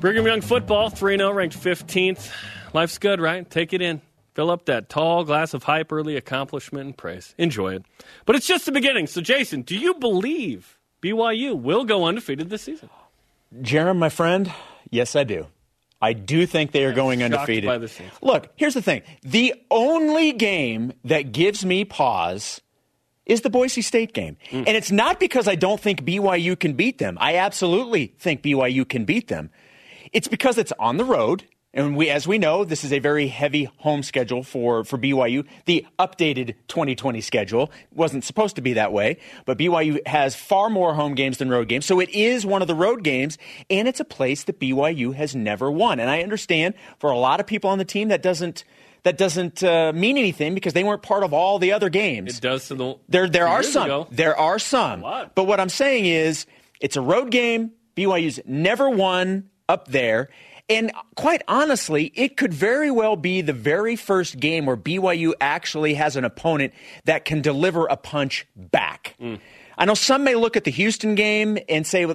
Brigham 0.00 0.26
Young 0.26 0.40
football, 0.40 0.90
3 0.90 1.16
0, 1.16 1.32
ranked 1.32 1.58
15th. 1.58 2.30
Life's 2.72 2.98
good, 2.98 3.20
right? 3.20 3.48
Take 3.48 3.72
it 3.72 3.82
in. 3.82 4.00
Fill 4.34 4.50
up 4.50 4.66
that 4.66 4.88
tall 4.88 5.24
glass 5.24 5.54
of 5.54 5.64
hype, 5.64 5.90
early 5.90 6.16
accomplishment, 6.16 6.86
and 6.86 6.96
praise. 6.96 7.34
Enjoy 7.38 7.74
it. 7.74 7.84
But 8.24 8.36
it's 8.36 8.46
just 8.46 8.66
the 8.66 8.72
beginning. 8.72 9.08
So, 9.08 9.20
Jason, 9.20 9.62
do 9.62 9.76
you 9.76 9.94
believe 9.94 10.78
BYU 11.02 11.60
will 11.60 11.84
go 11.84 12.04
undefeated 12.04 12.48
this 12.48 12.62
season? 12.62 12.88
Jarom, 13.60 13.98
my 13.98 14.08
friend, 14.08 14.52
yes, 14.90 15.16
I 15.16 15.24
do. 15.24 15.46
I 16.00 16.12
do 16.12 16.46
think 16.46 16.70
they 16.70 16.84
are 16.84 16.90
I'm 16.90 16.94
going 16.94 17.22
undefeated. 17.24 17.90
Look, 18.22 18.52
here's 18.54 18.74
the 18.74 18.82
thing 18.82 19.02
the 19.22 19.54
only 19.70 20.32
game 20.32 20.92
that 21.04 21.32
gives 21.32 21.64
me 21.64 21.84
pause 21.84 22.60
is 23.26 23.42
the 23.42 23.50
Boise 23.50 23.82
State 23.82 24.12
game. 24.12 24.36
Mm. 24.50 24.64
And 24.68 24.76
it's 24.76 24.90
not 24.90 25.18
because 25.20 25.48
I 25.48 25.54
don't 25.54 25.80
think 25.80 26.04
BYU 26.04 26.58
can 26.58 26.74
beat 26.74 26.98
them. 26.98 27.18
I 27.20 27.36
absolutely 27.36 28.14
think 28.18 28.42
BYU 28.42 28.88
can 28.88 29.04
beat 29.04 29.28
them. 29.28 29.50
It's 30.12 30.28
because 30.28 30.58
it's 30.58 30.72
on 30.78 30.96
the 30.96 31.04
road 31.04 31.44
And 31.74 31.96
we, 31.96 32.08
as 32.08 32.26
we 32.26 32.38
know, 32.38 32.64
this 32.64 32.82
is 32.82 32.92
a 32.94 32.98
very 32.98 33.28
heavy 33.28 33.64
home 33.78 34.02
schedule 34.02 34.42
for, 34.42 34.84
for 34.84 34.96
BYU. 34.96 35.46
The 35.66 35.86
updated 35.98 36.54
2020 36.68 37.20
schedule 37.20 37.70
wasn't 37.94 38.24
supposed 38.24 38.56
to 38.56 38.62
be 38.62 38.72
that 38.72 38.90
way, 38.90 39.18
but 39.44 39.58
BYU 39.58 40.04
has 40.06 40.34
far 40.34 40.70
more 40.70 40.94
home 40.94 41.14
games 41.14 41.38
than 41.38 41.50
road 41.50 41.68
games. 41.68 41.84
So 41.84 42.00
it 42.00 42.08
is 42.08 42.46
one 42.46 42.62
of 42.62 42.68
the 42.68 42.74
road 42.74 43.04
games, 43.04 43.36
and 43.68 43.86
it's 43.86 44.00
a 44.00 44.04
place 44.04 44.44
that 44.44 44.58
BYU 44.58 45.14
has 45.14 45.36
never 45.36 45.70
won. 45.70 46.00
And 46.00 46.08
I 46.08 46.22
understand 46.22 46.74
for 46.98 47.10
a 47.10 47.18
lot 47.18 47.38
of 47.38 47.46
people 47.46 47.68
on 47.68 47.76
the 47.76 47.84
team 47.84 48.08
that 48.08 48.22
doesn't 48.22 48.64
that 49.04 49.16
doesn't 49.16 49.62
uh, 49.62 49.92
mean 49.94 50.18
anything 50.18 50.54
because 50.54 50.72
they 50.72 50.82
weren't 50.82 51.02
part 51.02 51.22
of 51.22 51.32
all 51.32 51.58
the 51.60 51.72
other 51.72 51.88
games. 51.88 52.38
It 52.38 52.40
does 52.40 52.66
the 52.66 52.96
there. 53.08 53.28
There 53.28 53.46
are 53.46 53.62
some. 53.62 53.84
ago. 53.84 54.08
There 54.10 54.36
are 54.36 54.58
some. 54.58 55.02
But 55.34 55.44
what 55.44 55.60
I'm 55.60 55.68
saying 55.68 56.06
is, 56.06 56.46
it's 56.80 56.96
a 56.96 57.00
road 57.00 57.30
game. 57.30 57.72
BYU's 57.94 58.40
never 58.46 58.90
won 58.90 59.50
up 59.68 59.88
there. 59.88 60.30
And 60.70 60.92
quite 61.14 61.42
honestly, 61.48 62.12
it 62.14 62.36
could 62.36 62.52
very 62.52 62.90
well 62.90 63.16
be 63.16 63.40
the 63.40 63.54
very 63.54 63.96
first 63.96 64.38
game 64.38 64.66
where 64.66 64.76
BYU 64.76 65.32
actually 65.40 65.94
has 65.94 66.16
an 66.16 66.24
opponent 66.24 66.74
that 67.04 67.24
can 67.24 67.40
deliver 67.40 67.86
a 67.86 67.96
punch 67.96 68.46
back. 68.54 69.16
I 69.78 69.84
know 69.86 69.94
some 69.94 70.24
may 70.24 70.34
look 70.34 70.56
at 70.56 70.64
the 70.64 70.70
Houston 70.70 71.14
game 71.14 71.58
and 71.68 71.86
say, 71.86 72.06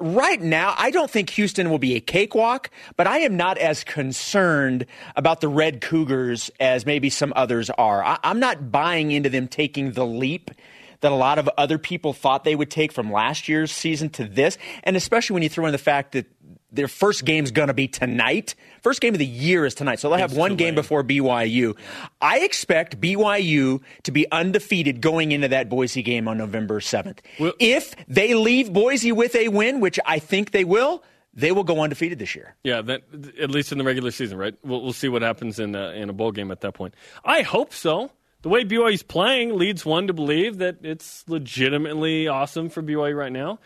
Right 0.00 0.40
now, 0.40 0.74
I 0.78 0.92
don't 0.92 1.10
think 1.10 1.30
Houston 1.30 1.70
will 1.70 1.80
be 1.80 1.96
a 1.96 2.00
cakewalk, 2.00 2.70
but 2.96 3.08
I 3.08 3.20
am 3.20 3.36
not 3.36 3.58
as 3.58 3.82
concerned 3.82 4.86
about 5.16 5.40
the 5.40 5.48
Red 5.48 5.80
Cougars 5.80 6.52
as 6.60 6.86
maybe 6.86 7.10
some 7.10 7.32
others 7.34 7.68
are. 7.70 8.04
I, 8.04 8.18
I'm 8.22 8.38
not 8.38 8.70
buying 8.70 9.10
into 9.10 9.28
them 9.28 9.48
taking 9.48 9.92
the 9.92 10.06
leap 10.06 10.52
that 11.00 11.10
a 11.10 11.16
lot 11.16 11.38
of 11.38 11.48
other 11.58 11.78
people 11.78 12.12
thought 12.12 12.44
they 12.44 12.54
would 12.54 12.70
take 12.70 12.92
from 12.92 13.10
last 13.10 13.48
year's 13.48 13.72
season 13.72 14.10
to 14.10 14.24
this, 14.24 14.56
and 14.84 14.96
especially 14.96 15.34
when 15.34 15.42
you 15.42 15.48
throw 15.48 15.66
in 15.66 15.72
the 15.72 15.78
fact 15.78 16.12
that 16.12 16.26
their 16.70 16.88
first 16.88 17.24
game's 17.24 17.50
going 17.50 17.68
to 17.68 17.74
be 17.74 17.88
tonight. 17.88 18.54
First 18.82 19.00
game 19.00 19.14
of 19.14 19.18
the 19.18 19.26
year 19.26 19.64
is 19.64 19.74
tonight, 19.74 20.00
so 20.00 20.08
they'll 20.10 20.18
have 20.18 20.30
It's 20.32 20.38
one 20.38 20.56
game 20.56 20.74
late. 20.74 20.82
before 20.82 21.02
BYU. 21.02 21.76
I 22.20 22.40
expect 22.40 23.00
BYU 23.00 23.80
to 24.02 24.10
be 24.12 24.30
undefeated 24.30 25.00
going 25.00 25.32
into 25.32 25.48
that 25.48 25.68
Boise 25.68 26.02
game 26.02 26.28
on 26.28 26.36
November 26.38 26.80
7th. 26.80 27.18
Well- 27.40 27.52
if 27.58 27.94
they 28.06 28.34
leave 28.34 28.72
Boise 28.72 29.12
with 29.12 29.34
a 29.34 29.48
win, 29.48 29.80
which 29.80 29.98
I 30.04 30.18
think 30.18 30.50
they 30.50 30.64
will, 30.64 31.02
they 31.34 31.52
will 31.52 31.64
go 31.64 31.80
undefeated 31.82 32.18
this 32.18 32.34
year. 32.34 32.54
Yeah, 32.64 32.82
that 32.82 33.02
at 33.40 33.50
least 33.50 33.70
in 33.72 33.78
the 33.78 33.84
regular 33.84 34.10
season, 34.10 34.36
right? 34.38 34.54
We'll, 34.64 34.82
we'll 34.82 34.92
see 34.92 35.08
what 35.08 35.22
happens 35.22 35.58
in 35.58 35.74
a, 35.74 35.90
in 35.90 36.08
a 36.10 36.12
bowl 36.12 36.32
game 36.32 36.50
at 36.50 36.60
that 36.62 36.72
point. 36.74 36.94
I 37.24 37.42
hope 37.42 37.72
so. 37.72 38.10
The 38.42 38.48
way 38.48 38.64
BYU's 38.64 39.02
playing 39.02 39.56
leads 39.56 39.84
one 39.84 40.06
to 40.06 40.12
believe 40.12 40.58
that 40.58 40.76
it's 40.82 41.24
legitimately 41.28 42.28
awesome 42.28 42.68
for 42.68 42.82
BYU 42.82 43.16
right 43.16 43.32
now. 43.32 43.58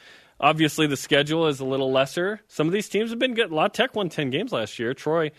Obviously, 0.43 0.89
the 0.89 0.97
schedule 0.97 1.47
is 1.47 1.61
a 1.61 1.65
little 1.65 1.93
lesser. 1.93 2.41
Some 2.49 2.67
of 2.67 2.73
these 2.73 2.89
teams 2.89 3.11
have 3.11 3.19
been 3.21 3.35
good. 3.35 3.53
La 3.53 3.69
Tech 3.69 3.95
won 3.95 4.09
ten 4.09 4.31
games 4.31 4.53
last 4.53 4.79
year. 4.79 4.93
Troy 4.93 5.31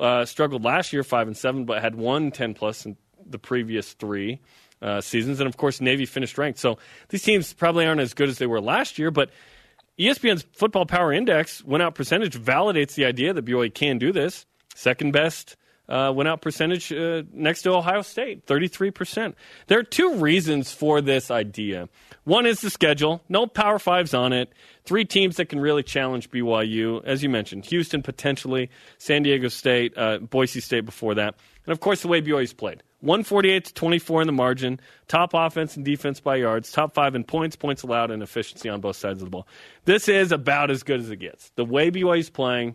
uh, 0.00 0.24
struggled 0.24 0.64
last 0.64 0.94
year, 0.94 1.04
five 1.04 1.26
and 1.26 1.36
seven, 1.36 1.66
but 1.66 1.82
had 1.82 1.94
won 1.94 2.30
ten 2.30 2.54
plus 2.54 2.86
in 2.86 2.96
the 3.24 3.38
previous 3.38 3.92
three 3.92 4.40
uh, 4.80 5.02
seasons. 5.02 5.40
And 5.40 5.46
of 5.46 5.58
course, 5.58 5.80
Navy 5.82 6.06
finished 6.06 6.38
ranked. 6.38 6.58
So 6.58 6.78
these 7.10 7.22
teams 7.22 7.52
probably 7.52 7.86
aren't 7.86 8.00
as 8.00 8.14
good 8.14 8.30
as 8.30 8.38
they 8.38 8.46
were 8.46 8.60
last 8.60 8.98
year, 8.98 9.10
but 9.10 9.30
ESPN's 9.98 10.44
Football 10.52 10.86
Power 10.86 11.12
Index 11.12 11.62
win 11.62 11.82
out 11.82 11.94
percentage 11.94 12.38
validates 12.38 12.94
the 12.94 13.04
idea 13.04 13.32
that 13.34 13.44
BYU 13.44 13.72
can 13.72 13.98
do 13.98 14.10
this. 14.10 14.46
Second 14.74 15.12
best 15.12 15.56
uh, 15.88 16.12
out 16.26 16.40
percentage 16.40 16.92
uh, 16.92 17.22
next 17.32 17.62
to 17.62 17.72
Ohio 17.72 18.02
State, 18.02 18.46
33%. 18.46 19.34
There 19.66 19.78
are 19.78 19.84
two 19.84 20.16
reasons 20.16 20.72
for 20.72 21.00
this 21.00 21.30
idea. 21.30 21.88
One 22.24 22.46
is 22.46 22.60
the 22.60 22.70
schedule, 22.70 23.22
no 23.28 23.46
Power 23.46 23.78
Fives 23.78 24.14
on 24.14 24.32
it. 24.32 24.52
Three 24.84 25.04
teams 25.04 25.36
that 25.36 25.48
can 25.48 25.60
really 25.60 25.82
challenge 25.82 26.30
BYU, 26.30 27.04
as 27.04 27.22
you 27.22 27.28
mentioned 27.28 27.66
Houston 27.66 28.02
potentially, 28.02 28.70
San 28.98 29.22
Diego 29.22 29.48
State, 29.48 29.96
uh, 29.96 30.18
Boise 30.18 30.60
State 30.60 30.84
before 30.84 31.14
that. 31.14 31.34
And 31.66 31.72
of 31.72 31.80
course, 31.80 32.02
the 32.02 32.08
way 32.08 32.20
BYU's 32.20 32.52
played. 32.52 32.82
148 33.00 33.66
to 33.66 33.74
24 33.74 34.22
in 34.22 34.26
the 34.26 34.32
margin, 34.32 34.80
top 35.06 35.32
offense 35.34 35.76
and 35.76 35.84
defense 35.84 36.18
by 36.18 36.36
yards, 36.36 36.72
top 36.72 36.94
five 36.94 37.14
in 37.14 37.24
points, 37.24 37.54
points 37.54 37.82
allowed, 37.82 38.10
and 38.10 38.22
efficiency 38.22 38.68
on 38.68 38.80
both 38.80 38.96
sides 38.96 39.20
of 39.20 39.26
the 39.26 39.30
ball. 39.30 39.46
This 39.84 40.08
is 40.08 40.32
about 40.32 40.70
as 40.70 40.82
good 40.82 41.00
as 41.00 41.10
it 41.10 41.16
gets. 41.16 41.50
The 41.56 41.64
way 41.64 41.90
BYU's 41.90 42.30
playing, 42.30 42.74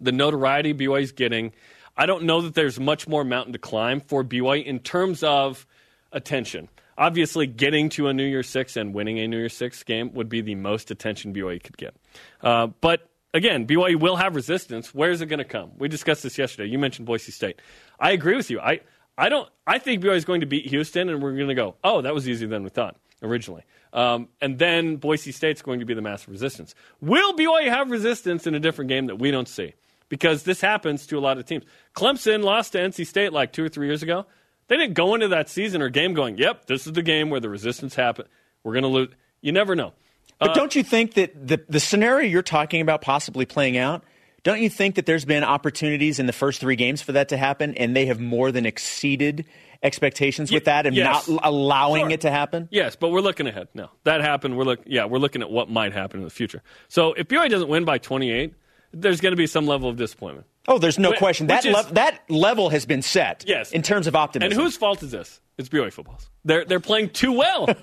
the 0.00 0.12
notoriety 0.12 0.72
BYU's 0.72 1.12
getting, 1.12 1.52
I 1.96 2.06
don't 2.06 2.24
know 2.24 2.40
that 2.42 2.54
there's 2.54 2.80
much 2.80 3.06
more 3.06 3.24
mountain 3.24 3.52
to 3.52 3.58
climb 3.58 4.00
for 4.00 4.24
BYU 4.24 4.64
in 4.64 4.80
terms 4.80 5.22
of 5.22 5.66
attention. 6.12 6.68
Obviously, 6.96 7.46
getting 7.46 7.88
to 7.90 8.08
a 8.08 8.14
New 8.14 8.24
Year's 8.24 8.48
Six 8.48 8.76
and 8.76 8.94
winning 8.94 9.18
a 9.18 9.26
New 9.26 9.38
Year's 9.38 9.56
Six 9.56 9.82
game 9.82 10.12
would 10.14 10.28
be 10.28 10.40
the 10.40 10.54
most 10.54 10.90
attention 10.90 11.34
BYU 11.34 11.62
could 11.62 11.76
get. 11.76 11.94
Uh, 12.40 12.68
but 12.68 13.08
again, 13.32 13.66
BYU 13.66 13.96
will 13.96 14.16
have 14.16 14.36
resistance. 14.36 14.94
Where 14.94 15.10
is 15.10 15.20
it 15.20 15.26
going 15.26 15.38
to 15.38 15.44
come? 15.44 15.72
We 15.76 15.88
discussed 15.88 16.22
this 16.22 16.38
yesterday. 16.38 16.68
You 16.68 16.78
mentioned 16.78 17.06
Boise 17.06 17.32
State. 17.32 17.60
I 17.98 18.12
agree 18.12 18.36
with 18.36 18.50
you. 18.50 18.60
I, 18.60 18.80
I 19.18 19.28
don't. 19.28 19.48
I 19.66 19.78
think 19.78 20.02
BYU 20.02 20.16
is 20.16 20.24
going 20.24 20.40
to 20.40 20.46
beat 20.46 20.66
Houston, 20.66 21.08
and 21.08 21.22
we're 21.22 21.34
going 21.34 21.48
to 21.48 21.54
go. 21.54 21.76
Oh, 21.82 22.00
that 22.02 22.14
was 22.14 22.28
easier 22.28 22.48
than 22.48 22.62
we 22.62 22.70
thought 22.70 22.96
originally. 23.22 23.64
Um, 23.92 24.28
and 24.40 24.58
then 24.58 24.96
Boise 24.96 25.32
State's 25.32 25.62
going 25.62 25.80
to 25.80 25.86
be 25.86 25.94
the 25.94 26.02
massive 26.02 26.28
resistance. 26.28 26.74
Will 27.00 27.34
BYU 27.34 27.68
have 27.68 27.90
resistance 27.90 28.46
in 28.46 28.54
a 28.54 28.60
different 28.60 28.88
game 28.88 29.06
that 29.06 29.16
we 29.16 29.30
don't 29.30 29.48
see? 29.48 29.74
Because 30.14 30.44
this 30.44 30.60
happens 30.60 31.08
to 31.08 31.18
a 31.18 31.20
lot 31.20 31.38
of 31.38 31.44
teams. 31.44 31.64
Clemson 31.96 32.44
lost 32.44 32.70
to 32.72 32.78
NC 32.78 33.04
State 33.04 33.32
like 33.32 33.52
two 33.52 33.64
or 33.64 33.68
three 33.68 33.88
years 33.88 34.00
ago. 34.00 34.26
They 34.68 34.76
didn't 34.76 34.94
go 34.94 35.12
into 35.16 35.26
that 35.26 35.48
season 35.48 35.82
or 35.82 35.88
game 35.88 36.14
going, 36.14 36.38
"Yep, 36.38 36.66
this 36.66 36.86
is 36.86 36.92
the 36.92 37.02
game 37.02 37.30
where 37.30 37.40
the 37.40 37.48
resistance 37.48 37.96
happen. 37.96 38.26
We're 38.62 38.74
going 38.74 38.84
to 38.84 38.88
lose." 38.88 39.08
You 39.40 39.50
never 39.50 39.74
know. 39.74 39.92
But 40.38 40.50
Uh, 40.50 40.54
don't 40.54 40.76
you 40.76 40.84
think 40.84 41.14
that 41.14 41.32
the, 41.48 41.60
the 41.68 41.80
scenario 41.80 42.28
you're 42.28 42.42
talking 42.42 42.80
about 42.80 43.02
possibly 43.02 43.44
playing 43.44 43.76
out, 43.76 44.04
don't 44.44 44.60
you 44.60 44.70
think 44.70 44.94
that 44.94 45.04
there's 45.04 45.24
been 45.24 45.42
opportunities 45.42 46.20
in 46.20 46.26
the 46.26 46.32
first 46.32 46.60
three 46.60 46.76
games 46.76 47.02
for 47.02 47.10
that 47.12 47.28
to 47.30 47.36
happen 47.36 47.74
and 47.74 47.96
they 47.96 48.06
have 48.06 48.20
more 48.20 48.52
than 48.52 48.66
exceeded 48.66 49.44
expectations 49.82 50.52
with 50.52 50.64
that 50.66 50.86
and 50.86 50.94
yes. 50.94 51.26
not 51.28 51.40
allowing 51.44 52.02
Sure. 52.06 52.10
it 52.12 52.20
to 52.22 52.30
happen? 52.30 52.68
Yes, 52.70 52.94
but 52.96 53.08
we're 53.10 53.20
looking 53.20 53.46
ahead. 53.48 53.66
No, 53.74 53.90
that 54.04 54.20
happened. 54.20 54.56
We're 54.56 54.64
look. 54.64 54.80
Yeah, 54.86 55.06
we're 55.06 55.18
looking 55.18 55.42
at 55.42 55.50
what 55.50 55.68
might 55.68 55.92
happen 55.92 56.20
in 56.20 56.24
the 56.24 56.30
future. 56.30 56.62
So 56.88 57.12
if 57.14 57.26
BYU 57.28 57.50
doesn't 57.50 57.68
win 57.68 57.84
by 57.84 57.98
28, 57.98 58.54
there's 58.94 59.20
going 59.20 59.32
to 59.32 59.36
be 59.36 59.46
some 59.46 59.66
level 59.66 59.88
of 59.88 59.96
disappointment. 59.96 60.46
Oh, 60.66 60.78
there's 60.78 60.98
no 60.98 61.12
Wh- 61.12 61.18
question. 61.18 61.48
That, 61.48 61.64
is- 61.66 61.74
lev- 61.74 61.94
that 61.94 62.22
level 62.30 62.70
has 62.70 62.86
been 62.86 63.02
set 63.02 63.44
Yes. 63.46 63.72
in 63.72 63.82
terms 63.82 64.06
of 64.06 64.16
optimism. 64.16 64.52
And 64.52 64.60
whose 64.60 64.76
fault 64.76 65.02
is 65.02 65.10
this? 65.10 65.40
It's 65.58 65.68
BYU 65.68 65.92
football's. 65.92 66.28
They're 66.44 66.64
they're 66.64 66.80
playing 66.80 67.10
too 67.10 67.32
well. 67.32 67.66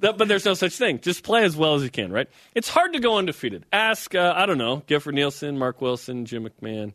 But 0.00 0.28
there's 0.28 0.44
no 0.44 0.54
such 0.54 0.74
thing. 0.74 1.00
Just 1.00 1.24
play 1.24 1.42
as 1.44 1.56
well 1.56 1.74
as 1.74 1.82
you 1.82 1.90
can, 1.90 2.12
right? 2.12 2.28
It's 2.54 2.68
hard 2.68 2.92
to 2.92 3.00
go 3.00 3.16
undefeated. 3.18 3.66
Ask 3.72 4.14
uh, 4.14 4.32
I 4.36 4.46
don't 4.46 4.58
know, 4.58 4.82
Gifford 4.86 5.14
Nielsen, 5.16 5.58
Mark 5.58 5.80
Wilson, 5.80 6.24
Jim 6.24 6.46
McMahon, 6.48 6.92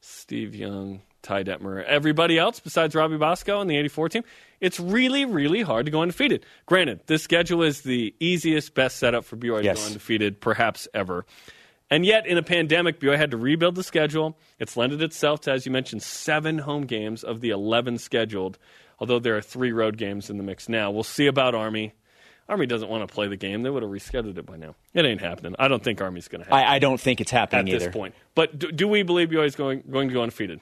Steve 0.00 0.54
Young, 0.54 1.00
Ty 1.22 1.44
Detmer, 1.44 1.82
everybody 1.84 2.38
else 2.38 2.60
besides 2.60 2.94
Robbie 2.94 3.16
Bosco 3.16 3.60
and 3.60 3.68
the 3.68 3.76
84 3.76 4.08
team. 4.10 4.22
It's 4.60 4.78
really, 4.78 5.24
really 5.24 5.62
hard 5.62 5.86
to 5.86 5.90
go 5.90 6.02
undefeated. 6.02 6.44
Granted, 6.66 7.00
this 7.06 7.22
schedule 7.22 7.62
is 7.62 7.80
the 7.80 8.14
easiest, 8.20 8.74
best 8.74 8.98
setup 8.98 9.24
for 9.24 9.36
BYU 9.36 9.62
to 9.62 9.74
go 9.74 9.86
undefeated, 9.86 10.40
perhaps 10.40 10.86
ever. 10.94 11.24
And 11.90 12.06
yet, 12.06 12.26
in 12.26 12.38
a 12.38 12.42
pandemic, 12.42 13.00
BYU 13.00 13.16
had 13.16 13.32
to 13.32 13.36
rebuild 13.36 13.74
the 13.74 13.82
schedule. 13.82 14.38
It's 14.60 14.76
lended 14.76 15.02
itself 15.02 15.40
to, 15.42 15.52
as 15.52 15.66
you 15.66 15.72
mentioned, 15.72 16.02
seven 16.02 16.58
home 16.58 16.86
games 16.86 17.24
of 17.24 17.40
the 17.40 17.50
11 17.50 17.98
scheduled, 17.98 18.58
although 19.00 19.18
there 19.18 19.36
are 19.36 19.40
three 19.42 19.72
road 19.72 19.96
games 19.96 20.30
in 20.30 20.36
the 20.36 20.44
mix 20.44 20.68
now. 20.68 20.90
We'll 20.92 21.02
see 21.02 21.26
about 21.26 21.54
Army. 21.54 21.94
Army 22.48 22.66
doesn't 22.66 22.88
want 22.88 23.06
to 23.06 23.12
play 23.12 23.28
the 23.28 23.36
game. 23.36 23.62
They 23.62 23.70
would 23.70 23.82
have 23.82 23.90
rescheduled 23.90 24.36
it 24.38 24.46
by 24.46 24.56
now. 24.56 24.74
It 24.94 25.04
ain't 25.04 25.20
happening. 25.20 25.54
I 25.58 25.68
don't 25.68 25.82
think 25.82 26.00
Army's 26.00 26.28
going 26.28 26.44
to 26.44 26.50
happen 26.50 26.68
I, 26.68 26.74
I 26.74 26.78
don't 26.80 27.00
think 27.00 27.20
it's 27.20 27.30
happening 27.30 27.60
at 27.60 27.72
happening 27.72 27.88
this 27.88 27.94
point. 27.94 28.14
But 28.34 28.58
do, 28.58 28.72
do 28.72 28.88
we 28.88 29.02
believe 29.02 29.28
BYU 29.28 29.44
is 29.44 29.56
going, 29.56 29.82
going 29.88 30.08
to 30.08 30.14
go 30.14 30.22
undefeated? 30.22 30.60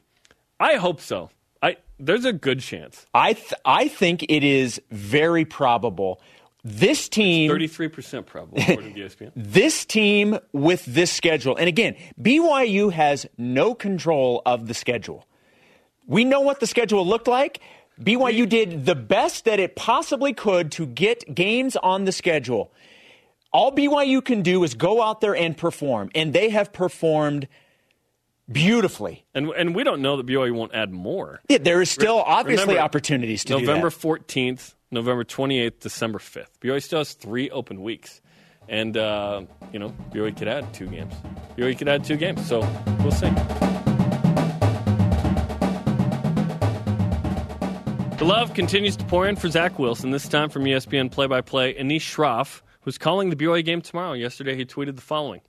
I 0.61 0.75
hope 0.75 1.01
so. 1.01 1.31
I, 1.63 1.77
there's 1.99 2.25
a 2.25 2.33
good 2.33 2.61
chance. 2.61 3.07
I, 3.15 3.33
th- 3.35 3.55
I 3.65 3.89
think 3.89 4.25
it 4.25 4.45
is 4.45 4.81
very 4.91 5.45
probable. 5.45 6.21
This 6.69 7.09
team. 7.09 7.51
33% 7.51 8.27
probable, 8.27 8.59
according 8.61 8.95
to 8.95 9.01
ESPN. 9.01 9.33
this 9.35 9.85
team 9.85 10.39
with 10.53 10.85
this 10.85 11.11
schedule, 11.11 11.57
and 11.57 11.69
again, 11.69 11.97
BYU 12.21 12.93
has 12.93 13.27
no 13.37 13.75
control 13.75 14.43
of 14.45 14.69
the 14.69 14.75
schedule. 14.75 15.27
We 16.07 16.25
know 16.25 16.41
what 16.41 16.61
the 16.61 16.67
schedule 16.67 17.07
looked 17.07 17.29
like. 17.29 17.61
BYU 18.01 18.49
did 18.49 18.87
the 18.87 18.95
best 18.95 19.45
that 19.45 19.59
it 19.59 19.77
possibly 19.77 20.33
could 20.33 20.71
to 20.73 20.87
get 20.87 21.35
games 21.35 21.77
on 21.77 22.05
the 22.05 22.13
schedule. 22.13 22.73
All 23.53 23.73
BYU 23.73 24.25
can 24.25 24.43
do 24.43 24.63
is 24.63 24.75
go 24.75 25.03
out 25.03 25.21
there 25.21 25.35
and 25.35 25.57
perform, 25.57 26.11
and 26.15 26.33
they 26.33 26.51
have 26.51 26.73
performed 26.73 27.49
beautifully. 28.51 29.25
And, 29.35 29.49
and 29.51 29.75
we 29.75 29.85
don't 29.85 30.03
know 30.03 30.17
that 30.17 30.27
BYU 30.27 30.53
won't 30.53 30.75
add 30.75 30.93
more. 30.93 31.41
Yeah, 31.49 31.59
there 31.59 31.81
is 31.81 31.91
still 31.91 32.23
obviously 32.25 32.65
Remember, 32.65 32.83
opportunities 32.83 33.45
to 33.45 33.59
November 33.59 33.91
do 33.91 33.97
that. 33.97 34.27
14th, 34.27 34.75
November 34.91 35.25
28th, 35.25 35.81
December 35.81 36.19
5th. 36.19 36.49
BYU 36.61 36.83
still 36.83 37.01
has 37.01 37.13
three 37.13 37.51
open 37.51 37.83
weeks. 37.83 38.21
And, 38.69 38.97
uh, 38.97 39.43
you 39.73 39.79
know, 39.79 39.91
BYU 40.11 40.37
could 40.37 40.49
add 40.49 40.73
two 40.75 40.87
games. 40.87 41.15
BYU 41.57 41.77
could 41.77 41.89
add 41.89 42.05
two 42.05 42.17
games. 42.17 42.47
So 42.47 42.61
we'll 43.01 43.13
see. 43.13 43.31
The 48.19 48.25
love 48.25 48.53
continues 48.53 48.97
to 48.97 49.05
pour 49.05 49.29
in 49.29 49.37
for 49.37 49.49
Zach 49.49 49.79
Wilson, 49.79 50.11
this 50.11 50.27
time 50.27 50.51
from 50.51 50.65
ESPN 50.65 51.09
play 51.09 51.29
by 51.29 51.41
play 51.41 51.75
Anish 51.75 52.01
Shroff, 52.01 52.63
who's 52.81 52.99
calling 52.99 53.31
the 53.31 53.37
BYU 53.37 53.65
game 53.65 53.81
tomorrow. 53.81 54.13
Yesterday, 54.13 54.57
he 54.57 54.65
tweeted 54.65 54.97
the 54.97 55.03
following 55.03 55.41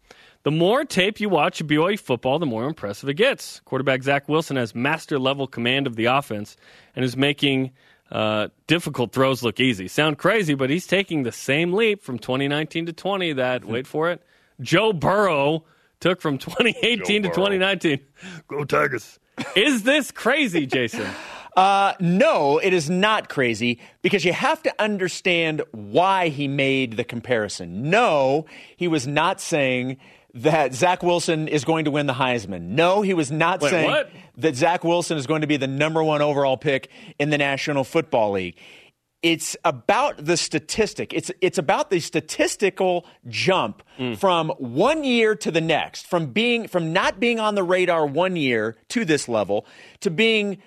The 0.43 0.51
more 0.51 0.85
tape 0.85 1.19
you 1.19 1.29
watch 1.29 1.61
of 1.61 1.65
BYU 1.67 1.99
football, 1.99 2.37
the 2.37 2.45
more 2.45 2.65
impressive 2.65 3.09
it 3.09 3.15
gets. 3.15 3.59
Quarterback 3.61 4.03
Zach 4.03 4.29
Wilson 4.29 4.55
has 4.55 4.75
master 4.75 5.17
level 5.17 5.47
command 5.47 5.87
of 5.87 5.95
the 5.95 6.05
offense 6.05 6.55
and 6.95 7.03
is 7.03 7.17
making 7.17 7.71
uh, 8.11 8.49
difficult 8.67 9.11
throws 9.11 9.43
look 9.43 9.59
easy. 9.59 9.87
Sound 9.87 10.17
crazy, 10.17 10.53
but 10.55 10.69
he's 10.69 10.87
taking 10.87 11.23
the 11.23 11.31
same 11.31 11.73
leap 11.73 12.01
from 12.01 12.19
2019 12.19 12.87
to 12.87 12.93
20 12.93 13.33
that, 13.33 13.65
wait 13.65 13.87
for 13.87 14.09
it, 14.09 14.21
Joe 14.61 14.93
Burrow 14.93 15.63
took 15.99 16.21
from 16.21 16.37
2018 16.37 17.23
to 17.23 17.29
2019. 17.29 17.99
Go 18.47 18.63
Tigers. 18.63 19.19
Is 19.55 19.83
this 19.83 20.11
crazy, 20.11 20.65
Jason? 20.65 21.07
Uh, 21.57 21.93
no, 21.99 22.57
it 22.59 22.71
is 22.71 22.89
not 22.89 23.27
crazy 23.27 23.79
because 24.01 24.23
you 24.23 24.31
have 24.31 24.63
to 24.63 24.73
understand 24.81 25.61
why 25.71 26.29
he 26.29 26.47
made 26.47 26.95
the 26.95 27.03
comparison. 27.03 27.89
No, 27.89 28.45
he 28.77 28.87
was 28.87 29.07
not 29.07 29.41
saying 29.41 29.97
that 30.35 30.73
Zach 30.73 31.03
Wilson 31.03 31.47
is 31.47 31.65
going 31.65 31.85
to 31.85 31.91
win 31.91 32.05
the 32.05 32.13
Heisman. 32.13 32.61
No, 32.69 33.01
he 33.01 33.13
was 33.13 33.31
not 33.31 33.61
Wait, 33.61 33.71
saying 33.71 33.89
what? 33.89 34.11
that 34.37 34.55
Zach 34.55 34.83
Wilson 34.83 35.17
is 35.17 35.27
going 35.27 35.41
to 35.41 35.47
be 35.47 35.57
the 35.57 35.67
number 35.67 36.03
one 36.03 36.21
overall 36.21 36.57
pick 36.57 36.89
in 37.17 37.29
the 37.29 37.37
National 37.37 37.83
Football 37.83 38.31
League. 38.31 38.57
It's 39.21 39.57
about 39.65 40.23
the 40.23 40.37
statistic. 40.37 41.13
It's 41.13 41.29
it's 41.41 41.57
about 41.57 41.89
the 41.89 41.99
statistical 41.99 43.05
jump 43.27 43.83
mm. 43.97 44.17
from 44.17 44.49
one 44.59 45.03
year 45.03 45.35
to 45.35 45.51
the 45.51 45.59
next, 45.59 46.07
from 46.07 46.27
being 46.27 46.69
from 46.69 46.93
not 46.93 47.19
being 47.19 47.37
on 47.37 47.55
the 47.55 47.63
radar 47.63 48.05
one 48.05 48.37
year 48.37 48.77
to 48.89 49.03
this 49.03 49.27
level 49.27 49.65
to 49.99 50.09
being 50.09 50.59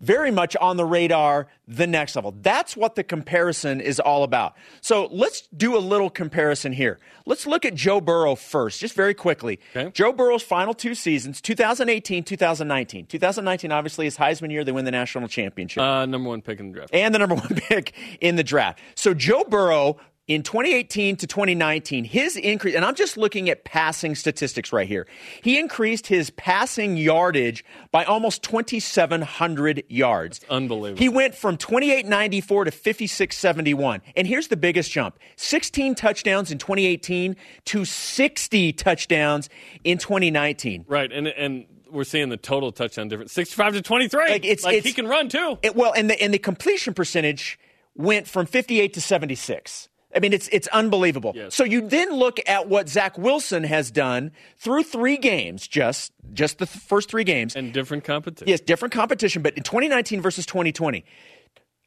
very 0.00 0.30
much 0.30 0.54
on 0.56 0.76
the 0.76 0.84
radar 0.84 1.48
the 1.66 1.86
next 1.86 2.14
level. 2.16 2.34
That's 2.42 2.76
what 2.76 2.94
the 2.94 3.02
comparison 3.04 3.80
is 3.80 3.98
all 3.98 4.22
about. 4.22 4.54
So 4.80 5.08
let's 5.10 5.42
do 5.56 5.76
a 5.76 5.80
little 5.80 6.10
comparison 6.10 6.72
here. 6.72 6.98
Let's 7.24 7.46
look 7.46 7.64
at 7.64 7.74
Joe 7.74 8.00
Burrow 8.00 8.34
first, 8.36 8.80
just 8.80 8.94
very 8.94 9.14
quickly. 9.14 9.58
Okay. 9.74 9.90
Joe 9.92 10.12
Burrow's 10.12 10.42
final 10.42 10.74
two 10.74 10.94
seasons, 10.94 11.40
2018, 11.40 12.22
2019. 12.24 13.06
2019, 13.06 13.72
obviously, 13.72 14.04
his 14.04 14.16
Heisman 14.16 14.50
year, 14.52 14.62
they 14.64 14.72
win 14.72 14.84
the 14.84 14.90
national 14.90 15.28
championship 15.28 15.82
Uh, 15.82 16.06
number 16.06 16.28
one 16.28 16.42
pick 16.42 16.60
in 16.60 16.68
the 16.68 16.74
draft. 16.74 16.94
and 16.94 17.14
the 17.14 17.18
number 17.18 17.34
one 17.34 17.48
pick 17.56 17.92
in 18.20 18.36
the 18.36 18.44
draft. 18.44 18.78
So 18.94 19.14
Joe 19.14 19.44
Burrow 19.48 19.96
in 20.28 20.42
2018 20.42 21.16
to 21.16 21.26
2019, 21.26 22.04
his 22.04 22.36
increase, 22.36 22.74
and 22.74 22.84
I'm 22.84 22.96
just 22.96 23.16
looking 23.16 23.48
at 23.48 23.64
passing 23.64 24.14
statistics 24.16 24.72
right 24.72 24.88
here. 24.88 25.06
He 25.42 25.58
increased 25.58 26.08
his 26.08 26.30
passing 26.30 26.96
yardage 26.96 27.64
by 27.92 28.04
almost 28.04 28.42
2,700 28.42 29.84
yards. 29.88 30.40
unbelievable. 30.50 30.98
He 30.98 31.08
went 31.08 31.34
from 31.34 31.56
2894 31.56 32.64
to 32.64 32.70
5671. 32.70 34.02
And 34.16 34.26
here's 34.26 34.48
the 34.48 34.56
biggest 34.56 34.90
jump 34.90 35.18
16 35.36 35.94
touchdowns 35.94 36.50
in 36.50 36.58
2018 36.58 37.36
to 37.66 37.84
60 37.84 38.72
touchdowns 38.72 39.48
in 39.84 39.98
2019. 39.98 40.84
Right, 40.88 41.12
and 41.12 41.28
and 41.28 41.66
we're 41.90 42.02
seeing 42.04 42.30
the 42.30 42.36
total 42.36 42.72
touchdown 42.72 43.08
difference, 43.08 43.32
sixty-five 43.32 43.74
to 43.74 43.82
twenty-three. 43.82 44.28
Like, 44.28 44.44
it's- 44.44 44.64
like 44.64 44.74
it's- 44.78 44.84
he 44.86 44.92
can 44.92 45.06
run 45.06 45.28
too. 45.28 45.58
It, 45.62 45.76
well, 45.76 45.92
and 45.96 46.10
the 46.10 46.20
and 46.20 46.34
the 46.34 46.38
completion 46.38 46.94
percentage 46.94 47.58
went 47.94 48.26
from 48.26 48.44
58 48.44 48.92
to 48.94 49.00
76. 49.00 49.88
I 50.16 50.20
mean, 50.20 50.32
it's 50.32 50.48
it's 50.50 50.66
unbelievable. 50.68 51.32
Yes. 51.36 51.54
So 51.54 51.62
you 51.64 51.86
then 51.86 52.10
look 52.12 52.40
at 52.48 52.68
what 52.68 52.88
Zach 52.88 53.18
Wilson 53.18 53.62
has 53.64 53.90
done 53.90 54.32
through 54.58 54.84
three 54.84 55.18
games, 55.18 55.68
just 55.68 56.12
just 56.32 56.58
the 56.58 56.66
th- 56.66 56.82
first 56.84 57.10
three 57.10 57.24
games. 57.24 57.54
and 57.54 57.72
different 57.72 58.04
competition. 58.04 58.48
yes, 58.48 58.60
different 58.60 58.92
competition, 58.94 59.42
but 59.42 59.56
in 59.56 59.62
2019 59.62 60.20
versus 60.22 60.46
2020. 60.46 61.04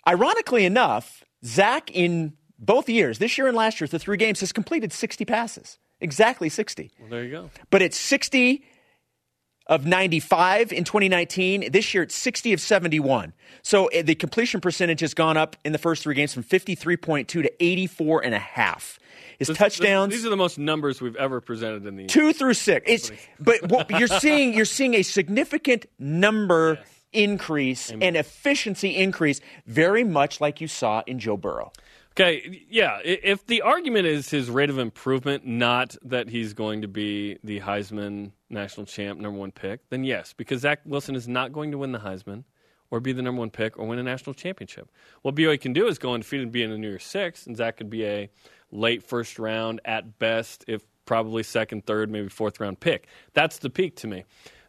Ironically 0.08 0.66
enough, 0.66 1.24
Zach 1.46 1.92
in 1.92 2.34
both 2.58 2.90
years, 2.90 3.20
this 3.20 3.38
year 3.38 3.48
and 3.48 3.56
last 3.56 3.80
year, 3.82 3.88
the 3.88 4.00
three 4.00 4.18
games, 4.18 4.40
has 4.40 4.52
completed 4.52 4.92
60 4.92 5.26
passes, 5.26 5.78
exactly 6.02 6.50
60 6.50 6.92
Well, 7.00 7.10
there 7.10 7.24
you 7.24 7.32
go. 7.32 7.50
but 7.70 7.82
it's 7.82 7.98
60 7.98 8.64
of 9.70 9.86
95 9.86 10.74
in 10.74 10.84
2019. 10.84 11.72
This 11.72 11.94
year 11.94 12.04
it's 12.04 12.16
60 12.16 12.52
of 12.54 12.60
71. 12.60 13.34
So 13.62 13.90
uh, 13.92 14.02
the 14.04 14.16
completion 14.16 14.60
percentage 14.60 15.00
has 15.02 15.14
gone 15.14 15.38
up 15.38 15.56
in 15.64 15.72
the 15.72 15.78
first 15.78 16.04
three 16.04 16.16
games 16.16 16.34
from 16.34 16.44
53.2 16.44 17.28
to 17.28 17.64
84 17.64 18.26
and 18.26 18.34
a 18.34 18.40
half. 18.40 19.00
His 19.38 19.48
This- 19.48 19.58
touchdowns 19.58 20.12
These 20.12 20.26
are 20.26 20.30
the 20.30 20.36
most 20.36 20.58
numbers 20.58 21.00
we've 21.02 21.16
ever 21.16 21.40
presented 21.40 21.86
in 21.86 21.96
the. 21.96 22.08
two 22.08 22.34
through 22.34 22.56
six. 22.56 22.84
It's 22.90 23.12
but 23.40 23.70
what 23.70 23.90
you're 23.92 24.08
seeing 24.08 24.54
you're 24.54 24.66
seeing 24.66 24.96
a 24.96 25.04
significant 25.04 25.86
number 25.98 26.80
increase 27.14 27.90
and 27.90 28.16
efficiency 28.18 28.96
increase, 28.96 29.40
very 29.66 30.04
much 30.04 30.42
like 30.42 30.62
you 30.62 30.68
saw 30.68 31.04
in 31.08 31.20
Joe 31.20 31.38
Burrow. 31.38 31.72
Okay, 32.20 32.66
yeah. 32.70 33.00
If 33.02 33.46
the 33.46 33.62
argument 33.62 34.06
is 34.06 34.30
his 34.30 34.50
rate 34.50 34.70
of 34.70 34.78
improvement, 34.78 35.48
not 35.48 35.96
that 36.02 36.28
he's 36.28 36.54
going 36.54 36.82
to 36.82 36.88
be 36.90 37.38
the 37.46 37.62
Heisman 37.62 38.32
national 38.50 38.88
champ, 38.88 39.22
number 39.22 39.40
one 39.40 39.54
pick, 39.54 39.88
then 39.90 40.04
yes, 40.04 40.34
because 40.34 40.60
Zach 40.60 40.82
Wilson 40.84 41.16
is 41.16 41.30
not 41.30 41.54
going 41.54 41.72
to 41.72 41.78
win 41.78 41.94
the 41.94 42.00
Heisman 42.00 42.44
or 42.92 43.00
be 43.00 43.14
the 43.14 43.22
number 43.22 43.40
one 43.40 43.52
pick 43.52 43.80
or 43.80 43.88
win 43.88 44.00
a 44.00 44.04
national 44.04 44.34
championship. 44.34 44.92
What 45.22 45.34
BYU 45.36 45.62
can 45.62 45.72
do 45.72 45.88
is 45.88 45.98
go 45.98 46.14
undefeated 46.14 46.44
and 46.44 46.52
be 46.52 46.62
in 46.62 46.72
the 46.72 46.78
New 46.78 46.90
Year's 46.90 47.06
Six, 47.06 47.48
and 47.48 47.56
Zach 47.56 47.78
could 47.78 47.90
be 47.90 48.06
a 48.06 48.30
late 48.70 49.02
first 49.02 49.40
round 49.40 49.80
at 49.86 50.20
best, 50.20 50.66
if 50.68 50.84
probably 51.06 51.44
second, 51.44 51.86
third, 51.86 52.12
maybe 52.12 52.28
fourth 52.28 52.60
round 52.60 52.82
pick. 52.82 53.08
That's 53.32 53.60
the 53.60 53.70
peak 53.70 53.96
to 53.96 54.08
me. 54.08 54.26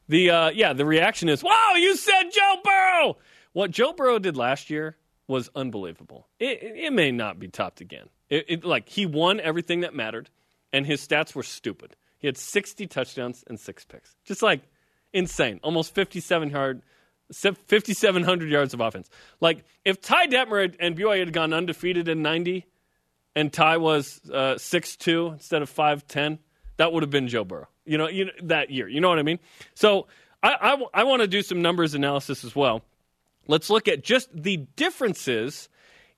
The 0.09 0.30
uh, 0.30 0.51
yeah, 0.51 0.72
the 0.72 0.86
reaction 0.86 1.28
is, 1.28 1.42
"Wow, 1.42 1.72
you 1.74 1.96
said 1.96 2.30
Joe 2.30 2.57
Burrow." 2.62 3.16
What 3.53 3.72
Joe 3.72 3.92
Burrow 3.92 4.20
did 4.20 4.36
last 4.36 4.70
year 4.70 4.96
was 5.31 5.49
unbelievable. 5.55 6.26
It, 6.39 6.59
it, 6.62 6.93
may 6.93 7.12
not 7.12 7.39
be 7.39 7.49
topped 7.49 7.81
again. 7.81 8.09
It, 8.28 8.45
it, 8.49 8.64
like 8.64 8.89
he 8.89 9.07
won 9.07 9.41
everything 9.41 9.81
that 9.81 9.95
mattered, 9.95 10.28
and 10.72 10.85
his 10.85 11.07
stats 11.07 11.35
were 11.35 11.45
stupid. 11.45 11.97
He 12.18 12.26
had 12.26 12.37
60 12.37 12.87
touchdowns 12.89 13.45
and 13.47 13.59
six 13.59 13.85
picks, 13.85 14.16
just 14.24 14.43
like 14.43 14.61
insane. 15.12 15.61
Almost 15.62 15.95
57 15.95 16.51
yard, 16.51 16.83
5,700 17.33 18.51
yards 18.51 18.74
of 18.74 18.81
offense. 18.81 19.09
Like 19.41 19.64
if 19.85 20.01
Ty 20.01 20.26
Detmer 20.26 20.74
and 20.78 20.99
BYU 20.99 21.20
had 21.20 21.33
gone 21.33 21.53
undefeated 21.53 22.09
in 22.09 22.22
90, 22.22 22.66
and 23.37 23.53
Ty 23.53 23.76
was 23.76 24.20
uh, 24.28 24.59
six 24.59 24.97
two 24.97 25.28
instead 25.28 25.62
of 25.62 25.70
five 25.70 26.07
ten, 26.09 26.41
that 26.76 26.93
would 26.93 27.05
have 27.05 27.11
been 27.11 27.28
Joe 27.28 27.45
Burrow. 27.45 27.68
You 27.85 27.97
know, 27.97 28.09
you 28.09 28.31
that 28.43 28.70
year. 28.70 28.89
You 28.89 29.01
know 29.01 29.09
what 29.09 29.20
I 29.20 29.22
mean? 29.22 29.39
So 29.74 30.09
I, 30.43 30.57
I, 30.61 31.01
I 31.03 31.05
want 31.05 31.22
to 31.22 31.28
do 31.28 31.43
some 31.43 31.62
numbers 31.62 31.95
analysis 31.95 32.45
as 32.45 32.57
well. 32.57 32.83
Let's 33.51 33.68
look 33.68 33.88
at 33.88 34.05
just 34.05 34.28
the 34.32 34.59
differences 34.76 35.68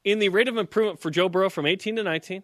in 0.05 0.19
the 0.19 0.29
rate 0.29 0.49
of 0.49 0.59
improvement 0.59 1.01
for 1.01 1.11
Joe 1.11 1.31
Burrow 1.31 1.49
from 1.49 1.65
18 1.65 1.97
to 1.97 2.03
19, 2.03 2.43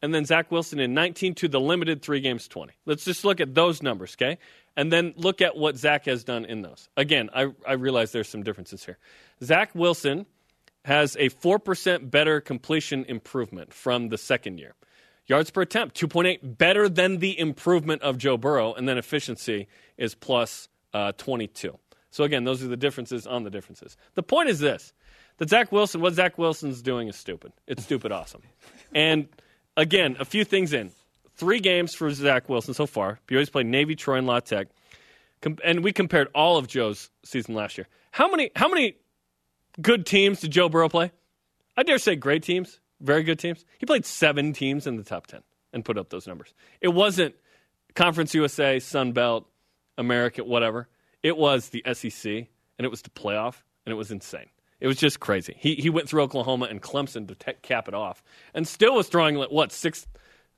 and 0.00 0.14
then 0.14 0.24
Zach 0.24 0.52
Wilson 0.52 0.78
in 0.78 0.94
19 0.94 1.34
to 1.34 1.48
the 1.48 1.58
limited 1.58 2.02
three 2.02 2.20
games 2.20 2.46
20. 2.46 2.72
Let's 2.86 3.04
just 3.04 3.24
look 3.24 3.40
at 3.40 3.56
those 3.56 3.82
numbers, 3.82 4.14
okay? 4.14 4.38
And 4.76 4.92
then 4.92 5.12
look 5.16 5.42
at 5.42 5.56
what 5.56 5.76
Zach 5.76 6.04
has 6.04 6.22
done 6.22 6.44
in 6.44 6.62
those. 6.62 6.88
Again, 6.96 7.30
I, 7.34 7.48
I 7.66 7.72
realize 7.72 8.12
there's 8.12 8.28
some 8.28 8.44
differences 8.44 8.84
here. 8.84 8.98
Zach 9.42 9.74
Wilson 9.74 10.24
has 10.84 11.16
a 11.16 11.30
4% 11.30 12.08
better 12.08 12.40
completion 12.40 13.04
improvement 13.06 13.74
from 13.74 14.08
the 14.08 14.18
second 14.18 14.58
year. 14.58 14.74
Yards 15.26 15.50
per 15.50 15.62
attempt, 15.62 16.00
2.8, 16.00 16.56
better 16.56 16.88
than 16.88 17.18
the 17.18 17.36
improvement 17.40 18.02
of 18.02 18.18
Joe 18.18 18.36
Burrow, 18.36 18.72
and 18.72 18.88
then 18.88 18.98
efficiency 18.98 19.66
is 19.96 20.14
plus 20.14 20.68
uh, 20.94 21.10
22. 21.18 21.76
So 22.10 22.24
again, 22.24 22.44
those 22.44 22.62
are 22.62 22.68
the 22.68 22.76
differences 22.76 23.26
on 23.26 23.44
the 23.44 23.50
differences. 23.50 23.96
The 24.14 24.22
point 24.22 24.48
is 24.48 24.60
this: 24.60 24.92
that 25.38 25.48
Zach 25.50 25.72
Wilson, 25.72 26.00
what 26.00 26.14
Zach 26.14 26.38
Wilson's 26.38 26.82
doing 26.82 27.08
is 27.08 27.16
stupid. 27.16 27.52
It's 27.66 27.84
stupid 27.84 28.12
awesome. 28.12 28.42
And 28.94 29.28
again, 29.76 30.16
a 30.18 30.24
few 30.24 30.44
things 30.44 30.72
in 30.72 30.90
three 31.36 31.60
games 31.60 31.94
for 31.94 32.10
Zach 32.10 32.48
Wilson 32.48 32.74
so 32.74 32.86
far. 32.86 33.20
BYU's 33.28 33.50
played 33.50 33.66
Navy, 33.66 33.94
Troy, 33.94 34.16
and 34.16 34.26
La 34.26 34.40
Tech, 34.40 34.68
Com- 35.40 35.58
and 35.64 35.84
we 35.84 35.92
compared 35.92 36.28
all 36.34 36.56
of 36.56 36.66
Joe's 36.66 37.10
season 37.24 37.54
last 37.54 37.78
year. 37.78 37.86
How 38.10 38.28
many? 38.28 38.50
How 38.56 38.68
many 38.68 38.96
good 39.80 40.06
teams 40.06 40.40
did 40.40 40.50
Joe 40.50 40.68
Burrow 40.68 40.88
play? 40.88 41.12
I 41.76 41.84
dare 41.84 41.98
say 41.98 42.16
great 42.16 42.42
teams, 42.42 42.80
very 43.00 43.22
good 43.22 43.38
teams. 43.38 43.64
He 43.78 43.86
played 43.86 44.04
seven 44.04 44.52
teams 44.52 44.86
in 44.86 44.96
the 44.96 45.04
top 45.04 45.28
10 45.28 45.42
and 45.72 45.84
put 45.84 45.96
up 45.96 46.10
those 46.10 46.26
numbers. 46.26 46.52
It 46.80 46.88
wasn't 46.88 47.36
Conference 47.94 48.34
USA, 48.34 48.80
Sun 48.80 49.12
Belt, 49.12 49.46
America, 49.96 50.42
whatever. 50.42 50.88
It 51.22 51.36
was 51.36 51.70
the 51.70 51.82
SEC, 51.92 52.26
and 52.32 52.46
it 52.84 52.90
was 52.90 53.02
the 53.02 53.10
playoff, 53.10 53.62
and 53.84 53.92
it 53.92 53.96
was 53.96 54.10
insane. 54.10 54.46
It 54.80 54.86
was 54.86 54.96
just 54.96 55.18
crazy. 55.18 55.56
He, 55.58 55.74
he 55.74 55.90
went 55.90 56.08
through 56.08 56.22
Oklahoma 56.22 56.66
and 56.70 56.80
Clemson 56.80 57.26
to 57.28 57.34
te- 57.34 57.58
cap 57.62 57.88
it 57.88 57.94
off, 57.94 58.22
and 58.54 58.66
still 58.66 58.94
was 58.94 59.08
throwing, 59.08 59.36
what, 59.36 59.72
six 59.72 60.06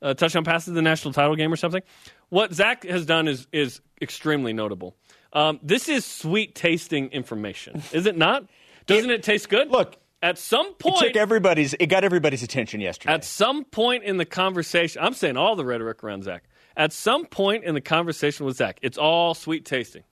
uh, 0.03 0.15
touchdown 0.15 0.45
passes 0.45 0.69
in 0.69 0.75
the 0.75 0.83
national 0.83 1.13
title 1.15 1.37
game 1.37 1.53
or 1.53 1.57
something? 1.57 1.83
What 2.29 2.53
Zach 2.53 2.85
has 2.85 3.07
done 3.07 3.29
is, 3.29 3.47
is 3.53 3.81
extremely 4.01 4.53
notable. 4.53 4.97
Um, 5.33 5.61
this 5.63 5.89
is 5.89 6.05
sweet 6.05 6.55
tasting 6.55 7.09
information, 7.09 7.83
is 7.93 8.07
it 8.07 8.17
not? 8.17 8.45
Doesn't 8.87 9.11
it, 9.11 9.23
taste 9.23 9.49
good? 9.49 9.71
Look, 9.71 9.97
at 10.23 10.37
some 10.37 10.67
It 10.67 10.79
point, 10.79 10.99
took 10.99 11.17
everybody's. 11.17 11.75
It 11.75 11.87
got 11.87 12.05
everybody's 12.05 12.43
attention 12.43 12.81
yesterday. 12.81 13.15
at 13.15 13.25
some 13.25 13.65
point 13.65 14.05
in 14.05 14.17
the 14.17 14.25
conversation, 14.25 15.01
I'm 15.03 15.15
saying 15.15 15.37
all 15.37 15.57
the 15.57 15.65
rhetoric 15.65 16.03
around 16.05 16.25
Zach. 16.25 16.45
At 16.77 16.93
some 16.93 17.25
point 17.27 17.65
in 17.65 17.75
the 17.75 17.81
conversation 17.81 18.47
with 18.47 18.57
Zach, 18.57 18.79
it's 18.83 18.99
all 18.99 19.35
sweet 19.35 19.65
tasting. 19.65 20.03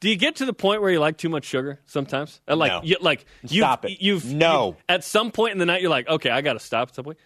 Do 0.00 0.08
you 0.08 0.16
get 0.16 0.36
to 0.36 0.46
the 0.46 0.52
point 0.52 0.80
where 0.80 0.90
you 0.90 1.00
like 1.00 1.16
too 1.18 1.28
much 1.28 1.44
sugar 1.44 1.80
sometimes? 1.86 2.40
Uh, 2.48 2.54
Like, 2.56 2.70
No. 2.72 2.80
you, 2.84 2.96
like 3.00 3.24
you've, 3.42 3.62
Stop 3.64 3.84
it. 3.84 4.00
You've 4.00 4.32
No. 4.32 4.68
you- 4.68 4.76
at 4.88 5.02
some 5.04 5.30
point 5.32 5.52
in 5.52 5.58
the 5.58 5.66
night, 5.66 5.80
you're 5.82 5.90
like, 5.90 6.08
okay, 6.08 6.30
I 6.30 6.40
got 6.40 6.52
to 6.52 6.60
stop 6.60 6.90
at 6.90 6.94
some 6.94 7.04
point. 7.04 7.18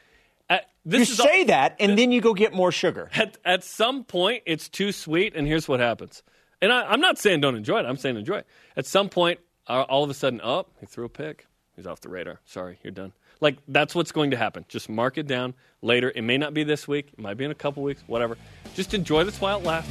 At, 0.49 0.69
this 0.85 1.09
you 1.11 1.15
say 1.17 1.41
all- 1.41 1.47
that, 1.47 1.77
and 1.81 1.99
then 1.99 2.13
you 2.13 2.21
go 2.21 2.33
get 2.35 2.53
more 2.55 2.73
sugar. 2.73 3.09
at, 3.15 3.37
at 3.45 3.63
some 3.65 4.05
point 4.05 4.43
it's 4.47 4.69
too 4.69 4.91
sweet 4.93 5.35
and 5.37 5.47
here's 5.47 5.67
what 5.69 5.81
happens 5.81 6.23
and 6.61 6.71
I, 6.73 6.83
i'm 6.87 7.01
not 7.01 7.19
saying 7.19 7.41
don't 7.41 7.55
enjoy 7.57 7.79
it 7.79 7.87
i'm 7.87 7.97
saying 7.97 8.17
enjoy 8.17 8.39
it 8.39 8.47
at 8.77 8.85
some 8.85 9.09
point 9.09 9.39
uh, 9.69 9.83
all 9.89 10.03
of 10.05 10.11
a 10.11 10.15
sudden 10.15 10.41
up 10.43 10.71
he 10.81 10.85
threw 10.87 11.05
a 11.05 11.09
pick 11.09 11.47
he's 11.77 11.87
off 11.87 12.01
the 12.01 12.09
radar 12.11 12.41
sorry 12.45 12.79
you're 12.83 12.91
done 12.91 13.13
like 13.41 13.59
that's 13.69 13.95
what's 13.95 14.13
going 14.13 14.33
to 14.33 14.37
happen 14.37 14.65
just 14.69 14.89
mark 14.91 15.17
it 15.17 15.27
down 15.29 15.55
later 15.81 16.13
it 16.15 16.23
may 16.23 16.37
not 16.37 16.53
be 16.53 16.65
this 16.65 16.87
week 16.89 17.11
it 17.13 17.19
might 17.21 17.37
be 17.39 17.45
in 17.45 17.51
a 17.53 17.55
couple 17.55 17.83
weeks 17.85 18.03
whatever 18.09 18.37
just 18.75 18.93
enjoy 18.93 19.23
this 19.25 19.41
while 19.41 19.59
it 19.59 19.65
lasts 19.65 19.91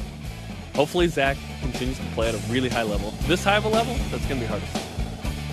hopefully 0.74 1.06
zach 1.06 1.36
continues 1.60 1.98
to 1.98 2.04
play 2.14 2.28
at 2.28 2.34
a 2.34 2.52
really 2.52 2.68
high 2.68 2.82
level 2.82 3.12
this 3.26 3.44
high 3.44 3.56
of 3.56 3.64
a 3.64 3.68
level 3.68 3.94
that's 4.10 4.26
going 4.26 4.40
to 4.40 4.46
be 4.46 4.46
hard 4.46 4.62
to 4.62 4.68
see 4.68 4.84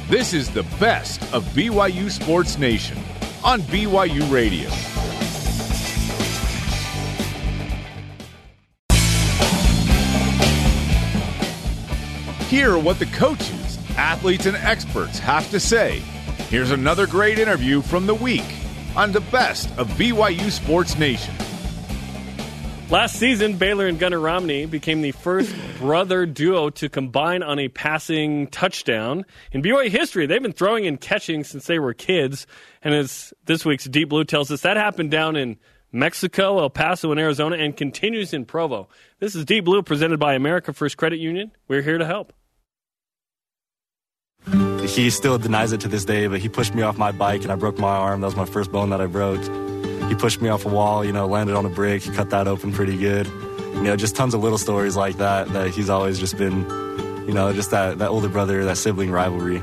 This 0.10 0.34
is 0.34 0.50
the 0.50 0.64
best 0.80 1.22
of 1.34 1.44
BYU 1.54 2.10
Sports 2.10 2.58
Nation 2.58 2.98
on 3.44 3.62
BYU 3.62 4.32
Radio. 4.32 4.70
Hear 12.50 12.80
what 12.80 12.98
the 12.98 13.06
coaches, 13.06 13.78
athletes, 13.96 14.48
and 14.48 14.58
experts 14.58 15.20
have 15.20 15.50
to 15.52 15.60
say. 15.60 16.00
Here's 16.50 16.72
another 16.72 17.06
great 17.06 17.38
interview 17.38 17.84
from 17.84 18.08
the 18.08 18.16
week 18.16 18.44
on 18.96 19.12
the 19.12 19.22
best 19.22 19.70
of 19.78 19.88
BYU 19.90 20.50
Sports 20.50 20.98
Nation. 20.98 21.36
Last 22.90 23.18
season, 23.18 23.58
Baylor 23.58 23.86
and 23.86 24.00
Gunner 24.00 24.20
Romney 24.20 24.66
became 24.66 25.04
the 25.04 25.12
first 25.12 25.54
brother 25.78 26.26
duo 26.26 26.72
to 26.72 26.90
combine 26.90 27.44
on 27.44 27.60
a 27.60 27.68
passing 27.68 28.48
touchdown. 28.48 29.28
In 29.52 29.62
BYU 29.62 29.90
history, 29.90 30.26
they've 30.26 30.42
been 30.42 30.54
throwing 30.54 30.88
and 30.88 31.00
catching 31.00 31.44
since 31.44 31.68
they 31.68 31.78
were 31.78 31.94
kids. 31.94 32.48
And 32.82 32.96
as 32.96 33.32
this 33.46 33.64
week's 33.64 33.86
Deep 33.86 34.10
Blue 34.10 34.24
tells 34.24 34.50
us, 34.50 34.62
that 34.62 34.76
happened 34.76 35.12
down 35.12 35.36
in 35.36 35.60
Mexico, 35.92 36.58
El 36.58 36.72
Paso, 36.72 37.12
and 37.12 37.20
Arizona, 37.20 37.58
and 37.58 37.78
continues 37.78 38.34
in 38.34 38.46
Provo. 38.46 38.90
This 39.20 39.36
is 39.36 39.46
Deep 39.46 39.66
Blue 39.66 39.84
presented 39.84 40.20
by 40.20 40.34
America 40.34 40.74
First 40.74 40.98
Credit 40.98 41.20
Union. 41.20 41.52
We're 41.68 41.84
here 41.84 42.00
to 42.00 42.06
help. 42.08 42.34
He 44.88 45.12
still 45.12 45.38
denies 45.38 45.74
it 45.74 45.82
to 45.82 45.88
this 45.88 46.06
day, 46.06 46.26
but 46.26 46.40
he 46.40 46.50
pushed 46.50 46.74
me 46.74 46.82
off 46.82 46.98
my 46.98 47.12
bike 47.12 47.44
and 47.44 47.52
I 47.52 47.56
broke 47.56 47.78
my 47.78 47.96
arm. 47.96 48.22
That 48.22 48.28
was 48.28 48.36
my 48.36 48.46
first 48.46 48.72
bone 48.72 48.90
that 48.90 49.00
I 49.00 49.06
broke. 49.06 49.69
He 50.10 50.16
pushed 50.16 50.42
me 50.42 50.50
off 50.50 50.66
a 50.66 50.70
wall, 50.70 51.06
you 51.06 51.14
know, 51.14 51.28
landed 51.28 51.56
on 51.56 51.66
a 51.66 51.70
brick. 51.70 52.02
He 52.02 52.10
cut 52.10 52.32
that 52.32 52.48
open 52.48 52.74
pretty 52.74 52.98
good. 52.98 53.28
You 53.28 53.84
know, 53.84 53.96
just 53.96 54.16
tons 54.16 54.34
of 54.34 54.42
little 54.42 54.58
stories 54.58 54.96
like 54.96 55.18
that 55.18 55.48
that 55.50 55.70
he's 55.70 55.90
always 55.90 56.20
just 56.20 56.36
been, 56.36 56.62
you 57.28 57.34
know, 57.34 57.54
just 57.54 57.70
that, 57.72 58.00
that 58.00 58.10
older 58.10 58.28
brother, 58.28 58.66
that 58.66 58.78
sibling 58.78 59.12
rivalry. 59.12 59.62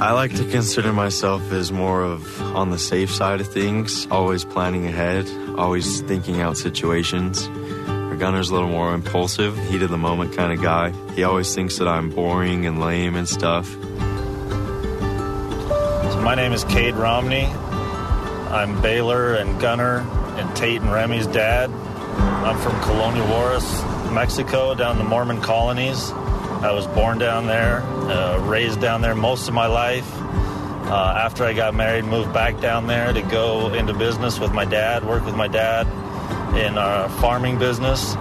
I 0.00 0.12
like 0.12 0.34
to 0.36 0.44
consider 0.50 0.92
myself 0.92 1.52
as 1.52 1.70
more 1.70 2.02
of 2.02 2.40
on 2.56 2.70
the 2.70 2.78
safe 2.78 3.10
side 3.12 3.40
of 3.40 3.46
things, 3.46 4.08
always 4.10 4.44
planning 4.44 4.86
ahead, 4.86 5.30
always 5.56 6.00
thinking 6.00 6.40
out 6.40 6.56
situations. 6.56 7.46
Our 7.86 8.16
Gunner's 8.16 8.50
a 8.50 8.54
little 8.54 8.70
more 8.70 8.94
impulsive, 8.94 9.56
heat 9.68 9.82
of 9.82 9.90
the 9.90 9.98
moment 9.98 10.34
kind 10.34 10.52
of 10.52 10.60
guy. 10.60 10.92
He 11.14 11.22
always 11.22 11.54
thinks 11.54 11.76
that 11.78 11.86
I'm 11.86 12.10
boring 12.10 12.66
and 12.66 12.80
lame 12.80 13.14
and 13.14 13.28
stuff. 13.28 13.70
So 16.10 16.20
my 16.20 16.34
name 16.34 16.52
is 16.52 16.64
Cade 16.64 16.94
Romney. 16.94 17.48
I'm 18.52 18.82
Baylor 18.82 19.36
and 19.36 19.58
Gunner 19.58 20.00
and 20.36 20.54
Tate 20.54 20.82
and 20.82 20.92
Remy's 20.92 21.26
dad. 21.26 21.70
I'm 21.70 22.58
from 22.58 22.78
Colonia 22.82 23.24
Juarez, 23.24 23.64
Mexico, 24.12 24.74
down 24.74 24.98
the 24.98 25.04
Mormon 25.04 25.40
colonies. 25.40 26.10
I 26.12 26.70
was 26.70 26.86
born 26.86 27.16
down 27.16 27.46
there, 27.46 27.80
uh, 27.80 28.44
raised 28.46 28.78
down 28.78 29.00
there 29.00 29.14
most 29.14 29.48
of 29.48 29.54
my 29.54 29.66
life. 29.68 30.06
Uh, 30.14 31.14
after 31.16 31.44
I 31.44 31.54
got 31.54 31.74
married, 31.74 32.04
moved 32.04 32.34
back 32.34 32.60
down 32.60 32.86
there 32.86 33.10
to 33.14 33.22
go 33.22 33.72
into 33.72 33.94
business 33.94 34.38
with 34.38 34.52
my 34.52 34.66
dad, 34.66 35.02
work 35.02 35.24
with 35.24 35.34
my 35.34 35.48
dad 35.48 35.86
in 36.54 36.76
our 36.76 37.08
farming 37.08 37.58
business. 37.58 38.12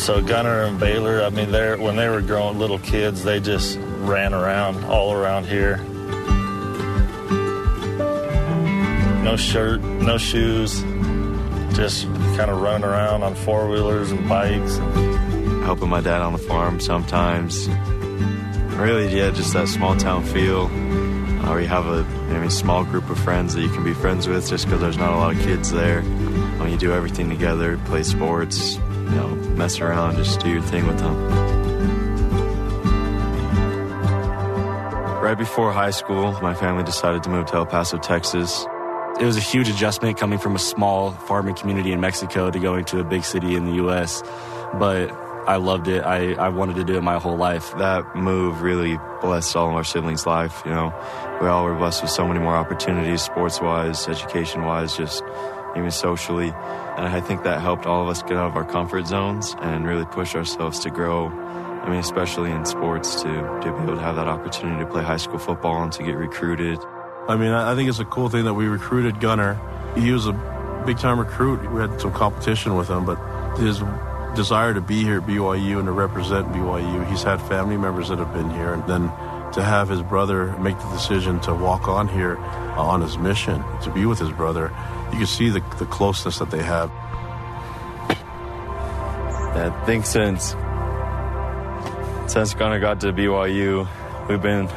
So 0.00 0.22
Gunner 0.22 0.62
and 0.62 0.80
Baylor, 0.80 1.22
I 1.22 1.28
mean, 1.28 1.52
they're 1.52 1.76
when 1.76 1.96
they 1.96 2.08
were 2.08 2.22
growing 2.22 2.58
little 2.58 2.78
kids, 2.78 3.22
they 3.22 3.38
just 3.38 3.78
ran 3.98 4.32
around 4.32 4.82
all 4.86 5.12
around 5.12 5.44
here. 5.44 5.84
No 9.22 9.36
shirt, 9.36 9.80
no 9.80 10.18
shoes, 10.18 10.80
just 11.74 12.04
kind 12.36 12.50
of 12.50 12.60
running 12.60 12.84
around 12.84 13.22
on 13.22 13.34
four 13.34 13.68
wheelers 13.68 14.10
and 14.10 14.28
bikes. 14.28 14.76
Helping 15.64 15.88
my 15.88 16.00
dad 16.00 16.22
on 16.22 16.32
the 16.32 16.38
farm 16.38 16.80
sometimes. 16.80 17.68
Really, 18.76 19.14
yeah, 19.14 19.30
just 19.30 19.52
that 19.52 19.68
small 19.68 19.96
town 19.96 20.24
feel. 20.24 20.70
Uh, 21.44 21.58
have 21.64 21.86
a 21.86 22.04
maybe 22.32 22.50
small 22.50 22.84
group 22.84 23.08
of 23.10 23.18
friends 23.18 23.54
that 23.54 23.62
you 23.62 23.68
can 23.70 23.82
be 23.82 23.94
friends 23.94 24.28
with 24.28 24.48
just 24.48 24.66
because 24.66 24.80
there's 24.80 24.98
not 24.98 25.12
a 25.12 25.16
lot 25.16 25.34
of 25.34 25.40
kids 25.42 25.72
there. 25.72 26.02
When 26.02 26.70
you 26.70 26.76
do 26.76 26.92
everything 26.92 27.28
together, 27.28 27.78
play 27.86 28.02
sports, 28.02 28.76
you 28.76 29.10
know, 29.16 29.28
mess 29.56 29.80
around, 29.80 30.16
just 30.16 30.40
do 30.40 30.50
your 30.50 30.62
thing 30.62 30.86
with 30.86 30.98
them. 30.98 31.16
Right 35.22 35.38
before 35.38 35.72
high 35.72 35.90
school, 35.90 36.32
my 36.40 36.54
family 36.54 36.84
decided 36.84 37.22
to 37.24 37.30
move 37.30 37.46
to 37.46 37.56
El 37.56 37.66
Paso, 37.66 37.98
Texas. 37.98 38.66
It 39.20 39.24
was 39.24 39.36
a 39.36 39.40
huge 39.40 39.68
adjustment 39.68 40.16
coming 40.16 40.38
from 40.38 40.54
a 40.54 40.60
small 40.60 41.10
farming 41.10 41.56
community 41.56 41.90
in 41.90 42.00
Mexico 42.00 42.50
to 42.52 42.58
going 42.60 42.84
to 42.86 43.00
a 43.00 43.04
big 43.04 43.24
city 43.24 43.56
in 43.56 43.64
the 43.64 43.72
U.S. 43.72 44.22
But 44.74 45.10
I 45.48 45.56
loved 45.56 45.88
it. 45.88 46.04
I, 46.04 46.34
I 46.34 46.50
wanted 46.50 46.76
to 46.76 46.84
do 46.84 46.96
it 46.96 47.02
my 47.02 47.18
whole 47.18 47.36
life. 47.36 47.76
That 47.78 48.14
move 48.14 48.62
really 48.62 48.96
blessed 49.20 49.56
all 49.56 49.70
of 49.70 49.74
our 49.74 49.82
siblings' 49.82 50.24
life. 50.24 50.62
You 50.64 50.70
know, 50.70 50.94
we 51.40 51.48
all 51.48 51.64
were 51.64 51.74
blessed 51.74 52.02
with 52.02 52.12
so 52.12 52.28
many 52.28 52.38
more 52.38 52.54
opportunities, 52.54 53.22
sports-wise, 53.22 54.06
education-wise, 54.06 54.96
just 54.96 55.24
even 55.76 55.90
socially. 55.90 56.48
And 56.48 57.08
I 57.08 57.20
think 57.20 57.42
that 57.42 57.60
helped 57.60 57.86
all 57.86 58.02
of 58.02 58.08
us 58.08 58.22
get 58.22 58.36
out 58.36 58.50
of 58.50 58.56
our 58.56 58.64
comfort 58.64 59.06
zones 59.08 59.56
and 59.62 59.86
really 59.86 60.04
push 60.04 60.36
ourselves 60.36 60.78
to 60.80 60.90
grow. 60.90 61.28
I 61.28 61.88
mean, 61.88 61.98
especially 61.98 62.50
in 62.50 62.64
sports, 62.66 63.22
to, 63.22 63.28
to 63.28 63.72
be 63.74 63.82
able 63.82 63.96
to 63.96 64.02
have 64.02 64.16
that 64.16 64.28
opportunity 64.28 64.84
to 64.84 64.90
play 64.90 65.02
high 65.02 65.16
school 65.16 65.38
football 65.38 65.82
and 65.82 65.90
to 65.92 66.02
get 66.02 66.14
recruited. 66.16 66.78
I 67.28 67.36
mean, 67.36 67.50
I 67.50 67.74
think 67.74 67.90
it's 67.90 67.98
a 67.98 68.06
cool 68.06 68.30
thing 68.30 68.46
that 68.46 68.54
we 68.54 68.66
recruited 68.68 69.20
Gunner. 69.20 69.60
He 69.94 70.12
was 70.12 70.26
a 70.26 70.32
big 70.86 70.98
time 70.98 71.18
recruit. 71.18 71.70
We 71.70 71.78
had 71.78 72.00
some 72.00 72.10
competition 72.10 72.74
with 72.74 72.88
him, 72.88 73.04
but 73.04 73.18
his 73.58 73.82
desire 74.34 74.72
to 74.72 74.80
be 74.80 75.04
here 75.04 75.18
at 75.18 75.26
BYU 75.26 75.76
and 75.76 75.84
to 75.84 75.92
represent 75.92 76.48
BYU, 76.48 77.06
he's 77.10 77.22
had 77.22 77.42
family 77.42 77.76
members 77.76 78.08
that 78.08 78.18
have 78.18 78.32
been 78.32 78.48
here. 78.48 78.72
And 78.72 78.86
then 78.86 79.02
to 79.52 79.62
have 79.62 79.90
his 79.90 80.00
brother 80.00 80.56
make 80.58 80.78
the 80.78 80.88
decision 80.90 81.38
to 81.40 81.54
walk 81.54 81.86
on 81.86 82.08
here 82.08 82.38
on 82.38 83.02
his 83.02 83.18
mission, 83.18 83.62
to 83.82 83.90
be 83.90 84.06
with 84.06 84.18
his 84.18 84.30
brother, 84.30 84.72
you 85.12 85.18
can 85.18 85.26
see 85.26 85.50
the, 85.50 85.60
the 85.78 85.86
closeness 85.86 86.38
that 86.38 86.50
they 86.50 86.62
have. 86.62 86.90
I 89.54 89.84
think 89.84 90.06
since 90.06 90.54
since 92.32 92.54
Gunner 92.54 92.78
got 92.78 93.00
to 93.00 93.12
BYU, 93.12 93.86
we've 94.28 94.40
been 94.40 94.68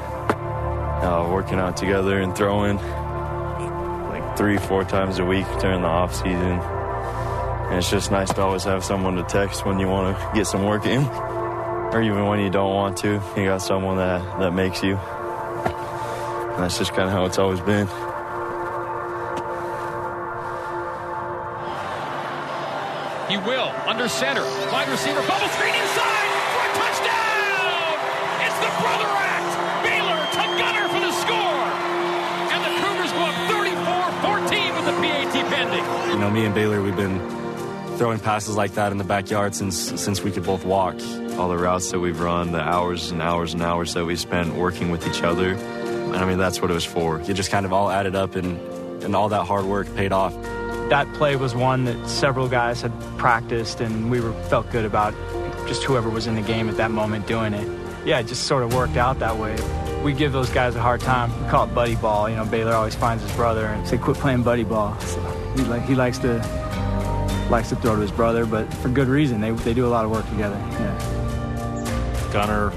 uh, 1.01 1.27
working 1.31 1.59
out 1.59 1.77
together 1.77 2.19
and 2.19 2.35
throwing 2.35 2.77
like 2.77 4.37
three, 4.37 4.57
four 4.57 4.83
times 4.83 5.19
a 5.19 5.25
week 5.25 5.45
during 5.59 5.81
the 5.81 5.87
off 5.87 6.15
season. 6.15 6.59
And 6.59 7.77
it's 7.77 7.89
just 7.89 8.11
nice 8.11 8.31
to 8.33 8.41
always 8.41 8.63
have 8.65 8.83
someone 8.83 9.15
to 9.15 9.23
text 9.23 9.65
when 9.65 9.79
you 9.79 9.87
want 9.87 10.17
to 10.17 10.31
get 10.35 10.45
some 10.45 10.65
work 10.65 10.85
in, 10.85 11.05
or 11.05 12.01
even 12.01 12.27
when 12.27 12.39
you 12.39 12.49
don't 12.49 12.73
want 12.73 12.97
to. 12.97 13.21
You 13.35 13.45
got 13.45 13.61
someone 13.61 13.97
that 13.97 14.39
that 14.39 14.53
makes 14.53 14.83
you. 14.83 14.97
And 14.97 16.63
that's 16.63 16.77
just 16.77 16.91
kind 16.93 17.07
of 17.07 17.11
how 17.11 17.25
it's 17.25 17.39
always 17.39 17.61
been. 17.61 17.87
He 23.31 23.37
will 23.37 23.71
under 23.87 24.09
center. 24.09 24.43
Wide 24.43 24.89
receiver, 24.89 25.21
bubble 25.25 25.47
screen 25.47 25.73
inside 25.73 26.10
know, 36.21 36.29
me 36.29 36.45
and 36.45 36.53
Baylor, 36.53 36.81
we've 36.81 36.95
been 36.95 37.19
throwing 37.97 38.19
passes 38.19 38.55
like 38.55 38.75
that 38.75 38.91
in 38.91 38.97
the 38.97 39.03
backyard 39.03 39.53
since 39.55 39.75
since 39.75 40.21
we 40.21 40.31
could 40.31 40.43
both 40.43 40.63
walk. 40.63 40.95
all 41.37 41.49
the 41.49 41.57
routes 41.57 41.91
that 41.91 41.99
we've 41.99 42.19
run, 42.19 42.51
the 42.51 42.61
hours 42.61 43.11
and 43.11 43.21
hours 43.21 43.53
and 43.53 43.61
hours 43.61 43.93
that 43.93 44.05
we 44.05 44.15
spent 44.15 44.53
working 44.55 44.91
with 44.91 45.07
each 45.07 45.23
other. 45.23 45.53
And 45.53 46.15
I 46.17 46.25
mean, 46.25 46.37
that's 46.37 46.61
what 46.61 46.69
it 46.69 46.73
was 46.73 46.85
for. 46.85 47.19
It 47.21 47.33
just 47.33 47.51
kind 47.51 47.65
of 47.65 47.73
all 47.73 47.89
added 47.89 48.15
up, 48.15 48.35
and 48.35 48.59
and 49.03 49.15
all 49.15 49.29
that 49.29 49.45
hard 49.45 49.65
work 49.65 49.93
paid 49.95 50.11
off. 50.11 50.33
That 50.89 51.11
play 51.13 51.35
was 51.37 51.55
one 51.55 51.85
that 51.85 52.07
several 52.07 52.47
guys 52.49 52.81
had 52.81 52.91
practiced, 53.17 53.79
and 53.81 54.11
we 54.11 54.19
were 54.19 54.33
felt 54.43 54.69
good 54.71 54.85
about 54.85 55.13
just 55.67 55.83
whoever 55.83 56.09
was 56.09 56.27
in 56.27 56.35
the 56.35 56.41
game 56.41 56.69
at 56.69 56.77
that 56.77 56.91
moment 56.91 57.25
doing 57.27 57.53
it. 57.53 57.67
Yeah, 58.05 58.19
it 58.19 58.27
just 58.27 58.43
sort 58.43 58.63
of 58.63 58.73
worked 58.73 58.97
out 58.97 59.19
that 59.19 59.37
way. 59.37 59.55
We 60.03 60.13
give 60.13 60.33
those 60.33 60.49
guys 60.49 60.75
a 60.75 60.81
hard 60.81 61.01
time. 61.01 61.31
We 61.43 61.49
call 61.49 61.65
it 61.65 61.73
buddy 61.73 61.95
ball. 61.95 62.29
You 62.29 62.35
know, 62.35 62.45
Baylor 62.45 62.73
always 62.73 62.95
finds 62.95 63.23
his 63.23 63.31
brother 63.33 63.65
and 63.67 63.87
say, 63.87 63.97
"Quit 63.97 64.17
playing 64.17 64.43
buddy 64.43 64.63
ball." 64.63 64.99
So 64.99 65.19
he 65.55 65.63
like 65.63 65.83
he 65.83 65.95
likes 65.95 66.17
to 66.19 66.37
likes 67.49 67.69
to 67.69 67.75
throw 67.75 67.95
to 67.95 68.01
his 68.01 68.11
brother, 68.11 68.45
but 68.45 68.73
for 68.75 68.89
good 68.89 69.07
reason. 69.07 69.41
They 69.41 69.51
they 69.51 69.73
do 69.73 69.85
a 69.85 69.89
lot 69.89 70.05
of 70.05 70.11
work 70.11 70.27
together. 70.29 70.55
Yeah. 70.55 72.29
Gunner, 72.31 72.71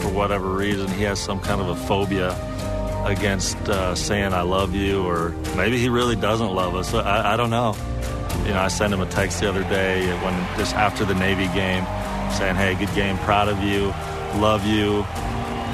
for 0.00 0.08
whatever 0.08 0.48
reason, 0.48 0.88
he 0.88 1.02
has 1.02 1.20
some 1.20 1.38
kind 1.40 1.60
of 1.60 1.68
a 1.68 1.76
phobia 1.76 2.34
against 3.06 3.56
uh, 3.68 3.94
saying 3.94 4.32
I 4.32 4.42
love 4.42 4.74
you, 4.74 5.06
or 5.06 5.30
maybe 5.56 5.78
he 5.78 5.90
really 5.90 6.16
doesn't 6.16 6.52
love 6.54 6.74
us. 6.74 6.94
I, 6.94 7.34
I 7.34 7.36
don't 7.36 7.50
know. 7.50 7.76
You 8.46 8.52
know, 8.52 8.60
I 8.60 8.68
sent 8.68 8.92
him 8.92 9.00
a 9.00 9.06
text 9.06 9.40
the 9.40 9.48
other 9.48 9.62
day 9.64 10.06
when 10.22 10.58
just 10.58 10.74
after 10.74 11.04
the 11.04 11.14
Navy 11.14 11.46
game, 11.48 11.84
saying, 12.32 12.56
"Hey, 12.56 12.74
good 12.74 12.94
game, 12.94 13.18
proud 13.18 13.48
of 13.48 13.62
you, 13.62 13.88
love 14.40 14.66
you," 14.66 15.02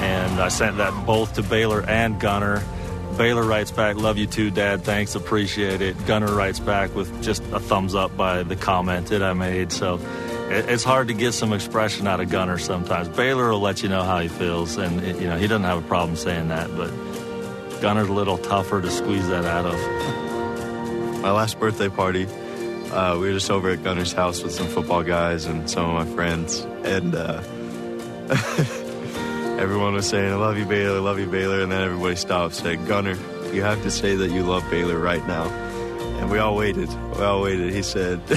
and 0.03 0.41
I 0.41 0.49
sent 0.49 0.77
that 0.79 1.07
both 1.07 1.35
to 1.35 1.43
Baylor 1.43 1.83
and 1.89 2.21
Gunner. 2.21 2.63
Baylor 3.17 3.43
writes 3.43 3.71
back, 3.71 3.97
"Love 3.97 4.17
you 4.19 4.27
too, 4.27 4.51
Dad. 4.51 4.83
Thanks, 4.85 5.15
appreciate 5.15 5.83
it." 5.83 5.95
Gunner 6.07 6.33
writes 6.35 6.59
back 6.61 6.95
with 6.95 7.23
just 7.23 7.43
a 7.53 7.61
thumbs 7.61 7.95
up 7.95 8.17
by 8.17 8.43
the 8.43 8.57
comment 8.57 9.09
that 9.09 9.23
I 9.23 9.33
made. 9.35 9.73
So 9.73 10.01
it- 10.51 10.69
it's 10.69 10.85
hard 10.85 11.09
to 11.09 11.15
get 11.15 11.33
some 11.35 11.53
expression 11.53 12.07
out 12.07 12.21
of 12.21 12.31
Gunner 12.31 12.59
sometimes. 12.59 13.09
Baylor 13.09 13.51
will 13.51 13.61
let 13.61 13.83
you 13.83 13.89
know 13.89 14.03
how 14.03 14.21
he 14.21 14.29
feels, 14.29 14.77
and 14.79 15.03
you 15.21 15.29
know 15.29 15.37
he 15.37 15.47
doesn't 15.47 15.65
have 15.65 15.79
a 15.79 15.87
problem 15.89 16.17
saying 16.17 16.49
that, 16.49 16.69
but 16.77 16.91
Gunner's 17.83 18.09
a 18.09 18.13
little 18.13 18.39
tougher 18.39 18.81
to 18.81 18.91
squeeze 18.91 19.29
that 19.29 19.45
out 19.45 19.67
of. 19.67 21.21
My 21.23 21.31
last 21.33 21.61
birthday 21.61 21.89
party, 21.89 22.27
uh, 22.93 23.15
we 23.21 23.27
were 23.29 23.33
just 23.35 23.51
over 23.51 23.71
at 23.71 23.85
Gunner's 23.85 24.13
house 24.13 24.43
with 24.43 24.53
some 24.53 24.67
football 24.69 25.03
guys 25.03 25.45
and 25.47 25.69
some 25.69 25.85
of 25.95 26.07
my 26.09 26.15
friends, 26.15 26.67
and 26.85 27.15
uh, 27.15 27.41
everyone 29.61 29.93
was 29.93 30.09
saying, 30.09 30.33
"I 30.33 30.37
love 30.37 30.57
you, 30.57 30.65
Baylor. 30.65 30.97
I 30.97 31.01
love 31.01 31.19
you, 31.19 31.27
Baylor," 31.27 31.61
and 31.61 31.71
then 31.71 31.83
everybody 31.83 32.17
stopped, 32.17 32.55
said, 32.55 32.87
"Gunner, 32.89 33.17
you 33.53 33.63
have 33.63 33.83
to 33.83 33.91
say 33.91 34.17
that 34.17 34.31
you 34.31 34.43
love 34.43 34.65
Baylor 34.71 34.99
right 34.99 35.25
now." 35.29 35.45
And 36.19 36.31
we 36.31 36.39
all 36.39 36.57
waited. 36.57 36.89
We 37.17 37.23
all 37.23 37.43
waited. 37.43 37.73
He 37.73 37.83
said. 37.83 38.21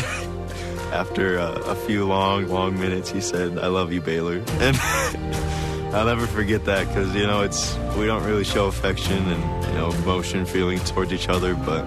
After 0.93 1.39
uh, 1.39 1.53
a 1.65 1.75
few 1.75 2.05
long, 2.05 2.49
long 2.49 2.79
minutes, 2.79 3.09
he 3.09 3.19
said, 3.19 3.57
"I 3.57 3.65
love 3.65 3.91
you, 3.91 3.99
Baylor," 3.99 4.43
and 4.59 4.77
I'll 5.95 6.05
never 6.05 6.27
forget 6.27 6.65
that 6.65 6.87
because 6.87 7.15
you 7.15 7.25
know 7.25 7.41
it's 7.41 7.75
we 7.97 8.05
don't 8.05 8.23
really 8.23 8.43
show 8.43 8.67
affection 8.67 9.17
and 9.27 9.65
you 9.65 9.73
know 9.73 9.91
emotion, 9.91 10.45
feelings 10.45 10.91
towards 10.91 11.11
each 11.11 11.29
other, 11.29 11.55
but 11.55 11.83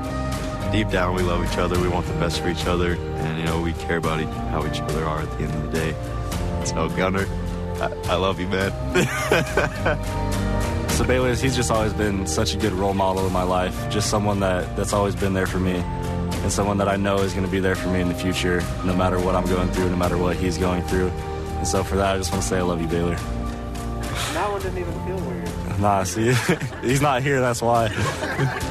deep 0.72 0.90
down 0.90 1.14
we 1.14 1.22
love 1.22 1.44
each 1.44 1.56
other. 1.56 1.78
We 1.78 1.88
want 1.88 2.06
the 2.06 2.14
best 2.14 2.40
for 2.40 2.48
each 2.48 2.66
other, 2.66 2.94
and 2.94 3.38
you 3.38 3.44
know 3.44 3.60
we 3.60 3.74
care 3.74 3.98
about 3.98 4.18
how 4.50 4.66
each 4.66 4.80
other 4.80 5.04
are 5.04 5.20
at 5.20 5.30
the 5.38 5.44
end 5.44 5.54
of 5.54 5.70
the 5.70 5.78
day. 5.78 5.94
So 6.64 6.88
Gunner, 6.88 7.28
I, 7.80 7.92
I 8.08 8.16
love 8.16 8.40
you, 8.40 8.48
man. 8.48 8.72
So 10.96 11.04
Baylor, 11.04 11.34
he's 11.34 11.54
just 11.54 11.70
always 11.70 11.92
been 11.92 12.26
such 12.26 12.54
a 12.54 12.56
good 12.56 12.72
role 12.72 12.94
model 12.94 13.26
in 13.26 13.32
my 13.32 13.42
life. 13.42 13.90
Just 13.90 14.08
someone 14.08 14.40
that, 14.40 14.78
that's 14.78 14.94
always 14.94 15.14
been 15.14 15.34
there 15.34 15.46
for 15.46 15.60
me, 15.60 15.74
and 15.74 16.50
someone 16.50 16.78
that 16.78 16.88
I 16.88 16.96
know 16.96 17.16
is 17.16 17.34
going 17.34 17.44
to 17.44 17.52
be 17.52 17.60
there 17.60 17.74
for 17.74 17.88
me 17.88 18.00
in 18.00 18.08
the 18.08 18.14
future, 18.14 18.62
no 18.82 18.96
matter 18.96 19.20
what 19.20 19.34
I'm 19.34 19.44
going 19.44 19.68
through, 19.72 19.90
no 19.90 19.96
matter 19.96 20.16
what 20.16 20.36
he's 20.36 20.56
going 20.56 20.82
through. 20.84 21.08
And 21.08 21.68
so 21.68 21.84
for 21.84 21.96
that, 21.96 22.14
I 22.14 22.16
just 22.16 22.32
want 22.32 22.42
to 22.42 22.48
say 22.48 22.56
I 22.56 22.62
love 22.62 22.80
you, 22.80 22.88
Baylor. 22.88 23.16
That 23.16 24.50
one 24.50 24.62
didn't 24.62 24.78
even 24.78 24.94
feel 25.06 25.18
weird. 25.18 25.80
Nah, 25.80 26.02
see, 26.04 26.32
he's 26.80 27.02
not 27.02 27.20
here. 27.20 27.42
That's 27.42 27.60
why. 27.60 27.88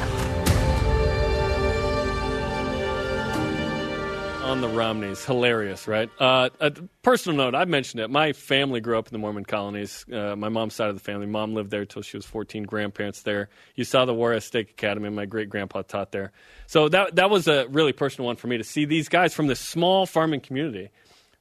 on 4.55 4.61
the 4.61 4.69
Romneys. 4.69 5.25
Hilarious, 5.25 5.85
right? 5.85 6.09
Uh, 6.17 6.49
a 6.61 6.71
personal 7.01 7.35
note, 7.35 7.55
I've 7.55 7.67
mentioned 7.67 7.99
it. 7.99 8.09
My 8.09 8.31
family 8.31 8.79
grew 8.79 8.97
up 8.97 9.05
in 9.05 9.11
the 9.11 9.17
Mormon 9.17 9.43
colonies. 9.43 10.05
Uh, 10.09 10.37
my 10.37 10.47
mom's 10.47 10.73
side 10.73 10.87
of 10.87 10.95
the 10.95 11.01
family. 11.01 11.25
Mom 11.25 11.53
lived 11.53 11.71
there 11.71 11.83
till 11.83 12.01
she 12.01 12.15
was 12.15 12.25
14, 12.25 12.63
grandparents 12.63 13.23
there. 13.23 13.49
You 13.75 13.83
saw 13.83 14.05
the 14.05 14.13
Juarez 14.13 14.45
Stake 14.45 14.69
Academy. 14.69 15.09
My 15.09 15.25
great 15.25 15.49
grandpa 15.49 15.81
taught 15.81 16.13
there. 16.13 16.31
So 16.67 16.87
that, 16.87 17.17
that 17.17 17.29
was 17.29 17.49
a 17.49 17.67
really 17.67 17.91
personal 17.91 18.27
one 18.27 18.37
for 18.37 18.47
me 18.47 18.57
to 18.57 18.63
see 18.63 18.85
these 18.85 19.09
guys 19.09 19.33
from 19.33 19.47
this 19.47 19.59
small 19.59 20.05
farming 20.05 20.39
community 20.39 20.89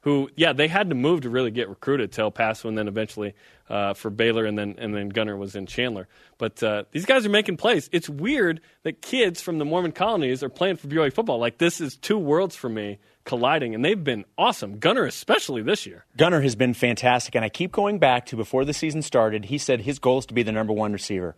who, 0.04 0.28
yeah, 0.36 0.52
they 0.52 0.68
had 0.68 0.90
to 0.90 0.94
move 0.94 1.22
to 1.22 1.30
really 1.30 1.50
get 1.50 1.66
recruited 1.66 2.12
to 2.12 2.20
El 2.20 2.30
Paso 2.30 2.68
and 2.68 2.76
then 2.76 2.88
eventually 2.88 3.34
uh, 3.70 3.94
for 3.94 4.10
Baylor 4.10 4.44
and 4.44 4.58
then, 4.58 4.74
and 4.76 4.94
then 4.94 5.08
Gunner 5.08 5.34
was 5.34 5.56
in 5.56 5.64
Chandler. 5.64 6.08
But 6.36 6.62
uh, 6.62 6.84
these 6.92 7.06
guys 7.06 7.24
are 7.24 7.30
making 7.30 7.56
plays. 7.56 7.88
It's 7.90 8.06
weird 8.06 8.60
that 8.82 9.00
kids 9.00 9.40
from 9.40 9.56
the 9.56 9.64
Mormon 9.64 9.92
colonies 9.92 10.42
are 10.42 10.50
playing 10.50 10.76
for 10.76 10.88
BYU 10.88 11.10
football. 11.10 11.38
Like, 11.38 11.56
this 11.56 11.80
is 11.80 11.96
two 11.96 12.18
worlds 12.18 12.54
for 12.54 12.68
me 12.68 12.98
colliding, 13.24 13.74
and 13.74 13.82
they've 13.82 14.04
been 14.04 14.26
awesome. 14.36 14.78
Gunner, 14.78 15.06
especially 15.06 15.62
this 15.62 15.86
year. 15.86 16.04
Gunner 16.18 16.42
has 16.42 16.54
been 16.54 16.74
fantastic, 16.74 17.34
and 17.34 17.42
I 17.42 17.48
keep 17.48 17.72
going 17.72 17.98
back 17.98 18.26
to 18.26 18.36
before 18.36 18.66
the 18.66 18.74
season 18.74 19.00
started. 19.00 19.46
He 19.46 19.56
said 19.56 19.80
his 19.80 19.98
goal 19.98 20.18
is 20.18 20.26
to 20.26 20.34
be 20.34 20.42
the 20.42 20.52
number 20.52 20.74
one 20.74 20.92
receiver. 20.92 21.34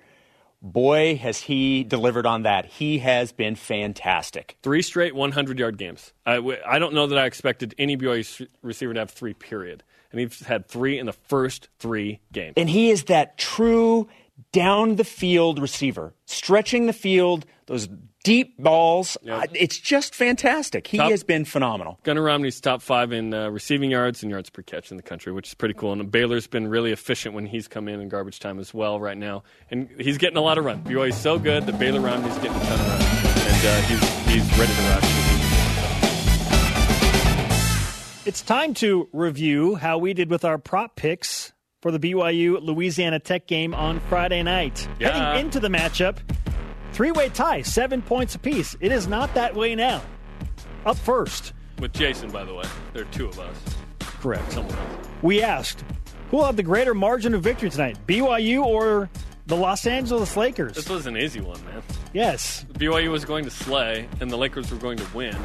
Boy, 0.62 1.16
has 1.16 1.40
he 1.40 1.84
delivered 1.84 2.26
on 2.26 2.42
that. 2.42 2.66
He 2.66 2.98
has 2.98 3.32
been 3.32 3.54
fantastic. 3.54 4.56
Three 4.62 4.82
straight 4.82 5.14
100 5.14 5.58
yard 5.58 5.78
games. 5.78 6.12
I, 6.24 6.36
I 6.66 6.78
don't 6.78 6.94
know 6.94 7.06
that 7.06 7.18
I 7.18 7.26
expected 7.26 7.74
any 7.78 7.96
BYU 7.96 8.46
receiver 8.62 8.94
to 8.94 9.00
have 9.00 9.10
three, 9.10 9.34
period. 9.34 9.82
And 10.10 10.20
he's 10.20 10.40
had 10.40 10.66
three 10.66 10.98
in 10.98 11.06
the 11.06 11.12
first 11.12 11.68
three 11.78 12.20
games. 12.32 12.54
And 12.56 12.70
he 12.70 12.90
is 12.90 13.04
that 13.04 13.36
true 13.38 14.08
down 14.52 14.96
the 14.96 15.04
field 15.04 15.58
receiver, 15.58 16.14
stretching 16.26 16.86
the 16.86 16.92
field, 16.92 17.46
those 17.66 17.88
deep 18.26 18.58
balls. 18.58 19.16
Uh, 19.28 19.46
it's 19.52 19.78
just 19.78 20.12
fantastic. 20.12 20.88
He 20.88 20.98
Top- 20.98 21.12
has 21.12 21.22
been 21.22 21.44
phenomenal. 21.44 22.00
Gunner 22.02 22.22
Romney's 22.22 22.60
top 22.60 22.82
five 22.82 23.12
in 23.12 23.32
uh, 23.32 23.48
receiving 23.50 23.92
yards 23.92 24.24
and 24.24 24.30
yards 24.30 24.50
per 24.50 24.62
catch 24.62 24.90
in 24.90 24.96
the 24.96 25.02
country, 25.04 25.32
which 25.32 25.46
is 25.46 25.54
pretty 25.54 25.74
cool. 25.74 25.92
And 25.92 26.10
Baylor's 26.10 26.48
been 26.48 26.66
really 26.66 26.90
efficient 26.90 27.36
when 27.36 27.46
he's 27.46 27.68
come 27.68 27.86
in 27.86 28.00
in 28.00 28.08
garbage 28.08 28.40
time 28.40 28.58
as 28.58 28.74
well 28.74 28.98
right 28.98 29.16
now. 29.16 29.44
And 29.70 29.88
he's 30.00 30.18
getting 30.18 30.36
a 30.36 30.40
lot 30.40 30.58
of 30.58 30.64
run. 30.64 30.82
BYU's 30.82 31.16
so 31.16 31.38
good 31.38 31.66
that 31.66 31.78
Baylor 31.78 32.00
Romney's 32.00 32.34
getting 32.38 32.56
a 32.56 32.64
ton 32.64 32.80
of 32.80 32.88
run. 32.88 33.00
And 33.00 33.66
uh, 33.66 33.80
he's, 33.82 34.00
he's 34.34 34.58
ready 34.58 34.74
to 34.74 34.82
rush. 34.90 35.26
It's 38.26 38.42
time 38.42 38.74
to 38.74 39.08
review 39.12 39.76
how 39.76 39.98
we 39.98 40.12
did 40.12 40.30
with 40.30 40.44
our 40.44 40.58
prop 40.58 40.96
picks 40.96 41.52
for 41.80 41.92
the 41.92 42.00
BYU 42.00 42.60
Louisiana 42.60 43.20
Tech 43.20 43.46
game 43.46 43.72
on 43.72 44.00
Friday 44.08 44.42
night. 44.42 44.88
Yeah. 44.98 45.12
Heading 45.12 45.46
into 45.46 45.60
the 45.60 45.68
matchup, 45.68 46.16
three 46.96 47.10
way 47.12 47.28
tie, 47.28 47.60
seven 47.60 48.00
points 48.00 48.34
apiece. 48.36 48.74
It 48.80 48.90
is 48.90 49.06
not 49.06 49.32
that 49.34 49.54
way 49.54 49.74
now. 49.74 50.00
Up 50.86 50.96
first, 50.96 51.52
With 51.78 51.92
Jason, 51.92 52.30
by 52.30 52.42
the 52.42 52.54
way. 52.54 52.64
There 52.94 53.02
are 53.02 53.12
two 53.12 53.28
of 53.28 53.38
us. 53.38 53.54
Correct. 54.00 54.50
Someone 54.52 54.74
else. 54.74 55.06
we 55.20 55.42
asked 55.42 55.84
who 56.30 56.38
will 56.38 56.46
have 56.46 56.56
the 56.56 56.62
greater 56.62 56.94
margin 56.94 57.34
of 57.34 57.42
victory 57.42 57.68
tonight, 57.68 57.98
BYU 58.06 58.64
or 58.64 59.10
the 59.46 59.56
Los 59.56 59.86
Angeles 59.86 60.36
Lakers? 60.38 60.72
This 60.72 60.88
was 60.88 61.06
an 61.06 61.18
easy 61.18 61.40
one, 61.40 61.62
man. 61.66 61.82
Yes. 62.14 62.64
BYU 62.72 63.10
was 63.10 63.26
going 63.26 63.44
to 63.44 63.50
slay, 63.50 64.08
and 64.22 64.30
the 64.30 64.38
Lakers 64.38 64.72
were 64.72 64.78
going 64.78 64.96
to 64.96 65.06
win. 65.14 65.36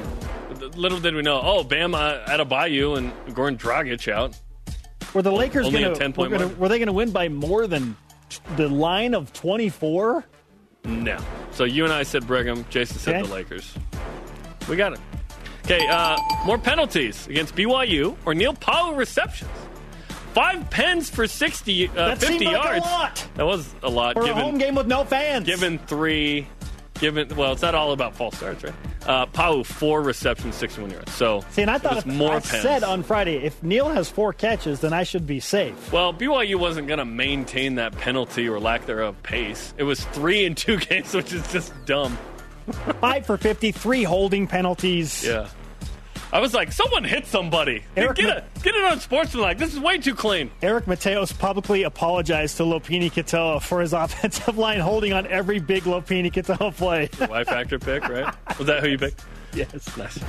Little 0.76 1.00
did 1.02 1.14
we 1.16 1.22
know, 1.22 1.42
oh, 1.44 1.64
Bam 1.66 1.94
uh, 1.94 2.20
Adebayo 2.28 2.98
and 2.98 3.12
Goran 3.36 3.58
Dragic 3.58 4.10
out. 4.10 4.40
Were 5.14 5.22
the 5.22 5.32
Lakers 5.34 5.66
Only 5.68 5.84
a 5.84 5.88
going 5.88 6.00
10 6.00 6.14
point 6.14 6.32
to? 6.32 6.40
margin. 6.40 6.58
Were 6.58 6.70
they 6.70 6.78
going 6.80 6.88
to 6.88 6.94
win 6.94 7.12
by 7.12 7.28
more 7.28 7.68
than 7.68 7.98
the 8.56 8.70
line 8.70 9.14
of 9.14 9.34
twenty 9.34 9.68
four? 9.68 10.24
No. 10.84 11.18
So 11.52 11.64
you 11.64 11.84
and 11.84 11.94
I 11.94 12.04
said 12.04 12.26
Brigham. 12.28 12.66
Jason 12.70 12.98
said 12.98 13.16
Okay. 13.18 13.28
the 13.28 13.34
Lakers. 13.34 13.74
We 14.70 14.76
got 14.76 14.94
it. 14.94 15.00
Okay, 15.66 15.86
uh, 15.88 16.18
more 16.46 16.58
penalties 16.58 17.28
against 17.28 17.56
BYU 17.56 18.18
or 18.26 18.34
Neil 18.34 18.54
Pau'u 18.54 18.96
receptions. 18.98 19.52
Five 20.34 20.70
pens 20.70 21.10
for 21.10 21.28
60, 21.28 21.88
uh, 21.90 21.94
That 21.94 22.18
50 22.20 22.40
seemed 22.40 22.54
like 22.54 22.78
a 22.82 22.86
lot. 22.86 23.28
That 23.36 23.46
was 23.46 23.74
a 23.84 23.90
lot. 23.90 24.14
For 24.16 24.24
a 24.24 24.34
home 24.34 24.58
game 24.58 24.76
with 24.76 24.88
no 24.88 25.04
fans. 25.04 25.46
given 25.46 25.78
three, 25.88 26.48
given, 27.02 27.36
well, 27.36 27.52
it's 27.52 27.62
not 27.62 27.76
all 27.76 27.92
about 27.92 28.16
false 28.16 28.38
starts, 28.38 28.64
right? 28.64 28.74
Uh, 29.06 29.26
Pau'u, 29.26 29.66
four 29.66 30.02
receptions, 30.02 30.56
61 30.56 30.92
yards. 30.92 31.12
So 31.12 31.44
See, 31.52 31.64
and 31.64 31.70
I 31.72 31.78
thought 31.80 31.98
if 31.98 32.06
more 32.06 32.36
I 32.36 32.40
pens. 32.40 32.62
said 32.62 32.84
on 32.84 33.04
Friday, 33.04 33.36
if 33.44 33.62
Neil 33.62 33.90
has 33.90 34.10
four 34.10 34.32
catches, 34.32 34.80
then 34.80 34.94
I 34.94 35.04
should 35.04 35.28
be 35.28 35.40
safe. 35.42 35.92
Well, 35.92 36.14
BYU 36.14 36.56
wasn't 36.56 36.88
going 36.88 37.00
to 37.00 37.06
maintain 37.06 37.76
that 37.76 37.92
penalty 37.98 38.48
or 38.48 38.60
lack 38.60 38.86
thereof 38.86 39.22
pace. 39.24 39.74
It 39.78 39.84
was 39.84 40.06
three 40.06 40.46
in 40.46 40.56
two 40.56 40.78
games, 40.90 41.14
which 41.14 41.34
is 41.34 41.52
just 41.52 41.74
dumb. 41.86 42.18
Five 43.02 43.26
for 43.26 43.38
fifty, 43.38 43.72
three 43.72 44.04
holding 44.04 44.46
penalties. 44.48 45.26
Yeah. 45.26 45.50
I 46.34 46.40
was 46.40 46.54
like, 46.54 46.72
someone 46.72 47.04
hit 47.04 47.26
somebody. 47.26 47.84
Eric 47.98 48.16
get, 48.16 48.26
Ma- 48.26 48.32
it, 48.36 48.64
get 48.64 48.76
it 48.76 48.84
on 48.86 49.00
sportsmanlike. 49.02 49.58
This 49.58 49.74
is 49.74 49.80
way 49.80 49.98
too 49.98 50.16
clean. 50.16 50.50
Eric 50.62 50.86
Mateos 50.86 51.38
publicly 51.38 51.84
apologized 51.84 52.58
to 52.58 52.64
Lopini 52.64 53.12
Katoa 53.12 53.62
for 53.62 53.82
his 53.82 53.92
offensive 54.04 54.58
line 54.58 54.80
holding 54.80 55.12
on 55.12 55.28
every 55.28 55.60
big 55.60 55.84
Lopini 55.84 56.32
Katoa 56.32 56.76
play. 56.76 57.10
Y 57.30 57.44
factor 57.44 57.78
pick, 57.80 58.08
right? 58.08 58.34
Was 58.58 58.68
that 58.68 58.82
who 58.82 58.90
you 58.90 58.98
picked? 58.98 59.24
yes. 59.54 59.98
Nice. 59.98 60.20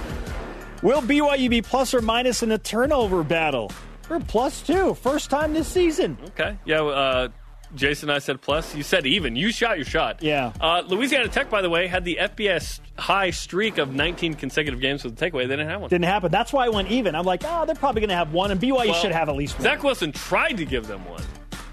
Will 0.82 1.00
BYU 1.02 1.48
be 1.48 1.62
plus 1.62 1.94
or 1.94 2.02
minus 2.02 2.42
in 2.42 2.50
a 2.50 2.58
turnover 2.58 3.22
battle? 3.22 3.70
Or 4.10 4.18
plus 4.18 4.62
two, 4.62 4.94
first 4.94 5.30
time 5.30 5.52
this 5.52 5.68
season. 5.68 6.18
Okay. 6.30 6.58
Yeah, 6.64 6.82
uh, 6.82 7.28
Jason 7.74 8.08
and 8.10 8.16
I 8.16 8.18
said 8.18 8.40
plus. 8.40 8.74
You 8.74 8.82
said 8.82 9.06
even. 9.06 9.36
You 9.36 9.50
shot 9.52 9.76
your 9.78 9.84
shot. 9.84 10.22
Yeah. 10.22 10.52
Uh, 10.60 10.82
Louisiana 10.86 11.28
Tech, 11.28 11.48
by 11.50 11.62
the 11.62 11.70
way, 11.70 11.86
had 11.86 12.04
the 12.04 12.18
FBS 12.20 12.80
high 12.98 13.30
streak 13.30 13.78
of 13.78 13.94
19 13.94 14.34
consecutive 14.34 14.80
games 14.80 15.04
with 15.04 15.16
the 15.16 15.24
takeaway. 15.30 15.42
They 15.48 15.56
didn't 15.56 15.68
have 15.68 15.80
one. 15.80 15.90
Didn't 15.90 16.04
happen. 16.04 16.30
That's 16.30 16.52
why 16.52 16.66
I 16.66 16.68
went 16.68 16.90
even. 16.90 17.14
I'm 17.14 17.24
like, 17.24 17.42
oh, 17.44 17.64
they're 17.66 17.74
probably 17.74 18.00
going 18.00 18.10
to 18.10 18.14
have 18.16 18.32
one, 18.32 18.50
and 18.50 18.60
BYU 18.60 18.86
Well, 18.88 18.94
should 18.94 19.12
have 19.12 19.28
at 19.28 19.36
least 19.36 19.54
one. 19.54 19.62
Zach 19.64 19.82
Wilson 19.82 20.12
tried 20.12 20.56
to 20.58 20.64
give 20.64 20.86
them 20.86 21.04
one 21.08 21.22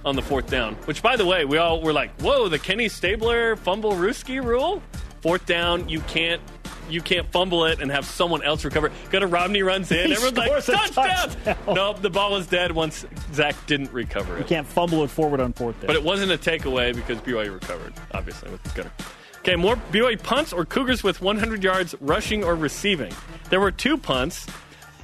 on 0.05 0.15
the 0.15 0.21
fourth 0.21 0.49
down, 0.49 0.75
which, 0.85 1.01
by 1.03 1.15
the 1.17 1.25
way, 1.25 1.43
we 1.45 1.57
all 1.57 1.81
were 1.81 1.91
like, 1.93 2.11
whoa, 2.21 2.47
the 2.47 2.59
Kenny 2.59 2.87
Stabler 2.87 3.55
fumble 3.57 3.91
Ruski 3.93 4.43
rule? 4.43 4.81
Fourth 5.21 5.45
down, 5.45 5.89
you 5.89 5.99
can't 6.01 6.41
you 6.89 7.01
can't 7.01 7.29
fumble 7.31 7.65
it 7.65 7.79
and 7.81 7.91
have 7.91 8.05
someone 8.05 8.43
else 8.43 8.63
recover. 8.65 8.91
Gunner 9.09 9.27
Romney 9.27 9.61
runs 9.61 9.91
in. 9.91 10.07
He 10.07 10.13
Everyone's 10.13 10.37
like, 10.37 10.65
touchdown! 10.65 11.29
touchdown. 11.29 11.57
Nope, 11.75 12.01
the 12.01 12.09
ball 12.09 12.31
was 12.31 12.47
dead 12.47 12.71
once 12.71 13.05
Zach 13.33 13.55
didn't 13.67 13.91
recover 13.91 14.35
it. 14.35 14.39
You 14.39 14.45
can't 14.45 14.67
fumble 14.67 15.03
it 15.03 15.09
forward 15.09 15.39
on 15.39 15.53
fourth 15.53 15.79
down. 15.79 15.87
But 15.87 15.95
it 15.95 16.03
wasn't 16.03 16.31
a 16.31 16.37
takeaway 16.37 16.95
because 16.95 17.19
BYU 17.19 17.53
recovered, 17.53 17.93
obviously, 18.11 18.51
with 18.51 18.75
Gunner. 18.75 18.91
Okay, 19.39 19.55
more 19.55 19.75
BYU 19.91 20.21
punts 20.21 20.51
or 20.51 20.65
Cougars 20.65 21.03
with 21.03 21.21
100 21.21 21.63
yards 21.63 21.95
rushing 22.01 22.43
or 22.43 22.55
receiving. 22.55 23.13
There 23.49 23.59
were 23.61 23.71
two 23.71 23.97
punts, 23.97 24.45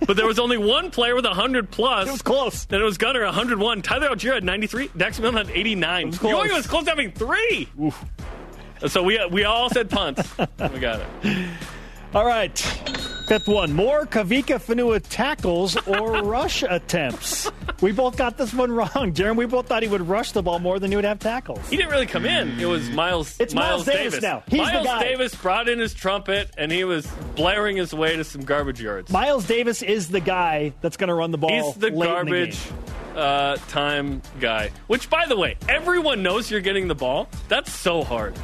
but 0.05 0.17
there 0.17 0.27
was 0.27 0.39
only 0.39 0.57
one 0.75 0.91
player 0.91 1.15
with 1.15 1.25
100 1.25 1.71
plus. 1.71 2.07
It 2.07 2.11
was 2.11 2.21
close. 2.21 2.67
And 2.69 2.81
it 2.81 2.83
was 2.83 2.97
Gunner 2.97 3.23
101. 3.23 3.81
Tyler 3.81 4.09
Allgeier 4.09 4.33
had 4.33 4.43
93. 4.43 4.89
Dax 4.97 5.19
Milne 5.19 5.35
had 5.35 5.49
89. 5.49 6.07
was 6.07 6.19
close. 6.19 6.33
BYU 6.33 6.53
was 6.53 6.67
close 6.67 6.83
to 6.83 6.89
having 6.89 7.11
three. 7.11 7.69
So 8.87 9.01
we 9.03 9.25
we 9.31 9.45
all 9.45 9.69
said 9.69 9.89
punts. 9.89 10.29
we 10.37 10.79
got 10.79 10.99
it. 10.99 11.47
All 12.15 12.25
right. 12.25 12.57
Fifth 13.27 13.49
one. 13.49 13.73
More 13.73 14.05
Kavika 14.05 14.61
Fanua 14.61 15.01
tackles 15.01 15.75
or 15.85 16.11
rush 16.23 16.63
attempts. 16.63 17.51
We 17.81 17.91
both 17.91 18.15
got 18.15 18.37
this 18.37 18.53
one 18.53 18.71
wrong, 18.71 19.11
Jarom. 19.13 19.35
We 19.35 19.45
both 19.45 19.67
thought 19.67 19.83
he 19.83 19.89
would 19.89 20.07
rush 20.07 20.31
the 20.31 20.41
ball 20.41 20.59
more 20.59 20.79
than 20.79 20.91
he 20.91 20.95
would 20.95 21.03
have 21.03 21.19
tackles. 21.19 21.67
He 21.67 21.75
didn't 21.75 21.91
really 21.91 22.05
come 22.05 22.25
in. 22.25 22.57
It 22.57 22.67
was 22.67 22.89
Miles. 22.89 23.35
It's 23.37 23.53
Miles 23.53 23.83
Davis 23.83 24.21
now. 24.21 24.43
He's 24.47 24.59
the 24.65 24.73
Miles 24.73 24.85
guy. 24.85 25.03
Davis 25.03 25.35
brought 25.35 25.67
in 25.67 25.77
his 25.79 25.93
trumpet 25.93 26.51
and 26.57 26.71
he 26.71 26.85
was 26.85 27.05
blaring 27.35 27.75
his 27.75 27.93
way 27.93 28.15
to 28.15 28.23
some 28.23 28.45
garbage 28.45 28.81
yards. 28.81 29.11
Miles 29.11 29.45
Davis 29.45 29.81
is 29.81 30.07
the 30.07 30.21
guy 30.21 30.71
that's 30.79 30.95
going 30.95 31.09
to 31.09 31.15
run 31.15 31.31
the 31.31 31.37
ball. 31.37 31.49
He's 31.49 31.75
the 31.75 31.91
garbage 31.91 32.63
game. 32.63 32.77
uh, 33.17 33.57
time 33.67 34.21
guy. 34.39 34.71
Which, 34.87 35.09
by 35.09 35.25
the 35.25 35.35
way, 35.35 35.57
everyone 35.67 36.23
knows 36.23 36.49
you're 36.49 36.61
getting 36.61 36.87
the 36.87 36.95
ball. 36.95 37.27
That's 37.49 37.73
so 37.73 38.05
hard. 38.05 38.35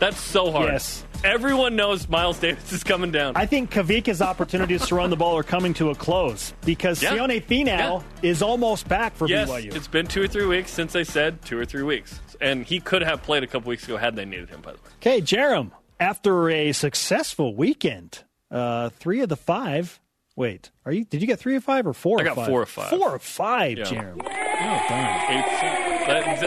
That's 0.00 0.18
so 0.20 0.50
hard. 0.50 0.72
Yes. 0.72 1.04
Everyone 1.24 1.76
knows 1.76 2.08
Miles 2.08 2.40
Davis 2.40 2.72
is 2.72 2.82
coming 2.82 3.12
down. 3.12 3.34
I 3.36 3.46
think 3.46 3.70
Kavika's 3.70 4.20
opportunities 4.20 4.84
to 4.88 4.96
run 4.96 5.08
the 5.10 5.16
ball 5.16 5.38
are 5.38 5.44
coming 5.44 5.72
to 5.74 5.90
a 5.90 5.94
close 5.94 6.52
because 6.64 7.00
Yeah. 7.00 7.10
Sione 7.16 7.40
Finau 7.44 8.02
is 8.22 8.42
almost 8.42 8.88
back 8.88 9.14
for 9.14 9.28
yes, 9.28 9.48
BYU. 9.48 9.72
it's 9.74 9.86
been 9.86 10.06
two 10.08 10.20
or 10.22 10.26
three 10.26 10.46
weeks 10.46 10.72
since 10.72 10.92
they 10.92 11.04
said 11.04 11.40
two 11.44 11.56
or 11.56 11.64
three 11.64 11.84
weeks. 11.84 12.20
And 12.40 12.64
he 12.66 12.80
could 12.80 13.02
have 13.02 13.22
played 13.22 13.44
a 13.44 13.46
couple 13.46 13.68
weeks 13.68 13.84
ago 13.84 13.96
had 13.98 14.16
they 14.16 14.24
needed 14.24 14.50
him, 14.50 14.62
by 14.62 14.72
the 14.72 14.78
way. 14.78 14.84
Okay, 14.96 15.20
Jarom, 15.20 15.70
after 16.00 16.50
a 16.50 16.72
successful 16.72 17.54
weekend, 17.54 18.24
uh, 18.50 18.88
three 18.90 19.20
of 19.20 19.28
the 19.28 19.36
five. 19.36 20.00
Wait, 20.34 20.70
are 20.84 20.90
you? 20.92 21.04
Did 21.04 21.20
you 21.20 21.28
get 21.28 21.38
three 21.38 21.54
of 21.54 21.62
five 21.62 21.86
or 21.86 21.92
four? 21.92 22.20
I 22.20 22.24
got 22.24 22.34
five? 22.36 22.48
four 22.48 22.62
of 22.62 22.68
five. 22.68 22.88
Four 22.88 23.14
of 23.14 23.22
five, 23.22 23.78
Yeah. 23.78 23.84
Jarom. 23.84 24.16
Well 24.24 24.88
done. 24.88 25.20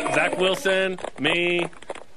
80%. 0.01 0.15
Zach 0.15 0.37
Wilson, 0.37 0.97
me, 1.19 1.67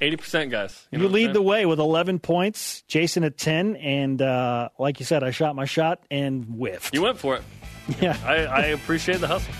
80% 0.01 0.49
guys. 0.49 0.87
You, 0.91 0.99
know 0.99 1.05
what 1.05 1.13
lead 1.13 1.33
the 1.33 1.41
way 1.41 1.65
with 1.65 1.79
11 1.79 2.19
points. 2.19 2.83
Jason 2.87 3.23
at 3.23 3.37
10, 3.37 3.75
and 3.75 4.21
uh, 4.21 4.69
like 4.77 4.99
you 4.99 5.05
said, 5.05 5.23
I 5.23 5.31
shot 5.31 5.55
my 5.55 5.65
shot 5.65 6.01
and 6.09 6.45
whiffed. 6.45 6.93
You 6.93 7.01
went 7.03 7.17
for 7.17 7.35
it. 7.35 7.43
Yeah, 7.99 8.15
I, 8.23 8.35
I 8.45 8.61
appreciate 8.67 9.19
the 9.19 9.25
hustle. 9.25 9.51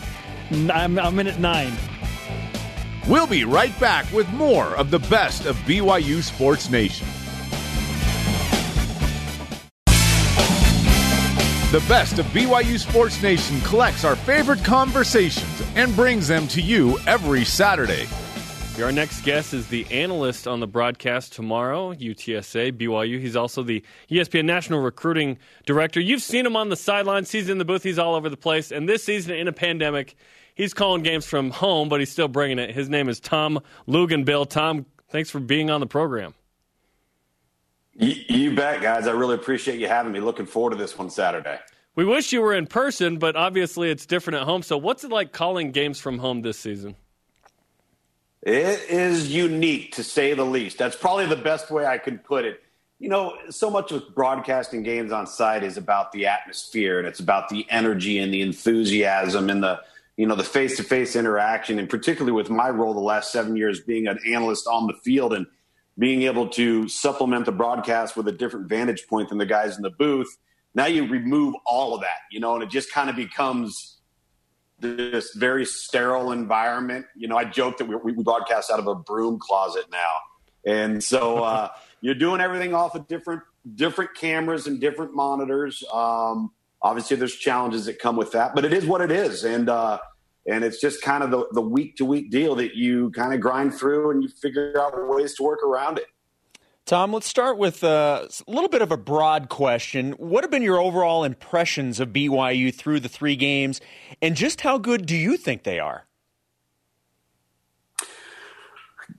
I'm, 0.52 0.99
I'm 0.99 1.18
in 1.18 1.26
at 1.26 1.40
nine. 1.40 1.74
We'll 3.07 3.26
be 3.26 3.44
right 3.44 3.78
back 3.80 4.11
with 4.14 4.30
more 4.34 4.76
of 4.76 4.91
the 4.91 4.99
best 4.99 5.48
of 5.48 5.56
BYU 5.60 6.22
Sports 6.22 6.70
Nation. 6.70 7.07
The 11.72 11.84
best 11.88 12.20
of 12.20 12.26
BYU 12.28 12.78
Sports 12.78 13.22
Nation 13.24 13.61
collects 13.61 14.03
our 14.03 14.16
favorite 14.16 14.64
conversations 14.64 15.64
and 15.76 15.95
brings 15.95 16.28
them 16.28 16.48
to 16.49 16.61
you 16.61 16.99
every 17.07 17.45
Saturday. 17.45 18.07
Our 18.81 18.93
next 18.93 19.26
guest 19.26 19.53
is 19.53 19.68
the 19.68 19.85
analyst 19.91 20.47
on 20.47 20.61
the 20.61 20.68
broadcast 20.68 21.34
tomorrow, 21.34 21.93
UTSA, 21.93 22.72
BYU. 22.72 23.19
He's 23.19 23.35
also 23.35 23.61
the 23.61 23.84
ESPN 24.10 24.45
National 24.45 24.80
Recruiting 24.80 25.38
Director. 25.65 25.99
You've 25.99 26.22
seen 26.22 26.45
him 26.45 26.56
on 26.56 26.69
the 26.69 26.77
sidelines. 26.77 27.30
He's 27.30 27.49
in 27.49 27.57
the 27.57 27.65
booth. 27.65 27.84
He's 27.84 27.99
all 27.99 28.15
over 28.15 28.30
the 28.30 28.38
place. 28.38 28.72
And 28.72 28.88
this 28.88 29.03
season, 29.03 29.35
in 29.35 29.49
a 29.49 29.51
pandemic, 29.51 30.15
he's 30.56 30.73
calling 30.73 31.03
games 31.03 31.26
from 31.26 31.51
home, 31.51 31.89
but 31.89 31.99
he's 31.99 32.10
still 32.10 32.30
bringing 32.30 32.57
it. 32.57 32.73
His 32.73 32.88
name 32.88 33.10
is 33.10 33.19
Tom 33.19 33.60
Luginbill. 33.85 34.49
Tom, 34.49 34.85
thanks 35.10 35.30
for 35.30 35.39
being 35.39 35.69
on 35.69 35.81
the 35.81 35.88
program. 35.88 36.34
You, 37.95 38.15
you 38.30 38.56
bet, 38.56 38.81
guys. 38.81 39.07
I 39.07 39.11
really 39.11 39.35
appreciate 39.35 39.80
you 39.80 39.89
having 39.89 40.14
me. 40.14 40.22
Looking 40.22 40.45
forward 40.45 40.72
to 40.72 40.77
this 40.77 40.97
one 40.97 41.10
Saturday. 41.10 41.60
We 41.95 42.06
wish 42.06 42.31
you 42.31 42.41
were 42.41 42.53
in 42.53 42.65
person, 42.65 43.18
but 43.18 43.35
obviously 43.35 43.91
it's 43.91 44.06
different 44.06 44.39
at 44.39 44.43
home. 44.43 44.64
So, 44.64 44.77
what's 44.77 45.03
it 45.03 45.11
like 45.11 45.34
calling 45.34 45.72
games 45.72 45.99
from 45.99 46.19
home 46.19 46.43
this 46.43 46.57
season? 46.57 46.95
It 48.41 48.90
is 48.90 49.34
unique 49.34 49.95
to 49.95 50.03
say 50.03 50.34
the 50.34 50.45
least. 50.45 50.78
That's 50.78 50.95
probably 50.95 51.26
the 51.26 51.36
best 51.36 51.70
way 51.72 51.86
I 51.86 51.98
could 51.98 52.24
put 52.24 52.45
it. 52.45 52.61
You 52.98 53.10
know, 53.10 53.38
so 53.49 53.70
much 53.70 53.91
of 53.91 54.14
broadcasting 54.16 54.84
games 54.84 55.11
on 55.11 55.28
site 55.28 55.64
is 55.64 55.78
about 55.78 56.11
the 56.11 56.28
atmosphere 56.28 56.99
and 56.99 57.07
it's 57.07 57.20
about 57.20 57.49
the 57.49 57.66
energy 57.70 58.18
and 58.20 58.34
the 58.34 58.41
enthusiasm 58.41 59.49
and 59.49 59.64
the 59.64 59.80
you 60.18 60.26
know 60.26 60.36
the 60.36 60.44
face-to-face 60.44 61.16
interaction 61.16 61.80
and 61.80 61.90
particularly 61.90 62.34
with 62.34 62.49
my 62.49 62.70
role 62.70 62.94
the 62.94 62.99
last 62.99 63.32
7 63.32 63.56
years 63.56 63.80
being 63.80 64.07
an 64.07 64.20
analyst 64.28 64.68
on 64.68 64.88
the 64.88 64.94
field 64.94 65.32
and 65.34 65.48
being 65.98 66.24
able 66.24 66.49
to 66.49 66.90
supplement 66.90 67.45
the 67.45 67.53
broadcast 67.53 68.18
with 68.18 68.28
a 68.28 68.32
different 68.34 68.68
vantage 68.68 69.07
point 69.07 69.30
than 69.30 69.38
the 69.38 69.45
guys 69.45 69.78
in 69.78 69.82
the 69.82 69.90
booth. 69.90 70.38
Now 70.76 70.88
you 70.88 71.07
remove 71.07 71.56
all 71.66 71.94
of 71.94 72.02
that, 72.02 72.20
you 72.32 72.41
know, 72.41 72.53
and 72.56 72.64
it 72.64 72.70
just 72.70 72.91
kind 72.91 73.10
of 73.10 73.16
becomes 73.16 73.98
this 74.81 75.34
very 75.35 75.65
sterile 75.65 76.31
environment. 76.31 77.06
You 77.15 77.27
know, 77.27 77.38
I 77.38 77.45
joke 77.45 77.77
that 77.77 77.85
we, 77.85 77.95
we 78.14 78.23
broadcast 78.23 78.72
out 78.72 78.80
of 78.80 78.88
a 78.88 78.95
broom 78.95 79.39
closet 79.39 79.85
now, 79.91 80.14
and 80.65 81.03
so 81.03 81.43
uh, 81.43 81.69
you're 82.01 82.15
doing 82.15 82.41
everything 82.41 82.73
off 82.73 82.95
of 82.95 83.07
different 83.07 83.41
different 83.76 84.15
cameras 84.15 84.68
and 84.68 84.80
different 84.80 85.14
monitors. 85.14 85.84
Um, 85.93 86.51
obviously, 86.81 87.18
there's 87.18 87.35
challenges 87.35 87.85
that 87.85 87.99
come 87.99 88.15
with 88.15 88.31
that, 88.34 88.56
but 88.56 88.65
it 88.65 88.73
is 88.73 88.85
what 88.85 89.01
it 89.01 89.11
is, 89.11 89.43
and 89.43 89.69
uh, 89.69 89.99
and 90.47 90.64
it's 90.64 90.80
just 90.80 91.01
kind 91.01 91.23
of 91.23 91.31
the 91.31 91.47
the 91.51 91.61
week 91.61 91.95
to 91.97 92.06
week 92.06 92.31
deal 92.31 92.56
that 92.56 92.76
you 92.76 93.11
kind 93.11 93.34
of 93.34 93.39
grind 93.39 93.73
through 93.73 94.11
and 94.11 94.23
you 94.23 94.30
figure 94.30 94.80
out 94.80 94.93
ways 95.07 95.35
to 95.35 95.43
work 95.43 95.64
around 95.64 95.97
it. 95.97 96.06
Tom, 96.90 97.14
let's 97.14 97.28
start 97.28 97.60
with 97.60 97.84
uh, 97.84 98.28
a 98.48 98.52
little 98.52 98.68
bit 98.68 98.82
of 98.82 98.91
a 98.91 98.98
broad 98.98 99.48
question. 99.48 100.14
What 100.14 100.44
have 100.44 100.49
been 100.49 100.64
your 100.64 100.80
overall 100.80 101.24
impressions 101.24 101.99
of 101.99 102.10
BYU 102.10 102.74
through 102.74 103.02
the 103.02 103.07
three 103.07 103.36
games, 103.36 103.80
and 104.24 104.36
just 104.36 104.61
how 104.61 104.80
good 104.80 105.06
do 105.06 105.16
you 105.16 105.38
think 105.38 105.61
they 105.61 105.78
are? 105.80 106.07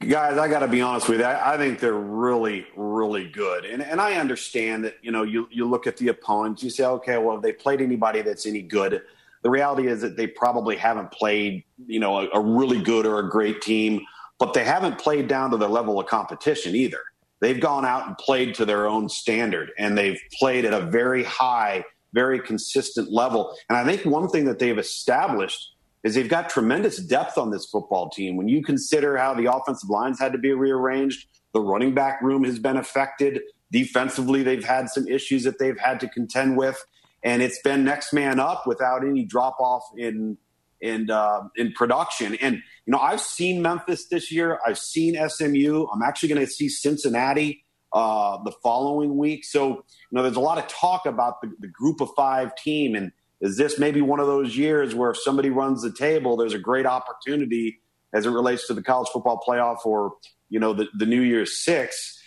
guys, 0.01 0.37
I 0.37 0.49
got 0.49 0.61
to 0.61 0.67
be 0.67 0.81
honest 0.81 1.09
with 1.09 1.21
you. 1.21 1.27
I, 1.27 1.55
I 1.55 1.59
think 1.59 1.79
they're 1.79 1.93
really, 1.93 2.67
really 2.75 3.29
good, 3.29 3.65
and 3.65 3.81
and 3.81 4.01
I 4.01 4.15
understand 4.15 4.85
that. 4.87 4.97
You 5.01 5.13
know, 5.13 5.23
you 5.23 5.47
you 5.53 5.65
look 5.65 5.87
at 5.87 5.97
the 5.97 6.09
opponents, 6.09 6.65
you 6.65 6.71
say, 6.71 6.85
okay, 6.85 7.19
well, 7.19 7.39
they 7.39 7.53
played 7.53 7.81
anybody 7.81 8.21
that's 8.23 8.47
any 8.47 8.63
good? 8.63 9.01
The 9.43 9.51
reality 9.51 9.87
is 9.87 10.01
that 10.01 10.17
they 10.17 10.27
probably 10.27 10.75
haven't 10.75 11.13
played, 11.13 11.63
you 11.87 12.01
know, 12.01 12.19
a, 12.19 12.31
a 12.35 12.41
really 12.41 12.83
good 12.83 13.07
or 13.07 13.21
a 13.21 13.31
great 13.31 13.63
team, 13.63 14.05
but 14.41 14.55
they 14.55 14.65
haven't 14.65 14.99
played 14.99 15.29
down 15.29 15.53
to 15.53 15.57
the 15.57 15.69
level 15.69 16.01
of 16.01 16.09
competition 16.09 16.75
either. 16.75 16.99
They've 17.41 17.61
gone 17.61 17.85
out 17.85 18.07
and 18.07 18.17
played 18.19 18.55
to 18.57 18.65
their 18.65 18.87
own 18.87 19.09
standard, 19.09 19.73
and 19.79 19.97
they've 19.97 20.21
played 20.39 20.65
at 20.65 20.75
a 20.75 20.81
very 20.81 21.25
high, 21.25 21.85
very 22.13 22.41
consistent 22.41 23.11
level. 23.11 23.57
And 23.69 23.79
I 23.79 23.85
think 23.85 24.05
one 24.05 24.29
thing 24.29 24.45
that 24.45 24.59
they've 24.59 24.79
established 24.79 25.75
is 26.03 26.15
they've 26.15 26.29
got 26.29 26.49
tremendous 26.49 26.99
depth 26.99 27.39
on 27.39 27.51
this 27.51 27.67
football 27.67 28.09
team. 28.11 28.37
When 28.37 28.49
you 28.49 28.63
consider 28.63 29.17
how 29.17 29.35
the 29.35 29.53
offensive 29.53 29.91
lines 29.91 30.19
had 30.19 30.33
to 30.33 30.39
be 30.39 30.53
rearranged, 30.53 31.27
the 31.53 31.61
running 31.61 31.95
back 31.95 32.23
room 32.23 32.45
has 32.45 32.59
been 32.59 32.77
affected. 32.77 33.41
Defensively, 33.73 34.43
they've 34.43 34.65
had 34.65 34.89
some 34.89 35.07
issues 35.09 35.45
that 35.45 35.59
they've 35.59 35.79
had 35.79 36.01
to 36.01 36.09
contend 36.09 36.57
with, 36.57 36.83
and 37.23 37.43
it's 37.43 37.61
been 37.63 37.85
next 37.85 38.13
man 38.13 38.41
up 38.41 38.67
without 38.67 39.05
any 39.05 39.25
drop 39.25 39.59
off 39.61 39.85
in 39.97 40.39
in 40.81 41.11
uh, 41.11 41.43
in 41.57 41.73
production. 41.73 42.37
And 42.37 42.57
you 42.57 42.93
know, 42.93 42.99
I've 42.99 43.21
seen 43.21 43.63
Memphis 43.63 44.09
this 44.09 44.33
year. 44.33 44.59
I've 44.67 44.79
seen 44.79 45.17
SMU. 45.29 45.87
I'm 45.93 46.03
actually 46.03 46.31
going 46.31 46.45
to 46.45 46.51
see 46.51 46.69
Cincinnati 46.69 47.65
uh, 47.93 48.39
the 48.45 48.53
following 48.63 49.17
week. 49.17 49.45
So 49.45 49.69
you 49.69 49.83
know, 50.13 50.23
there's 50.23 50.37
a 50.37 50.41
lot 50.41 50.59
of 50.59 50.67
talk 50.69 51.07
about 51.07 51.41
the, 51.43 51.53
the 51.61 51.69
group 51.69 52.01
of 52.01 52.11
five 52.17 52.55
team 52.57 52.95
and 52.95 53.13
is 53.41 53.57
this 53.57 53.79
maybe 53.79 54.03
one 54.03 54.21
of 54.21 54.27
those 54.27 54.57
years 54.57 54.95
where 54.95 55.11
if 55.11 55.17
somebody 55.19 55.49
runs 55.49 55.83
the 55.83 55.93
table, 55.93 56.37
there's 56.37 56.53
a 56.53 56.59
great 56.59 56.85
opportunity 56.85 57.81
as 58.13 58.27
it 58.27 58.31
relates 58.31 58.67
to 58.67 58.75
the 58.75 58.83
college 58.83 59.09
football 59.09 59.43
playoff 59.47 59.79
or 59.85 60.15
you 60.49 60.61
know 60.61 60.73
the, 60.73 60.89
the 60.99 61.07
New 61.07 61.23
Year's 61.23 61.63
Six? 61.65 62.19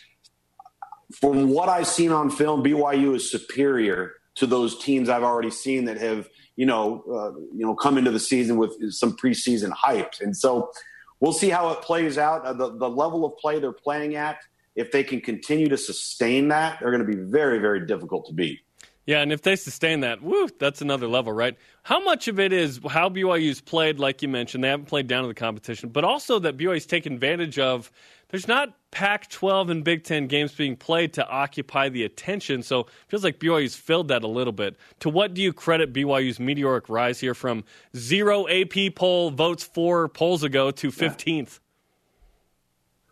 From 1.19 1.49
what 1.49 1.69
I've 1.69 1.87
seen 1.87 2.11
on 2.11 2.31
film, 2.31 2.63
BYU 2.63 3.15
is 3.15 3.29
superior 3.29 4.13
to 4.35 4.47
those 4.47 4.79
teams 4.79 5.09
I've 5.09 5.23
already 5.23 5.51
seen 5.51 5.85
that 5.85 5.97
have 5.97 6.27
you 6.55 6.65
know 6.65 7.03
uh, 7.09 7.39
you 7.53 7.65
know 7.65 7.75
come 7.75 7.97
into 7.97 8.11
the 8.11 8.19
season 8.19 8.57
with 8.57 8.91
some 8.91 9.15
preseason 9.15 9.71
hype, 9.71 10.13
and 10.21 10.35
so 10.35 10.71
we'll 11.19 11.33
see 11.33 11.49
how 11.49 11.69
it 11.69 11.81
plays 11.81 12.17
out. 12.17 12.45
Uh, 12.45 12.53
the 12.53 12.77
the 12.77 12.89
level 12.89 13.25
of 13.25 13.37
play 13.37 13.59
they're 13.59 13.71
playing 13.71 14.15
at, 14.15 14.39
if 14.75 14.91
they 14.91 15.03
can 15.03 15.21
continue 15.21 15.67
to 15.69 15.77
sustain 15.77 16.49
that, 16.49 16.79
they're 16.79 16.91
going 16.91 17.05
to 17.05 17.11
be 17.11 17.21
very 17.21 17.59
very 17.59 17.85
difficult 17.85 18.25
to 18.27 18.33
beat. 18.33 18.59
Yeah, 19.05 19.19
and 19.19 19.33
if 19.33 19.41
they 19.41 19.57
sustain 19.57 19.99
that, 19.99 20.21
woo, 20.21 20.47
that's 20.59 20.81
another 20.81 21.07
level, 21.07 21.33
right? 21.33 21.57
How 21.83 22.01
much 22.01 22.29
of 22.29 22.39
it 22.39 22.53
is 22.53 22.79
how 22.89 23.09
BYU's 23.09 23.59
played, 23.59 23.99
like 23.99 24.21
you 24.21 24.29
mentioned, 24.29 24.63
they 24.63 24.69
haven't 24.69 24.85
played 24.85 25.07
down 25.07 25.23
to 25.23 25.27
the 25.27 25.33
competition, 25.33 25.89
but 25.89 26.05
also 26.05 26.39
that 26.39 26.55
BYU's 26.55 26.85
taken 26.85 27.11
advantage 27.11 27.59
of 27.59 27.91
there's 28.33 28.47
not 28.47 28.73
Pac 28.89 29.29
12 29.29 29.69
and 29.69 29.83
Big 29.83 30.03
Ten 30.03 30.25
games 30.25 30.53
being 30.53 30.75
played 30.75 31.13
to 31.13 31.27
occupy 31.27 31.89
the 31.89 32.03
attention. 32.03 32.63
So 32.63 32.79
it 32.79 32.87
feels 33.07 33.23
like 33.23 33.37
BYU's 33.37 33.75
filled 33.75 34.07
that 34.07 34.23
a 34.23 34.27
little 34.27 34.51
bit. 34.51 34.75
To 35.01 35.09
what 35.09 35.35
do 35.35 35.41
you 35.43 35.53
credit 35.53 35.93
BYU's 35.93 36.39
meteoric 36.39 36.89
rise 36.89 37.19
here 37.19 37.35
from 37.35 37.63
zero 37.95 38.47
AP 38.47 38.95
poll 38.95 39.29
votes 39.29 39.63
four 39.63 40.09
polls 40.09 40.41
ago 40.41 40.71
to 40.71 40.89
15th? 40.89 41.59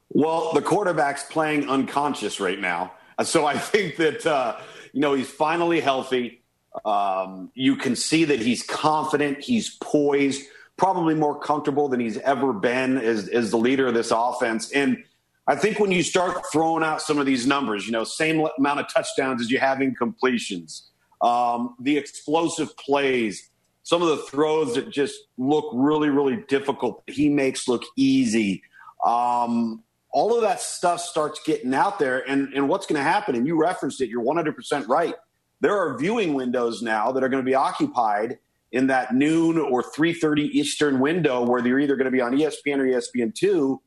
Well, 0.09 0.53
the 0.53 0.61
quarterback's 0.63 1.25
playing 1.25 1.69
unconscious 1.69 2.39
right 2.39 2.59
now. 2.59 2.93
So 3.23 3.45
I 3.45 3.55
think 3.59 3.97
that, 3.97 4.25
uh, 4.25 4.57
you 4.91 5.01
know, 5.01 5.13
he's 5.13 5.29
finally 5.29 5.81
healthy. 5.81 6.41
Um, 6.83 7.51
you 7.53 7.75
can 7.75 7.95
see 7.95 8.23
that 8.23 8.39
he's 8.39 8.63
confident, 8.63 9.43
he's 9.43 9.69
poised, 9.69 10.41
probably 10.77 11.13
more 11.13 11.39
comfortable 11.39 11.89
than 11.89 11.99
he's 11.99 12.17
ever 12.17 12.53
been 12.53 12.97
as, 12.97 13.27
as 13.27 13.51
the 13.51 13.57
leader 13.57 13.85
of 13.85 13.93
this 13.93 14.09
offense. 14.09 14.71
And 14.71 15.03
I 15.47 15.55
think 15.55 15.79
when 15.79 15.91
you 15.91 16.03
start 16.03 16.43
throwing 16.51 16.83
out 16.83 17.01
some 17.01 17.17
of 17.17 17.25
these 17.25 17.47
numbers, 17.47 17.85
you 17.85 17.91
know, 17.91 18.03
same 18.03 18.47
amount 18.57 18.79
of 18.79 18.93
touchdowns 18.93 19.41
as 19.41 19.49
you 19.49 19.57
have 19.59 19.81
in 19.81 19.95
completions, 19.95 20.89
um, 21.21 21.75
the 21.79 21.97
explosive 21.97 22.75
plays, 22.77 23.49
some 23.83 24.01
of 24.01 24.09
the 24.09 24.17
throws 24.17 24.75
that 24.75 24.91
just 24.91 25.15
look 25.37 25.69
really, 25.73 26.09
really 26.09 26.43
difficult, 26.47 27.03
he 27.07 27.29
makes 27.29 27.67
look 27.67 27.83
easy. 27.95 28.61
Um, 29.05 29.83
all 30.11 30.35
of 30.35 30.41
that 30.41 30.61
stuff 30.61 31.01
starts 31.01 31.41
getting 31.45 31.73
out 31.73 31.97
there. 31.97 32.19
And, 32.29 32.53
and 32.53 32.69
what's 32.69 32.85
going 32.85 32.97
to 32.97 33.03
happen, 33.03 33.35
and 33.35 33.47
you 33.47 33.59
referenced 33.59 34.01
it, 34.01 34.09
you're 34.09 34.23
100% 34.23 34.87
right. 34.87 35.15
There 35.61 35.77
are 35.77 35.97
viewing 35.97 36.33
windows 36.33 36.81
now 36.81 37.11
that 37.11 37.23
are 37.23 37.29
going 37.29 37.43
to 37.43 37.49
be 37.49 37.55
occupied 37.55 38.37
in 38.71 38.87
that 38.87 39.13
noon 39.13 39.57
or 39.57 39.83
3.30 39.83 40.49
Eastern 40.51 40.99
window 40.99 41.43
where 41.45 41.61
they're 41.61 41.79
either 41.79 41.95
going 41.95 42.05
to 42.05 42.11
be 42.11 42.21
on 42.21 42.33
ESPN 42.33 42.77
or 42.77 42.85
ESPN2 42.85 43.79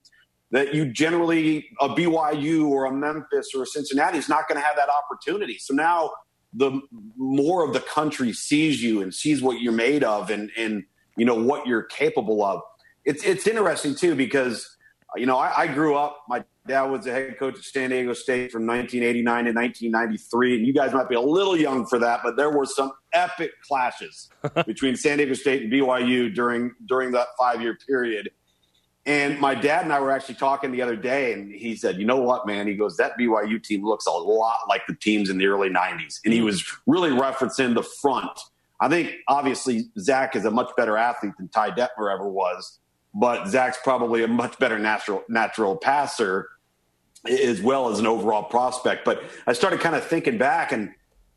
that 0.51 0.75
you 0.75 0.87
generally, 0.87 1.69
a 1.81 1.89
BYU 1.89 2.69
or 2.69 2.85
a 2.87 2.93
Memphis 2.93 3.51
or 3.55 3.63
a 3.63 3.67
Cincinnati 3.67 4.19
is 4.19 4.29
not 4.29 4.49
going 4.49 4.61
to 4.61 4.67
have 4.67 4.77
that 4.77 4.89
opportunity. 4.89 5.59
So 5.59 5.75
now 5.75 6.13
the 6.53 6.81
more 7.17 7.65
of 7.67 7.73
the 7.73 7.81
country 7.81 8.33
sees 8.33 8.83
you 8.83 9.03
and 9.03 9.13
sees 9.13 9.43
what 9.43 9.61
you're 9.61 9.73
made 9.73 10.05
of 10.05 10.31
and, 10.31 10.51
and 10.57 10.85
you 11.17 11.25
know, 11.25 11.35
what 11.35 11.67
you're 11.67 11.83
capable 11.83 12.45
of. 12.45 12.61
It's, 13.05 13.25
it's 13.25 13.47
interesting 13.47 13.95
too 13.95 14.15
because– 14.15 14.71
you 15.17 15.27
know, 15.27 15.39
I, 15.39 15.63
I, 15.63 15.67
grew 15.69 15.95
up. 15.97 16.25
My 16.29 16.45
dad 16.67 16.85
was 16.85 17.05
the 17.05 17.13
head 17.13 17.39
coach 17.39 17.57
at 17.57 17.65
San 17.65 17.91
Diego 17.91 18.13
State 18.15 18.51
from 18.51 18.67
1989 18.67 19.45
to 19.45 19.53
1993, 19.53 20.57
and 20.57 20.67
you 20.67 20.73
guys 20.73 20.93
might 20.93 21.09
be 21.09 21.15
a 21.15 21.21
little 21.21 21.57
young 21.57 21.87
for 21.87 21.99
that, 22.01 22.21
but 22.25 22.37
there 22.37 22.51
were 22.51 22.67
some 22.67 22.93
epic 23.13 23.53
clashes 23.63 24.29
between 24.67 24.97
San 24.97 25.19
Diego 25.19 25.35
State 25.35 25.63
and 25.63 25.73
BYU 25.73 26.35
during 26.35 26.73
during 26.87 27.13
that 27.13 27.29
five 27.39 27.63
year 27.63 27.79
period. 27.87 28.31
And 29.07 29.39
my 29.39 29.55
dad 29.55 29.85
and 29.85 29.93
I 29.93 30.01
were 30.01 30.11
actually 30.11 30.37
talking 30.37 30.73
the 30.73 30.81
other 30.81 30.97
day, 30.97 31.35
and 31.35 31.53
he 31.53 31.77
said, 31.77 31.99
"You 31.99 32.07
know 32.07 32.17
what, 32.17 32.47
man?" 32.47 32.67
He 32.67 32.75
goes, 32.75 32.97
"That 32.97 33.19
BYU 33.19 33.63
team 33.63 33.85
looks 33.85 34.07
a 34.07 34.11
lot 34.11 34.61
like 34.69 34.87
the 34.87 34.95
teams 34.95 35.29
in 35.29 35.37
the 35.37 35.47
early 35.47 35.69
'90s," 35.69 36.21
and 36.25 36.33
he 36.33 36.41
hmm. 36.41 36.47
was 36.47 36.65
really 36.87 37.11
referencing 37.11 37.75
the 37.75 37.83
front. 37.83 38.41
I 38.81 38.89
think 38.89 39.13
obviously 39.29 39.85
Zach 39.99 40.35
is 40.35 40.45
a 40.45 40.51
much 40.51 40.71
better 40.77 40.97
athlete 40.97 41.35
than 41.39 41.49
Ty 41.49 41.73
Detmer 41.73 42.13
ever 42.13 42.29
was 42.29 42.79
but 43.15 43.47
Zach's 43.47 43.79
probably 43.83 44.25
a 44.25 44.29
much 44.29 44.59
better 44.59 44.79
natural 44.79 45.23
natural 45.29 45.77
passer 45.77 46.49
as 47.27 47.63
well 47.63 47.89
as 47.89 47.99
an 47.99 48.07
overall 48.07 48.43
prospect. 48.43 49.05
But 49.05 49.23
I 49.47 49.55
started 49.55 49.81
kind 49.81 49.95
of 49.95 50.05
thinking 50.05 50.37
back 50.37 50.73
and 50.73 50.93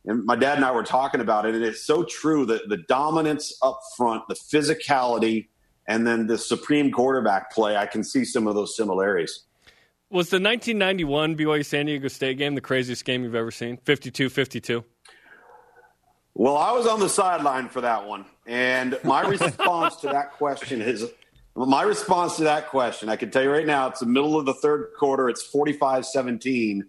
and 0.06 0.26
my 0.26 0.36
dad 0.36 0.56
and 0.56 0.66
I 0.66 0.72
were 0.72 0.84
talking 0.84 1.20
about 1.20 1.46
it, 1.46 1.54
and 1.54 1.64
it's 1.64 1.84
so 1.84 2.04
true 2.04 2.46
that 2.46 2.70
the 2.70 2.78
dominance 2.78 3.58
up 3.62 3.82
front, 3.98 4.24
the 4.30 4.36
physicality, 4.36 5.48
and 5.88 6.06
then 6.06 6.28
the 6.28 6.38
supreme 6.38 6.92
quarterback 6.92 7.52
play, 7.52 7.78
I 7.78 7.86
can 7.86 8.04
see 8.04 8.26
some 8.26 8.48
of 8.48 8.56
those 8.56 8.76
similarities. 8.76 9.44
Was 10.10 10.30
the 10.30 10.36
1991 10.36 11.36
BYU 11.36 11.66
San 11.66 11.86
Diego 11.86 12.08
State 12.08 12.38
game 12.38 12.56
the 12.56 12.62
craziest 12.62 13.04
game 13.04 13.24
you've 13.24 13.36
ever 13.36 13.52
seen? 13.52 13.78
52 13.78 14.30
52? 14.30 14.84
Well, 16.34 16.56
I 16.56 16.72
was 16.72 16.86
on 16.86 17.00
the 17.00 17.10
sideline 17.10 17.68
for 17.68 17.82
that 17.82 18.08
one. 18.08 18.26
And 18.46 18.98
my 19.04 19.22
response 19.28 19.98
to 19.98 20.08
that 20.08 20.34
question 20.34 20.82
is 20.82 21.06
my 21.56 21.82
response 21.82 22.38
to 22.38 22.44
that 22.44 22.70
question, 22.70 23.10
I 23.10 23.16
can 23.16 23.32
tell 23.32 23.42
you 23.42 23.52
right 23.52 23.66
now, 23.66 23.88
it's 23.88 24.02
the 24.02 24.06
middle 24.06 24.38
of 24.38 24.46
the 24.46 24.54
third 24.54 24.92
quarter. 24.98 25.28
It's 25.30 25.42
45 25.42 26.06
17, 26.06 26.86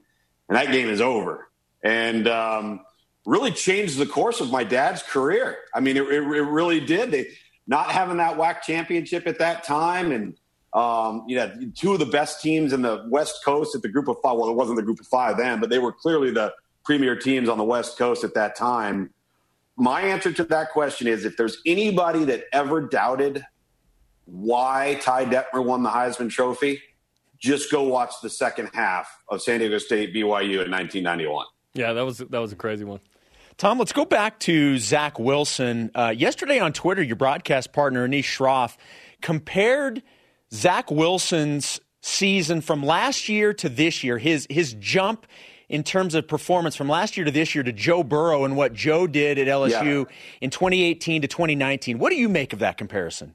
and 0.49 0.57
that 0.57 0.71
game 0.71 0.89
is 0.89 1.01
over. 1.01 1.49
And 1.83 2.29
um, 2.29 2.81
really 3.25 3.51
changed 3.51 3.99
the 3.99 4.07
course 4.07 4.41
of 4.41 4.51
my 4.51 4.65
dad's 4.65 5.03
career. 5.03 5.57
I 5.75 5.81
mean, 5.81 5.97
it, 5.97 6.03
it, 6.03 6.23
it 6.23 6.43
really 6.43 6.81
did. 6.81 7.11
They, 7.11 7.29
not 7.69 7.93
having 7.93 8.17
that 8.17 8.37
WAC 8.37 8.63
championship 8.63 9.27
at 9.27 9.39
that 9.39 9.63
time, 9.63 10.11
and 10.11 10.35
um, 10.73 11.25
you 11.29 11.37
know, 11.37 11.53
two 11.75 11.93
of 11.93 11.99
the 11.99 12.07
best 12.07 12.43
teams 12.43 12.73
in 12.73 12.83
the 12.83 13.07
West 13.09 13.45
Coast 13.45 13.77
at 13.77 13.83
the 13.83 13.89
group 13.89 14.09
of 14.09 14.17
five. 14.23 14.37
Well, 14.37 14.49
it 14.49 14.57
wasn't 14.57 14.77
the 14.77 14.83
group 14.83 14.99
of 15.01 15.07
five 15.07 15.37
then, 15.37 15.61
but 15.61 15.71
they 15.71 15.79
were 15.79 15.93
clearly 15.93 16.31
the 16.31 16.53
premier 16.85 17.15
teams 17.15 17.49
on 17.49 17.59
the 17.59 17.65
West 17.65 17.99
Coast 17.99 18.25
at 18.25 18.35
that 18.35 18.57
time. 18.57 19.11
My 19.77 20.01
answer 20.01 20.33
to 20.33 20.45
that 20.45 20.71
question 20.71 21.07
is 21.07 21.25
if 21.25 21.37
there's 21.37 21.59
anybody 21.65 22.25
that 22.25 22.45
ever 22.53 22.81
doubted 22.81 23.45
why 24.25 24.99
Ty 25.01 25.27
Detmer 25.27 25.65
won 25.65 25.83
the 25.83 25.91
Heisman 25.91 26.31
Trophy, 26.31 26.83
just 27.39 27.71
go 27.71 27.85
watch 27.85 28.13
the 28.23 28.29
second 28.29 28.71
half 28.75 29.09
of 29.29 29.41
San 29.41 29.61
Diego 29.61 29.79
State 29.79 30.15
BYU 30.15 30.65
in 30.65 30.71
1991. 30.71 31.47
Yeah, 31.75 31.93
that 31.93 32.05
was 32.05 32.19
that 32.19 32.39
was 32.39 32.53
a 32.53 32.57
crazy 32.57 32.85
one. 32.85 33.01
Tom, 33.59 33.77
let's 33.77 33.93
go 33.93 34.05
back 34.05 34.39
to 34.39 34.79
Zach 34.79 35.19
Wilson. 35.19 35.91
Uh, 35.93 36.15
yesterday 36.17 36.61
on 36.61 36.73
Twitter, 36.73 37.03
your 37.03 37.17
broadcast 37.17 37.73
partner 37.73 38.07
Anish 38.07 38.21
Shroff 38.23 38.77
compared 39.21 40.01
Zach 40.55 40.93
Wilson's 40.93 41.81
season 42.01 42.61
from 42.61 42.85
last 42.85 43.29
year 43.29 43.53
to 43.55 43.69
this 43.69 44.05
year, 44.05 44.17
his 44.17 44.47
his 44.49 44.75
jump 44.75 45.27
in 45.69 45.83
terms 45.83 46.15
of 46.15 46.29
performance 46.29 46.77
from 46.77 46.89
last 46.89 47.17
year 47.17 47.25
to 47.25 47.33
this 47.33 47.53
year 47.53 47.65
to 47.65 47.73
Joe 47.73 48.05
Burrow 48.05 48.45
and 48.45 48.57
what 48.57 48.75
Joe 48.75 49.09
did 49.09 49.41
at 49.41 49.49
LSU 49.49 50.09
yeah. 50.09 50.15
in 50.41 50.51
2018 50.51 51.23
to 51.23 51.29
2019. 51.29 51.99
What 51.99 52.11
do 52.11 52.17
you 52.17 52.29
make 52.29 52.53
of 52.53 52.61
that 52.61 52.79
comparison? 52.79 53.35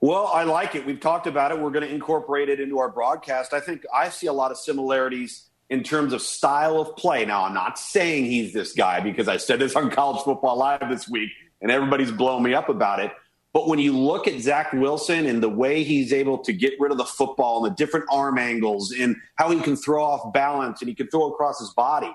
Well, 0.00 0.26
I 0.26 0.42
like 0.44 0.74
it. 0.74 0.84
We've 0.84 1.00
talked 1.00 1.26
about 1.26 1.50
it. 1.50 1.58
We're 1.58 1.70
going 1.70 1.88
to 1.88 1.92
incorporate 1.92 2.50
it 2.50 2.60
into 2.60 2.78
our 2.78 2.90
broadcast. 2.90 3.54
I 3.54 3.60
think 3.60 3.84
I 3.92 4.10
see 4.10 4.26
a 4.26 4.34
lot 4.34 4.50
of 4.50 4.58
similarities 4.58 5.48
in 5.70 5.82
terms 5.82 6.12
of 6.12 6.22
style 6.22 6.78
of 6.78 6.96
play. 6.96 7.24
Now, 7.24 7.44
I'm 7.44 7.54
not 7.54 7.78
saying 7.78 8.26
he's 8.26 8.52
this 8.52 8.72
guy 8.72 9.00
because 9.00 9.28
I 9.28 9.38
said 9.38 9.58
this 9.58 9.74
on 9.74 9.90
College 9.90 10.22
Football 10.22 10.58
Live 10.58 10.88
this 10.88 11.08
week 11.08 11.30
and 11.60 11.70
everybody's 11.70 12.12
blowing 12.12 12.42
me 12.42 12.54
up 12.54 12.68
about 12.68 13.00
it. 13.00 13.12
But 13.54 13.68
when 13.68 13.78
you 13.78 13.96
look 13.96 14.26
at 14.26 14.40
Zach 14.40 14.72
Wilson 14.72 15.26
and 15.26 15.42
the 15.42 15.48
way 15.48 15.84
he's 15.84 16.12
able 16.12 16.38
to 16.38 16.52
get 16.52 16.74
rid 16.80 16.90
of 16.90 16.98
the 16.98 17.04
football 17.04 17.64
and 17.64 17.72
the 17.72 17.76
different 17.76 18.06
arm 18.10 18.36
angles 18.36 18.92
and 18.92 19.16
how 19.36 19.50
he 19.50 19.60
can 19.60 19.76
throw 19.76 20.04
off 20.04 20.32
balance 20.32 20.82
and 20.82 20.88
he 20.88 20.94
can 20.94 21.06
throw 21.06 21.32
across 21.32 21.60
his 21.60 21.70
body, 21.70 22.12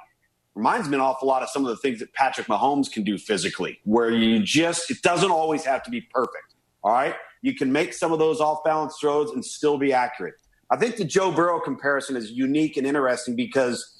reminds 0.53 0.89
me 0.89 0.95
an 0.95 1.01
awful 1.01 1.27
lot 1.27 1.41
of 1.41 1.49
some 1.49 1.63
of 1.63 1.69
the 1.69 1.77
things 1.77 1.99
that 1.99 2.13
Patrick 2.13 2.47
Mahomes 2.47 2.91
can 2.91 3.03
do 3.03 3.17
physically, 3.17 3.79
where 3.85 4.11
you 4.11 4.43
just, 4.43 4.91
it 4.91 5.01
doesn't 5.01 5.31
always 5.31 5.63
have 5.63 5.81
to 5.83 5.89
be 5.89 6.01
perfect. 6.01 6.55
All 6.83 6.91
right. 6.91 7.15
You 7.41 7.55
can 7.55 7.71
make 7.71 7.93
some 7.93 8.11
of 8.11 8.19
those 8.19 8.41
off 8.41 8.63
balance 8.65 8.97
throws 8.99 9.31
and 9.31 9.43
still 9.43 9.77
be 9.77 9.93
accurate. 9.93 10.35
I 10.71 10.77
think 10.77 10.97
the 10.97 11.05
Joe 11.05 11.31
Burrow 11.31 11.59
comparison 11.59 12.15
is 12.15 12.31
unique 12.31 12.77
and 12.77 12.85
interesting 12.85 13.35
because 13.35 13.99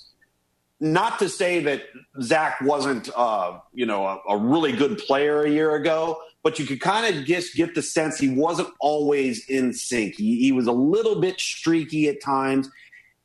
not 0.80 1.20
to 1.20 1.28
say 1.28 1.60
that 1.62 1.84
Zach 2.22 2.62
wasn't, 2.62 3.10
uh, 3.16 3.60
you 3.74 3.86
know, 3.86 4.06
a, 4.06 4.20
a, 4.30 4.38
really 4.38 4.72
good 4.72 4.98
player 4.98 5.44
a 5.44 5.50
year 5.50 5.76
ago, 5.76 6.22
but 6.42 6.58
you 6.58 6.66
could 6.66 6.80
kind 6.80 7.14
of 7.14 7.26
just 7.26 7.56
get 7.56 7.76
the 7.76 7.82
sense 7.82 8.18
he 8.18 8.30
wasn't 8.30 8.70
always 8.80 9.50
in 9.50 9.74
sync. 9.74 10.16
He, 10.16 10.40
he 10.40 10.52
was 10.52 10.68
a 10.68 10.72
little 10.72 11.20
bit 11.20 11.40
streaky 11.40 12.08
at 12.08 12.22
times, 12.22 12.70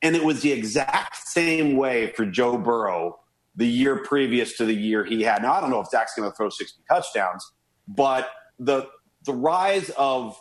and 0.03 0.16
it 0.16 0.25
was 0.25 0.43
the 0.43 0.51
exact 0.51 1.16
same 1.16 1.77
way 1.77 2.12
for 2.12 2.27
Joe 2.27 2.59
Burrow 2.59 3.21
the 3.57 3.69
year 3.69 4.03
previous 4.03 4.57
to 4.57 4.65
the 4.65 4.75
year 4.75 5.05
he 5.05 5.23
had. 5.23 5.43
Now 5.43 5.53
I 5.53 5.61
don't 5.61 5.71
know 5.71 5.81
if 5.81 5.89
Zach's 5.89 6.15
going 6.16 6.29
to 6.29 6.37
throw 6.37 6.49
sixty 6.49 6.83
touchdowns, 6.89 7.49
but 7.87 8.31
the 8.59 8.89
the 9.25 9.33
rise 9.33 9.91
of 9.91 10.37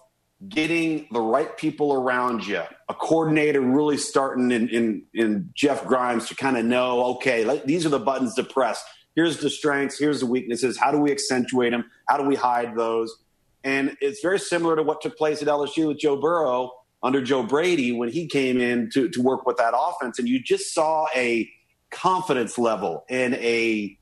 getting 0.50 1.08
the 1.12 1.22
right 1.22 1.56
people 1.58 1.94
around 1.94 2.46
you, 2.46 2.62
a 2.90 2.94
coordinator 2.94 3.62
really 3.62 3.98
starting 3.98 4.52
in, 4.52 4.70
in, 4.70 5.04
in 5.14 5.50
Jeff 5.54 5.86
Grimes 5.86 6.28
to 6.28 6.36
kind 6.36 6.58
of 6.58 6.66
know, 6.66 7.04
okay, 7.16 7.46
like, 7.46 7.66
these 7.66 7.86
are 7.86 7.90
the 7.90 8.00
buttons 8.00 8.36
to 8.36 8.44
press. 8.44 8.84
Here's 9.16 9.38
the 9.38 9.50
strengths, 9.50 10.00
here's 10.00 10.20
the 10.20 10.26
weaknesses. 10.26 10.78
How 10.78 10.92
do 10.92 10.98
we 10.98 11.12
accentuate 11.12 11.72
them? 11.72 11.86
How 12.08 12.18
do 12.18 12.24
we 12.24 12.36
hide 12.36 12.76
those? 12.76 13.16
And 13.64 13.96
it's 14.02 14.22
very 14.22 14.40
similar 14.40 14.76
to 14.76 14.84
what 14.84 15.02
took 15.02 15.18
place 15.18 15.42
at 15.42 15.48
LSU 15.48 15.90
with 15.90 16.00
Joe 16.00 16.18
Burrow 16.18 16.72
under 17.02 17.22
Joe 17.22 17.44
Brady 17.44 17.92
when 17.92 18.10
he 18.10 18.28
came 18.28 18.60
in 18.60 18.90
to, 18.92 19.10
to 19.10 19.22
work 19.22 19.46
with 19.46 19.58
that 19.58 19.74
offense. 19.78 20.20
And 20.20 20.28
you 20.28 20.42
just 20.42 20.74
saw 20.74 21.06
a 21.16 21.50
confidence 21.92 22.58
level 22.58 23.06
and 23.10 23.36
a 23.36 23.98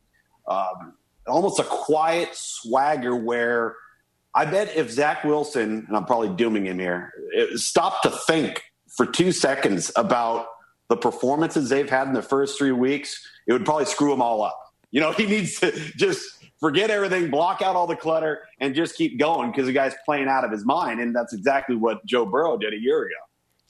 um, 0.47 0.93
almost 1.27 1.59
a 1.59 1.63
quiet 1.63 2.29
swagger 2.33 3.15
where– 3.15 3.75
I 4.33 4.45
bet 4.45 4.75
if 4.75 4.89
Zach 4.89 5.23
Wilson, 5.23 5.85
and 5.87 5.97
I'm 5.97 6.05
probably 6.05 6.29
dooming 6.29 6.65
him 6.65 6.79
here, 6.79 7.13
stopped 7.55 8.03
to 8.03 8.09
think 8.09 8.63
for 8.95 9.05
two 9.05 9.31
seconds 9.31 9.91
about 9.95 10.47
the 10.89 10.97
performances 10.97 11.69
they've 11.69 11.89
had 11.89 12.07
in 12.07 12.13
the 12.13 12.21
first 12.21 12.57
three 12.57 12.71
weeks, 12.71 13.21
it 13.47 13.53
would 13.53 13.65
probably 13.65 13.85
screw 13.85 14.09
them 14.09 14.21
all 14.21 14.43
up. 14.43 14.57
You 14.91 15.01
know, 15.01 15.11
he 15.17 15.25
needs 15.25 15.59
to 15.59 15.71
just 15.95 16.23
forget 16.59 16.89
everything, 16.89 17.29
block 17.29 17.61
out 17.61 17.75
all 17.75 17.87
the 17.87 17.95
clutter, 17.95 18.43
and 18.59 18.75
just 18.75 18.95
keep 18.95 19.19
going 19.19 19.51
because 19.51 19.65
the 19.65 19.73
guy's 19.73 19.95
playing 20.05 20.27
out 20.27 20.43
of 20.43 20.51
his 20.51 20.65
mind. 20.65 20.99
And 20.99 21.15
that's 21.15 21.33
exactly 21.33 21.75
what 21.75 22.05
Joe 22.05 22.25
Burrow 22.25 22.57
did 22.57 22.73
a 22.73 22.79
year 22.79 23.01
ago. 23.01 23.15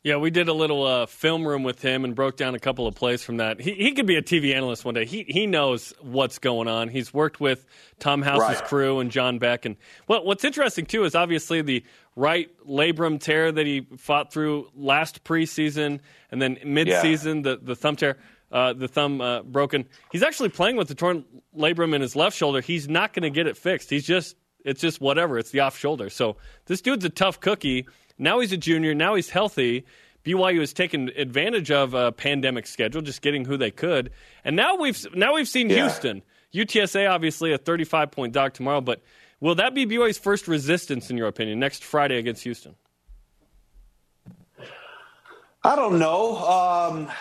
Yeah, 0.03 0.15
we 0.18 0.32
did 0.32 0.48
a 0.48 0.53
little 0.53 0.84
uh, 0.84 1.06
film 1.06 1.48
room 1.48 1.61
with 1.61 1.80
him 1.82 2.03
and 2.06 2.15
broke 2.15 2.36
down 2.36 2.56
a 2.56 2.60
couple 2.60 2.88
of 2.88 2.95
plays 2.95 3.23
from 3.23 3.38
that. 3.38 3.61
He, 3.61 3.73
he 3.73 3.91
could 3.91 4.07
be 4.07 4.15
a 4.15 4.22
TV 4.23 4.56
analyst 4.56 4.84
one 4.84 4.95
day. 4.95 5.06
He 5.06 5.23
he 5.28 5.45
knows 5.45 5.94
what's 6.02 6.40
going 6.40 6.68
on. 6.68 6.88
He's 6.88 7.14
worked 7.14 7.40
with 7.40 7.65
Tom 7.99 8.23
House's 8.23 8.40
Right. 8.61 8.64
crew 8.64 8.99
and 8.99 9.11
John 9.11 9.38
Beck. 9.38 9.64
And 9.65 9.76
well, 10.07 10.26
what's 10.26 10.44
interesting 10.44 10.88
too 10.88 11.03
is 11.03 11.14
obviously 11.14 11.61
the 11.61 11.84
right 12.15 12.49
labrum 12.68 13.19
tear 13.19 13.52
that 13.52 13.65
he 13.68 13.88
fought 13.98 14.34
through 14.34 14.69
last 14.76 15.23
preseason, 15.23 15.99
and 16.32 16.41
then 16.41 16.56
midseason 16.65 17.44
the 17.44 17.60
the 17.61 17.76
thumb 17.76 17.95
tear. 17.95 18.18
Uh, 18.52 18.73
the 18.73 18.88
thumb 18.90 19.22
uh, 19.22 19.44
broken. 19.44 19.86
He's 20.11 20.23
actually 20.23 20.49
playing 20.49 20.76
with 20.76 20.90
the 20.90 20.95
torn 20.95 21.23
labrum 21.56 21.94
in 21.95 22.02
his 22.02 22.18
left 22.18 22.36
shoulder. 22.36 22.60
He's 22.60 22.90
not 22.90 23.14
going 23.14 23.23
to 23.23 23.30
get 23.30 23.48
it 23.48 23.56
fixed. 23.56 23.90
He's 23.90 24.06
just 24.06 24.36
it's 24.65 24.82
just 24.82 24.99
whatever. 24.99 25.38
It's 25.38 25.52
the 25.52 25.60
off 25.61 25.78
shoulder. 25.78 26.10
So 26.10 26.36
this 26.65 26.82
dude's 26.82 27.06
a 27.06 27.10
tough 27.10 27.40
cookie. 27.40 27.86
Now 28.22 28.39
he's 28.39 28.52
a 28.52 28.57
junior. 28.57 28.93
Now 28.93 29.15
he's 29.15 29.30
healthy. 29.31 29.84
BYU 30.23 30.60
has 30.60 30.72
taken 30.73 31.10
advantage 31.18 31.72
of 31.72 31.95
a 31.95 32.11
pandemic 32.11 32.68
schedule, 32.68 33.02
just 33.02 33.23
getting 33.23 33.43
who 33.43 33.57
they 33.57 33.72
could. 33.72 34.11
And 34.45 34.56
now 34.56 34.76
we've 34.76 35.06
now 35.15 35.34
we've 35.34 35.48
seen 35.48 35.69
Yeah. 35.69 35.77
Houston. 35.88 36.22
UTSA 36.53 37.10
obviously 37.10 37.52
a 37.53 37.57
35 37.57 38.11
point 38.11 38.31
dog 38.34 38.53
tomorrow, 38.53 38.80
but 38.81 39.02
will 39.39 39.56
that 39.56 39.73
be 39.73 39.85
BYU's 39.88 40.19
first 40.19 40.48
resistance 40.48 41.10
in 41.10 41.18
your 41.18 41.27
opinion 41.27 41.60
next 41.60 41.84
Friday 41.84 42.18
against 42.19 42.43
Houston? 42.43 42.76
I 45.64 45.76
don't 45.76 45.99
know. 45.99 46.38
Um, 46.38 47.11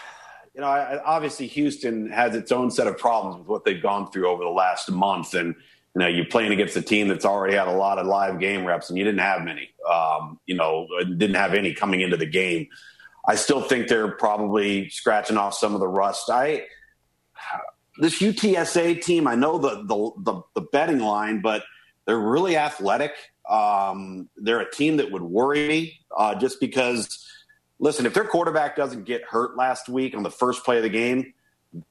you 0.55 0.61
know, 0.61 0.67
I, 0.67 0.97
I- 0.97 1.03
obviously 1.05 1.47
Houston 1.49 2.11
has 2.11 2.35
its 2.35 2.53
own 2.53 2.71
set 2.71 2.87
of 2.87 2.99
problems 2.99 3.39
with 3.39 3.49
what 3.49 3.65
they've 3.65 3.83
gone 3.83 4.11
through 4.11 4.29
over 4.29 4.43
the 4.45 4.51
last 4.51 4.91
month, 4.91 5.35
and 5.35 5.55
you 5.95 6.01
know, 6.01 6.07
you're 6.07 6.27
playing 6.27 6.53
against 6.53 6.77
a 6.77 6.83
team 6.83 7.09
that's 7.09 7.25
already 7.25 7.55
had 7.55 7.67
a 7.67 7.73
lot 7.73 7.99
of 7.99 8.07
live 8.07 8.39
game 8.39 8.65
reps, 8.65 8.91
and 8.91 8.99
you 8.99 9.05
didn't 9.05 9.21
have 9.21 9.43
many. 9.43 9.71
Um, 9.91 10.39
you 10.47 10.55
know, 10.55 10.87
didn't 11.05 11.35
have 11.35 11.55
any 11.55 11.75
coming 11.75 12.01
into 12.01 12.17
the 12.17 12.27
game. 12.27 12.69
I 13.27 13.35
still 13.35 13.61
think 13.61 13.89
they're 13.89 14.13
probably 14.13 14.89
scratching 14.89 15.37
off 15.37 15.55
some 15.55 15.75
of 15.75 15.81
the 15.81 15.89
rust. 15.89 16.31
I 16.31 16.67
this 17.99 18.21
UTSA 18.21 19.03
team, 19.03 19.27
I 19.27 19.35
know 19.35 19.59
the 19.59 19.83
the 19.83 20.11
the, 20.19 20.43
the 20.55 20.61
betting 20.61 21.01
line, 21.01 21.41
but 21.41 21.65
they're 22.07 22.19
really 22.19 22.57
athletic. 22.57 23.13
Um, 23.49 24.29
they're 24.37 24.61
a 24.61 24.71
team 24.71 24.99
that 24.99 25.11
would 25.11 25.23
worry 25.23 25.69
me 25.69 26.01
uh, 26.17 26.35
just 26.37 26.61
because. 26.61 27.27
Listen, 27.83 28.05
if 28.05 28.13
their 28.13 28.27
quarterback 28.27 28.77
doesn't 28.77 29.05
get 29.05 29.23
hurt 29.25 29.57
last 29.57 29.89
week 29.89 30.15
on 30.15 30.23
the 30.23 30.31
first 30.31 30.65
play 30.65 30.77
of 30.77 30.83
the 30.83 30.91
game, 30.91 31.33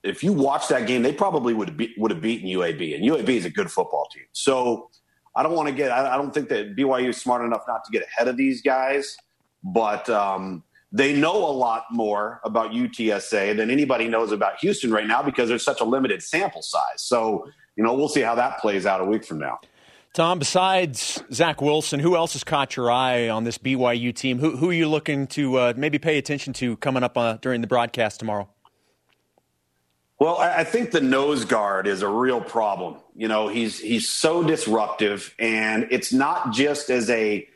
if 0.04 0.24
you 0.24 0.34
watch 0.34 0.68
that 0.68 0.88
game, 0.88 1.04
they 1.04 1.14
probably 1.14 1.54
would 1.54 1.70
have 1.70 1.78
be, 1.78 1.94
would 1.98 2.12
have 2.12 2.22
beaten 2.22 2.50
UAB, 2.50 2.96
and 2.96 3.04
UAB 3.04 3.30
is 3.30 3.46
a 3.46 3.50
good 3.50 3.72
football 3.72 4.08
team. 4.14 4.26
So 4.32 4.90
I 5.36 5.44
don't 5.44 5.54
want 5.54 5.70
to 5.70 5.74
get. 5.74 5.92
I, 5.92 6.16
I 6.16 6.18
don't 6.18 6.34
think 6.34 6.50
that 6.50 6.76
BYU 6.76 7.10
is 7.10 7.18
smart 7.18 7.44
enough 7.46 7.64
not 7.68 7.84
to 7.86 7.92
get 7.92 8.04
ahead 8.04 8.28
of 8.28 8.38
these 8.38 8.62
guys, 8.62 9.16
but 9.64 10.10
um, 10.10 10.64
they 10.92 11.14
know 11.14 11.36
a 11.36 11.52
lot 11.52 11.86
more 11.92 12.42
about 12.44 12.72
UTSA 12.72 13.56
than 13.56 13.70
anybody 13.70 14.08
knows 14.08 14.32
about 14.32 14.60
Houston 14.60 14.92
right 14.92 15.08
now 15.08 15.24
because 15.24 15.48
there's 15.48 15.64
such 15.64 15.82
a 15.82 15.86
limited 15.86 16.22
sample 16.22 16.62
size. 16.62 16.98
So 16.98 17.48
you 17.80 17.84
know, 17.84 17.94
we'll 17.94 18.10
see 18.10 18.20
how 18.20 18.36
that 18.36 18.60
plays 18.60 18.86
out 18.86 19.00
a 19.00 19.06
week 19.06 19.24
from 19.24 19.40
now. 19.40 19.60
Tom, 20.14 20.38
besides 20.38 21.24
Zach 21.32 21.62
Wilson, 21.62 22.02
who 22.02 22.16
else 22.18 22.34
has 22.34 22.44
caught 22.44 22.76
your 22.76 22.92
eye 22.92 23.30
on 23.30 23.46
this 23.46 23.58
BYU 23.58 24.14
team? 24.14 24.40
Who, 24.40 24.58
who 24.58 24.72
are 24.72 24.74
you 24.74 24.90
looking 24.90 25.28
to 25.28 25.56
uh, 25.56 25.74
maybe 25.78 25.98
pay 25.98 26.18
attention 26.18 26.52
to 26.54 26.76
coming 26.78 27.04
up 27.04 27.18
uh, 27.18 27.38
during 27.42 27.62
the 27.62 27.68
broadcast 27.68 28.20
tomorrow? 28.20 28.50
Well, 30.20 30.38
I, 30.38 30.66
think 30.66 30.92
the 30.92 31.00
nose 31.00 31.46
guard 31.46 31.88
is 31.88 32.02
a 32.02 32.08
real 32.10 32.42
problem. 32.42 32.98
You 33.16 33.30
know, 33.30 33.48
he's 33.48 33.80
he's 33.80 34.10
so 34.10 34.44
disruptive, 34.44 35.34
and 35.40 35.88
it's 35.92 36.12
not 36.12 36.52
just 36.52 36.90
as 36.90 37.10
a 37.10 37.48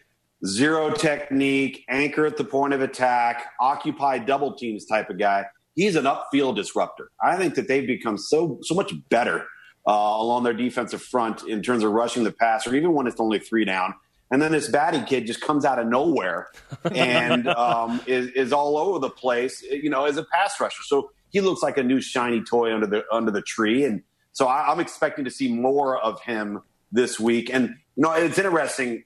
zero 0.46 0.92
technique, 0.92 1.84
anchor 1.90 2.26
at 2.26 2.38
the 2.38 2.46
point 2.46 2.74
of 2.74 2.82
attack, 2.82 3.48
occupy 3.60 4.20
double 4.20 4.54
teams 4.56 4.86
type 4.86 5.10
of 5.10 5.20
guy. 5.20 5.46
He's 5.76 5.98
an 5.98 6.06
upfield 6.06 6.56
disruptor. 6.56 7.12
I 7.22 7.36
think 7.36 7.56
that 7.56 7.68
they've 7.68 7.86
become 7.86 8.18
so 8.18 8.60
so 8.62 8.76
much 8.76 8.94
better 9.10 9.46
uh, 9.86 9.92
along 9.92 10.44
their 10.44 10.54
defensive 10.54 11.02
front 11.02 11.44
in 11.44 11.62
terms 11.62 11.84
of 11.84 11.92
rushing 11.92 12.24
the 12.24 12.32
passer, 12.32 12.74
even 12.74 12.94
when 12.94 13.08
it's 13.08 13.20
only 13.20 13.40
three 13.40 13.66
down. 13.66 13.94
And 14.32 14.42
then 14.42 14.54
this 14.54 14.70
batty 14.70 15.04
kid 15.04 15.28
just 15.28 15.42
comes 15.42 15.66
out 15.66 15.80
of 15.80 15.88
nowhere 15.88 16.48
and 16.96 17.48
um, 17.50 18.02
is, 18.08 18.28
is 18.30 18.54
all 18.54 18.78
over 18.78 19.00
the 19.00 19.10
place, 19.10 19.62
you 19.62 19.90
know, 19.90 20.06
as 20.06 20.18
a 20.18 20.24
pass 20.24 20.60
rusher. 20.60 20.82
So 20.84 21.12
he 21.34 21.42
looks 21.42 21.62
like 21.62 21.78
a 21.78 21.84
new 21.84 22.00
shiny 22.00 22.42
toy 22.42 22.74
under 22.74 22.88
the 22.88 23.04
under 23.12 23.32
the 23.32 23.42
tree. 23.42 23.84
And 23.84 24.04
so 24.32 24.48
I, 24.48 24.72
I'm 24.72 24.80
expecting 24.80 25.26
to 25.26 25.32
see 25.32 25.52
more 25.52 25.98
of 25.98 26.22
him 26.22 26.62
this 26.92 27.20
week. 27.20 27.50
And 27.52 27.70
you 27.98 28.04
know, 28.04 28.14
it's 28.14 28.38
interesting. 28.38 29.04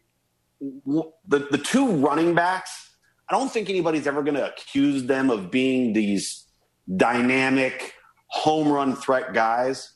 The 0.60 1.40
the 1.49 1.58
two 1.58 1.90
running 1.94 2.36
backs, 2.36 2.91
I 3.30 3.34
don't 3.34 3.52
think 3.52 3.70
anybody's 3.70 4.06
ever 4.06 4.22
going 4.22 4.36
to 4.36 4.48
accuse 4.48 5.06
them 5.06 5.30
of 5.30 5.49
being 5.49 5.94
these 5.94 6.45
dynamic 6.95 7.94
home 8.28 8.72
run 8.72 8.95
threat 8.95 9.34
guys. 9.34 9.94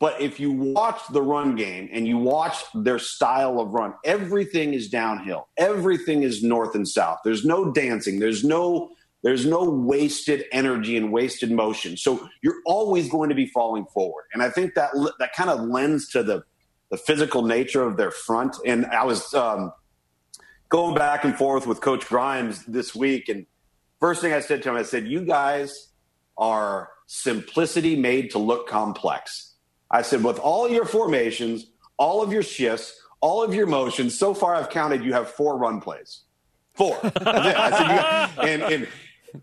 But 0.00 0.20
if 0.20 0.40
you 0.40 0.50
watch 0.50 1.00
the 1.12 1.22
run 1.22 1.56
game 1.56 1.88
and 1.92 2.08
you 2.08 2.16
watch 2.16 2.56
their 2.74 2.98
style 2.98 3.60
of 3.60 3.74
run, 3.74 3.92
everything 4.04 4.72
is 4.72 4.88
downhill. 4.88 5.48
Everything 5.58 6.22
is 6.22 6.42
north 6.42 6.74
and 6.74 6.88
south. 6.88 7.18
There's 7.22 7.44
no 7.44 7.70
dancing. 7.70 8.18
There's 8.18 8.42
no 8.42 8.90
there's 9.22 9.44
no 9.44 9.64
wasted 9.68 10.44
energy 10.50 10.96
and 10.96 11.12
wasted 11.12 11.50
motion. 11.50 11.96
So 11.96 12.28
you're 12.42 12.60
always 12.64 13.08
going 13.10 13.28
to 13.28 13.34
be 13.34 13.46
falling 13.46 13.86
forward. 13.86 14.24
And 14.32 14.42
I 14.42 14.50
think 14.50 14.74
that 14.74 14.90
that 15.18 15.34
kind 15.34 15.50
of 15.50 15.60
lends 15.60 16.08
to 16.10 16.22
the 16.22 16.44
the 16.90 16.96
physical 16.96 17.42
nature 17.42 17.82
of 17.82 17.96
their 17.96 18.10
front. 18.10 18.56
And 18.66 18.86
I 18.86 19.04
was 19.04 19.32
um, 19.32 19.72
going 20.68 20.94
back 20.96 21.24
and 21.24 21.36
forth 21.36 21.66
with 21.66 21.80
Coach 21.80 22.06
Grimes 22.06 22.64
this 22.64 22.94
week, 22.94 23.28
and 23.28 23.46
first 24.00 24.20
thing 24.20 24.32
I 24.32 24.40
said 24.40 24.62
to 24.64 24.70
him, 24.70 24.76
I 24.76 24.82
said, 24.82 25.06
"You 25.06 25.24
guys 25.24 25.88
are 26.36 26.90
simplicity 27.06 27.96
made 27.96 28.30
to 28.32 28.38
look 28.38 28.68
complex." 28.68 29.50
I 29.90 30.02
said, 30.02 30.22
with 30.22 30.38
all 30.38 30.70
your 30.70 30.84
formations, 30.84 31.66
all 31.96 32.22
of 32.22 32.32
your 32.32 32.44
shifts, 32.44 32.94
all 33.20 33.42
of 33.42 33.52
your 33.52 33.66
motions, 33.66 34.16
so 34.16 34.34
far 34.34 34.54
I've 34.54 34.70
counted 34.70 35.04
you 35.04 35.12
have 35.12 35.28
four 35.28 35.58
run 35.58 35.80
plays. 35.80 36.22
Four. 36.74 36.98
I 37.04 37.70
said, 37.70 38.36
you 38.36 38.48
and 38.48 38.62
and 38.62 38.88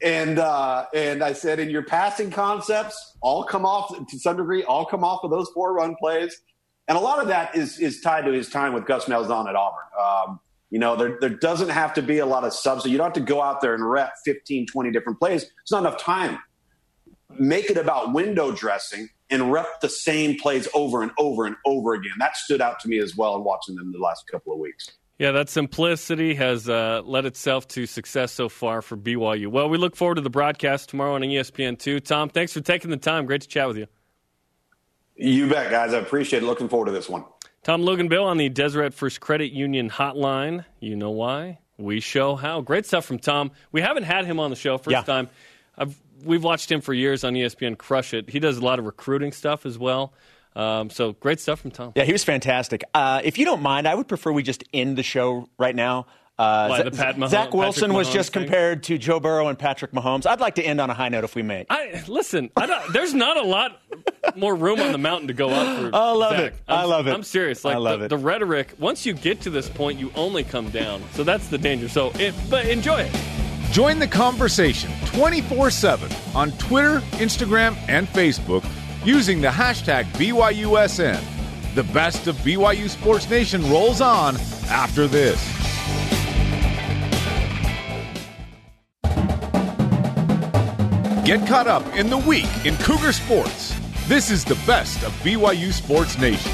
and 0.01 0.39
uh, 0.39 0.85
and 0.93 1.23
I 1.23 1.33
said, 1.33 1.59
in 1.59 1.69
your 1.69 1.83
passing 1.83 2.31
concepts, 2.31 3.17
all 3.21 3.43
come 3.43 3.65
off 3.65 3.93
to 4.07 4.19
some 4.19 4.37
degree, 4.37 4.63
all 4.63 4.85
come 4.85 5.03
off 5.03 5.23
of 5.23 5.31
those 5.31 5.49
four 5.49 5.73
run 5.73 5.95
plays. 5.95 6.41
And 6.87 6.97
a 6.97 7.01
lot 7.01 7.19
of 7.19 7.27
that 7.27 7.55
is 7.55 7.79
is 7.79 8.01
tied 8.01 8.25
to 8.25 8.31
his 8.31 8.49
time 8.49 8.73
with 8.73 8.85
Gus 8.85 9.05
Malzahn 9.05 9.47
at 9.49 9.55
Auburn. 9.55 9.83
Um, 9.99 10.39
you 10.69 10.79
know, 10.79 10.95
there, 10.95 11.17
there 11.21 11.29
doesn't 11.29 11.69
have 11.69 11.93
to 11.93 12.01
be 12.01 12.19
a 12.19 12.25
lot 12.25 12.43
of 12.43 12.53
subs. 12.53 12.85
You 12.85 12.97
don't 12.97 13.05
have 13.05 13.13
to 13.13 13.19
go 13.21 13.41
out 13.41 13.61
there 13.61 13.73
and 13.73 13.89
rep 13.89 14.13
15, 14.25 14.67
20 14.67 14.91
different 14.91 15.19
plays. 15.19 15.43
It's 15.61 15.71
not 15.71 15.79
enough 15.79 15.97
time. 15.97 16.39
Make 17.39 17.69
it 17.69 17.77
about 17.77 18.13
window 18.13 18.51
dressing 18.51 19.09
and 19.29 19.51
rep 19.51 19.79
the 19.81 19.89
same 19.89 20.37
plays 20.37 20.67
over 20.73 21.03
and 21.03 21.11
over 21.17 21.45
and 21.45 21.55
over 21.65 21.93
again. 21.93 22.13
That 22.19 22.35
stood 22.35 22.61
out 22.61 22.79
to 22.81 22.89
me 22.89 22.99
as 22.99 23.15
well 23.15 23.35
in 23.35 23.43
watching 23.43 23.75
them 23.75 23.91
the 23.91 23.99
last 23.99 24.27
couple 24.29 24.53
of 24.53 24.59
weeks. 24.59 24.89
Yeah, 25.19 25.31
that 25.31 25.49
simplicity 25.49 26.35
has 26.35 26.69
uh, 26.69 27.01
led 27.03 27.25
itself 27.25 27.67
to 27.69 27.87
success 27.87 28.31
so 28.31 28.49
far 28.49 28.83
for 28.83 28.95
BYU. 28.95 29.47
Well, 29.47 29.67
we 29.67 29.79
look 29.79 29.95
forward 29.95 30.15
to 30.15 30.21
the 30.21 30.29
broadcast 30.29 30.89
tomorrow 30.89 31.15
on 31.15 31.23
E 31.23 31.35
ESPN2. 31.37 32.03
Tom, 32.03 32.29
thanks 32.29 32.53
for 32.53 32.61
taking 32.61 32.91
the 32.91 32.97
time. 32.97 33.25
Great 33.25 33.41
to 33.41 33.47
chat 33.47 33.67
with 33.67 33.77
you. 33.77 33.87
You 35.15 35.49
bet, 35.49 35.71
guys. 35.71 35.93
I 35.95 35.97
appreciate 35.97 36.43
it. 36.43 36.45
Looking 36.45 36.69
forward 36.69 36.85
to 36.85 36.91
this 36.91 37.09
one. 37.09 37.25
Tom 37.63 37.81
Luginbill 37.81 38.23
on 38.23 38.37
the 38.37 38.49
Deseret 38.49 38.93
First 38.93 39.19
Credit 39.19 39.51
Union 39.51 39.89
hotline. 39.89 40.63
You 40.79 40.95
know 40.95 41.09
why? 41.09 41.59
We 41.79 41.99
show 41.99 42.35
how. 42.35 42.61
Great 42.61 42.85
stuff 42.85 43.05
from 43.05 43.17
Tom. 43.17 43.51
We 43.71 43.81
haven't 43.81 44.03
had 44.03 44.25
him 44.25 44.39
on 44.39 44.51
the 44.51 44.55
show 44.55 44.77
first 44.77 44.91
Yeah. 44.93 45.01
time. 45.01 45.29
I've, 45.75 45.97
we've 46.23 46.43
watched 46.43 46.71
him 46.71 46.81
for 46.81 46.93
years 46.93 47.23
on 47.23 47.33
ESPN 47.33 47.75
crush 47.77 48.13
it. 48.13 48.29
He 48.29 48.39
does 48.39 48.57
a 48.57 48.61
lot 48.63 48.77
of 48.77 48.85
recruiting 48.85 49.31
stuff 49.31 49.65
as 49.65 49.77
well. 49.79 50.13
Um, 50.57 50.89
so 50.89 51.13
great 51.13 51.39
stuff 51.39 51.59
from 51.61 51.71
Tom. 51.71 51.93
Yeah, 51.95 52.03
he 52.03 52.11
was 52.11 52.23
fantastic. 52.23 52.83
Uh, 52.93 53.21
if 53.23 53.37
you 53.37 53.45
don't 53.45 53.61
mind, 53.61 53.87
I 53.87 53.95
would 53.95 54.07
prefer 54.07 54.31
we 54.31 54.43
just 54.43 54.63
end 54.73 54.97
the 54.97 55.03
show 55.03 55.47
right 55.59 55.75
now. 55.75 56.07
Uh, 56.39 56.67
Why, 56.67 56.77
Za- 56.77 56.83
the 56.83 56.91
Pat 56.91 57.15
Mahomes- 57.15 57.29
Zach 57.29 57.53
Wilson 57.53 57.81
Patrick 57.89 57.97
was 57.97 58.09
just 58.13 58.31
thing? 58.33 58.43
compared 58.43 58.83
to 58.83 58.97
Joe 58.99 59.19
Burrow 59.19 59.47
and 59.47 59.57
Patrick 59.57 59.91
Mahomes. 59.91 60.27
I'd 60.27 60.39
like 60.39 60.55
to 60.55 60.63
end 60.63 60.79
on 60.79 60.89
a 60.91 60.93
high 60.93 61.09
note 61.09 61.23
if 61.23 61.33
we 61.33 61.41
may. 61.41 61.65
I 61.69 62.03
listen. 62.07 62.51
I 62.55 62.67
don't, 62.67 62.93
there's 62.93 63.13
not 63.15 63.37
a 63.37 63.41
lot 63.41 63.81
more 64.35 64.53
room 64.55 64.79
on 64.79 64.91
the 64.91 64.99
mountain 64.99 65.29
to 65.29 65.33
go 65.33 65.49
up 65.49 65.79
for. 65.79 65.95
I 65.95 66.11
love 66.11 66.31
Zach. 66.33 66.53
it. 66.53 66.55
I 66.67 66.75
I'm- 66.81 66.89
love 66.89 67.07
it. 67.07 67.13
I'm 67.13 67.23
serious. 67.23 67.63
Like 67.65 67.75
I 67.75 67.79
love 67.79 67.99
the, 68.01 68.05
it. 68.05 68.09
the 68.09 68.17
rhetoric. 68.17 68.73
Once 68.77 69.03
you 69.05 69.13
get 69.13 69.41
to 69.41 69.49
this 69.49 69.67
point, 69.67 69.99
you 69.99 70.11
only 70.15 70.43
come 70.43 70.69
down. 70.69 71.01
So 71.13 71.23
that's 71.23 71.47
the 71.47 71.57
danger. 71.57 71.89
So, 71.89 72.11
it, 72.19 72.35
but 72.51 72.67
enjoy 72.67 73.01
it. 73.01 73.15
Join 73.71 73.97
the 73.97 74.07
conversation 74.07 74.91
24 75.05 75.71
7 75.71 76.11
on 76.35 76.51
Twitter, 76.53 76.99
Instagram, 77.17 77.75
and 77.87 78.07
Facebook 78.07 78.63
using 79.05 79.41
the 79.41 79.47
hashtag 79.47 80.05
BYUSN. 80.13 81.21
The 81.75 81.83
best 81.83 82.27
of 82.27 82.35
BYU 82.37 82.89
Sports 82.89 83.29
Nation 83.29 83.61
rolls 83.69 84.01
on 84.01 84.35
after 84.69 85.07
this. 85.07 85.41
Get 91.25 91.45
caught 91.45 91.67
up 91.67 91.85
in 91.93 92.09
the 92.09 92.17
week 92.17 92.47
in 92.65 92.77
Cougar 92.77 93.11
Sports. 93.11 93.75
This 94.07 94.31
is 94.31 94.45
the 94.45 94.55
best 94.65 95.03
of 95.03 95.11
BYU 95.23 95.73
Sports 95.73 96.17
Nation. 96.17 96.51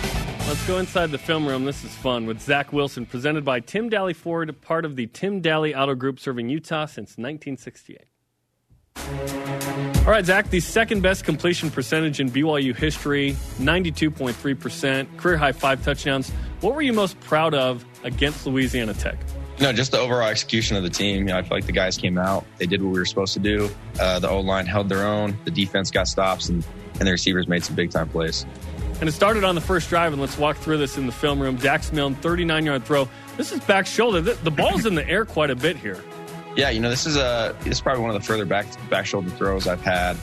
Let's 0.47 0.65
go 0.67 0.79
inside 0.79 1.11
the 1.11 1.17
film 1.19 1.47
room. 1.47 1.63
This 1.63 1.83
is 1.83 1.93
fun 1.95 2.25
with 2.25 2.41
Zach 2.41 2.73
Wilson, 2.73 3.05
presented 3.05 3.45
by 3.45 3.59
Tim 3.59 3.89
Dahle 3.89 4.15
Ford, 4.15 4.59
part 4.61 4.83
of 4.83 4.95
the 4.95 5.07
Tim 5.07 5.41
Dahle 5.41 5.77
Auto 5.77 5.95
Group, 5.95 6.19
serving 6.19 6.49
Utah 6.49 6.85
since 6.85 7.11
1968. 7.11 8.12
All 10.05 10.11
right, 10.11 10.25
Zach, 10.25 10.49
the 10.49 10.59
second 10.59 11.01
best 11.01 11.23
completion 11.23 11.71
percentage 11.71 12.19
in 12.19 12.29
BYU 12.29 12.75
history, 12.75 13.37
92.3%, 13.57 15.17
career 15.17 15.37
high 15.37 15.53
five 15.53 15.81
touchdowns. 15.83 16.29
What 16.59 16.75
were 16.75 16.81
you 16.81 16.91
most 16.91 17.17
proud 17.21 17.53
of 17.53 17.85
against 18.03 18.45
Louisiana 18.45 18.93
Tech? 18.93 19.17
No, 19.61 19.71
just 19.71 19.91
the 19.91 19.99
overall 19.99 20.27
execution 20.27 20.75
of 20.75 20.83
the 20.83 20.89
team. 20.89 21.19
You 21.19 21.23
know, 21.25 21.37
I 21.37 21.41
feel 21.41 21.55
like 21.55 21.67
the 21.67 21.71
guys 21.71 21.97
came 21.97 22.17
out, 22.17 22.45
they 22.57 22.65
did 22.65 22.81
what 22.81 22.91
we 22.91 22.99
were 22.99 23.05
supposed 23.05 23.33
to 23.35 23.39
do. 23.39 23.69
Uh, 23.99 24.19
the 24.19 24.29
O 24.29 24.41
line 24.41 24.65
held 24.65 24.89
their 24.89 25.05
own, 25.05 25.37
the 25.45 25.51
defense 25.51 25.89
got 25.89 26.07
stops, 26.07 26.49
and, 26.49 26.65
and 26.99 27.07
the 27.07 27.11
receivers 27.11 27.47
made 27.47 27.63
some 27.63 27.75
big 27.75 27.91
time 27.91 28.09
plays. 28.09 28.45
And 28.99 29.07
it 29.07 29.13
started 29.13 29.43
on 29.43 29.55
the 29.55 29.61
first 29.61 29.89
drive, 29.89 30.11
and 30.11 30.21
let's 30.21 30.37
walk 30.37 30.57
through 30.57 30.79
this 30.79 30.97
in 30.97 31.05
the 31.05 31.11
film 31.11 31.39
room. 31.39 31.55
Dax 31.55 31.93
Milne, 31.93 32.15
39 32.15 32.65
yard 32.65 32.83
throw. 32.83 33.07
This 33.37 33.51
is 33.51 33.59
back 33.61 33.85
shoulder. 33.85 34.21
The, 34.21 34.33
the 34.33 34.51
ball's 34.51 34.85
in 34.85 34.95
the 34.95 35.07
air 35.07 35.23
quite 35.23 35.49
a 35.49 35.55
bit 35.55 35.77
here. 35.77 36.03
Yeah, 36.55 36.69
you 36.69 36.79
know, 36.79 36.89
this 36.89 37.05
is 37.05 37.15
a 37.15 37.55
this 37.59 37.77
is 37.77 37.81
probably 37.81 38.01
one 38.01 38.15
of 38.15 38.21
the 38.21 38.25
further 38.25 38.45
back 38.45 38.65
back 38.89 39.05
shoulder 39.05 39.29
throws 39.31 39.67
I've 39.67 39.81
had. 39.81 40.17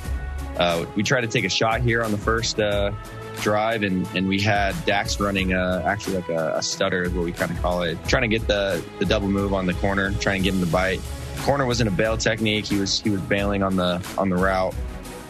Uh, 0.56 0.84
we 0.94 1.02
tried 1.02 1.22
to 1.22 1.26
take 1.26 1.44
a 1.44 1.48
shot 1.48 1.80
here 1.80 2.02
on 2.02 2.10
the 2.10 2.18
first 2.18 2.60
uh, 2.60 2.92
drive, 3.40 3.82
and, 3.82 4.06
and 4.14 4.28
we 4.28 4.40
had 4.40 4.74
Dax 4.84 5.18
running 5.18 5.54
uh, 5.54 5.82
actually 5.86 6.16
like 6.16 6.28
a, 6.28 6.56
a, 6.56 6.62
stutter 6.62 7.02
is 7.02 7.12
what 7.12 7.24
we 7.24 7.32
kind 7.32 7.50
of 7.50 7.60
call 7.62 7.82
it, 7.82 7.98
trying 8.06 8.22
to 8.22 8.28
get 8.28 8.46
the 8.46 8.84
the 8.98 9.06
double 9.06 9.28
move 9.28 9.54
on 9.54 9.66
the 9.66 9.74
corner, 9.74 10.12
trying 10.12 10.42
to 10.42 10.44
get 10.44 10.54
him 10.54 10.60
to 10.60 10.70
bite. 10.70 11.00
Corner 11.38 11.66
was 11.66 11.80
in 11.80 11.88
a 11.88 11.90
bail 11.90 12.16
technique. 12.16 12.66
He 12.66 12.78
was 12.78 13.00
he 13.00 13.10
was 13.10 13.20
bailing 13.22 13.62
on 13.62 13.76
the 13.76 14.06
on 14.18 14.28
the 14.28 14.36
route. 14.36 14.74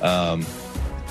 Um, 0.02 0.44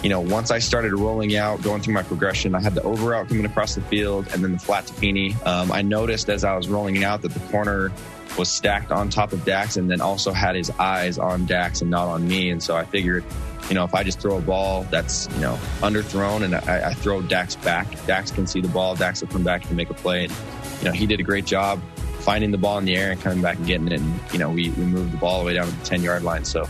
you 0.04 0.10
know, 0.10 0.22
once 0.22 0.50
I 0.50 0.60
started 0.60 0.94
rolling 0.94 1.36
out, 1.36 1.62
going 1.62 1.82
through 1.82 1.94
my 1.94 2.04
progression, 2.04 2.56
I 2.56 2.62
had 2.62 2.74
the 2.74 2.84
over 2.84 3.10
route 3.10 3.28
coming 3.28 3.46
across 3.46 3.76
the 3.76 3.82
field 3.82 4.28
and 4.34 4.44
then 4.44 4.54
the 4.54 4.60
flat 4.60 4.88
to 4.88 4.94
Pini. 4.94 5.36
Um, 5.46 5.72
I 5.72 5.82
noticed 5.82 6.30
as 6.30 6.44
I 6.44 6.56
was 6.56 6.70
rolling 6.70 7.04
out 7.04 7.22
that 7.24 7.34
the 7.34 7.40
corner 7.52 7.92
was 8.38 8.50
stacked 8.50 8.92
on 8.92 9.10
top 9.10 9.34
of 9.34 9.44
Dax 9.44 9.76
and 9.76 9.90
then 9.90 10.00
also 10.00 10.32
had 10.32 10.56
his 10.56 10.70
eyes 10.72 11.18
on 11.18 11.46
Dax 11.46 11.82
and 11.82 11.92
not 11.92 12.08
on 12.08 12.28
me. 12.28 12.50
And 12.50 12.64
so 12.64 12.78
I 12.78 12.86
figured, 12.86 13.26
you 13.68 13.76
know, 13.76 13.84
if 13.84 13.94
I 13.94 14.04
just 14.04 14.20
throw 14.22 14.38
a 14.38 14.42
ball 14.42 14.84
that's, 14.90 15.28
you 15.36 15.42
know, 15.42 15.60
underthrown 15.82 16.44
and 16.44 16.56
I, 16.56 16.92
I 16.92 16.94
throw 16.94 17.22
Dax 17.22 17.58
back, 17.58 17.88
Dax 18.06 18.32
can 18.32 18.48
see 18.48 18.62
the 18.62 18.70
ball, 18.70 18.96
Dax 18.96 19.20
will 19.22 19.28
come 19.28 19.44
back 19.44 19.66
and 19.66 19.76
make 19.76 19.90
a 19.90 19.94
play. 19.94 20.26
And, 20.26 20.34
you 20.80 20.86
know, 20.86 20.92
he 20.94 21.08
did 21.08 21.20
a 21.20 21.24
great 21.24 21.46
job 21.46 21.82
finding 22.20 22.52
the 22.52 22.58
ball 22.58 22.78
in 22.78 22.86
the 22.86 22.96
air 22.96 23.12
and 23.12 23.22
coming 23.22 23.42
back 23.42 23.58
and 23.58 23.68
getting 23.68 23.88
it. 23.88 23.94
And, 23.94 24.20
you 24.32 24.40
know, 24.40 24.50
we, 24.50 24.70
we 24.72 24.84
moved 24.84 25.12
the 25.12 25.18
ball 25.18 25.32
all 25.32 25.40
the 25.40 25.46
way 25.48 25.56
down 25.56 25.68
to 25.68 25.74
the 25.74 25.86
10 25.86 26.04
yard 26.04 26.24
line. 26.24 26.46
So 26.46 26.68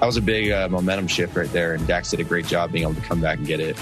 that 0.00 0.06
was 0.06 0.16
a 0.16 0.22
big 0.22 0.50
uh, 0.50 0.68
momentum 0.68 1.06
shift 1.06 1.36
right 1.36 1.50
there. 1.52 1.74
And 1.74 1.86
Dax 1.86 2.10
did 2.10 2.20
a 2.20 2.24
great 2.24 2.46
job 2.46 2.72
being 2.72 2.84
able 2.84 2.94
to 2.94 3.02
come 3.02 3.20
back 3.20 3.38
and 3.38 3.46
get 3.46 3.60
it. 3.60 3.76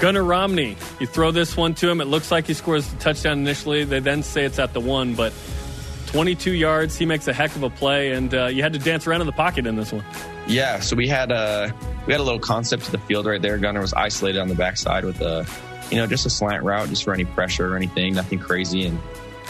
Gunner 0.00 0.24
Romney, 0.24 0.76
you 0.98 1.06
throw 1.06 1.30
this 1.30 1.56
one 1.56 1.74
to 1.74 1.88
him. 1.88 2.00
It 2.00 2.06
looks 2.06 2.30
like 2.30 2.46
he 2.46 2.54
scores 2.54 2.88
the 2.88 2.98
touchdown 2.98 3.38
initially. 3.38 3.84
They 3.84 4.00
then 4.00 4.22
say 4.22 4.44
it's 4.44 4.58
at 4.58 4.72
the 4.72 4.80
one, 4.80 5.14
but 5.14 5.32
22 6.06 6.52
yards. 6.52 6.96
He 6.96 7.06
makes 7.06 7.28
a 7.28 7.32
heck 7.32 7.54
of 7.54 7.62
a 7.62 7.70
play, 7.70 8.12
and 8.12 8.34
uh, 8.34 8.46
you 8.46 8.62
had 8.62 8.72
to 8.72 8.78
dance 8.80 9.06
around 9.06 9.20
in 9.20 9.28
the 9.28 9.32
pocket 9.32 9.66
in 9.66 9.76
this 9.76 9.92
one. 9.92 10.04
Yeah, 10.48 10.80
so 10.80 10.96
we 10.96 11.06
had 11.06 11.30
a 11.30 11.34
uh, 11.34 11.70
we 12.06 12.12
had 12.12 12.20
a 12.20 12.24
little 12.24 12.40
concept 12.40 12.86
to 12.86 12.90
the 12.90 12.98
field 12.98 13.26
right 13.26 13.40
there. 13.40 13.56
Gunner 13.58 13.80
was 13.80 13.92
isolated 13.92 14.40
on 14.40 14.48
the 14.48 14.54
backside 14.56 15.04
with 15.04 15.20
a, 15.20 15.46
you 15.90 15.98
know, 15.98 16.06
just 16.06 16.26
a 16.26 16.30
slant 16.30 16.64
route, 16.64 16.88
just 16.88 17.04
for 17.04 17.14
any 17.14 17.24
pressure 17.24 17.72
or 17.72 17.76
anything, 17.76 18.14
nothing 18.14 18.40
crazy. 18.40 18.86
And 18.86 18.98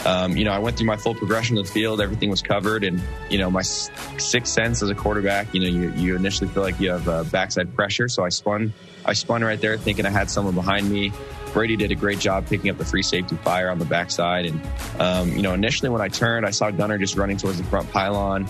um, 0.06 0.36
you 0.36 0.44
know, 0.44 0.52
I 0.52 0.59
went 0.59 0.77
through 0.77 0.86
my 0.86 0.97
full 0.97 1.14
progression 1.14 1.59
of 1.59 1.66
the 1.66 1.72
field. 1.72 2.01
Everything 2.01 2.31
was 2.31 2.43
covered, 2.43 2.85
and 2.85 3.01
you 3.28 3.39
know, 3.39 3.51
my 3.51 3.62
sixth 3.62 4.52
sense 4.52 4.82
as 4.82 4.90
a 4.90 4.94
quarterback, 4.94 5.52
you 5.55 5.60
know, 5.60 5.66
you, 5.66 5.93
you 5.93 6.16
initially 6.16 6.48
feel 6.48 6.62
like 6.62 6.81
you 6.81 6.90
have 6.90 7.09
uh, 7.09 7.24
backside 7.24 7.74
pressure. 7.74 8.09
So 8.09 8.24
I 8.24 8.31
spun, 8.31 8.72
I 9.05 9.12
spun 9.12 9.43
right 9.43 9.60
there, 9.60 9.77
thinking 9.77 10.06
I 10.06 10.10
had 10.10 10.31
someone 10.31 10.55
behind 10.55 10.90
me. 10.90 11.12
Brady 11.52 11.77
did 11.77 11.90
a 11.90 11.94
great 11.94 12.18
job 12.18 12.47
picking 12.47 12.70
up 12.70 12.78
the 12.78 12.85
free 12.85 13.02
safety 13.02 13.36
fire 13.36 13.70
on 13.70 13.78
the 13.78 13.85
backside. 13.85 14.47
And, 14.47 14.60
um, 15.01 15.32
you 15.32 15.43
know, 15.43 15.52
initially 15.52 15.89
when 15.90 16.01
I 16.01 16.09
turned, 16.09 16.47
I 16.47 16.51
saw 16.51 16.70
Gunner 16.70 16.97
just 16.97 17.16
running 17.16 17.36
towards 17.36 17.59
the 17.59 17.64
front 17.64 17.90
pylon. 17.90 18.47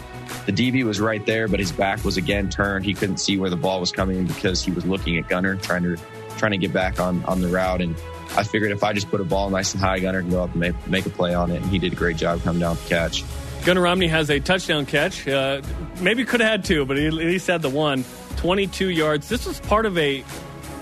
The 0.46 0.52
DB 0.52 0.84
was 0.84 1.00
right 1.00 1.24
there, 1.24 1.48
but 1.48 1.60
his 1.60 1.72
back 1.72 2.04
was 2.04 2.16
again 2.16 2.48
turned. 2.48 2.84
He 2.84 2.94
couldn't 2.94 3.18
see 3.18 3.38
where 3.38 3.50
the 3.50 3.56
ball 3.56 3.80
was 3.80 3.90
coming 3.90 4.26
because 4.26 4.62
he 4.62 4.70
was 4.70 4.84
looking 4.84 5.16
at 5.18 5.28
Gunner, 5.28 5.56
trying 5.56 5.82
to 5.82 5.96
trying 6.36 6.52
to 6.52 6.58
get 6.58 6.72
back 6.72 7.00
on 7.00 7.24
on 7.24 7.40
the 7.40 7.48
route. 7.48 7.80
And 7.80 7.94
I 8.36 8.44
figured 8.44 8.70
if 8.72 8.82
I 8.82 8.92
just 8.92 9.10
put 9.10 9.20
a 9.20 9.24
ball 9.24 9.50
nice 9.50 9.72
and 9.72 9.82
high, 9.82 9.98
Gunner 9.98 10.20
can 10.22 10.30
go 10.30 10.44
up 10.44 10.50
and 10.50 10.60
make, 10.60 10.86
make 10.86 11.06
a 11.06 11.10
play 11.10 11.34
on 11.34 11.50
it. 11.50 11.62
And 11.62 11.70
he 11.70 11.78
did 11.78 11.92
a 11.92 11.96
great 11.96 12.16
job 12.16 12.42
coming 12.42 12.60
down 12.60 12.76
the 12.76 12.88
catch. 12.88 13.24
Gunner 13.64 13.82
Romney 13.82 14.08
has 14.08 14.30
a 14.30 14.40
touchdown 14.40 14.86
catch. 14.86 15.28
Uh, 15.28 15.60
maybe 16.00 16.24
could 16.24 16.40
have 16.40 16.50
had 16.50 16.64
two, 16.64 16.86
but 16.86 16.96
he 16.96 17.06
at 17.06 17.12
least 17.12 17.46
had 17.46 17.62
the 17.62 17.68
one. 17.68 18.04
22 18.36 18.88
yards. 18.88 19.28
This 19.28 19.46
was 19.46 19.60
part 19.60 19.84
of 19.84 19.98
a 19.98 20.22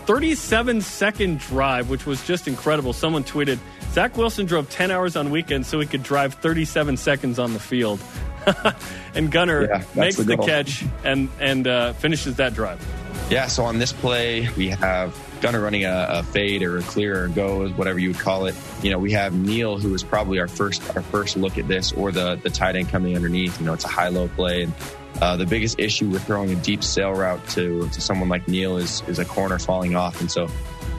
37 0.07 0.81
second 0.81 1.39
drive, 1.39 1.91
which 1.91 2.07
was 2.07 2.25
just 2.27 2.47
incredible. 2.47 2.93
Someone 2.93 3.25
tweeted, 3.25 3.59
Zach 3.91 4.17
Wilson 4.17 4.47
drove 4.47 4.71
10 4.71 4.91
hours 4.91 5.17
on 5.17 5.31
weekends 5.31 5.69
so 5.69 5.81
he 5.81 5.87
could 5.87 6.03
drive 6.03 6.35
37 6.35 6.97
seconds 6.97 7.39
on 7.39 7.53
the 7.53 7.61
field. 7.61 8.01
and 9.15 9.31
Gunner 9.31 9.67
yeah, 9.67 9.83
makes 9.95 10.17
the, 10.17 10.23
the 10.23 10.37
catch 10.37 10.85
and, 11.03 11.29
and 11.41 11.67
uh, 11.67 11.93
finishes 11.95 12.37
that 12.37 12.55
drive. 12.55 12.81
Yeah, 13.29 13.49
so 13.49 13.65
on 13.65 13.79
this 13.79 13.93
play, 13.93 14.49
we 14.57 14.69
have 14.69 15.15
Gunner 15.41 15.61
running 15.61 15.85
a, 15.85 16.07
a, 16.11 16.23
fade 16.23 16.63
or 16.63 16.79
a 16.79 16.83
clear 16.83 17.25
or 17.25 17.29
go, 17.29 17.69
whatever 17.71 17.99
you 17.99 18.09
would 18.09 18.19
call 18.19 18.47
it. 18.47 18.55
You 18.83 18.91
know, 18.91 18.99
we 18.99 19.13
have 19.13 19.35
Neil, 19.35 19.79
who 19.79 19.91
was 19.91 20.03
probably 20.03 20.39
our 20.39 20.49
first 20.49 20.83
our 20.97 21.03
first 21.03 21.37
look 21.37 21.59
at 21.59 21.69
this, 21.69 21.93
or 21.93 22.13
the 22.13 22.37
the 22.37 22.51
tight 22.51 22.77
end 22.77 22.89
coming 22.89 23.17
underneath. 23.17 23.59
You 23.61 23.67
know, 23.67 23.75
it's 23.75 23.85
a 23.85 23.89
high 23.89 24.09
low 24.09 24.29
play, 24.29 24.65
and 24.65 24.75
uh, 25.21 25.37
the 25.37 25.47
biggest 25.47 25.79
issue 25.79 26.09
with 26.09 26.25
throwing 26.25 26.51
a 26.51 26.57
deep 26.57 26.83
sail 26.83 27.13
route 27.13 27.47
to 27.51 27.89
to 27.89 28.01
someone 28.01 28.29
like 28.29 28.47
Neil 28.49 28.77
is 28.77 29.03
is 29.09 29.19
a 29.19 29.25
corner 29.25 29.59
falling 29.59 29.97
off, 29.97 30.21
and 30.21 30.31
so. 30.31 30.49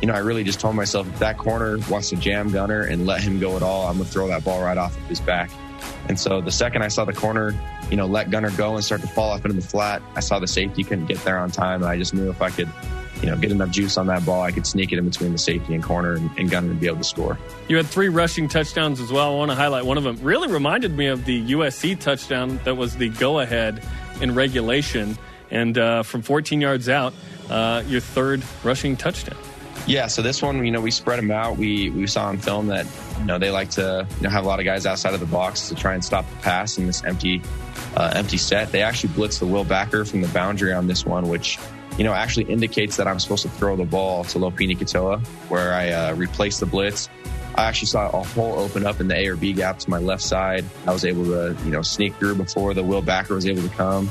You 0.01 0.07
know, 0.07 0.13
I 0.13 0.19
really 0.19 0.45
just 0.45 0.61
told 0.61 0.77
myself 0.77 1.09
if 1.09 1.19
that 1.19 1.37
corner 1.37 1.77
wants 1.89 2.07
to 2.11 2.15
jam 2.15 2.51
Gunner 2.51 2.83
and 2.83 3.05
let 3.05 3.19
him 3.19 3.37
go 3.37 3.57
at 3.57 3.61
all, 3.61 3.85
I'm 3.85 3.97
gonna 3.97 4.05
throw 4.05 4.29
that 4.29 4.45
ball 4.45 4.61
right 4.61 4.77
off 4.77 4.95
of 4.95 5.03
his 5.07 5.19
back. 5.19 5.51
And 6.07 6.17
so 6.17 6.39
the 6.39 6.51
second 6.51 6.83
I 6.83 6.87
saw 6.87 7.03
the 7.03 7.11
corner, 7.11 7.53
you 7.91 7.97
know, 7.97 8.05
let 8.05 8.31
Gunner 8.31 8.51
go 8.51 8.75
and 8.75 8.83
start 8.83 9.01
to 9.01 9.07
fall 9.07 9.31
off 9.31 9.43
into 9.43 9.59
the 9.59 9.67
flat, 9.67 10.01
I 10.15 10.21
saw 10.21 10.39
the 10.39 10.47
safety 10.47 10.83
couldn't 10.83 11.07
get 11.07 11.17
there 11.25 11.37
on 11.37 11.51
time, 11.51 11.81
and 11.81 11.91
I 11.91 11.97
just 11.97 12.13
knew 12.13 12.29
if 12.29 12.41
I 12.41 12.49
could 12.49 12.69
you 13.21 13.29
know, 13.29 13.35
get 13.35 13.51
enough 13.51 13.69
juice 13.69 13.97
on 13.97 14.07
that 14.07 14.25
ball, 14.25 14.41
I 14.41 14.51
could 14.51 14.65
sneak 14.65 14.91
it 14.91 14.97
in 14.97 15.05
between 15.05 15.31
the 15.31 15.37
safety 15.37 15.73
and 15.73 15.83
corner 15.83 16.13
and, 16.13 16.29
and 16.37 16.49
Gunner 16.49 16.71
and 16.71 16.79
be 16.79 16.87
able 16.87 16.97
to 16.97 17.03
score. 17.03 17.37
You 17.67 17.77
had 17.77 17.87
three 17.87 18.09
rushing 18.09 18.47
touchdowns 18.47 18.99
as 18.99 19.11
well. 19.11 19.33
I 19.33 19.35
want 19.35 19.51
to 19.51 19.55
highlight 19.55 19.85
one 19.85 19.97
of 19.97 20.03
them. 20.03 20.17
Really 20.21 20.47
reminded 20.47 20.95
me 20.95 21.07
of 21.07 21.25
the 21.25 21.51
USC 21.51 21.99
touchdown 21.99 22.59
that 22.63 22.75
was 22.75 22.95
the 22.95 23.09
go 23.09 23.39
ahead 23.39 23.83
in 24.21 24.35
regulation. 24.35 25.17
And 25.51 25.77
uh, 25.77 26.03
from 26.03 26.21
14 26.21 26.61
yards 26.61 26.89
out, 26.89 27.13
uh, 27.49 27.83
your 27.87 28.01
third 28.01 28.43
rushing 28.63 28.95
touchdown. 28.95 29.37
Yeah, 29.87 30.07
so 30.07 30.21
this 30.21 30.41
one, 30.41 30.63
you 30.63 30.71
know, 30.71 30.81
we 30.81 30.91
spread 30.91 31.17
them 31.17 31.31
out. 31.31 31.57
We 31.57 31.89
we 31.89 32.05
saw 32.05 32.25
on 32.25 32.37
film 32.37 32.67
that 32.67 32.85
you 33.17 33.25
know 33.25 33.39
they 33.39 33.49
like 33.49 33.71
to 33.71 34.05
you 34.17 34.23
know 34.23 34.29
have 34.29 34.45
a 34.45 34.47
lot 34.47 34.59
of 34.59 34.65
guys 34.65 34.85
outside 34.85 35.13
of 35.15 35.19
the 35.19 35.25
box 35.25 35.69
to 35.69 35.75
try 35.75 35.93
and 35.93 36.05
stop 36.05 36.29
the 36.29 36.35
pass 36.37 36.77
in 36.77 36.85
this 36.85 37.03
empty 37.03 37.41
uh, 37.95 38.11
empty 38.13 38.37
set. 38.37 38.71
They 38.71 38.83
actually 38.83 39.13
blitzed 39.13 39.39
the 39.39 39.47
Will 39.47 39.63
Backer 39.63 40.05
from 40.05 40.21
the 40.21 40.27
boundary 40.27 40.73
on 40.73 40.85
this 40.85 41.05
one, 41.05 41.27
which 41.27 41.57
you 41.99 42.05
know, 42.05 42.13
actually 42.13 42.45
indicates 42.45 42.95
that 42.95 43.09
I'm 43.09 43.19
supposed 43.19 43.43
to 43.43 43.49
throw 43.49 43.75
the 43.75 43.83
ball 43.83 44.23
to 44.23 44.39
Lopini 44.39 44.77
Katoa, 44.77 45.19
where 45.49 45.73
I 45.73 45.89
uh, 45.89 46.15
replaced 46.15 46.61
the 46.61 46.65
blitz. 46.65 47.09
I 47.55 47.65
actually 47.65 47.87
saw 47.89 48.07
a 48.07 48.23
hole 48.23 48.53
open 48.57 48.85
up 48.85 49.01
in 49.01 49.09
the 49.09 49.17
A 49.17 49.27
or 49.27 49.35
B 49.35 49.51
gap 49.51 49.79
to 49.79 49.89
my 49.89 49.97
left 49.97 50.23
side. 50.23 50.63
I 50.87 50.93
was 50.93 51.03
able 51.03 51.25
to, 51.25 51.57
you 51.65 51.71
know, 51.71 51.81
sneak 51.81 52.15
through 52.15 52.35
before 52.35 52.73
the 52.73 52.83
Will 52.83 53.01
Backer 53.01 53.35
was 53.35 53.45
able 53.45 53.63
to 53.63 53.75
come. 53.75 54.09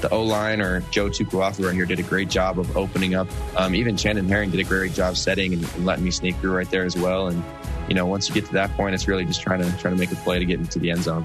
The 0.00 0.10
O 0.10 0.24
line 0.24 0.60
or 0.60 0.80
Joe 0.90 1.10
Tukuafu 1.10 1.66
right 1.66 1.74
here 1.74 1.86
did 1.86 2.00
a 2.00 2.02
great 2.02 2.28
job 2.28 2.58
of 2.58 2.76
opening 2.76 3.14
up. 3.14 3.28
Um, 3.56 3.76
even 3.76 3.96
Chandon 3.96 4.28
Herring 4.28 4.50
did 4.50 4.58
a 4.58 4.64
great 4.64 4.92
job 4.92 5.16
setting 5.16 5.52
and 5.52 5.86
letting 5.86 6.04
me 6.04 6.10
sneak 6.10 6.34
through 6.36 6.56
right 6.56 6.70
there 6.72 6.84
as 6.84 6.96
well. 6.96 7.28
And 7.28 7.44
you 7.88 7.94
know, 7.94 8.06
once 8.06 8.28
you 8.28 8.34
get 8.34 8.46
to 8.46 8.52
that 8.54 8.72
point, 8.72 8.96
it's 8.96 9.06
really 9.06 9.24
just 9.24 9.42
trying 9.42 9.60
to 9.60 9.70
trying 9.78 9.94
to 9.94 10.00
make 10.00 10.10
a 10.10 10.16
play 10.16 10.40
to 10.40 10.44
get 10.44 10.58
into 10.58 10.80
the 10.80 10.90
end 10.90 11.04
zone. 11.04 11.24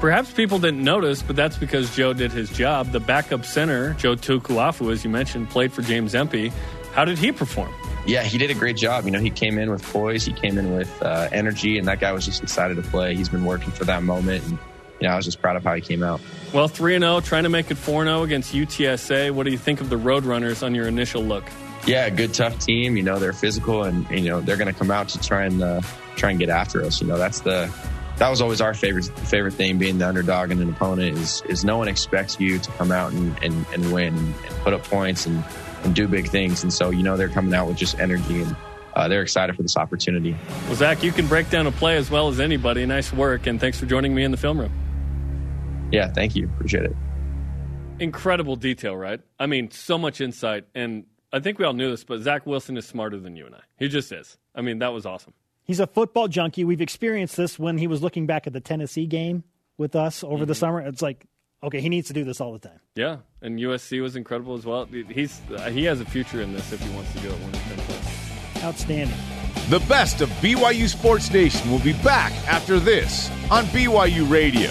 Perhaps 0.00 0.30
people 0.30 0.60
didn't 0.60 0.84
notice, 0.84 1.22
but 1.22 1.34
that's 1.34 1.56
because 1.56 1.94
Joe 1.94 2.12
did 2.12 2.30
his 2.30 2.50
job. 2.50 2.92
The 2.92 3.00
backup 3.00 3.44
center, 3.44 3.94
Joe 3.94 4.14
Tukuafu, 4.14 4.92
as 4.92 5.02
you 5.02 5.10
mentioned, 5.10 5.50
played 5.50 5.72
for 5.72 5.82
James 5.82 6.14
Empey. 6.14 6.52
How 6.92 7.04
did 7.04 7.18
he 7.18 7.32
perform? 7.32 7.74
Yeah, 8.06 8.22
he 8.22 8.38
did 8.38 8.48
a 8.50 8.54
great 8.54 8.76
job. 8.76 9.06
You 9.06 9.10
know, 9.10 9.18
he 9.18 9.30
came 9.30 9.58
in 9.58 9.70
with 9.70 9.82
poise, 9.82 10.24
he 10.24 10.32
came 10.32 10.56
in 10.56 10.72
with 10.72 11.02
uh, 11.02 11.28
energy, 11.32 11.78
and 11.78 11.88
that 11.88 11.98
guy 11.98 12.12
was 12.12 12.24
just 12.24 12.44
excited 12.44 12.76
to 12.76 12.82
play. 12.82 13.16
He's 13.16 13.28
been 13.28 13.44
working 13.44 13.72
for 13.72 13.84
that 13.86 14.04
moment, 14.04 14.44
and 14.44 14.52
you 15.00 15.08
know, 15.08 15.14
I 15.14 15.16
was 15.16 15.24
just 15.24 15.42
proud 15.42 15.56
of 15.56 15.64
how 15.64 15.74
he 15.74 15.80
came 15.80 16.04
out. 16.04 16.20
Well, 16.52 16.68
three 16.68 16.94
and 16.94 17.02
zero, 17.02 17.16
oh, 17.16 17.20
trying 17.20 17.42
to 17.42 17.48
make 17.48 17.70
it 17.72 17.76
four 17.76 18.02
and 18.02 18.08
zero 18.08 18.20
oh 18.20 18.22
against 18.22 18.54
UTSA. 18.54 19.32
What 19.32 19.46
do 19.46 19.50
you 19.50 19.58
think 19.58 19.80
of 19.80 19.90
the 19.90 19.96
Roadrunners 19.96 20.62
on 20.64 20.76
your 20.76 20.86
initial 20.86 21.22
look? 21.22 21.44
Yeah, 21.86 22.08
good 22.10 22.34
tough 22.34 22.58
team. 22.60 22.96
You 22.96 23.02
know, 23.02 23.18
they're 23.18 23.32
physical, 23.32 23.82
and 23.82 24.08
you 24.10 24.30
know 24.30 24.40
they're 24.40 24.56
going 24.56 24.72
to 24.72 24.78
come 24.78 24.92
out 24.92 25.08
to 25.10 25.20
try 25.20 25.44
and 25.44 25.60
uh, 25.60 25.80
try 26.14 26.30
and 26.30 26.38
get 26.38 26.50
after 26.50 26.84
us. 26.84 27.00
You 27.00 27.08
know, 27.08 27.18
that's 27.18 27.40
the 27.40 27.72
that 28.18 28.28
was 28.28 28.40
always 28.40 28.60
our 28.60 28.74
favorite 28.74 29.04
favorite 29.04 29.54
thing 29.54 29.78
being 29.78 29.98
the 29.98 30.06
underdog 30.06 30.50
and 30.50 30.60
an 30.60 30.68
opponent 30.68 31.16
is 31.16 31.42
is 31.48 31.64
no 31.64 31.78
one 31.78 31.88
expects 31.88 32.38
you 32.40 32.58
to 32.58 32.70
come 32.72 32.90
out 32.90 33.12
and, 33.12 33.36
and, 33.42 33.66
and 33.72 33.92
win 33.92 34.16
and, 34.16 34.34
put 34.62 34.74
up 34.74 34.82
points 34.84 35.24
and, 35.24 35.44
and 35.84 35.94
do 35.94 36.08
big 36.08 36.28
things 36.28 36.62
and 36.62 36.72
so 36.72 36.90
you 36.90 37.02
know 37.02 37.16
they're 37.16 37.28
coming 37.28 37.54
out 37.54 37.68
with 37.68 37.76
just 37.76 37.98
energy 38.00 38.42
and 38.42 38.56
uh, 38.96 39.06
they're 39.06 39.22
excited 39.22 39.54
for 39.54 39.62
this 39.62 39.76
opportunity. 39.76 40.36
Well, 40.66 40.74
Zach, 40.74 41.04
you 41.04 41.12
can 41.12 41.28
break 41.28 41.50
down 41.50 41.68
a 41.68 41.70
play 41.70 41.96
as 41.96 42.10
well 42.10 42.28
as 42.28 42.40
anybody. 42.40 42.84
Nice 42.84 43.12
work, 43.12 43.46
and 43.46 43.60
thanks 43.60 43.78
for 43.78 43.86
joining 43.86 44.12
me 44.12 44.24
in 44.24 44.32
the 44.32 44.36
film 44.36 44.58
room. 44.58 44.72
Yeah, 45.92 46.08
thank 46.08 46.34
you. 46.34 46.46
Appreciate 46.46 46.84
it. 46.84 46.96
Incredible 48.00 48.56
detail, 48.56 48.96
right? 48.96 49.20
I 49.38 49.46
mean, 49.46 49.70
so 49.70 49.98
much 49.98 50.20
insight, 50.20 50.64
and 50.74 51.06
I 51.32 51.38
think 51.38 51.60
we 51.60 51.64
all 51.64 51.74
knew 51.74 51.90
this, 51.90 52.02
but 52.02 52.22
Zach 52.22 52.44
Wilson 52.44 52.76
is 52.76 52.86
smarter 52.88 53.18
than 53.20 53.36
you 53.36 53.46
and 53.46 53.54
I. 53.54 53.60
He 53.78 53.86
just 53.86 54.10
is. 54.10 54.36
I 54.52 54.62
mean, 54.62 54.80
that 54.80 54.92
was 54.92 55.06
awesome. 55.06 55.34
He's 55.68 55.80
a 55.80 55.86
football 55.86 56.28
junkie. 56.28 56.64
We've 56.64 56.80
experienced 56.80 57.36
this 57.36 57.58
when 57.58 57.76
he 57.76 57.86
was 57.86 58.02
looking 58.02 58.24
back 58.24 58.46
at 58.46 58.54
the 58.54 58.60
Tennessee 58.60 59.06
game 59.06 59.44
with 59.76 59.94
us 59.94 60.24
over 60.24 60.46
the 60.46 60.54
summer. 60.54 60.80
It's 60.80 61.02
like, 61.02 61.26
okay, 61.62 61.82
he 61.82 61.90
needs 61.90 62.08
to 62.08 62.14
do 62.14 62.24
this 62.24 62.40
all 62.40 62.54
the 62.54 62.58
time. 62.58 62.80
Yeah, 62.94 63.18
and 63.42 63.58
USC 63.58 64.00
was 64.00 64.16
incredible 64.16 64.54
as 64.54 64.64
well. 64.64 64.86
He's 64.86 65.42
uh, 65.54 65.68
he 65.68 65.84
has 65.84 66.00
a 66.00 66.06
future 66.06 66.40
in 66.40 66.54
this 66.54 66.72
if 66.72 66.80
he 66.80 66.88
wants 66.96 67.12
to 67.12 67.18
do 67.20 67.28
it 67.28 67.34
when 67.34 67.52
he's 67.52 67.86
done. 67.86 68.64
Outstanding. 68.64 69.16
The 69.68 69.80
best 69.80 70.22
of 70.22 70.30
BYU 70.40 70.88
Sports 70.88 71.30
Nation 71.30 71.70
will 71.70 71.80
be 71.80 71.92
back 72.02 72.32
after 72.48 72.80
this 72.80 73.30
on 73.50 73.66
BYU 73.66 74.28
Radio. 74.30 74.70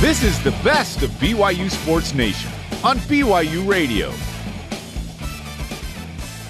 This 0.00 0.22
is 0.22 0.40
the 0.44 0.52
best 0.62 1.02
of 1.02 1.10
BYU 1.12 1.68
Sports 1.68 2.14
Nation 2.14 2.52
on 2.84 2.98
BYU 2.98 3.68
Radio. 3.68 4.12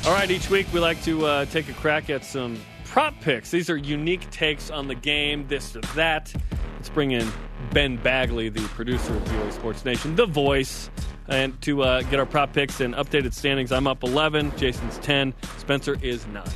All 0.06 0.12
right, 0.12 0.30
each 0.30 0.48
week 0.50 0.68
we 0.72 0.78
like 0.78 1.02
to 1.02 1.26
uh, 1.26 1.44
take 1.46 1.68
a 1.68 1.72
crack 1.72 2.10
at 2.10 2.24
some 2.24 2.60
prop 2.84 3.20
picks. 3.22 3.50
These 3.50 3.68
are 3.68 3.76
unique 3.76 4.30
takes 4.30 4.70
on 4.70 4.86
the 4.86 4.94
game, 4.94 5.48
this 5.48 5.74
or 5.74 5.80
that. 5.96 6.32
Let's 6.76 6.88
bring 6.90 7.10
in 7.10 7.28
Ben 7.72 7.96
Bagley, 7.96 8.48
the 8.48 8.60
producer 8.68 9.16
of 9.16 9.24
BYU 9.24 9.52
Sports 9.52 9.84
Nation, 9.84 10.14
the 10.14 10.26
voice, 10.26 10.90
and 11.26 11.60
to 11.62 11.82
uh, 11.82 12.02
get 12.02 12.20
our 12.20 12.24
prop 12.24 12.52
picks 12.52 12.80
and 12.80 12.94
updated 12.94 13.34
standings. 13.34 13.72
I'm 13.72 13.88
up 13.88 14.04
11, 14.04 14.56
Jason's 14.56 14.96
10, 14.98 15.34
Spencer 15.58 15.98
is 16.00 16.24
9. 16.28 16.46
Is 16.46 16.54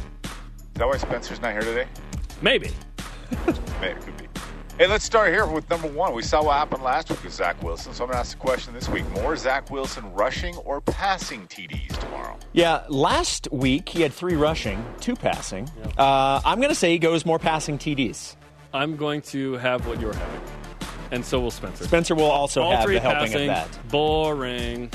that 0.75 0.87
why 0.87 0.97
Spencer's 0.97 1.43
not 1.43 1.51
here 1.51 1.63
today? 1.63 1.89
Maybe. 2.43 2.71
Maybe. 3.81 4.20
Hey, 4.81 4.87
let's 4.87 5.05
start 5.05 5.31
here 5.31 5.45
with 5.45 5.69
number 5.69 5.89
one. 5.89 6.15
We 6.15 6.23
saw 6.23 6.43
what 6.43 6.57
happened 6.57 6.83
last 6.83 7.11
week 7.11 7.23
with 7.23 7.35
Zach 7.35 7.63
Wilson, 7.63 7.93
so 7.93 8.03
I'm 8.03 8.09
going 8.09 8.15
to 8.15 8.21
ask 8.21 8.33
the 8.33 8.43
question 8.43 8.73
this 8.73 8.89
week. 8.89 9.07
More 9.11 9.37
Zach 9.37 9.71
Wilson 9.71 10.11
rushing 10.15 10.57
or 10.57 10.81
passing 10.81 11.47
TDs 11.49 11.99
tomorrow? 11.99 12.39
Yeah, 12.55 12.85
last 12.89 13.47
week 13.53 13.91
he 13.91 14.01
had 14.01 14.11
three 14.11 14.37
rushing, 14.37 14.83
two 14.99 15.15
passing. 15.15 15.69
Uh, 15.99 16.41
I'm 16.47 16.61
going 16.61 16.71
to 16.71 16.75
say 16.75 16.93
he 16.93 16.99
goes 16.99 17.27
more 17.27 17.39
passing 17.39 17.77
TDs. 17.77 18.37
I'm 18.73 18.97
going 18.97 19.21
to 19.21 19.59
have 19.59 19.87
what 19.87 20.01
you're 20.01 20.15
having. 20.15 20.41
And 21.11 21.23
so 21.27 21.41
will 21.41 21.51
Spencer. 21.51 21.85
Spencer 21.85 22.15
will 22.15 22.31
also 22.31 22.63
All 22.63 22.75
have 22.75 22.83
three 22.83 22.95
the 22.95 23.01
helping 23.01 23.33
passing, 23.33 23.51
of 23.51 23.71
that. 23.71 23.89
Boring. 23.91 24.91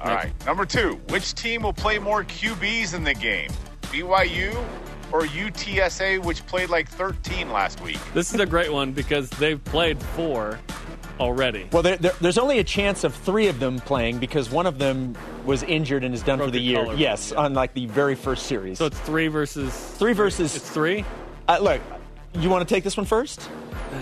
All 0.00 0.14
right. 0.14 0.32
Number 0.46 0.64
two, 0.64 1.00
which 1.08 1.34
team 1.34 1.62
will 1.62 1.72
play 1.72 1.98
more 1.98 2.22
QBs 2.22 2.94
in 2.94 3.02
the 3.02 3.14
game? 3.14 3.50
BYU 3.90 4.64
or 5.12 5.22
UTSA, 5.22 6.22
which 6.24 6.44
played 6.46 6.70
like 6.70 6.88
13 6.88 7.50
last 7.50 7.80
week? 7.80 7.98
This 8.14 8.32
is 8.32 8.40
a 8.40 8.46
great 8.46 8.72
one 8.72 8.92
because 8.92 9.28
they've 9.30 9.62
played 9.64 10.02
four 10.02 10.58
already. 11.20 11.68
Well, 11.70 11.82
there, 11.82 11.96
there, 11.96 12.12
there's 12.20 12.38
only 12.38 12.58
a 12.58 12.64
chance 12.64 13.04
of 13.04 13.14
three 13.14 13.48
of 13.48 13.60
them 13.60 13.78
playing 13.78 14.18
because 14.18 14.50
one 14.50 14.66
of 14.66 14.78
them 14.78 15.16
was 15.44 15.62
injured 15.62 16.04
and 16.04 16.14
is 16.14 16.22
done 16.22 16.38
for 16.38 16.50
the 16.50 16.60
year. 16.60 16.76
collarbone, 16.76 16.98
Yes, 16.98 17.32
on 17.32 17.54
like 17.54 17.74
the 17.74 17.86
very 17.86 18.14
first 18.14 18.46
series. 18.46 18.78
So 18.78 18.86
it's 18.86 18.98
three 19.00 19.28
versus 19.28 19.74
three 19.94 20.12
versus. 20.12 20.56
It's 20.56 20.68
three. 20.68 21.04
Uh, 21.48 21.58
look, 21.60 21.80
you 22.34 22.48
want 22.48 22.66
to 22.66 22.74
take 22.74 22.84
this 22.84 22.96
one 22.96 23.06
first? 23.06 23.48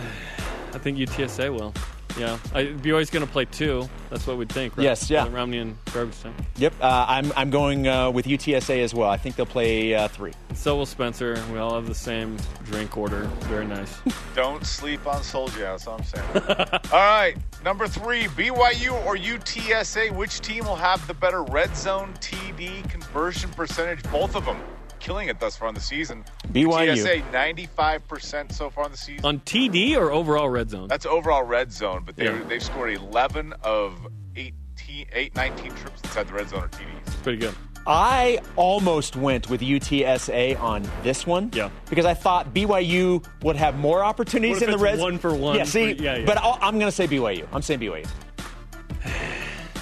I 0.73 0.79
think 0.79 0.99
UTSA 0.99 1.53
will. 1.53 1.75
Yeah, 2.19 2.39
I, 2.55 2.67
BYU's 2.67 3.11
going 3.11 3.25
to 3.25 3.31
play 3.31 3.45
two. 3.45 3.89
That's 4.11 4.27
what 4.27 4.37
we'd 4.37 4.51
think, 4.51 4.77
right? 4.77 4.85
Yes, 4.85 5.09
yeah. 5.11 5.27
Jalen 5.27 5.35
Romney 5.35 5.59
and 5.59 5.77
garbage 5.93 6.21
time. 6.21 6.35
Yep, 6.57 6.75
uh, 6.81 7.07
I'm 7.09 7.33
I'm 7.37 7.51
going 7.51 7.87
uh, 7.87 8.11
with 8.11 8.27
UTSA 8.27 8.83
as 8.83 8.95
well. 8.95 9.09
I 9.09 9.17
think 9.17 9.37
they'll 9.37 9.47
play 9.47 9.95
uh, 9.95 10.09
three. 10.09 10.33
So 10.55 10.77
will 10.77 10.87
Spencer. 10.87 11.43
We 11.53 11.59
all 11.59 11.75
have 11.75 11.87
the 11.87 11.95
same 11.95 12.37
drink 12.65 12.97
order. 12.97 13.25
Very 13.43 13.67
nice. 13.67 13.99
Don't 14.35 14.67
sleep 14.67 15.07
on 15.07 15.23
Soldier. 15.23 15.61
That's 15.61 15.87
all 15.87 15.99
I'm 15.99 16.05
saying. 16.05 16.27
all 16.93 16.99
right. 16.99 17.37
Number 17.65 17.87
three, 17.87 18.25
BYU 18.25 18.93
or 19.05 19.17
UTSA, 19.17 20.15
which 20.15 20.41
team 20.41 20.65
will 20.65 20.77
have 20.77 21.07
the 21.07 21.15
better 21.15 21.43
red 21.43 21.77
zone 21.77 22.15
TD 22.21 22.89
conversion 22.91 23.51
percentage? 23.51 24.03
Both 24.11 24.35
of 24.35 24.45
them 24.45 24.57
killing 25.01 25.29
it 25.29 25.41
thus 25.41 25.57
far 25.57 25.69
in 25.69 25.75
the 25.75 25.81
season. 25.81 26.25
BYU. 26.53 26.95
UTSA, 26.95 27.23
95% 27.33 28.53
so 28.53 28.71
far 28.71 28.85
in 28.87 28.93
the 28.93 28.97
season. 28.97 29.25
On 29.25 29.41
TD 29.41 29.97
or 29.97 30.11
overall 30.13 30.49
red 30.49 30.71
zone? 30.71 30.89
That's 30.89 31.07
overall 31.07 31.43
red 31.43 31.73
zone, 31.73 32.03
but 32.07 32.17
they 32.17 32.27
Yeah. 32.27 32.39
they've 32.49 32.63
scored 32.63 32.93
11 32.93 33.53
of 33.63 34.07
18, 34.37 35.07
8, 35.13 35.35
19 35.35 35.75
trips 35.75 36.01
inside 36.05 36.29
the 36.29 36.35
red 36.35 36.49
zone 36.49 36.65
or 36.65 36.69
TDs. 36.69 37.23
Pretty 37.23 37.39
good. 37.39 37.55
I 37.87 38.41
almost 38.57 39.17
went 39.17 39.49
with 39.49 39.63
UTSA 39.63 40.55
on 40.61 40.87
this 41.03 41.27
one. 41.27 41.51
Yeah. 41.55 41.71
Because 41.89 42.05
I 42.05 42.13
thought 42.13 42.53
BYU 42.53 43.25
would 43.43 43.57
have 43.57 43.79
more 43.79 44.05
opportunities 44.05 44.61
in 44.61 44.69
the 44.69 44.75
it's 44.75 44.83
red 44.83 44.99
one 44.99 45.19
for 45.19 45.35
one 45.35 45.57
Yeah, 45.57 45.65
see, 45.65 45.95
for- 45.95 46.03
yeah, 46.03 46.17
yeah. 46.17 46.27
but 46.27 46.37
I'll, 46.37 46.59
I'm 46.61 46.79
going 46.79 46.91
to 46.91 46.95
say 46.95 47.07
BYU. 47.09 47.47
I'm 47.53 47.63
saying 47.63 47.81
BYU. 47.81 48.07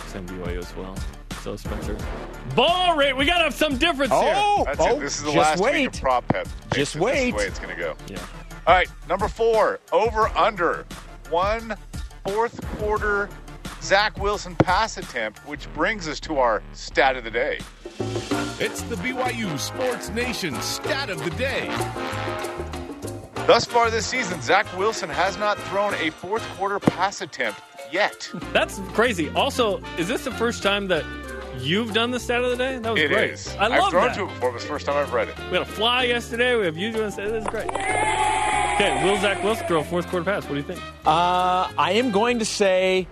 Same 0.06 0.26
BYU 0.28 0.58
as 0.58 0.76
well. 0.76 0.96
So 1.42 1.56
Spencer. 1.56 1.96
Ball 2.54 2.96
rate. 2.96 3.16
We 3.16 3.24
got 3.24 3.38
to 3.38 3.44
have 3.44 3.54
some 3.54 3.76
difference 3.78 4.12
here. 4.12 4.34
Oh, 4.36 4.64
it. 4.68 5.00
This 5.00 5.18
is 5.18 5.24
the 5.24 5.30
last 5.32 5.62
week 5.62 5.94
of 5.94 6.00
prop 6.00 6.26
pep. 6.28 6.46
Just 6.46 6.74
This 6.74 6.94
is 6.94 7.00
wait. 7.00 7.30
the 7.30 7.36
way 7.36 7.46
it's 7.46 7.58
going 7.58 7.74
to 7.74 7.80
go. 7.80 7.96
Yeah. 8.08 8.18
All 8.66 8.74
right, 8.74 8.88
number 9.08 9.28
four, 9.28 9.80
over 9.92 10.28
under 10.36 10.84
one 11.30 11.74
fourth 12.26 12.60
quarter 12.78 13.30
Zach 13.80 14.18
Wilson 14.18 14.54
pass 14.56 14.98
attempt, 14.98 15.38
which 15.46 15.72
brings 15.72 16.08
us 16.08 16.20
to 16.20 16.38
our 16.38 16.62
stat 16.72 17.16
of 17.16 17.24
the 17.24 17.30
day. 17.30 17.60
It's 18.60 18.82
the 18.82 18.96
BYU 18.96 19.58
Sports 19.58 20.10
Nation 20.10 20.60
stat 20.60 21.08
of 21.10 21.22
the 21.24 21.30
day. 21.30 21.68
Thus 23.46 23.64
far 23.64 23.90
this 23.90 24.06
season, 24.06 24.42
Zach 24.42 24.66
Wilson 24.76 25.08
has 25.08 25.38
not 25.38 25.58
thrown 25.68 25.94
a 25.94 26.10
fourth 26.10 26.46
quarter 26.58 26.78
pass 26.78 27.22
attempt 27.22 27.60
yet. 27.90 28.28
That's 28.52 28.78
crazy. 28.92 29.30
Also, 29.30 29.78
is 29.96 30.08
this 30.08 30.24
the 30.24 30.32
first 30.32 30.62
time 30.62 30.88
that 30.88 31.04
you've 31.62 31.92
done 31.92 32.10
the 32.10 32.20
stat 32.20 32.42
of 32.42 32.50
the 32.50 32.56
day? 32.56 32.78
That 32.78 32.92
was 32.92 33.02
It 33.02 33.08
great. 33.08 33.30
is. 33.32 33.48
I 33.56 33.68
have 33.70 33.80
love 33.82 33.90
thrown 33.90 34.06
that. 34.08 34.16
to 34.16 34.24
it 34.24 34.28
before, 34.28 34.50
but 34.50 34.56
it's 34.56 34.64
the 34.64 34.70
first 34.70 34.86
time 34.86 34.96
I've 34.96 35.12
read 35.12 35.28
it. 35.28 35.38
We 35.50 35.52
had 35.58 35.62
a 35.62 35.64
fly 35.64 36.04
yesterday. 36.04 36.56
We 36.56 36.64
have 36.66 36.76
you 36.76 36.92
doing 36.92 37.10
this 37.10 37.18
is 37.18 37.44
great. 37.46 37.66
Okay, 37.68 39.00
will 39.04 39.16
Zach 39.20 39.42
Wilson 39.42 39.66
throw 39.66 39.80
a 39.80 39.84
fourth 39.84 40.06
quarter 40.08 40.24
pass? 40.24 40.44
What 40.44 40.50
do 40.50 40.56
you 40.56 40.62
think? 40.62 40.80
Uh, 41.06 41.68
I 41.76 41.92
am 41.96 42.10
going 42.12 42.38
to 42.38 42.44
say 42.44 43.08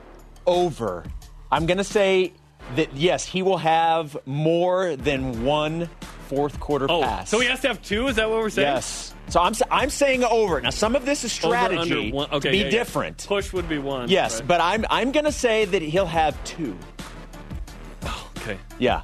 over. 0.47 1.05
I'm 1.51 1.67
going 1.67 1.79
to 1.79 1.85
say 1.85 2.33
that 2.77 2.95
yes, 2.95 3.25
he 3.25 3.43
will 3.43 3.59
have 3.59 4.17
more 4.27 4.95
than 4.97 5.45
one 5.45 5.89
fourth 6.29 6.59
quarter 6.59 6.87
Oh, 6.91 7.03
pass. 7.03 7.31
so 7.31 7.39
he 7.39 7.47
has 7.47 7.61
to 7.61 7.69
have 7.69 7.81
two? 7.83 8.09
Is 8.09 8.17
that 8.17 8.29
what 8.29 8.39
we're 8.41 8.51
saying? 8.51 8.67
Yes. 8.67 9.15
So 9.29 9.41
I'm 9.41 9.55
I'm 9.71 9.91
saying 9.91 10.23
over. 10.25 10.61
Now 10.61 10.71
some 10.71 10.95
of 10.97 11.05
this 11.05 11.23
is 11.25 11.33
Over, 11.45 11.55
strategy 11.57 11.95
under 12.09 12.15
one. 12.17 12.29
Okay, 12.33 12.49
to 12.49 12.51
be 12.51 12.59
yeah, 12.59 12.65
yeah. 12.65 12.71
different. 12.71 13.25
Push 13.27 13.53
would 13.53 13.69
be 13.69 13.79
one. 13.79 14.09
Yes, 14.09 14.39
right? 14.41 14.49
but 14.49 14.61
I'm 14.61 14.85
I'm 14.91 15.11
going 15.13 15.25
to 15.25 15.33
say 15.33 15.65
that 15.67 15.83
he'll 15.83 16.07
have 16.07 16.43
two. 16.45 16.77
Okay. 18.47 18.59
Yeah. 18.79 19.03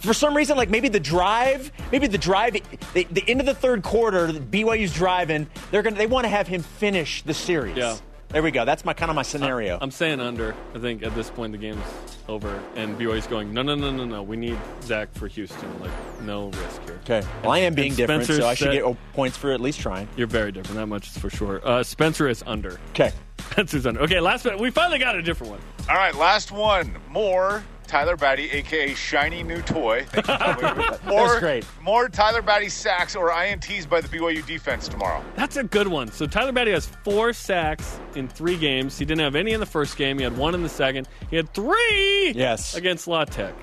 For 0.00 0.14
some 0.14 0.34
reason, 0.34 0.56
like 0.56 0.70
maybe 0.70 0.88
the 0.88 1.00
drive, 1.00 1.70
maybe 1.92 2.06
the 2.06 2.18
drive, 2.18 2.54
the, 2.94 3.06
the 3.10 3.22
end 3.28 3.40
of 3.40 3.46
the 3.46 3.54
third 3.54 3.82
quarter, 3.82 4.28
BYU's 4.28 4.94
driving. 4.94 5.46
They're 5.70 5.82
gonna, 5.82 5.96
they 5.96 6.06
want 6.06 6.24
to 6.24 6.30
have 6.30 6.48
him 6.48 6.62
finish 6.62 7.22
the 7.22 7.34
series. 7.34 7.76
Yeah. 7.76 7.96
There 8.30 8.44
we 8.44 8.52
go. 8.52 8.64
That's 8.64 8.84
my 8.84 8.94
kind 8.94 9.10
of 9.10 9.16
my 9.16 9.22
scenario. 9.22 9.76
I'm 9.80 9.90
saying 9.90 10.20
under. 10.20 10.54
I 10.72 10.78
think 10.78 11.02
at 11.02 11.12
this 11.16 11.28
point 11.30 11.50
the 11.50 11.58
game's 11.58 11.82
over, 12.28 12.62
and 12.76 12.96
BYU's 12.96 13.26
going. 13.26 13.52
No, 13.52 13.62
no, 13.62 13.74
no, 13.74 13.90
no, 13.90 14.04
no. 14.04 14.22
We 14.22 14.36
need 14.36 14.56
Zach 14.82 15.12
for 15.12 15.26
Houston. 15.26 15.80
Like 15.80 15.90
no 16.22 16.46
risk 16.46 16.82
here. 16.84 17.00
Okay. 17.02 17.26
Well, 17.42 17.50
I 17.50 17.58
am 17.58 17.74
being 17.74 17.92
different, 17.92 18.24
Spencer 18.24 18.42
so 18.42 18.48
I 18.48 18.54
should 18.54 18.66
said- 18.66 18.74
get 18.74 18.84
oh, 18.84 18.96
points 19.14 19.36
for 19.36 19.52
at 19.52 19.60
least 19.60 19.80
trying. 19.80 20.08
You're 20.16 20.28
very 20.28 20.52
different. 20.52 20.76
That 20.76 20.86
much 20.86 21.08
is 21.08 21.18
for 21.18 21.28
sure. 21.28 21.60
Uh, 21.66 21.82
Spencer 21.82 22.28
is 22.28 22.44
under. 22.46 22.78
Okay. 22.90 23.12
Spencer's 23.50 23.84
under. 23.84 24.00
Okay, 24.02 24.20
last 24.20 24.44
bit. 24.44 24.58
We 24.58 24.70
finally 24.70 25.00
got 25.00 25.16
a 25.16 25.22
different 25.22 25.50
one. 25.50 25.60
All 25.88 25.96
right, 25.96 26.14
last 26.14 26.52
one. 26.52 26.96
More 27.08 27.64
Tyler 27.90 28.16
Batty, 28.16 28.48
aka 28.52 28.94
shiny 28.94 29.42
new 29.42 29.60
toy. 29.62 30.04
Thank 30.10 30.28
you 30.28 30.34
for 30.36 30.74
believing 30.74 31.08
more, 31.08 31.26
That's 31.28 31.40
great. 31.40 31.66
More 31.82 32.08
Tyler 32.08 32.40
Batty 32.40 32.68
sacks 32.68 33.16
or 33.16 33.30
ints 33.30 33.88
by 33.88 34.00
the 34.00 34.06
BYU 34.06 34.46
defense 34.46 34.86
tomorrow. 34.86 35.24
That's 35.34 35.56
a 35.56 35.64
good 35.64 35.88
one. 35.88 36.12
So 36.12 36.26
Tyler 36.26 36.52
Batty 36.52 36.70
has 36.70 36.86
four 36.86 37.32
sacks 37.32 37.98
in 38.14 38.28
three 38.28 38.56
games. 38.56 38.96
He 38.96 39.04
didn't 39.04 39.22
have 39.22 39.34
any 39.34 39.52
in 39.52 39.58
the 39.60 39.66
first 39.66 39.96
game. 39.96 40.18
He 40.18 40.22
had 40.24 40.36
one 40.38 40.54
in 40.54 40.62
the 40.62 40.68
second. 40.68 41.08
He 41.30 41.36
had 41.36 41.52
three 41.52 42.32
Yes. 42.36 42.76
against 42.76 43.08
La 43.08 43.24
Tech. 43.24 43.54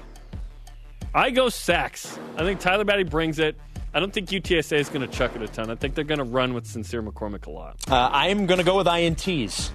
I 1.15 1.29
go 1.29 1.47
sacks. 1.47 2.19
I 2.35 2.39
think 2.43 2.59
Tyler 2.59 2.83
Batty 2.83 3.03
brings 3.03 3.39
it. 3.39 3.55
I 3.93 4.01
don't 4.01 4.11
think 4.13 4.29
UTSA 4.29 4.77
is 4.77 4.89
going 4.89 5.01
to 5.01 5.07
chuck 5.07 5.37
it 5.37 5.41
a 5.41 5.47
ton. 5.47 5.71
I 5.71 5.75
think 5.75 5.95
they're 5.95 6.03
going 6.03 6.17
to 6.19 6.25
run 6.25 6.53
with 6.53 6.67
Sincere 6.67 7.01
McCormick 7.01 7.47
a 7.47 7.49
lot. 7.49 7.77
Uh, 7.89 7.95
I 7.95 8.27
am 8.27 8.45
going 8.45 8.57
to 8.59 8.65
go 8.65 8.75
with 8.75 8.87
ints. 8.87 9.69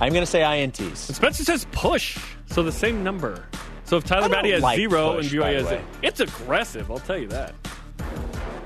I'm 0.00 0.12
going 0.12 0.24
to 0.24 0.30
say 0.30 0.40
ints. 0.40 1.08
And 1.08 1.16
Spencer 1.16 1.44
says 1.44 1.66
push, 1.72 2.18
so 2.46 2.62
the 2.62 2.72
same 2.72 3.02
number. 3.02 3.44
So 3.84 3.96
if 3.96 4.04
Tyler 4.04 4.28
Batty 4.28 4.50
has 4.50 4.62
like 4.62 4.76
zero 4.76 5.14
push, 5.14 5.32
and 5.32 5.40
by 5.40 5.52
BYU 5.52 5.62
the 5.62 5.62
has 5.62 5.66
way. 5.66 5.84
it's 6.02 6.20
aggressive. 6.20 6.90
I'll 6.90 6.98
tell 6.98 7.18
you 7.18 7.28
that. 7.28 7.54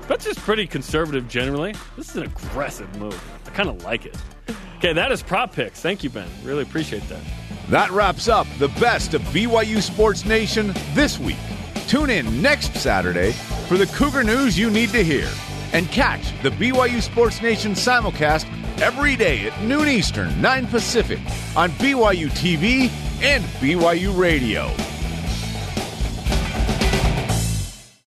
Spencer's 0.03 0.37
pretty 0.39 0.67
conservative 0.67 1.27
generally. 1.29 1.73
This 1.95 2.09
is 2.09 2.17
an 2.17 2.23
aggressive 2.23 2.93
move. 2.99 3.21
I 3.45 3.49
kind 3.51 3.69
of 3.69 3.83
like 3.83 4.05
it. 4.05 4.17
Okay, 4.77 4.93
that 4.93 5.11
is 5.11 5.21
prop 5.21 5.53
picks. 5.53 5.79
Thank 5.79 6.03
you, 6.03 6.09
Ben. 6.09 6.27
Really 6.43 6.63
appreciate 6.63 7.07
that. 7.07 7.21
That 7.69 7.91
wraps 7.91 8.27
up 8.27 8.47
the 8.57 8.67
best 8.67 9.13
of 9.13 9.21
BYU 9.25 9.81
Sports 9.81 10.25
Nation 10.25 10.73
this 10.93 11.19
week. 11.19 11.37
Tune 11.87 12.09
in 12.09 12.41
next 12.41 12.75
Saturday 12.75 13.31
for 13.67 13.77
the 13.77 13.85
Cougar 13.85 14.23
news 14.23 14.57
you 14.57 14.69
need 14.69 14.89
to 14.89 15.03
hear. 15.03 15.29
And 15.71 15.87
catch 15.89 16.31
the 16.41 16.49
BYU 16.49 17.01
Sports 17.01 17.41
Nation 17.41 17.73
simulcast 17.73 18.45
every 18.81 19.15
day 19.15 19.47
at 19.47 19.61
noon 19.61 19.87
Eastern, 19.87 20.41
9 20.41 20.67
Pacific 20.67 21.19
on 21.55 21.69
BYU 21.71 22.29
TV 22.31 22.89
and 23.21 23.43
BYU 23.61 24.17
Radio. 24.17 24.90